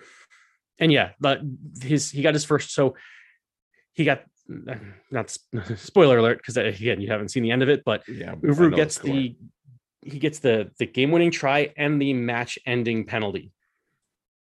and 0.77 0.91
yeah, 0.91 1.11
but 1.19 1.39
his 1.81 2.11
he 2.11 2.21
got 2.21 2.33
his 2.33 2.43
first. 2.43 2.73
So 2.73 2.95
he 3.93 4.03
got 4.03 4.23
not 5.11 5.29
spoiler 5.75 6.17
alert 6.17 6.37
because 6.37 6.57
again 6.57 7.01
you 7.01 7.09
haven't 7.09 7.29
seen 7.29 7.43
the 7.43 7.51
end 7.51 7.61
of 7.63 7.69
it, 7.69 7.83
but 7.85 8.03
yeah, 8.07 8.31
I 8.33 8.35
Uru 8.43 8.71
gets 8.71 8.97
the 8.99 9.35
he 10.03 10.19
gets 10.19 10.39
the 10.39 10.71
the 10.79 10.85
game 10.85 11.11
winning 11.11 11.31
try 11.31 11.71
and 11.77 12.01
the 12.01 12.13
match 12.13 12.57
ending 12.65 13.05
penalty 13.05 13.51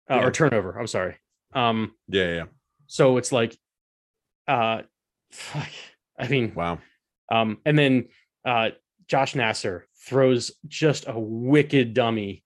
uh, 0.09 0.15
Yeah. 0.15 0.25
or 0.25 0.31
turnover. 0.31 0.77
I'm 0.79 0.87
sorry. 0.87 1.15
Um, 1.53 1.93
yeah, 2.07 2.23
yeah, 2.25 2.35
yeah. 2.35 2.43
so 2.87 3.17
it's 3.17 3.31
like, 3.31 3.57
uh, 4.47 4.83
fuck. 5.31 5.67
I 6.17 6.27
mean, 6.27 6.53
Wow. 6.55 6.79
um, 7.31 7.57
and 7.65 7.77
then 7.77 8.07
uh, 8.45 8.69
Josh 9.07 9.33
Nasser 9.35 9.87
throws 10.05 10.51
just 10.67 11.07
a 11.07 11.19
wicked 11.19 11.93
dummy 11.93 12.43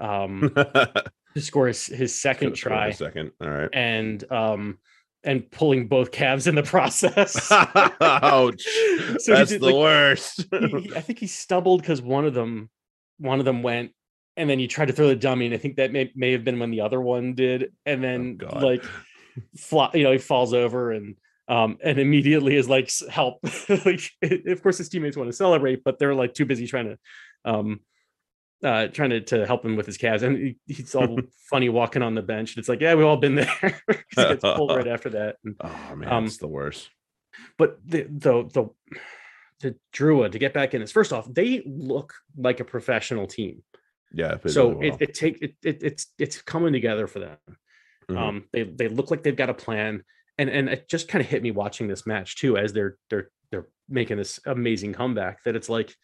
um, 0.00 0.50
to 0.56 1.40
score 1.40 1.68
his, 1.68 1.86
his 1.86 2.20
second 2.20 2.48
Could've 2.50 2.58
scored 2.58 2.72
in 2.72 2.78
a 2.78 2.82
try 2.82 2.90
Second. 2.92 3.30
All 3.40 3.48
right. 3.48 3.68
and 3.72 4.32
um, 4.32 4.78
and 5.24 5.50
pulling 5.50 5.86
both 5.88 6.10
calves 6.12 6.46
in 6.46 6.54
the 6.54 6.62
process. 6.62 7.50
Ouch. 8.00 8.66
So 9.18 9.34
That's 9.34 9.50
did, 9.50 9.60
the 9.60 9.66
like, 9.66 9.74
worst. 9.74 10.46
He- 10.50 10.80
he- 10.80 10.96
I 10.96 11.00
think 11.00 11.18
he 11.18 11.26
stumbled 11.26 11.80
because 11.82 12.00
one 12.00 12.24
of 12.24 12.34
them 12.34 12.70
one 13.18 13.38
of 13.38 13.44
them 13.44 13.62
went 13.62 13.92
and 14.36 14.48
then 14.48 14.58
he 14.58 14.66
tried 14.66 14.86
to 14.86 14.92
throw 14.94 15.08
the 15.08 15.16
dummy 15.16 15.46
and 15.46 15.54
I 15.54 15.58
think 15.58 15.76
that 15.76 15.92
may, 15.92 16.10
may 16.14 16.32
have 16.32 16.44
been 16.44 16.58
when 16.58 16.70
the 16.70 16.80
other 16.80 17.00
one 17.00 17.34
did 17.34 17.72
and 17.84 18.02
then 18.02 18.38
Oh, 18.48 18.58
like 18.60 18.84
fly, 19.58 19.90
you 19.94 20.04
know 20.04 20.12
he 20.12 20.18
falls 20.18 20.54
over 20.54 20.92
and 20.92 21.16
um 21.48 21.76
and 21.84 21.98
immediately 21.98 22.56
is 22.56 22.68
like 22.68 22.90
help 23.10 23.40
like 23.84 24.10
of 24.46 24.62
course 24.62 24.78
his 24.78 24.88
teammates 24.88 25.16
want 25.16 25.28
to 25.28 25.36
celebrate 25.36 25.84
but 25.84 25.98
they're 25.98 26.14
like 26.14 26.32
too 26.32 26.46
busy 26.46 26.66
trying 26.66 26.86
to 26.86 26.98
um 27.44 27.80
uh 28.62 28.86
trying 28.88 29.10
to, 29.10 29.20
to 29.20 29.46
help 29.46 29.64
him 29.64 29.74
with 29.76 29.86
his 29.86 29.96
calves 29.96 30.22
and 30.22 30.54
he's 30.66 30.94
all 30.94 31.18
funny 31.50 31.68
walking 31.68 32.02
on 32.02 32.14
the 32.14 32.22
bench 32.22 32.56
it's 32.58 32.68
like 32.68 32.80
yeah 32.80 32.94
we've 32.94 33.06
all 33.06 33.16
been 33.16 33.34
there. 33.36 33.50
he 33.88 34.16
gets 34.16 34.42
pulled 34.42 34.70
right 34.76 34.86
after 34.88 35.10
that 35.10 35.36
and, 35.44 35.56
oh 35.60 35.96
man, 35.96 36.08
Um, 36.12 36.24
it's 36.26 36.36
the 36.38 36.46
worst. 36.48 36.90
but 37.58 37.78
the 37.86 38.02
the 38.02 38.48
the 38.52 38.68
the 39.60 39.76
Drua 39.94 40.30
to 40.32 40.38
get 40.38 40.52
back 40.54 40.74
in 40.74 40.80
this 40.80 40.92
first 40.92 41.12
off 41.12 41.26
they 41.32 41.62
look 41.66 42.14
like 42.36 42.60
a 42.60 42.64
professional 42.64 43.26
team 43.26 43.62
Yeah. 44.12 44.36
so 44.46 44.70
really 44.72 44.86
it, 44.86 44.90
well. 44.90 44.98
it 45.00 45.14
take 45.14 45.42
it, 45.42 45.54
it 45.62 45.82
it's 45.82 46.06
it's 46.18 46.40
coming 46.42 46.72
together 46.72 47.06
for 47.06 47.20
them 47.20 47.38
Mhm. 48.10 48.18
um 48.18 48.44
they 48.52 48.64
they 48.64 48.88
look 48.88 49.10
like 49.10 49.22
they've 49.22 49.36
got 49.36 49.50
a 49.50 49.54
plan 49.54 50.02
and 50.36 50.50
and 50.50 50.68
it 50.68 50.88
just 50.88 51.06
kind 51.08 51.22
of 51.24 51.30
hit 51.30 51.42
me 51.42 51.50
watching 51.52 51.86
this 51.88 52.06
match 52.06 52.36
too 52.36 52.56
as 52.56 52.72
they're 52.72 52.96
they're 53.08 53.30
they're 53.50 53.68
making 53.88 54.16
this 54.16 54.40
amazing 54.46 54.92
comeback 54.94 55.42
that 55.44 55.54
it's 55.56 55.68
like 55.68 55.94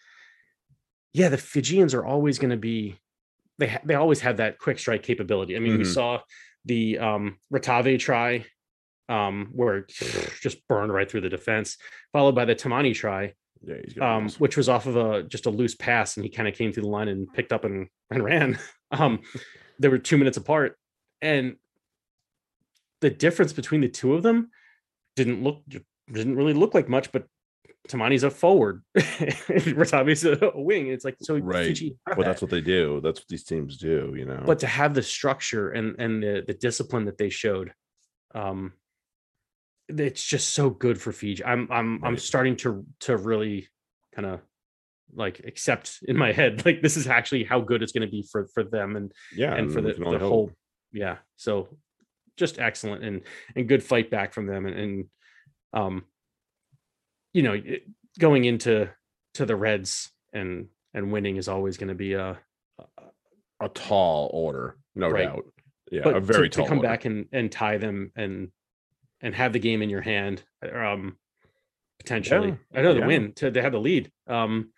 yeah 1.16 1.28
the 1.30 1.38
fijians 1.38 1.94
are 1.94 2.04
always 2.04 2.38
going 2.38 2.50
to 2.50 2.56
be 2.70 2.98
they 3.58 3.68
ha- 3.68 3.84
they 3.88 3.94
always 3.94 4.20
have 4.20 4.36
that 4.36 4.58
quick 4.58 4.78
strike 4.78 5.02
capability 5.02 5.56
i 5.56 5.58
mean 5.58 5.78
we 5.78 5.84
Mhm. 5.84 5.94
saw 5.98 6.20
the 6.64 6.98
um 6.98 7.38
Ratave 7.52 7.98
try 7.98 8.44
um 9.08 9.36
where 9.58 9.74
it 9.78 9.92
just 10.46 10.58
burned 10.68 10.92
right 10.92 11.08
through 11.10 11.22
the 11.22 11.28
defense 11.38 11.78
followed 12.12 12.34
by 12.34 12.44
the 12.44 12.54
tamani 12.54 12.94
try 12.94 13.22
yeah, 13.62 13.76
he's 13.82 13.98
um, 14.00 14.28
which 14.38 14.56
was 14.56 14.68
off 14.68 14.84
of 14.86 14.96
a 14.96 15.22
just 15.22 15.46
a 15.46 15.50
loose 15.50 15.74
pass, 15.74 16.16
and 16.16 16.24
he 16.26 16.30
kind 16.30 16.46
of 16.46 16.54
came 16.54 16.70
through 16.72 16.82
the 16.84 16.90
line 16.98 17.08
and 17.08 17.32
picked 17.32 17.52
up 17.54 17.64
and, 17.64 17.88
and 18.10 18.22
ran. 18.22 18.58
Um, 18.92 19.20
they 19.80 19.88
were 19.88 19.98
two 19.98 20.18
minutes 20.18 20.36
apart, 20.36 20.76
and 21.20 21.56
the 23.00 23.10
difference 23.10 23.52
between 23.54 23.80
the 23.80 23.88
two 23.88 24.14
of 24.14 24.22
them 24.22 24.50
didn't 25.16 25.42
look 25.42 25.62
didn't 26.12 26.36
really 26.36 26.52
look 26.52 26.74
like 26.74 26.88
much. 26.88 27.10
But 27.12 27.26
Tamani's 27.88 28.22
a 28.22 28.30
forward, 28.30 28.82
Ratavi's 28.96 30.24
a, 30.24 30.52
a 30.54 30.60
wing. 30.60 30.88
It's 30.88 31.04
like 31.04 31.16
so. 31.20 31.36
Right. 31.38 31.66
Fiji 31.66 31.96
well, 32.06 32.26
that's 32.26 32.42
what 32.42 32.50
they 32.50 32.60
do. 32.60 33.00
That's 33.02 33.20
what 33.20 33.28
these 33.28 33.44
teams 33.44 33.76
do. 33.76 34.14
You 34.16 34.24
know. 34.24 34.42
but 34.46 34.60
to 34.60 34.66
have 34.66 34.94
the 34.94 35.02
structure 35.02 35.70
and 35.70 35.96
and 35.98 36.22
the 36.22 36.44
the 36.46 36.54
discipline 36.54 37.04
that 37.06 37.18
they 37.18 37.30
showed, 37.30 37.72
um, 38.34 38.72
it's 39.88 40.24
just 40.24 40.54
so 40.54 40.70
good 40.70 41.00
for 41.00 41.12
Fiji. 41.12 41.44
I'm 41.44 41.68
I'm 41.70 42.04
I'm 42.04 42.18
starting 42.18 42.56
to 42.58 42.84
to 43.00 43.16
really 43.16 43.68
kind 44.14 44.26
of 44.26 44.40
like 45.14 45.40
accept 45.46 45.98
in 46.08 46.16
my 46.16 46.32
head 46.32 46.64
like 46.66 46.82
this 46.82 46.96
is 46.96 47.06
actually 47.06 47.44
how 47.44 47.60
good 47.60 47.82
it's 47.82 47.92
going 47.92 48.06
to 48.06 48.10
be 48.10 48.22
for 48.30 48.48
for 48.54 48.64
them 48.64 48.96
and 48.96 49.12
yeah, 49.34 49.54
and 49.54 49.72
for 49.72 49.80
the, 49.80 49.92
the 49.92 50.04
hope. 50.04 50.20
whole 50.20 50.50
yeah 50.92 51.16
so 51.36 51.68
just 52.36 52.58
excellent 52.58 53.04
and 53.04 53.22
and 53.54 53.68
good 53.68 53.82
fight 53.82 54.10
back 54.10 54.32
from 54.32 54.46
them 54.46 54.66
and, 54.66 54.78
and 54.78 55.04
um 55.72 56.04
you 57.36 57.42
know 57.42 57.56
going 58.18 58.44
into 58.46 58.88
to 59.34 59.44
the 59.44 59.54
reds 59.56 60.10
and 60.32 60.68
and 60.94 61.12
winning 61.12 61.36
is 61.36 61.48
always 61.48 61.76
going 61.76 61.88
to 61.88 61.94
be 61.94 62.14
a 62.14 62.38
a 63.60 63.68
tall 63.70 64.30
order, 64.32 64.76
no 64.94 65.08
Right. 65.10 65.24
doubt. 65.28 65.44
Yeah, 65.90 66.00
but 66.04 66.16
a 66.16 66.20
very 66.20 66.48
to, 66.50 66.56
tall 66.56 66.64
to 66.64 66.68
come 66.70 66.78
order. 66.78 66.88
back 66.88 67.04
and 67.04 67.26
and 67.32 67.52
tie 67.52 67.78
them 67.78 68.10
and 68.16 68.50
and 69.20 69.34
have 69.34 69.52
the 69.52 69.58
game 69.58 69.82
in 69.82 69.90
your 69.90 70.02
hand 70.02 70.42
um 70.72 71.16
potentially 71.98 72.56
i 72.74 72.82
know 72.82 72.92
the 72.92 73.00
yeah. 73.00 73.06
win 73.06 73.32
to, 73.34 73.50
have 73.62 73.72
the 73.72 73.80
lead 73.80 74.10
um 74.26 74.70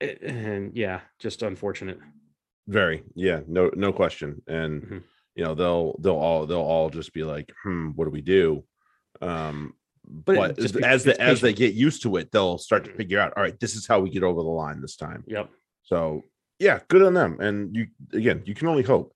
it- 0.00 0.20
and 0.22 0.76
yeah 0.76 1.00
just 1.18 1.42
unfortunate 1.42 1.98
Very, 2.68 3.04
yeah, 3.14 3.40
no, 3.46 3.70
no 3.76 3.92
question. 3.92 4.42
And 4.48 4.82
Mhm. 4.82 5.02
you 5.36 5.44
know, 5.44 5.54
they'll 5.54 5.96
they'll 6.02 6.22
all 6.26 6.46
they'll 6.48 6.70
all 6.74 6.90
just 6.90 7.12
be 7.12 7.22
like, 7.22 7.52
hmm, 7.62 7.90
what 7.94 8.06
do 8.06 8.10
we 8.10 8.22
do? 8.22 8.64
Um, 9.20 9.74
But 10.08 10.36
but, 10.36 10.58
as 10.58 10.64
it's 11.04 11.04
the 11.04 11.20
as 11.20 11.40
they 11.40 11.52
get 11.52 11.74
used 11.74 12.02
to 12.02 12.16
it, 12.16 12.30
they'll 12.32 12.58
start 12.58 12.84
to 12.84 12.90
Mhm. 12.92 12.96
figure 12.96 13.18
out, 13.20 13.32
all 13.36 13.42
right, 13.42 13.58
this 13.58 13.74
is 13.74 13.86
how 13.86 14.00
we 14.00 14.10
get 14.10 14.22
over 14.22 14.40
the 14.42 14.48
line 14.48 14.80
this 14.80 14.96
time. 14.96 15.24
yep 15.26 15.50
So 15.82 16.22
yeah, 16.58 16.80
good 16.88 17.02
on 17.02 17.14
them. 17.14 17.38
And 17.40 17.74
you 17.74 17.88
again, 18.12 18.42
you 18.46 18.54
can 18.54 18.68
only 18.68 18.82
hope. 18.82 19.12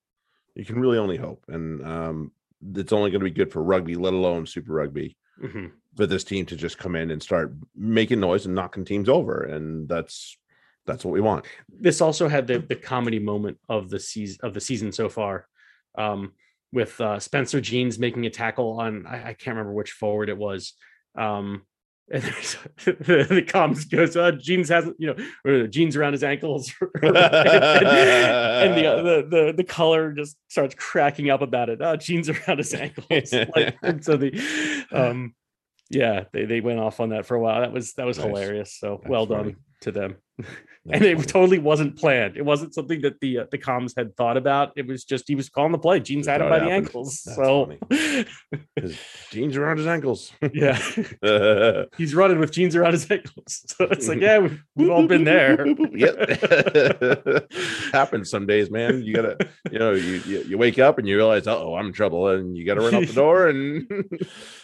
You 0.54 0.64
can 0.64 0.80
really 0.80 0.98
only 0.98 1.16
hope. 1.16 1.44
And 1.48 1.84
um, 1.86 2.32
it's 2.74 2.92
only 2.92 3.10
going 3.10 3.20
to 3.20 3.24
be 3.24 3.30
good 3.30 3.52
for 3.52 3.62
rugby, 3.62 3.94
let 3.94 4.12
alone 4.14 4.46
super 4.46 4.72
rugby, 4.74 5.16
Mhm. 5.42 5.72
for 5.96 6.06
this 6.06 6.24
team 6.24 6.44
to 6.46 6.56
just 6.56 6.76
come 6.76 6.96
in 6.96 7.10
and 7.10 7.22
start 7.22 7.54
making 7.74 8.20
noise 8.20 8.44
and 8.46 8.54
knocking 8.54 8.84
teams 8.84 9.08
over. 9.08 9.42
And 9.42 9.88
that's 9.88 10.36
that's 10.86 11.04
what 11.04 11.12
we 11.12 11.20
want. 11.20 11.44
this 11.68 12.00
also 12.00 12.26
had 12.28 12.46
the 12.46 12.58
the 12.58 12.74
comedy 12.76 13.18
moment 13.20 13.58
of 13.68 13.90
the 13.90 14.00
season 14.00 14.38
of 14.42 14.54
the 14.54 14.60
season 14.60 14.90
so 14.92 15.08
far 15.08 15.46
um 15.96 16.32
with 16.72 17.00
uh 17.00 17.18
spencer 17.18 17.60
jeans 17.60 17.98
making 17.98 18.26
a 18.26 18.30
tackle 18.30 18.80
on 18.80 19.06
i, 19.06 19.30
I 19.30 19.32
can't 19.34 19.56
remember 19.56 19.72
which 19.72 19.92
forward 19.92 20.28
it 20.28 20.38
was 20.38 20.74
um 21.18 21.62
and 22.12 22.24
there's, 22.24 22.56
the, 22.84 23.26
the 23.28 23.42
comms 23.42 23.88
goes 23.88 24.16
uh 24.16 24.32
jeans 24.32 24.68
hasn't 24.68 24.96
you 24.98 25.06
know 25.06 25.16
or 25.44 25.68
jeans 25.68 25.94
around 25.96 26.12
his 26.12 26.24
ankles. 26.24 26.72
And, 27.02 27.16
and 27.16 28.76
the, 28.76 28.86
uh, 28.86 29.02
the 29.02 29.26
the 29.30 29.52
the 29.58 29.64
color 29.64 30.12
just 30.12 30.36
starts 30.48 30.74
cracking 30.74 31.30
up 31.30 31.40
about 31.40 31.68
it. 31.68 31.80
Uh 31.80 31.96
jeans 31.96 32.28
around 32.28 32.58
his 32.58 32.74
ankles. 32.74 33.32
Like, 33.32 33.76
and 33.82 34.04
so 34.04 34.16
the 34.16 34.86
um 34.92 35.34
yeah 35.88 36.24
they, 36.32 36.44
they 36.46 36.60
went 36.60 36.80
off 36.80 36.98
on 37.00 37.10
that 37.10 37.26
for 37.26 37.36
a 37.36 37.40
while. 37.40 37.60
That 37.60 37.72
was 37.72 37.92
that 37.94 38.06
was 38.06 38.18
Nice. 38.18 38.26
hilarious. 38.26 38.76
So 38.76 38.98
That's 39.02 39.08
well 39.10 39.26
funny. 39.26 39.52
done 39.52 39.60
to 39.80 39.92
them. 39.92 40.16
And 40.90 41.04
it 41.04 41.28
totally 41.28 41.58
wasn't 41.58 41.96
planned. 41.98 42.38
It 42.38 42.44
wasn't 42.44 42.72
something 42.72 43.02
that 43.02 43.20
the 43.20 43.40
uh, 43.40 43.44
the 43.50 43.58
comms 43.58 43.92
had 43.94 44.16
thought 44.16 44.38
about. 44.38 44.72
It 44.76 44.86
was 44.86 45.04
just 45.04 45.28
he 45.28 45.34
was 45.34 45.50
calling 45.50 45.72
the 45.72 45.78
play. 45.78 46.00
Jeans 46.00 46.26
had 46.26 46.40
him 46.40 46.48
by 46.48 46.58
the 46.58 46.70
ankles. 46.70 47.20
That's 47.26 47.36
so 47.36 47.70
His 48.76 48.98
jeans 49.30 49.56
around 49.58 49.76
his 49.76 49.86
ankles. 49.86 50.32
yeah, 50.54 50.80
he's 51.98 52.14
running 52.14 52.38
with 52.38 52.50
jeans 52.50 52.74
around 52.74 52.92
his 52.92 53.08
ankles. 53.10 53.62
So 53.66 53.84
it's 53.90 54.08
like, 54.08 54.20
yeah, 54.20 54.38
we've, 54.38 54.62
we've 54.74 54.90
all 54.90 55.06
been 55.06 55.24
there. 55.24 55.66
yep. 55.92 57.52
Happens 57.92 58.30
some 58.30 58.46
days, 58.46 58.70
man. 58.70 59.02
You 59.02 59.14
gotta, 59.14 59.36
you 59.70 59.78
know, 59.78 59.92
you, 59.92 60.22
you 60.26 60.42
you 60.44 60.58
wake 60.58 60.78
up 60.78 60.98
and 60.98 61.06
you 61.06 61.14
realize, 61.14 61.46
oh, 61.46 61.74
I'm 61.74 61.88
in 61.88 61.92
trouble, 61.92 62.28
and 62.28 62.56
you 62.56 62.64
gotta 62.64 62.80
run 62.80 62.94
out 62.94 63.06
the 63.06 63.12
door 63.12 63.48
and 63.48 63.86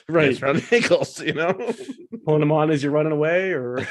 right. 0.08 0.42
around 0.42 0.56
the 0.56 0.76
ankles, 0.76 1.20
you 1.20 1.34
know. 1.34 1.52
Pulling 2.24 2.40
them 2.40 2.52
on 2.52 2.70
as 2.70 2.82
you're 2.82 2.92
running 2.92 3.12
away, 3.12 3.52
or 3.52 3.86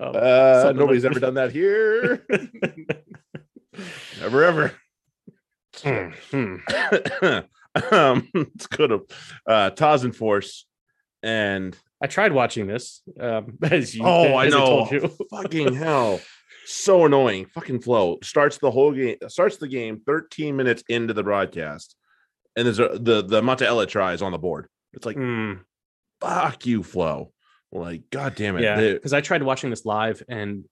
um, 0.00 0.16
Uh, 0.16 0.72
nobody's 0.74 1.04
like- 1.04 1.12
ever 1.12 1.20
done 1.20 1.34
that 1.34 1.52
here. 1.52 2.26
Never 4.20 4.44
ever. 4.44 4.72
Hmm, 5.82 6.10
hmm. 6.30 6.56
um, 7.94 8.28
let's 8.34 8.66
go 8.66 8.86
to 8.86 9.06
uh 9.46 9.70
Tahs 9.70 10.04
and 10.04 10.14
Force 10.14 10.66
and 11.22 11.76
I 12.02 12.06
tried 12.06 12.32
watching 12.32 12.66
this. 12.66 13.02
Um, 13.18 13.58
as 13.62 13.94
you, 13.94 14.02
Oh, 14.04 14.34
I 14.34 14.46
as 14.46 14.52
know. 14.54 14.66
told 14.66 14.90
you. 14.90 15.16
fucking 15.30 15.74
hell. 15.74 16.20
So 16.66 17.04
annoying. 17.06 17.46
Fucking 17.46 17.80
flow. 17.80 18.18
Starts 18.22 18.58
the 18.58 18.70
whole 18.70 18.92
game, 18.92 19.16
starts 19.28 19.56
the 19.58 19.68
game 19.68 20.00
13 20.06 20.56
minutes 20.56 20.82
into 20.88 21.14
the 21.14 21.22
broadcast. 21.22 21.94
And 22.56 22.66
there's 22.66 22.78
a 22.80 22.98
the 22.98 23.22
the 23.22 23.40
Mataele 23.42 23.86
tries 23.88 24.22
on 24.22 24.32
the 24.32 24.38
board. 24.38 24.66
It's 24.92 25.06
like, 25.06 25.16
Hmm. 25.16 25.52
fuck 26.20 26.66
you, 26.66 26.82
flow. 26.82 27.32
Like, 27.72 28.10
god 28.10 28.34
damn 28.34 28.56
it. 28.56 28.62
yeah, 28.62 28.80
because 28.80 29.12
I 29.12 29.20
tried 29.20 29.42
watching 29.42 29.70
this 29.70 29.84
live, 29.84 30.22
and 30.28 30.64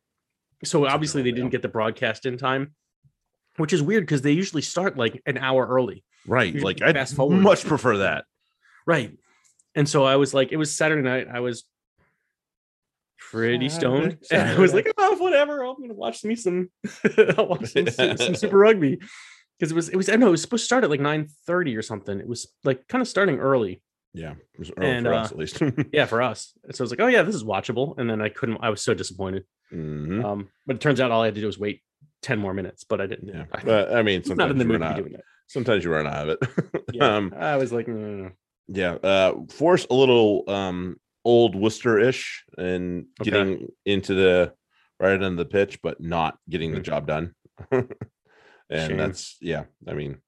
so 0.65 0.87
obviously 0.87 1.23
they 1.23 1.33
didn't 1.33 1.51
get 1.51 1.63
the 1.63 1.69
broadcast 1.69 2.27
in 2.27 2.37
time, 2.37 2.75
which 3.57 3.73
is 3.73 3.83
weird 3.83 4.05
because 4.05 4.23
they 4.23 4.33
usually 4.33 4.63
start 4.63 4.97
like 4.97 5.23
an 5.27 5.39
hour 5.39 5.67
early. 5.67 6.05
right. 6.27 6.55
Like, 6.61 6.83
I 6.83 6.93
fast 6.93 7.15
forward. 7.15 7.37
much 7.37 7.65
prefer 7.65 7.99
that. 7.99 8.25
Right. 8.87 9.17
And 9.75 9.89
so 9.89 10.05
I 10.05 10.17
was 10.17 10.35
like, 10.35 10.51
it 10.51 10.57
was 10.57 10.75
Saturday 10.75 11.03
night. 11.03 11.29
I 11.33 11.41
was 11.41 11.65
pretty 13.31 13.69
stoned. 13.69 14.19
And 14.31 14.43
I 14.51 14.59
was 14.59 14.75
like, 14.75 14.91
oh, 14.97 15.17
whatever. 15.17 15.63
I'm 15.65 15.77
gonna 15.81 15.95
watch 15.95 16.25
me 16.25 16.35
some 16.35 16.71
I'll 17.37 17.47
watch 17.47 17.73
some, 17.73 17.89
some, 17.89 18.17
some 18.17 18.35
super 18.35 18.59
rugby. 18.59 18.99
Because 19.59 19.73
it 19.73 19.75
was 19.75 19.89
it 19.89 19.97
was 19.97 20.09
I 20.09 20.17
know 20.17 20.29
it 20.29 20.33
was 20.33 20.43
supposed 20.43 20.63
to 20.63 20.67
start 20.67 20.85
at 20.85 20.91
like 20.91 21.01
9 21.01 21.29
30 21.47 21.77
or 21.77 21.83
something. 21.83 22.19
It 22.19 22.29
was 22.29 22.49
like 22.65 22.87
kind 22.89 23.03
of 23.03 23.09
starting 23.09 23.39
early. 23.39 23.83
Yeah. 24.19 24.35
it 24.59 24.73
And, 24.79 25.07
for 25.07 25.15
uh, 25.15 25.21
us 25.23 25.33
at 25.33 25.39
least. 25.39 25.63
Yeah, 25.93 26.07
for 26.07 26.21
us. 26.23 26.53
So 26.73 26.83
I 26.83 26.85
was 26.85 26.91
like, 26.91 27.01
oh 27.01 27.07
yeah, 27.07 27.23
this 27.23 27.35
is 27.35 27.45
watchable. 27.45 27.97
And 27.99 28.09
then 28.11 28.21
I 28.21 28.29
couldn't, 28.29 28.59
I 28.61 28.71
was 28.71 28.83
so 28.83 28.95
disappointed. 28.95 29.45
Mhm. 29.73 30.25
Um, 30.25 30.49
but 30.67 30.77
it 30.77 30.81
turns 30.83 31.01
out 31.01 31.11
all 31.11 31.23
I 31.23 31.27
had 31.27 31.35
to 31.37 31.41
do 31.41 31.47
was 31.47 31.59
wait 31.59 31.83
10 32.23 32.39
more 32.39 32.53
minutes, 32.55 32.85
but 32.85 33.01
I 33.01 33.07
didn't. 33.07 33.29
Yeah. 33.29 33.45
I, 33.53 33.63
But 33.65 33.95
I 33.95 34.03
mean, 34.03 34.23
I'm 34.29 34.37
not 34.37 34.49
sometimes 34.49 34.51
in 34.53 34.59
the 34.59 34.65
you 34.65 34.69
mood 34.71 34.81
run 34.81 34.93
out. 34.93 34.97
doing 34.97 35.13
that. 35.13 35.25
Sometimes 35.47 35.85
you 35.85 35.91
run 35.93 36.07
out 36.07 36.29
of 36.29 36.39
it. 36.41 36.83
Yeah. 36.93 37.17
um, 37.17 37.35
I 37.37 37.57
was 37.57 37.73
like, 37.73 37.87
no, 37.89 37.95
no, 37.95 38.23
no. 38.25 38.31
yeah. 38.69 38.93
Uh 38.95 39.35
force 39.51 39.87
a 39.91 39.95
little 39.95 40.45
um 40.49 40.97
old 41.25 41.55
Worcester-ish 41.55 42.45
and 42.57 43.07
Okay. 43.21 43.31
getting 43.31 43.69
into 43.85 44.15
the 44.15 44.53
right 44.99 45.13
end 45.13 45.23
of 45.25 45.37
the 45.37 45.45
pitch, 45.45 45.81
but 45.83 46.01
not 46.01 46.39
getting 46.49 46.73
the 46.73 46.81
Mhm. 46.81 46.85
job 46.85 47.07
done. 47.07 47.35
and 47.71 48.89
Shame. 48.89 48.97
that's 48.97 49.37
yeah, 49.41 49.65
I 49.87 49.93
mean 49.95 50.19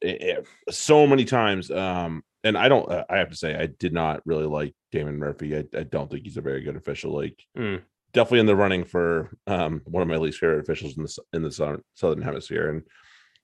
it- 0.00 0.22
it- 0.22 0.46
so 0.70 1.06
many 1.06 1.24
times. 1.24 1.70
Um, 1.70 2.22
and 2.44 2.56
I 2.56 2.68
don't 2.68 2.88
uh, 2.90 3.04
I 3.10 3.16
have 3.16 3.30
to 3.30 3.36
say 3.36 3.56
I 3.56 3.66
did 3.66 3.92
not 3.92 4.20
really 4.26 4.46
like 4.46 4.74
Damon 4.92 5.18
Murphy. 5.18 5.56
I, 5.56 5.64
I 5.76 5.82
don't 5.82 6.10
think 6.10 6.24
he's 6.24 6.36
a 6.36 6.40
very 6.42 6.60
good 6.62 6.76
official. 6.76 7.12
Like 7.12 7.42
Mm. 7.58 7.82
definitely 8.12 8.40
in 8.40 8.46
the 8.46 8.54
running 8.56 8.84
for 8.84 9.30
um 9.48 9.80
one 9.86 10.02
of 10.02 10.08
my 10.08 10.16
least 10.16 10.38
favorite 10.38 10.60
officials 10.60 10.96
in 10.96 11.02
the 11.04 11.18
in 11.32 11.42
the 11.42 11.50
southern, 11.50 11.82
southern 11.94 12.22
hemisphere 12.22 12.68
and 12.70 12.82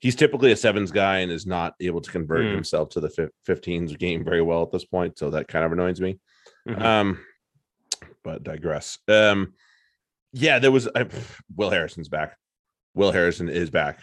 he's 0.00 0.14
typically 0.16 0.50
a 0.52 0.56
sevens 0.56 0.90
guy 0.92 1.18
and 1.18 1.30
is 1.32 1.46
not 1.46 1.74
able 1.80 2.00
to 2.00 2.10
convert 2.10 2.44
Mm. 2.44 2.54
himself 2.54 2.88
to 2.90 3.00
the 3.00 3.10
fif- 3.10 3.30
15s 3.48 3.98
game 3.98 4.24
very 4.24 4.42
well 4.42 4.62
at 4.62 4.70
this 4.70 4.84
point 4.84 5.18
so 5.18 5.30
that 5.30 5.48
kind 5.48 5.64
of 5.64 5.72
annoys 5.72 6.00
me 6.00 6.18
Mhm. 6.68 6.80
um 6.80 7.20
but 8.22 8.42
digress 8.44 8.98
um 9.08 9.54
yeah 10.32 10.58
there 10.58 10.70
was 10.72 10.88
I, 10.94 11.06
will 11.56 11.70
harrison's 11.70 12.08
back 12.08 12.36
will 12.94 13.12
harrison 13.12 13.48
is 13.48 13.70
back 13.70 14.00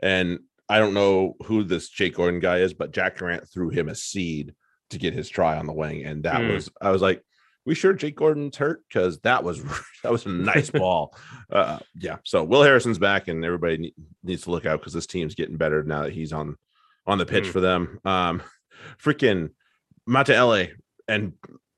and 0.00 0.40
i 0.68 0.78
don't 0.78 0.94
know 0.94 1.34
who 1.44 1.62
this 1.64 1.88
jake 1.88 2.14
gordon 2.16 2.40
guy 2.40 2.58
is 2.58 2.74
but 2.74 2.92
jack 2.92 3.16
grant 3.16 3.48
threw 3.48 3.68
him 3.70 3.88
a 3.88 3.94
seed 3.94 4.54
to 4.90 4.98
get 4.98 5.14
his 5.14 5.28
try 5.28 5.56
on 5.56 5.66
the 5.66 5.72
wing 5.72 6.04
and 6.04 6.22
that 6.24 6.40
Mm. 6.40 6.54
was 6.54 6.70
i 6.80 6.90
was 6.90 7.02
like 7.02 7.22
we 7.64 7.74
sure 7.74 7.92
Jake 7.92 8.14
Gordon's 8.14 8.56
hurt 8.56 8.84
because 8.88 9.18
that 9.22 9.42
was 9.42 9.60
that 10.04 10.12
was 10.12 10.24
a 10.24 10.28
nice 10.28 10.70
ball. 10.82 11.12
Uh, 11.50 11.80
yeah. 11.96 12.18
So 12.24 12.44
Will 12.44 12.62
Harrison's 12.62 12.96
back, 13.00 13.26
and 13.26 13.44
everybody 13.44 13.76
ne- 13.76 13.94
needs 14.22 14.42
to 14.42 14.52
look 14.52 14.66
out 14.66 14.78
because 14.78 14.92
this 14.92 15.08
team's 15.08 15.34
getting 15.34 15.56
better 15.56 15.82
now 15.82 16.04
that 16.04 16.12
he's 16.12 16.32
on 16.32 16.54
on 17.08 17.18
the 17.18 17.26
pitch 17.26 17.46
Mm. 17.46 17.50
for 17.50 17.58
them. 17.60 17.98
Um, 18.04 18.40
freaking 19.02 19.48
Mataele 20.08 20.74
and 21.08 21.32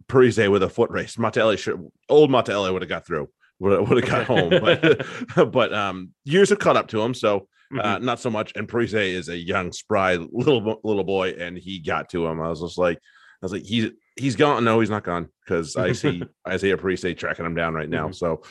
Perese 0.08 0.50
with 0.50 0.62
a 0.62 0.68
foot 0.68 0.90
race. 0.90 1.16
Mataele 1.16 1.56
should 1.58 1.88
old 2.10 2.28
Mataele 2.30 2.70
would 2.70 2.82
have 2.82 2.88
got 2.90 3.06
through. 3.06 3.30
Would 3.60 3.88
would 3.88 4.04
have 4.04 4.10
got 4.10 4.26
home, 4.38 4.50
but 4.60 5.06
but 5.50 5.72
um, 5.72 6.10
years 6.24 6.50
have 6.50 6.58
caught 6.58 6.76
up 6.76 6.88
to 6.88 7.00
him. 7.00 7.14
So 7.14 7.48
Mhm. 7.72 7.84
uh, 7.84 7.98
not 7.98 8.18
so 8.20 8.30
much. 8.30 8.52
And 8.56 8.66
Perese 8.68 8.94
is 9.14 9.28
a 9.28 9.36
young, 9.36 9.72
spry 9.72 10.16
little 10.16 10.80
little 10.84 11.04
boy, 11.04 11.30
and 11.38 11.56
he 11.58 11.78
got 11.80 12.08
to 12.10 12.26
him. 12.26 12.40
I 12.40 12.48
was 12.48 12.60
just 12.60 12.78
like, 12.78 12.96
I 12.98 13.44
was 13.44 13.52
like, 13.52 13.62
he's 13.64 13.90
he's 14.16 14.36
gone. 14.36 14.64
No, 14.64 14.80
he's 14.80 14.90
not 14.90 15.04
gone 15.04 15.28
because 15.44 15.76
I 15.76 15.92
see 15.92 16.22
Izaia 16.46 16.76
Perese 16.76 17.16
tracking 17.16 17.44
him 17.46 17.54
down 17.54 17.74
right 17.74 17.88
now. 17.88 18.08
Mhm. 18.08 18.14
So 18.14 18.42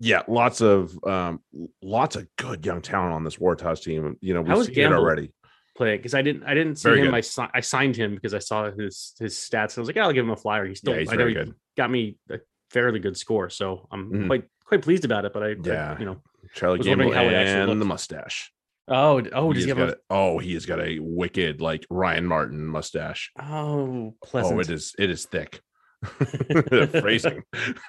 yeah, 0.00 0.22
lots 0.28 0.60
of 0.60 0.92
um, 1.04 1.40
lots 1.82 2.14
of 2.16 2.26
good 2.36 2.64
young 2.66 2.82
talent 2.82 3.14
on 3.14 3.24
this 3.24 3.36
Warthog 3.36 3.82
team. 3.82 4.16
You 4.20 4.34
know, 4.34 4.42
we've 4.42 4.56
was 4.56 4.66
seen 4.66 4.78
it 4.80 4.92
already. 4.92 5.32
play 5.76 5.96
because 5.96 6.12
I 6.14 6.22
didn't 6.22 6.44
I 6.44 6.54
didn't 6.54 6.76
see 6.76 6.88
Very 6.90 7.00
him. 7.00 7.12
good. 7.12 7.24
I, 7.38 7.48
I 7.54 7.60
signed 7.60 7.96
him 7.96 8.14
because 8.14 8.34
I 8.34 8.38
saw 8.38 8.70
his 8.70 9.14
his 9.18 9.34
stats. 9.34 9.78
I 9.78 9.80
was 9.80 9.88
like, 9.88 9.96
yeah, 9.96 10.04
I'll 10.04 10.12
give 10.12 10.24
him 10.24 10.30
a 10.30 10.36
flyer. 10.36 10.66
He's 10.66 10.78
still 10.78 10.92
Yeah, 10.94 11.00
he's 11.00 11.08
I 11.08 11.12
know 11.12 11.18
very 11.24 11.30
he 11.34 11.44
good. 11.46 11.54
got 11.76 11.90
me 11.90 12.16
a 12.30 12.38
fairly 12.70 13.00
good 13.00 13.16
score, 13.16 13.48
so 13.50 13.88
I'm 13.90 14.12
Mhm. 14.12 14.26
quite 14.26 14.44
quite 14.66 14.82
pleased 14.82 15.04
about 15.06 15.24
it. 15.24 15.32
But 15.32 15.42
I, 15.42 15.46
I- 15.50 15.56
Yeah. 15.64 15.98
you 15.98 16.04
know, 16.04 16.22
Charlie 16.54 16.78
Gamble 16.80 17.06
wondering 17.06 17.12
how 17.12 17.24
it 17.30 17.34
actually 17.34 17.72
and 17.72 17.80
the 17.80 17.84
mustache. 17.86 18.52
Oh 18.88 19.22
oh 19.32 19.52
does 19.52 19.64
He 19.64 19.70
he 19.70 19.76
have 19.76 19.78
got 19.78 19.88
a, 19.90 19.92
a, 19.92 19.96
oh, 20.10 20.38
he 20.38 20.54
has 20.54 20.66
got 20.66 20.80
a 20.80 20.98
wicked 21.00 21.60
like 21.60 21.86
Ryan 21.90 22.26
Martin 22.26 22.66
mustache. 22.66 23.30
oh 23.40 24.14
pleasant? 24.24 24.56
Oh, 24.56 24.60
it 24.60 24.70
is 24.70 24.94
it 24.98 25.10
is 25.10 25.24
thick. 25.26 25.60
Phrasing. 27.00 27.42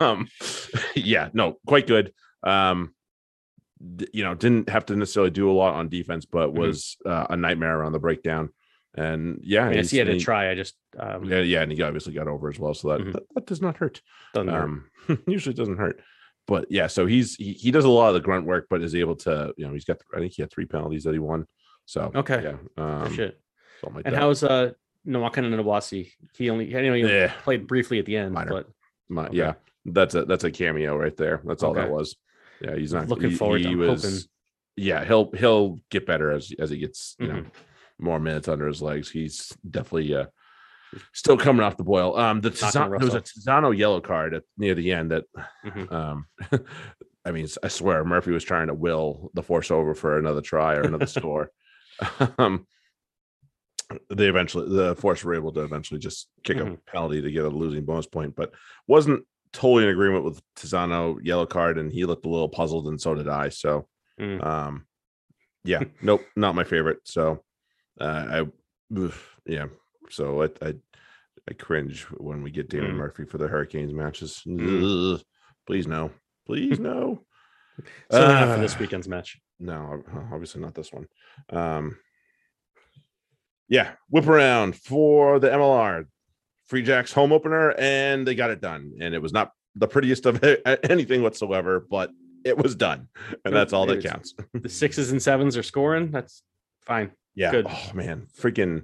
um, 0.00 0.28
yeah, 0.94 1.28
no, 1.32 1.56
quite 1.66 1.86
good. 1.86 2.12
Um, 2.42 2.94
d- 3.96 4.08
you 4.12 4.24
know, 4.24 4.34
didn't 4.34 4.68
have 4.68 4.86
to 4.86 4.96
necessarily 4.96 5.30
do 5.30 5.50
a 5.50 5.52
lot 5.52 5.74
on 5.74 5.88
defense, 5.88 6.24
but 6.26 6.50
Mhm. 6.50 6.58
was 6.58 6.96
uh, 7.06 7.26
a 7.30 7.36
nightmare 7.36 7.78
around 7.78 7.92
the 7.92 7.98
breakdown. 7.98 8.50
And 8.94 9.40
yeah, 9.42 9.62
I 9.62 9.68
mean, 9.68 9.72
I 9.72 9.76
he's- 9.76 9.88
see 9.88 9.96
he 9.96 9.98
had 10.00 10.08
to 10.08 10.14
he- 10.14 10.20
try. 10.20 10.50
I 10.50 10.54
just 10.54 10.74
um, 10.98 11.24
yeah, 11.24 11.40
yeah, 11.40 11.62
and 11.62 11.72
he 11.72 11.80
obviously 11.82 12.12
got 12.12 12.28
over 12.28 12.48
as 12.50 12.58
well, 12.58 12.74
so 12.74 12.88
that 12.90 13.00
Mhm. 13.00 13.12
that, 13.14 13.22
that 13.34 13.46
does 13.46 13.62
not 13.62 13.78
hurt. 13.78 14.02
doesn't 14.34 14.48
hurt. 14.52 14.62
Um, 14.64 14.90
usually 15.26 15.54
doesn't 15.54 15.78
hurt. 15.78 16.02
But 16.46 16.66
yeah, 16.70 16.86
so 16.88 17.06
he's 17.06 17.36
he, 17.36 17.52
he 17.52 17.70
does 17.70 17.84
a 17.84 17.88
lot 17.88 18.08
of 18.08 18.14
the 18.14 18.20
grunt 18.20 18.46
work, 18.46 18.66
but 18.68 18.82
is 18.82 18.94
able 18.94 19.16
to, 19.16 19.54
you 19.56 19.66
know, 19.66 19.72
he's 19.72 19.84
got 19.84 19.98
I 20.14 20.18
think 20.18 20.32
he 20.32 20.42
had 20.42 20.50
three 20.50 20.66
penalties 20.66 21.04
that 21.04 21.12
he 21.12 21.18
won. 21.18 21.46
So 21.86 22.10
Okay. 22.14 22.42
yeah, 22.42 22.56
Oh, 22.76 22.82
um, 22.82 23.14
shit. 23.14 23.40
like 23.82 24.04
And 24.06 24.14
that. 24.14 24.20
how's 24.20 24.42
uh 24.42 24.72
Nawaka 25.06 25.36
Nawasi? 25.36 26.10
He 26.36 26.50
only 26.50 26.66
know 26.66 26.94
he 26.94 27.02
Yeah. 27.02 27.32
played 27.42 27.66
briefly 27.66 27.98
at 27.98 28.06
the 28.06 28.16
end, 28.16 28.34
Minor. 28.34 28.50
but 28.50 28.68
My, 29.08 29.26
Okay. 29.26 29.36
Yeah, 29.36 29.54
that's 29.84 30.14
a 30.14 30.24
that's 30.24 30.44
a 30.44 30.50
cameo 30.50 30.96
right 30.96 31.16
there. 31.16 31.40
That's 31.44 31.62
all 31.62 31.74
that 31.74 31.90
was. 31.90 32.16
Yeah, 32.60 32.76
he's 32.76 32.92
not 32.92 33.08
Looking 33.08 33.30
he- 33.30 33.36
forward 33.36 33.60
He 33.60 33.68
I'm 33.68 33.78
was. 33.78 34.02
hoping- 34.02 34.18
Yeah, 34.76 35.04
he'll 35.04 35.30
he'll 35.32 35.80
get 35.90 36.06
better 36.06 36.30
as 36.32 36.52
as 36.58 36.70
he 36.70 36.78
gets 36.78 37.14
you 37.20 37.28
know 37.28 37.34
Mhm. 37.34 37.50
more 37.98 38.18
minutes 38.18 38.48
under 38.48 38.66
his 38.66 38.80
legs. 38.82 39.10
He's 39.10 39.56
definitely 39.68 40.14
uh 40.14 40.26
still 41.12 41.36
coming 41.36 41.62
off 41.62 41.76
the 41.76 41.84
boil. 41.84 42.16
Um, 42.16 42.40
the 42.40 42.50
Tizano, 42.50 42.98
there 42.98 43.06
was 43.06 43.14
a. 43.14 43.20
Tizano 43.20 43.76
yellow 43.76 44.00
card 44.00 44.34
at 44.34 44.44
near 44.56 44.74
the 44.74 44.92
end 44.92 45.10
that 45.10 45.24
Mhm. 45.64 45.92
um. 45.92 46.26
I 47.24 47.30
mean, 47.30 47.46
I 47.62 47.68
swear 47.68 48.04
Murphy 48.04 48.32
was 48.32 48.42
trying 48.42 48.66
to 48.66 48.74
will 48.74 49.30
the 49.34 49.44
force 49.44 49.70
over 49.70 49.94
for 49.94 50.18
another 50.18 50.40
try 50.40 50.74
or 50.74 50.82
another 50.82 51.06
score. 51.06 51.50
Um, 52.38 52.66
they 54.08 54.26
eventually 54.28 54.74
the 54.74 54.96
force 54.96 55.22
were 55.22 55.34
able 55.34 55.52
to 55.52 55.60
eventually 55.60 56.00
just 56.00 56.28
kick 56.44 56.56
a 56.56 56.60
Mhm. 56.64 56.78
penalty 56.86 57.20
to 57.22 57.30
get 57.30 57.44
a 57.44 57.48
losing 57.48 57.84
bonus 57.84 58.06
point, 58.06 58.34
but 58.34 58.52
wasn't 58.88 59.24
totally 59.52 59.84
in 59.84 59.90
agreement 59.90 60.24
with 60.24 60.40
Tizano 60.56 61.18
yellow 61.22 61.44
card, 61.46 61.78
and 61.78 61.92
he 61.92 62.04
looked 62.06 62.24
a 62.24 62.28
little 62.28 62.48
puzzled, 62.48 62.88
and 62.88 63.00
so 63.00 63.14
did 63.14 63.28
I. 63.28 63.50
So, 63.50 63.86
Mm. 64.18 64.44
um, 64.44 64.86
yeah, 65.64 65.84
nope, 66.00 66.22
not 66.36 66.54
my 66.54 66.64
favorite. 66.64 67.00
So, 67.04 67.44
uh, 68.00 68.44
I, 68.94 69.06
yeah, 69.46 69.66
so 70.10 70.42
I, 70.42 70.48
I, 70.60 70.74
I 71.48 71.54
cringe 71.54 72.02
when 72.18 72.42
we 72.42 72.50
get 72.50 72.68
Damon 72.68 72.92
Mm. 72.92 72.96
Murphy 72.96 73.24
for 73.24 73.38
the 73.38 73.48
Hurricanes 73.48 73.92
matches. 73.92 74.42
Mm. 74.46 75.14
Ugh. 75.14 75.22
please 75.66 75.86
no, 75.86 76.10
please 76.46 76.78
no. 76.78 77.24
so 78.10 78.28
not 78.28 78.54
for 78.56 78.60
this 78.60 78.74
Uh, 78.74 78.78
weekend's 78.80 79.08
match. 79.08 79.40
no, 79.58 80.02
obviously 80.32 80.60
not 80.60 80.74
this 80.74 80.92
one. 80.92 81.06
Um, 81.50 81.96
yeah, 83.68 83.92
whip 84.10 84.26
around 84.26 84.76
for 84.76 85.38
the 85.38 85.48
MLR. 85.48 86.06
Free 86.66 86.82
Jacks 86.82 87.12
home 87.12 87.32
opener, 87.32 87.74
and 87.78 88.26
they 88.26 88.34
got 88.34 88.50
it 88.50 88.60
done. 88.60 88.92
And 89.00 89.14
it 89.14 89.20
was 89.20 89.32
not 89.32 89.52
the 89.74 89.88
prettiest 89.88 90.26
of 90.26 90.42
anything 90.90 91.22
whatsoever, 91.22 91.80
but 91.90 92.10
it 92.44 92.56
was 92.56 92.74
done, 92.74 93.08
and 93.44 93.54
that's 93.54 93.72
all 93.72 93.86
that 93.86 94.02
counts. 94.02 94.34
the 94.54 94.68
sixes 94.68 95.12
and 95.12 95.22
sevens 95.22 95.56
are 95.56 95.62
scoring. 95.62 96.10
That's 96.10 96.42
fine. 96.86 97.10
Yeah. 97.34 97.50
Good. 97.50 97.66
Oh 97.68 97.90
man, 97.94 98.26
freaking 98.38 98.82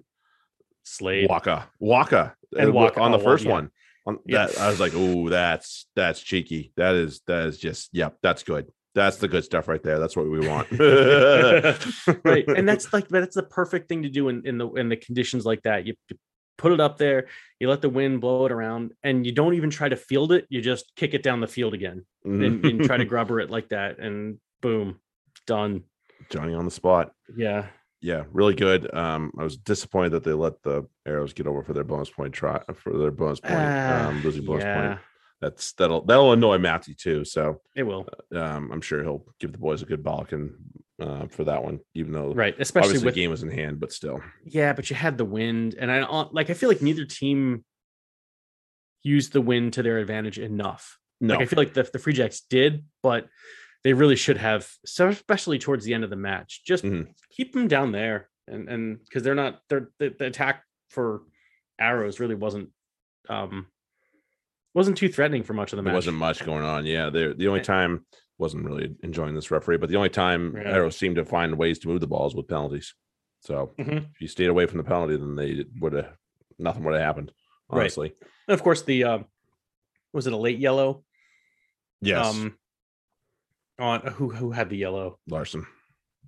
Slade. 0.89 1.28
Waka, 1.28 1.69
Waka, 1.78 2.35
And 2.56 2.70
uh, 2.70 2.73
Waka, 2.73 3.01
on 3.01 3.12
the 3.12 3.19
oh, 3.19 3.23
first 3.23 3.44
yeah. 3.44 3.52
one. 3.52 3.70
On 4.06 4.19
Yeah. 4.27 4.47
that, 4.47 4.59
I 4.59 4.69
was 4.69 4.81
like, 4.81 4.93
oh, 4.94 5.28
that's 5.28 5.86
that's 5.94 6.20
cheeky. 6.20 6.73
That 6.77 6.94
is 6.94 7.20
that 7.27 7.47
is 7.47 7.59
just 7.59 7.90
yep, 7.93 8.16
that's 8.23 8.43
good. 8.43 8.66
That's 8.94 9.19
the 9.19 9.28
good 9.28 9.44
stuff 9.44 9.69
right 9.69 9.82
there. 9.82 9.98
That's 9.98 10.16
what 10.16 10.28
we 10.28 10.40
want. 10.47 10.66
right 12.24 12.48
and 12.48 12.69
that's 12.69 12.93
like 12.93 13.06
that's 13.09 13.36
the 13.36 13.43
perfect 13.43 13.89
thing 13.89 14.02
to 14.02 14.09
do 14.09 14.28
in, 14.28 14.47
in 14.47 14.59
the 14.59 14.69
in 14.73 14.89
the 14.89 14.97
conditions 14.97 15.44
like 15.44 15.62
that 15.62 15.86
you, 15.86 15.94
you 16.10 16.16
put 16.56 16.73
it 16.73 16.81
up 16.81 16.97
there 16.98 17.28
you 17.60 17.69
let 17.69 17.81
the 17.82 17.89
wind 17.89 18.20
blow 18.20 18.44
it 18.47 18.51
around 18.51 18.93
and 19.05 19.24
you 19.24 19.31
don't 19.32 19.55
even 19.55 19.70
try 19.70 19.89
to 19.89 19.94
field 19.94 20.32
it 20.32 20.44
you 20.48 20.60
just 20.60 20.90
kick 20.97 21.15
it 21.15 21.23
down 21.23 21.40
the 21.40 21.47
field 21.47 21.73
again 21.74 22.05
and, 22.24 22.65
and 22.65 22.82
try 22.82 22.97
to 22.97 23.05
grubber 23.12 23.39
it 23.39 23.48
like 23.51 23.69
that 23.69 23.98
and 24.01 24.39
boom 24.60 24.98
done 25.47 25.85
Johnny 26.31 26.55
on 26.55 26.65
the 26.65 26.70
spot. 26.70 27.12
yeah 27.36 27.66
Yeah, 28.00 28.24
really 28.32 28.54
good. 28.54 28.92
Um, 28.94 29.32
I 29.38 29.42
was 29.42 29.56
disappointed 29.56 30.10
that 30.10 30.24
they 30.24 30.32
let 30.32 30.62
the 30.62 30.86
arrows 31.06 31.32
get 31.32 31.46
over 31.46 31.62
for 31.64 31.72
their 31.72 31.84
bonus 31.84 32.10
point 32.10 32.32
try 32.32 32.62
for 32.74 32.96
their 32.96 33.10
bonus 33.10 33.40
point, 33.40 33.54
Ah, 33.56 34.08
um, 34.08 34.22
losing 34.22 34.44
bonus 34.44 34.64
yeah 34.64 34.88
point. 34.88 35.00
That's 35.40 35.72
that'll 35.72 36.02
that'll 36.02 36.32
annoy 36.32 36.58
Matty 36.58 36.94
too. 36.94 37.24
So 37.24 37.60
it 37.74 37.82
will 37.82 38.08
um, 38.34 38.70
I'm 38.72 38.80
sure 38.80 39.02
he'll 39.02 39.24
give 39.40 39.52
the 39.52 39.58
boys 39.58 39.82
a 39.82 39.84
good 39.84 40.02
bollock 40.02 40.32
uh, 41.00 41.26
for 41.28 41.44
that 41.44 41.62
one, 41.62 41.80
even 41.94 42.12
though 42.12 42.32
right 42.34 42.54
especially 42.58 42.88
obviously 42.88 43.06
with 43.06 43.14
the 43.14 43.20
game 43.20 43.30
was 43.30 43.42
in 43.42 43.50
hand, 43.50 43.78
but 43.80 43.92
still. 43.92 44.20
yeah 44.44 44.72
but 44.72 44.90
you 44.90 44.96
had 44.96 45.16
the 45.18 45.24
wind 45.24 45.74
and 45.78 45.90
i 45.92 46.00
don't- 46.00 46.34
like 46.34 46.50
i 46.50 46.54
feel 46.54 46.68
like 46.68 46.82
neither 46.82 47.04
team 47.04 47.64
used 49.04 49.32
the 49.32 49.40
wind 49.40 49.72
to 49.74 49.82
their 49.82 49.98
advantage 49.98 50.38
enough 50.38 50.98
No, 51.20 51.34
Like 51.34 51.42
I 51.42 51.46
feel 51.46 51.58
like 51.58 51.72
the, 51.74 51.84
the 51.92 51.98
Free 51.98 52.12
Jacks 52.12 52.40
did, 52.40 52.84
but 53.02 53.28
they 53.84 53.92
really 53.92 54.16
should 54.16 54.36
have, 54.38 54.68
especially 54.84 55.59
towards 55.59 55.84
the 55.84 55.94
end 55.94 56.05
of 56.05 56.10
the 56.10 56.16
match. 56.16 56.62
Just 56.64 56.84
Mhm. 56.84 57.12
keep 57.30 57.52
them 57.52 57.68
down 57.68 57.92
there, 57.92 58.28
and 58.46 58.68
and 58.68 59.00
because 59.05 59.22
they're 59.22 59.34
not, 59.34 59.62
they're 59.68 59.90
the, 59.98 60.14
the 60.18 60.26
attack 60.26 60.64
for 60.90 61.22
arrows 61.78 62.18
really 62.20 62.34
wasn't 62.34 62.70
um 63.28 63.66
wasn't 64.74 64.96
too 64.96 65.09
threatening 65.09 65.42
for 65.42 65.52
much 65.55 65.72
of 65.72 65.76
the 65.76 65.82
there 65.82 65.92
match. 65.92 65.98
wasn't 65.98 66.16
much 66.16 66.44
going 66.44 66.64
on. 66.64 66.84
Yeah, 66.86 67.10
they 67.10 67.32
the 67.32 67.48
only 67.48 67.60
time 67.60 68.05
wasn't 68.38 68.64
really 68.64 68.94
enjoying 69.02 69.34
this 69.34 69.50
referee, 69.50 69.76
but 69.78 69.88
the 69.88 69.96
only 69.96 70.09
time 70.10 70.55
Yeah. 70.56 70.62
arrows 70.74 70.96
seemed 70.96 71.16
to 71.16 71.24
find 71.24 71.59
ways 71.59 71.78
to 71.80 71.88
move 71.88 72.00
the 72.00 72.06
balls 72.06 72.34
with 72.36 72.46
penalties. 72.48 72.94
So 73.40 73.74
Mhm. 73.78 74.10
if 74.14 74.20
you 74.20 74.28
stayed 74.28 74.48
away 74.48 74.66
from 74.66 74.78
the 74.78 74.84
penalty, 74.84 75.16
then 75.16 75.34
they 75.36 75.64
would 75.80 75.92
have 75.92 76.16
nothing 76.59 76.84
would 76.84 76.94
have 76.94 77.02
happened. 77.02 77.32
Right. 77.70 77.80
Honestly, 77.82 78.14
And 78.48 78.55
of 78.55 78.62
course, 78.62 78.82
the 78.82 79.05
um, 79.05 79.26
was 80.12 80.26
it 80.26 80.32
a 80.32 80.36
late 80.36 80.59
yellow? 80.59 81.05
yes, 82.00 82.26
Um, 82.26 82.59
on 83.78 84.00
who 84.12 84.30
who 84.30 84.50
had 84.50 84.68
the 84.70 84.76
yellow? 84.76 85.18
Larson. 85.28 85.66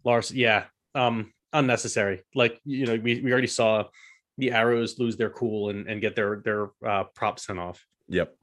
Larson, 0.04 0.36
yeah, 0.36 0.64
um, 0.94 1.32
unnecessary. 1.52 2.22
Like 2.34 2.60
you 2.64 2.86
know, 2.86 2.96
we, 2.96 3.20
we 3.20 3.32
already 3.32 3.46
saw 3.46 3.84
the 4.38 4.52
arrows 4.52 4.98
lose 4.98 5.16
their 5.16 5.30
cool 5.30 5.70
and, 5.70 5.86
and 5.86 6.00
get 6.00 6.16
their 6.16 6.40
their 6.44 6.68
uh, 6.86 7.04
prop 7.14 7.38
sent 7.38 7.58
off. 7.58 7.84
Yep. 8.08 8.34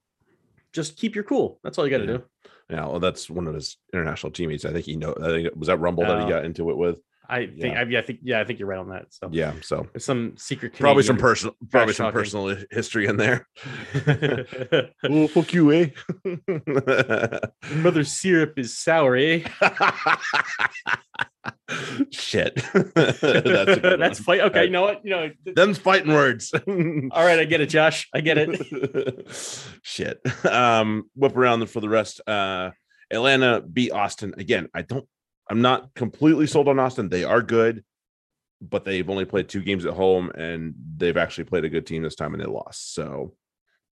Just 0.74 0.98
keep 0.98 1.16
your 1.16 1.24
cool. 1.24 1.60
That's 1.64 1.78
all 1.78 1.86
you 1.88 1.92
got 1.92 2.06
to 2.06 2.12
Yeah. 2.12 2.18
do. 2.18 2.24
Yeah, 2.70 2.86
well, 2.86 3.00
that's 3.00 3.30
one 3.30 3.48
of 3.48 3.56
his 3.56 3.78
international 3.94 4.32
teammates. 4.32 4.66
I 4.66 4.74
think 4.74 4.86
he 4.86 4.98
know. 4.98 5.16
I 5.22 5.28
think 5.30 5.56
was 5.56 5.68
that 5.68 5.80
Rumble 5.80 6.04
that 6.04 6.18
Oh. 6.18 6.24
he 6.26 6.30
got 6.30 6.46
into 6.46 6.70
it 6.70 6.78
with. 6.78 7.00
I 7.30 7.48
think 7.48 7.58
Yeah. 7.58 7.82
I, 7.82 7.84
yeah, 7.84 8.00
I 8.00 8.02
think 8.04 8.20
yeah, 8.24 8.40
I 8.40 8.44
think 8.46 8.60
you're 8.60 8.68
right 8.70 8.80
on 8.80 8.90
that. 8.90 9.06
So 9.10 9.30
Yeah, 9.32 9.54
so 9.62 9.88
there's 9.94 10.06
some 10.06 10.36
secret 10.38 10.74
probably 10.74 11.04
some 11.04 11.18
personal, 11.18 11.56
probably 11.70 11.94
some 11.94 12.06
talking. 12.06 12.20
personal 12.20 12.58
history 12.72 13.06
in 13.08 13.18
there. 13.18 13.48
oh, 15.04 15.28
fuck 15.28 15.54
you, 15.54 15.72
eh? 15.74 15.90
Mother 17.76 18.04
syrup 18.04 18.58
is 18.58 18.78
sour, 18.78 19.16
eh? 19.18 19.44
Shit, 22.12 22.56
that's 22.96 23.20
That's 23.82 24.20
fight. 24.20 24.40
Okay, 24.42 24.60
I- 24.62 24.64
you 24.64 24.70
know 24.70 24.84
what? 24.84 25.04
You 25.04 25.10
know. 25.12 25.30
Them's 25.56 25.78
fighting 25.78 26.14
words. 26.14 26.54
All 26.54 26.64
right, 27.26 27.40
I 27.40 27.44
get 27.46 27.60
it, 27.62 27.68
Josh. 27.68 28.08
I 28.14 28.22
get 28.22 28.38
it. 28.38 29.28
Shit. 29.84 30.20
Um, 30.46 31.10
whip 31.16 31.36
around 31.36 31.70
for 31.70 31.82
the 31.82 31.90
rest. 31.90 32.22
Uh, 32.28 32.72
Atlanta 33.12 33.62
beat 33.62 33.92
Austin 33.92 34.34
again. 34.38 34.68
I 34.74 34.82
don't. 34.82 35.06
I'm 35.50 35.62
not 35.62 35.94
completely 35.96 36.48
sold 36.48 36.68
on 36.68 36.80
Austin. 36.80 37.10
They 37.10 37.24
are 37.24 37.42
good, 37.42 37.84
but 38.62 38.84
they've 38.86 39.10
only 39.10 39.26
played 39.26 39.48
two 39.50 39.62
games 39.62 39.86
at 39.86 39.94
home, 39.94 40.30
and 40.32 40.74
they've 40.98 41.18
actually 41.18 41.46
played 41.46 41.66
a 41.66 41.70
good 41.70 41.86
team 41.86 42.04
this 42.04 42.16
time, 42.16 42.34
and 42.34 42.42
they 42.44 42.48
lost. 42.48 42.94
So, 42.94 43.34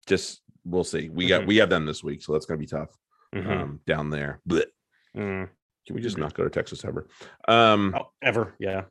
just 0.07 0.41
we'll 0.65 0.85
see. 0.85 1.09
We 1.09 1.27
got 1.27 1.43
Mhm. 1.43 1.47
we 1.49 1.57
have 1.57 1.71
them 1.71 1.85
this 1.87 2.03
week, 2.03 2.23
so 2.23 2.33
that's 2.33 2.47
gonna 2.47 2.59
be 2.59 2.67
tough 2.67 2.97
Mhm. 3.35 3.47
um, 3.51 3.81
down 3.87 4.11
there. 4.11 4.41
Blech. 4.49 4.67
Mm. 5.17 5.49
Can 5.87 5.97
we 5.97 6.01
just 6.01 6.17
not 6.19 6.33
go 6.35 6.45
to 6.45 6.51
Texas 6.51 6.85
ever? 6.85 7.09
Um, 7.49 7.95
Oh, 7.99 8.13
ever, 8.23 8.55
yeah, 8.61 8.85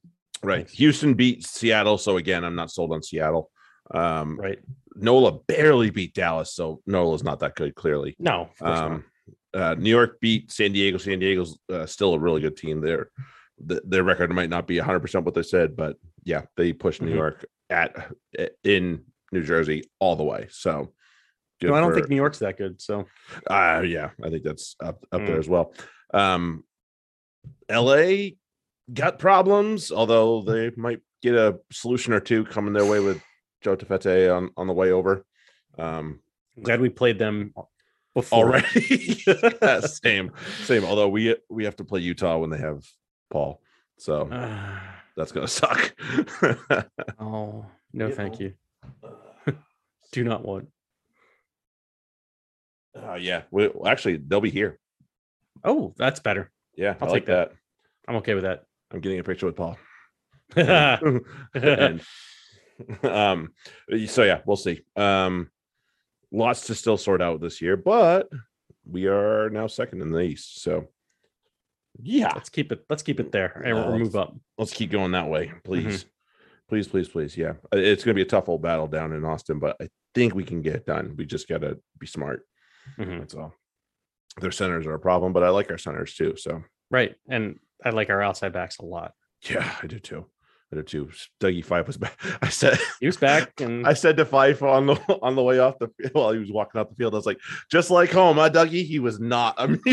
right. 0.43 0.57
thanks. 0.67 0.73
Houston 0.73 1.13
beat 1.13 1.45
Seattle, 1.45 1.97
so 1.97 2.17
again, 2.17 2.43
I'm 2.43 2.55
not 2.55 2.69
sold 2.69 2.91
on 2.91 3.01
Seattle. 3.01 3.49
Um, 3.91 4.37
right. 4.37 4.59
Nola 4.95 5.39
barely 5.47 5.89
beat 5.89 6.13
Dallas, 6.13 6.53
so 6.53 6.81
Nola's 6.85 7.23
not 7.23 7.39
that 7.39 7.55
good. 7.55 7.75
Clearly, 7.75 8.15
No, 8.19 8.41
of 8.41 8.47
course 8.59 8.59
not. 8.59 8.91
um, 8.91 9.05
uh, 9.53 9.75
New 9.77 9.89
York 9.89 10.19
beat 10.21 10.51
San 10.51 10.71
Diego. 10.71 10.97
San 10.97 11.19
Diego's 11.19 11.57
uh, 11.71 11.85
still 11.85 12.13
a 12.13 12.19
really 12.19 12.41
good 12.41 12.57
team. 12.57 12.81
Their 12.81 13.09
th- 13.67 13.81
their 13.85 14.03
record 14.03 14.31
might 14.31 14.49
not 14.49 14.67
be 14.67 14.77
100 14.77 14.99
percent 14.99 15.25
what 15.25 15.33
they 15.33 15.43
said, 15.43 15.75
but 15.75 15.97
yeah, 16.23 16.43
they 16.57 16.73
pushed 16.73 17.01
New 17.01 17.11
Mhm. 17.11 17.15
York 17.15 17.45
at 17.69 18.11
in 18.63 19.03
New 19.31 19.43
Jersey 19.43 19.83
all 19.99 20.15
the 20.15 20.23
way. 20.23 20.47
So, 20.49 20.93
No, 21.61 21.73
I 21.73 21.79
don't 21.79 21.91
for- 21.91 21.95
think 21.95 22.09
New 22.09 22.15
York's 22.15 22.39
that 22.39 22.57
good. 22.57 22.81
So 22.81 23.05
uh, 23.49 23.83
yeah, 23.85 24.11
I 24.23 24.29
think 24.29 24.43
that's 24.43 24.75
up 24.81 25.03
up 25.11 25.21
there 25.25 25.35
Mm. 25.35 25.39
as 25.39 25.49
well. 25.49 25.73
Um, 26.13 26.63
L.A. 27.69 28.37
got 28.93 29.19
problems, 29.19 29.91
although 29.91 30.41
they 30.41 30.71
might 30.75 30.99
get 31.21 31.35
a 31.35 31.59
solution 31.71 32.13
or 32.13 32.19
two 32.19 32.43
coming 32.45 32.73
their 32.73 32.85
way 32.85 32.99
with 32.99 33.21
Joe 33.61 33.75
Taufete'e 33.75 34.35
on 34.35 34.49
on 34.57 34.67
the 34.67 34.73
way 34.73 34.91
over. 34.91 35.25
Um, 35.77 36.19
glad 36.61 36.81
we 36.81 36.89
played 36.89 37.17
them 37.19 37.53
before. 38.13 38.45
already. 38.47 39.23
Same, 39.87 40.31
same. 40.63 40.83
Although 40.85 41.09
we 41.09 41.35
we 41.49 41.65
have 41.65 41.75
to 41.77 41.83
play 41.83 41.99
Utah 42.01 42.37
when 42.37 42.49
they 42.49 42.57
have 42.57 42.85
Paul, 43.29 43.61
so 43.97 44.25
that's 45.15 45.31
gonna 45.31 45.47
suck. 45.47 45.93
oh 47.19 47.65
no, 47.93 48.07
You 48.07 48.13
thank 48.13 48.39
know. 48.39 48.51
you. 49.47 49.55
Do 50.11 50.23
not 50.23 50.43
want. 50.45 50.67
Oh 52.95 53.15
yeah, 53.15 53.43
we, 53.51 53.69
well, 53.69 53.87
actually 53.87 54.17
they'll 54.17 54.41
be 54.41 54.49
here. 54.49 54.77
Oh, 55.63 55.93
that's 55.97 56.19
better. 56.19 56.51
Yeah, 56.75 56.95
I'll 57.01 57.07
I 57.09 57.11
like 57.11 57.21
take 57.21 57.27
that. 57.27 57.49
that. 57.51 57.57
I'm 58.07 58.15
okay 58.17 58.33
with 58.33 58.43
that. 58.43 58.65
I'm 58.91 58.99
getting 58.99 59.19
a 59.19 59.23
picture 59.23 59.45
with 59.45 59.55
Paul. 59.55 59.77
And 60.55 62.01
um 63.03 63.53
so 64.07 64.23
yeah 64.23 64.41
we'll 64.45 64.57
see 64.57 64.81
um 64.95 65.49
lots 66.31 66.67
to 66.67 66.75
still 66.75 66.97
sort 66.97 67.21
out 67.21 67.41
this 67.41 67.61
year 67.61 67.75
but 67.77 68.29
we 68.85 69.07
are 69.07 69.49
now 69.49 69.67
second 69.67 70.01
in 70.01 70.09
the 70.11 70.19
east 70.21 70.61
so 70.61 70.87
yeah 72.01 72.31
let's 72.33 72.49
keep 72.49 72.71
it. 72.71 72.85
Let's 72.89 73.03
keep 73.03 73.19
it 73.19 73.31
there 73.31 73.61
and 73.65 73.75
No, 73.77 73.87
we'll 73.89 73.99
move 73.99 74.15
up. 74.15 74.35
let's 74.57 74.73
keep 74.73 74.91
going 74.91 75.11
that 75.11 75.27
way 75.29 75.51
please 75.63 76.03
Mm-hmm. 76.05 76.09
please 76.69 76.87
please 76.87 77.07
please 77.09 77.37
yeah 77.37 77.53
Uh, 77.73 77.77
it's 77.77 78.03
gonna 78.03 78.15
be 78.15 78.21
a 78.21 78.25
tough 78.25 78.47
old 78.49 78.61
battle 78.61 78.87
down 78.87 79.11
in 79.13 79.25
austin 79.25 79.59
but 79.59 79.75
i 79.81 79.87
think 80.15 80.33
we 80.33 80.43
can 80.43 80.61
get 80.61 80.75
it 80.75 80.85
done 80.85 81.15
we 81.17 81.25
just 81.25 81.47
gotta 81.49 81.77
be 81.99 82.07
smart 82.07 82.45
Mhm. 82.97 83.19
that's 83.19 83.35
all 83.35 83.53
their 84.39 84.51
centers 84.51 84.87
are 84.87 84.93
a 84.93 84.99
problem 84.99 85.33
but 85.33 85.43
i 85.43 85.49
like 85.49 85.69
our 85.69 85.77
centers 85.77 86.15
too 86.15 86.35
so 86.37 86.63
Right, 86.89 87.15
and 87.29 87.57
I 87.85 87.91
like 87.91 88.09
our 88.09 88.21
outside 88.21 88.51
backs 88.53 88.77
a 88.79 88.85
lot. 88.85 89.13
yeah 89.49 89.75
i 89.83 89.87
do 89.87 89.99
too 89.99 90.25
i 90.73 90.81
two. 90.81 91.09
dougie 91.39 91.63
Fife 91.63 91.87
was 91.87 91.97
back 91.97 92.17
i 92.41 92.49
said 92.49 92.79
He 93.01 93.07
was 93.07 93.17
back, 93.17 93.59
and 93.59 93.87
I 93.91 93.93
said 93.93 94.17
to 94.17 94.25
Fife 94.25 94.61
on 94.61 94.85
the 94.85 94.93
on 95.21 95.35
the 95.35 95.43
way 95.43 95.59
off 95.59 95.79
the 95.79 95.89
field 95.97 96.13
while 96.13 96.31
he 96.31 96.39
was 96.39 96.51
walking 96.51 96.79
out 96.79 96.89
the 96.89 96.95
field, 96.95 97.13
I 97.13 97.17
was 97.17 97.25
like, 97.25 97.39
just 97.69 97.89
like 97.89 98.11
home, 98.11 98.37
huh, 98.37 98.49
Dougie? 98.49 98.85
He 98.85 98.99
was 98.99 99.19
not 99.19 99.55
amused. 99.57 99.83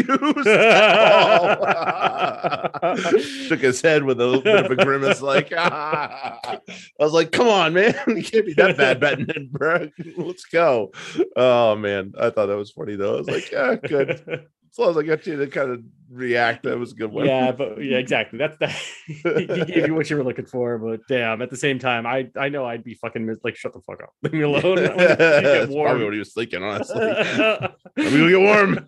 Shook 3.48 3.60
his 3.60 3.80
head 3.80 4.04
with 4.04 4.20
a 4.20 4.26
little 4.26 4.42
bit 4.42 4.64
of 4.64 4.70
a 4.70 4.76
grimace, 4.76 5.22
like 5.22 5.52
ah. 5.56 6.38
I 6.44 6.60
was 6.98 7.12
like, 7.12 7.32
come 7.32 7.48
on, 7.48 7.72
man. 7.72 7.94
You 8.06 8.22
can't 8.22 8.46
be 8.46 8.54
that 8.54 8.76
bad 8.76 9.20
it, 9.20 9.50
bro. 9.50 9.88
Let's 10.16 10.44
go. 10.44 10.92
Oh 11.36 11.76
man. 11.76 12.12
I 12.18 12.30
thought 12.30 12.46
that 12.46 12.56
was 12.56 12.70
funny 12.72 12.96
though. 12.96 13.14
I 13.14 13.18
was 13.18 13.28
like, 13.28 13.50
yeah, 13.50 13.76
good. 13.76 14.46
As 14.70 14.78
long 14.78 14.90
as 14.90 14.96
I 14.96 15.02
got 15.02 15.26
you 15.26 15.36
to 15.36 15.46
kind 15.46 15.70
of 15.70 15.82
react, 16.10 16.64
that 16.64 16.78
was 16.78 16.92
a 16.92 16.94
good 16.94 17.10
one. 17.10 17.26
yeah, 17.26 17.52
but 17.52 17.82
yeah, 17.82 17.98
exactly. 17.98 18.38
That's 18.38 18.56
that. 18.58 18.70
he 19.06 19.46
gave 19.46 19.86
you 19.86 19.94
what 19.94 20.08
you 20.10 20.16
were 20.16 20.24
looking 20.24 20.46
for, 20.46 20.78
but 20.78 21.00
damn, 21.08 21.40
at 21.42 21.50
the 21.50 21.56
same 21.56 21.78
time, 21.78 22.06
I 22.06 22.30
I 22.36 22.48
know 22.48 22.64
I'd 22.64 22.84
be 22.84 22.94
fucking 22.94 23.36
like, 23.42 23.56
shut 23.56 23.72
the 23.72 23.80
fuck 23.80 24.02
up, 24.02 24.10
leave 24.22 24.34
me 24.34 24.42
alone. 24.42 24.78
I 24.78 24.88
wanna 24.90 24.96
get 24.96 25.18
That's 25.18 25.70
warm. 25.70 25.86
probably 25.86 26.04
what 26.04 26.12
he 26.12 26.18
was 26.18 26.32
thinking, 26.34 26.62
honestly. 26.62 27.00
Let 27.00 27.72
me 27.96 28.18
go 28.18 28.28
get 28.28 28.40
warm. 28.40 28.86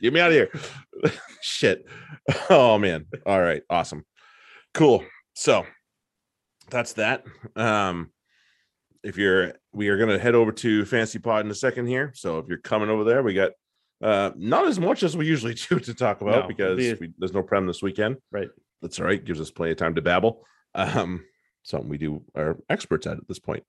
get 0.00 0.12
me 0.12 0.20
out 0.20 0.32
of 0.32 0.34
here. 0.34 0.50
Shit. 1.42 1.86
Oh 2.48 2.78
man. 2.78 3.06
All 3.24 3.40
right. 3.40 3.62
Awesome. 3.68 4.04
Cool. 4.74 5.04
So 5.34 5.66
that's 6.70 6.94
that. 6.94 7.24
Um, 7.54 8.10
if 9.02 9.16
you're 9.16 9.54
we 9.72 9.88
are 9.88 9.98
going 9.98 10.08
to 10.08 10.18
head 10.18 10.34
over 10.34 10.50
to 10.50 10.84
Fancy 10.84 11.18
Pod 11.18 11.44
in 11.44 11.50
a 11.50 11.54
second 11.54 11.86
here. 11.86 12.12
So 12.14 12.38
if 12.38 12.48
you're 12.48 12.58
coming 12.58 12.88
over 12.88 13.04
there, 13.04 13.22
we 13.22 13.34
got 13.34 13.52
uh, 14.02 14.30
not 14.36 14.66
as 14.66 14.78
much 14.78 15.02
as 15.02 15.16
we 15.16 15.26
usually 15.26 15.54
do 15.68 15.78
to 15.80 15.94
talk 15.94 16.20
about 16.20 16.42
No, 16.42 16.48
because 16.48 16.78
the- 16.78 16.94
we, 17.00 17.12
there's 17.18 17.32
no 17.34 17.42
prem 17.42 17.66
this 17.66 17.82
weekend. 17.82 18.16
Right. 18.30 18.48
That's 18.82 18.98
all 19.00 19.06
right. 19.06 19.24
Gives 19.24 19.40
us 19.40 19.50
plenty 19.50 19.72
of 19.72 19.78
time 19.78 19.94
to 19.94 20.02
babble. 20.02 20.44
Um, 20.74 21.24
something 21.62 21.88
we 21.88 21.98
do 21.98 22.22
are 22.34 22.58
experts 22.68 23.06
at 23.06 23.16
at 23.16 23.26
this 23.28 23.38
point. 23.38 23.64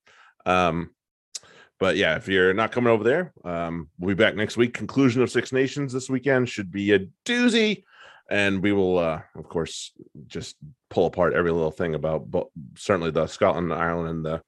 Um, 0.46 0.92
but 1.80 1.96
yeah, 1.96 2.16
if 2.16 2.28
you're 2.28 2.54
not 2.54 2.72
coming 2.72 2.92
over 2.92 3.04
there, 3.04 3.34
um, 3.46 3.90
we'll 4.00 4.16
be 4.16 4.24
back 4.24 4.36
next 4.36 4.58
week. 4.58 4.74
Conclusion 4.74 5.22
of 5.22 5.30
Six 5.32 5.52
Nations 5.52 5.94
this 5.94 6.10
weekend 6.10 6.50
should 6.50 6.72
be 6.72 6.92
a 6.94 7.08
doozy, 7.26 7.84
and 8.32 8.62
we 8.64 8.74
will, 8.74 8.98
uh, 8.98 9.22
of 9.36 9.48
course, 9.48 9.92
just 10.26 10.56
pull 10.90 11.06
apart 11.06 11.34
every 11.34 11.52
little 11.52 11.72
thing 11.72 11.94
about 11.96 12.26
bo- 12.30 12.52
certainly 12.76 13.12
the 13.12 13.28
Scotland, 13.28 13.72
Ireland, 13.72 14.10
and 14.10 14.26
the 14.26 14.42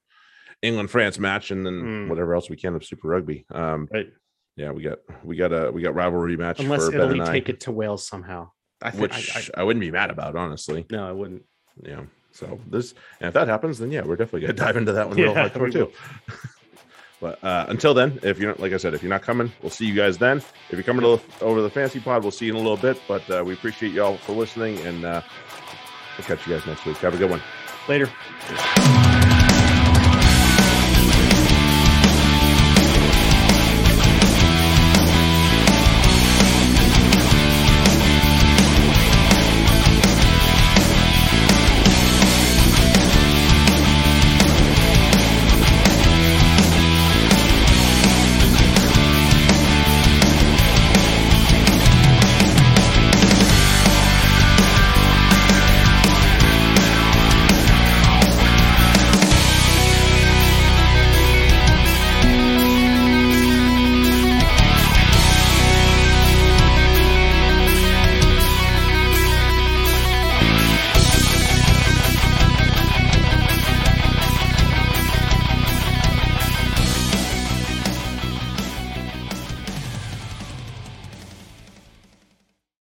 England 0.63 0.89
France 0.89 1.19
match, 1.19 1.51
and 1.51 1.65
then 1.65 1.79
Hmm. 1.79 2.09
whatever 2.09 2.33
else 2.33 2.49
we 2.49 2.57
can 2.57 2.75
of 2.75 2.83
Super 2.83 3.07
Rugby. 3.07 3.45
Um, 3.51 3.87
Right. 3.93 4.09
Yeah, 4.59 4.71
we 4.71 4.83
got 4.83 4.99
we 5.23 5.37
got 5.37 5.53
a 5.53 5.71
we 5.71 5.81
got 5.81 5.95
rivalry 5.95 6.35
match 6.35 6.59
Unless 6.59 6.85
for 6.85 6.91
Ben 6.91 6.99
Italy 6.99 7.19
and 7.19 7.29
I, 7.29 7.31
take 7.31 7.47
it 7.47 7.61
to 7.61 7.71
Wales 7.71 8.05
somehow. 8.05 8.51
I 8.81 8.91
think. 8.91 9.01
which 9.01 9.35
I, 9.35 9.61
I, 9.61 9.63
wouldn't 9.63 9.81
be 9.81 9.91
mad 9.91 10.09
about, 10.09 10.35
honestly. 10.35 10.85
No, 10.91 11.07
I 11.07 11.13
wouldn't. 11.13 11.43
Yeah. 11.81 12.03
So 12.31 12.59
this, 12.67 12.93
and 13.21 13.29
if 13.29 13.33
that 13.35 13.47
happens, 13.47 13.79
then 13.79 13.89
yeah, 13.89 14.03
we're 14.03 14.17
definitely 14.17 14.41
gonna 14.41 14.53
dive 14.53 14.75
into 14.75 14.91
that 14.91 15.07
one 15.07 15.17
real 15.17 15.33
Yeah, 15.33 15.47
hardcore 15.47 15.63
we 15.63 15.71
too. 15.71 15.91
but 17.21 17.41
uh, 17.41 17.67
until 17.69 17.93
then, 17.93 18.19
if 18.21 18.37
you're 18.37 18.49
not, 18.49 18.59
like 18.59 18.73
I 18.73 18.77
said, 18.77 18.93
if 18.93 19.01
you're 19.01 19.09
not 19.09 19.21
coming, 19.21 19.49
we'll 19.61 19.69
see 19.69 19.85
you 19.85 19.95
guys 19.95 20.17
then. 20.17 20.37
If 20.37 20.73
you're 20.73 20.83
coming 20.83 21.03
to 21.03 21.21
the, 21.23 21.45
over 21.45 21.61
the 21.61 21.69
fancy 21.69 22.01
pod, 22.01 22.23
we'll 22.23 22.31
see 22.31 22.45
you 22.45 22.51
in 22.51 22.57
a 22.57 22.61
little 22.61 22.77
bit. 22.77 23.01
But 23.07 23.29
uh, 23.31 23.43
we 23.45 23.53
appreciate 23.53 23.93
y'all 23.93 24.17
for 24.17 24.33
listening, 24.33 24.77
and 24.79 25.05
uh, 25.05 25.21
we'll 26.17 26.27
catch 26.27 26.45
you 26.45 26.53
guys 26.53 26.65
next 26.67 26.85
week. 26.85 26.97
Have 26.97 27.13
a 27.13 27.17
good 27.17 27.29
one. 27.29 27.41
Later. 27.87 28.09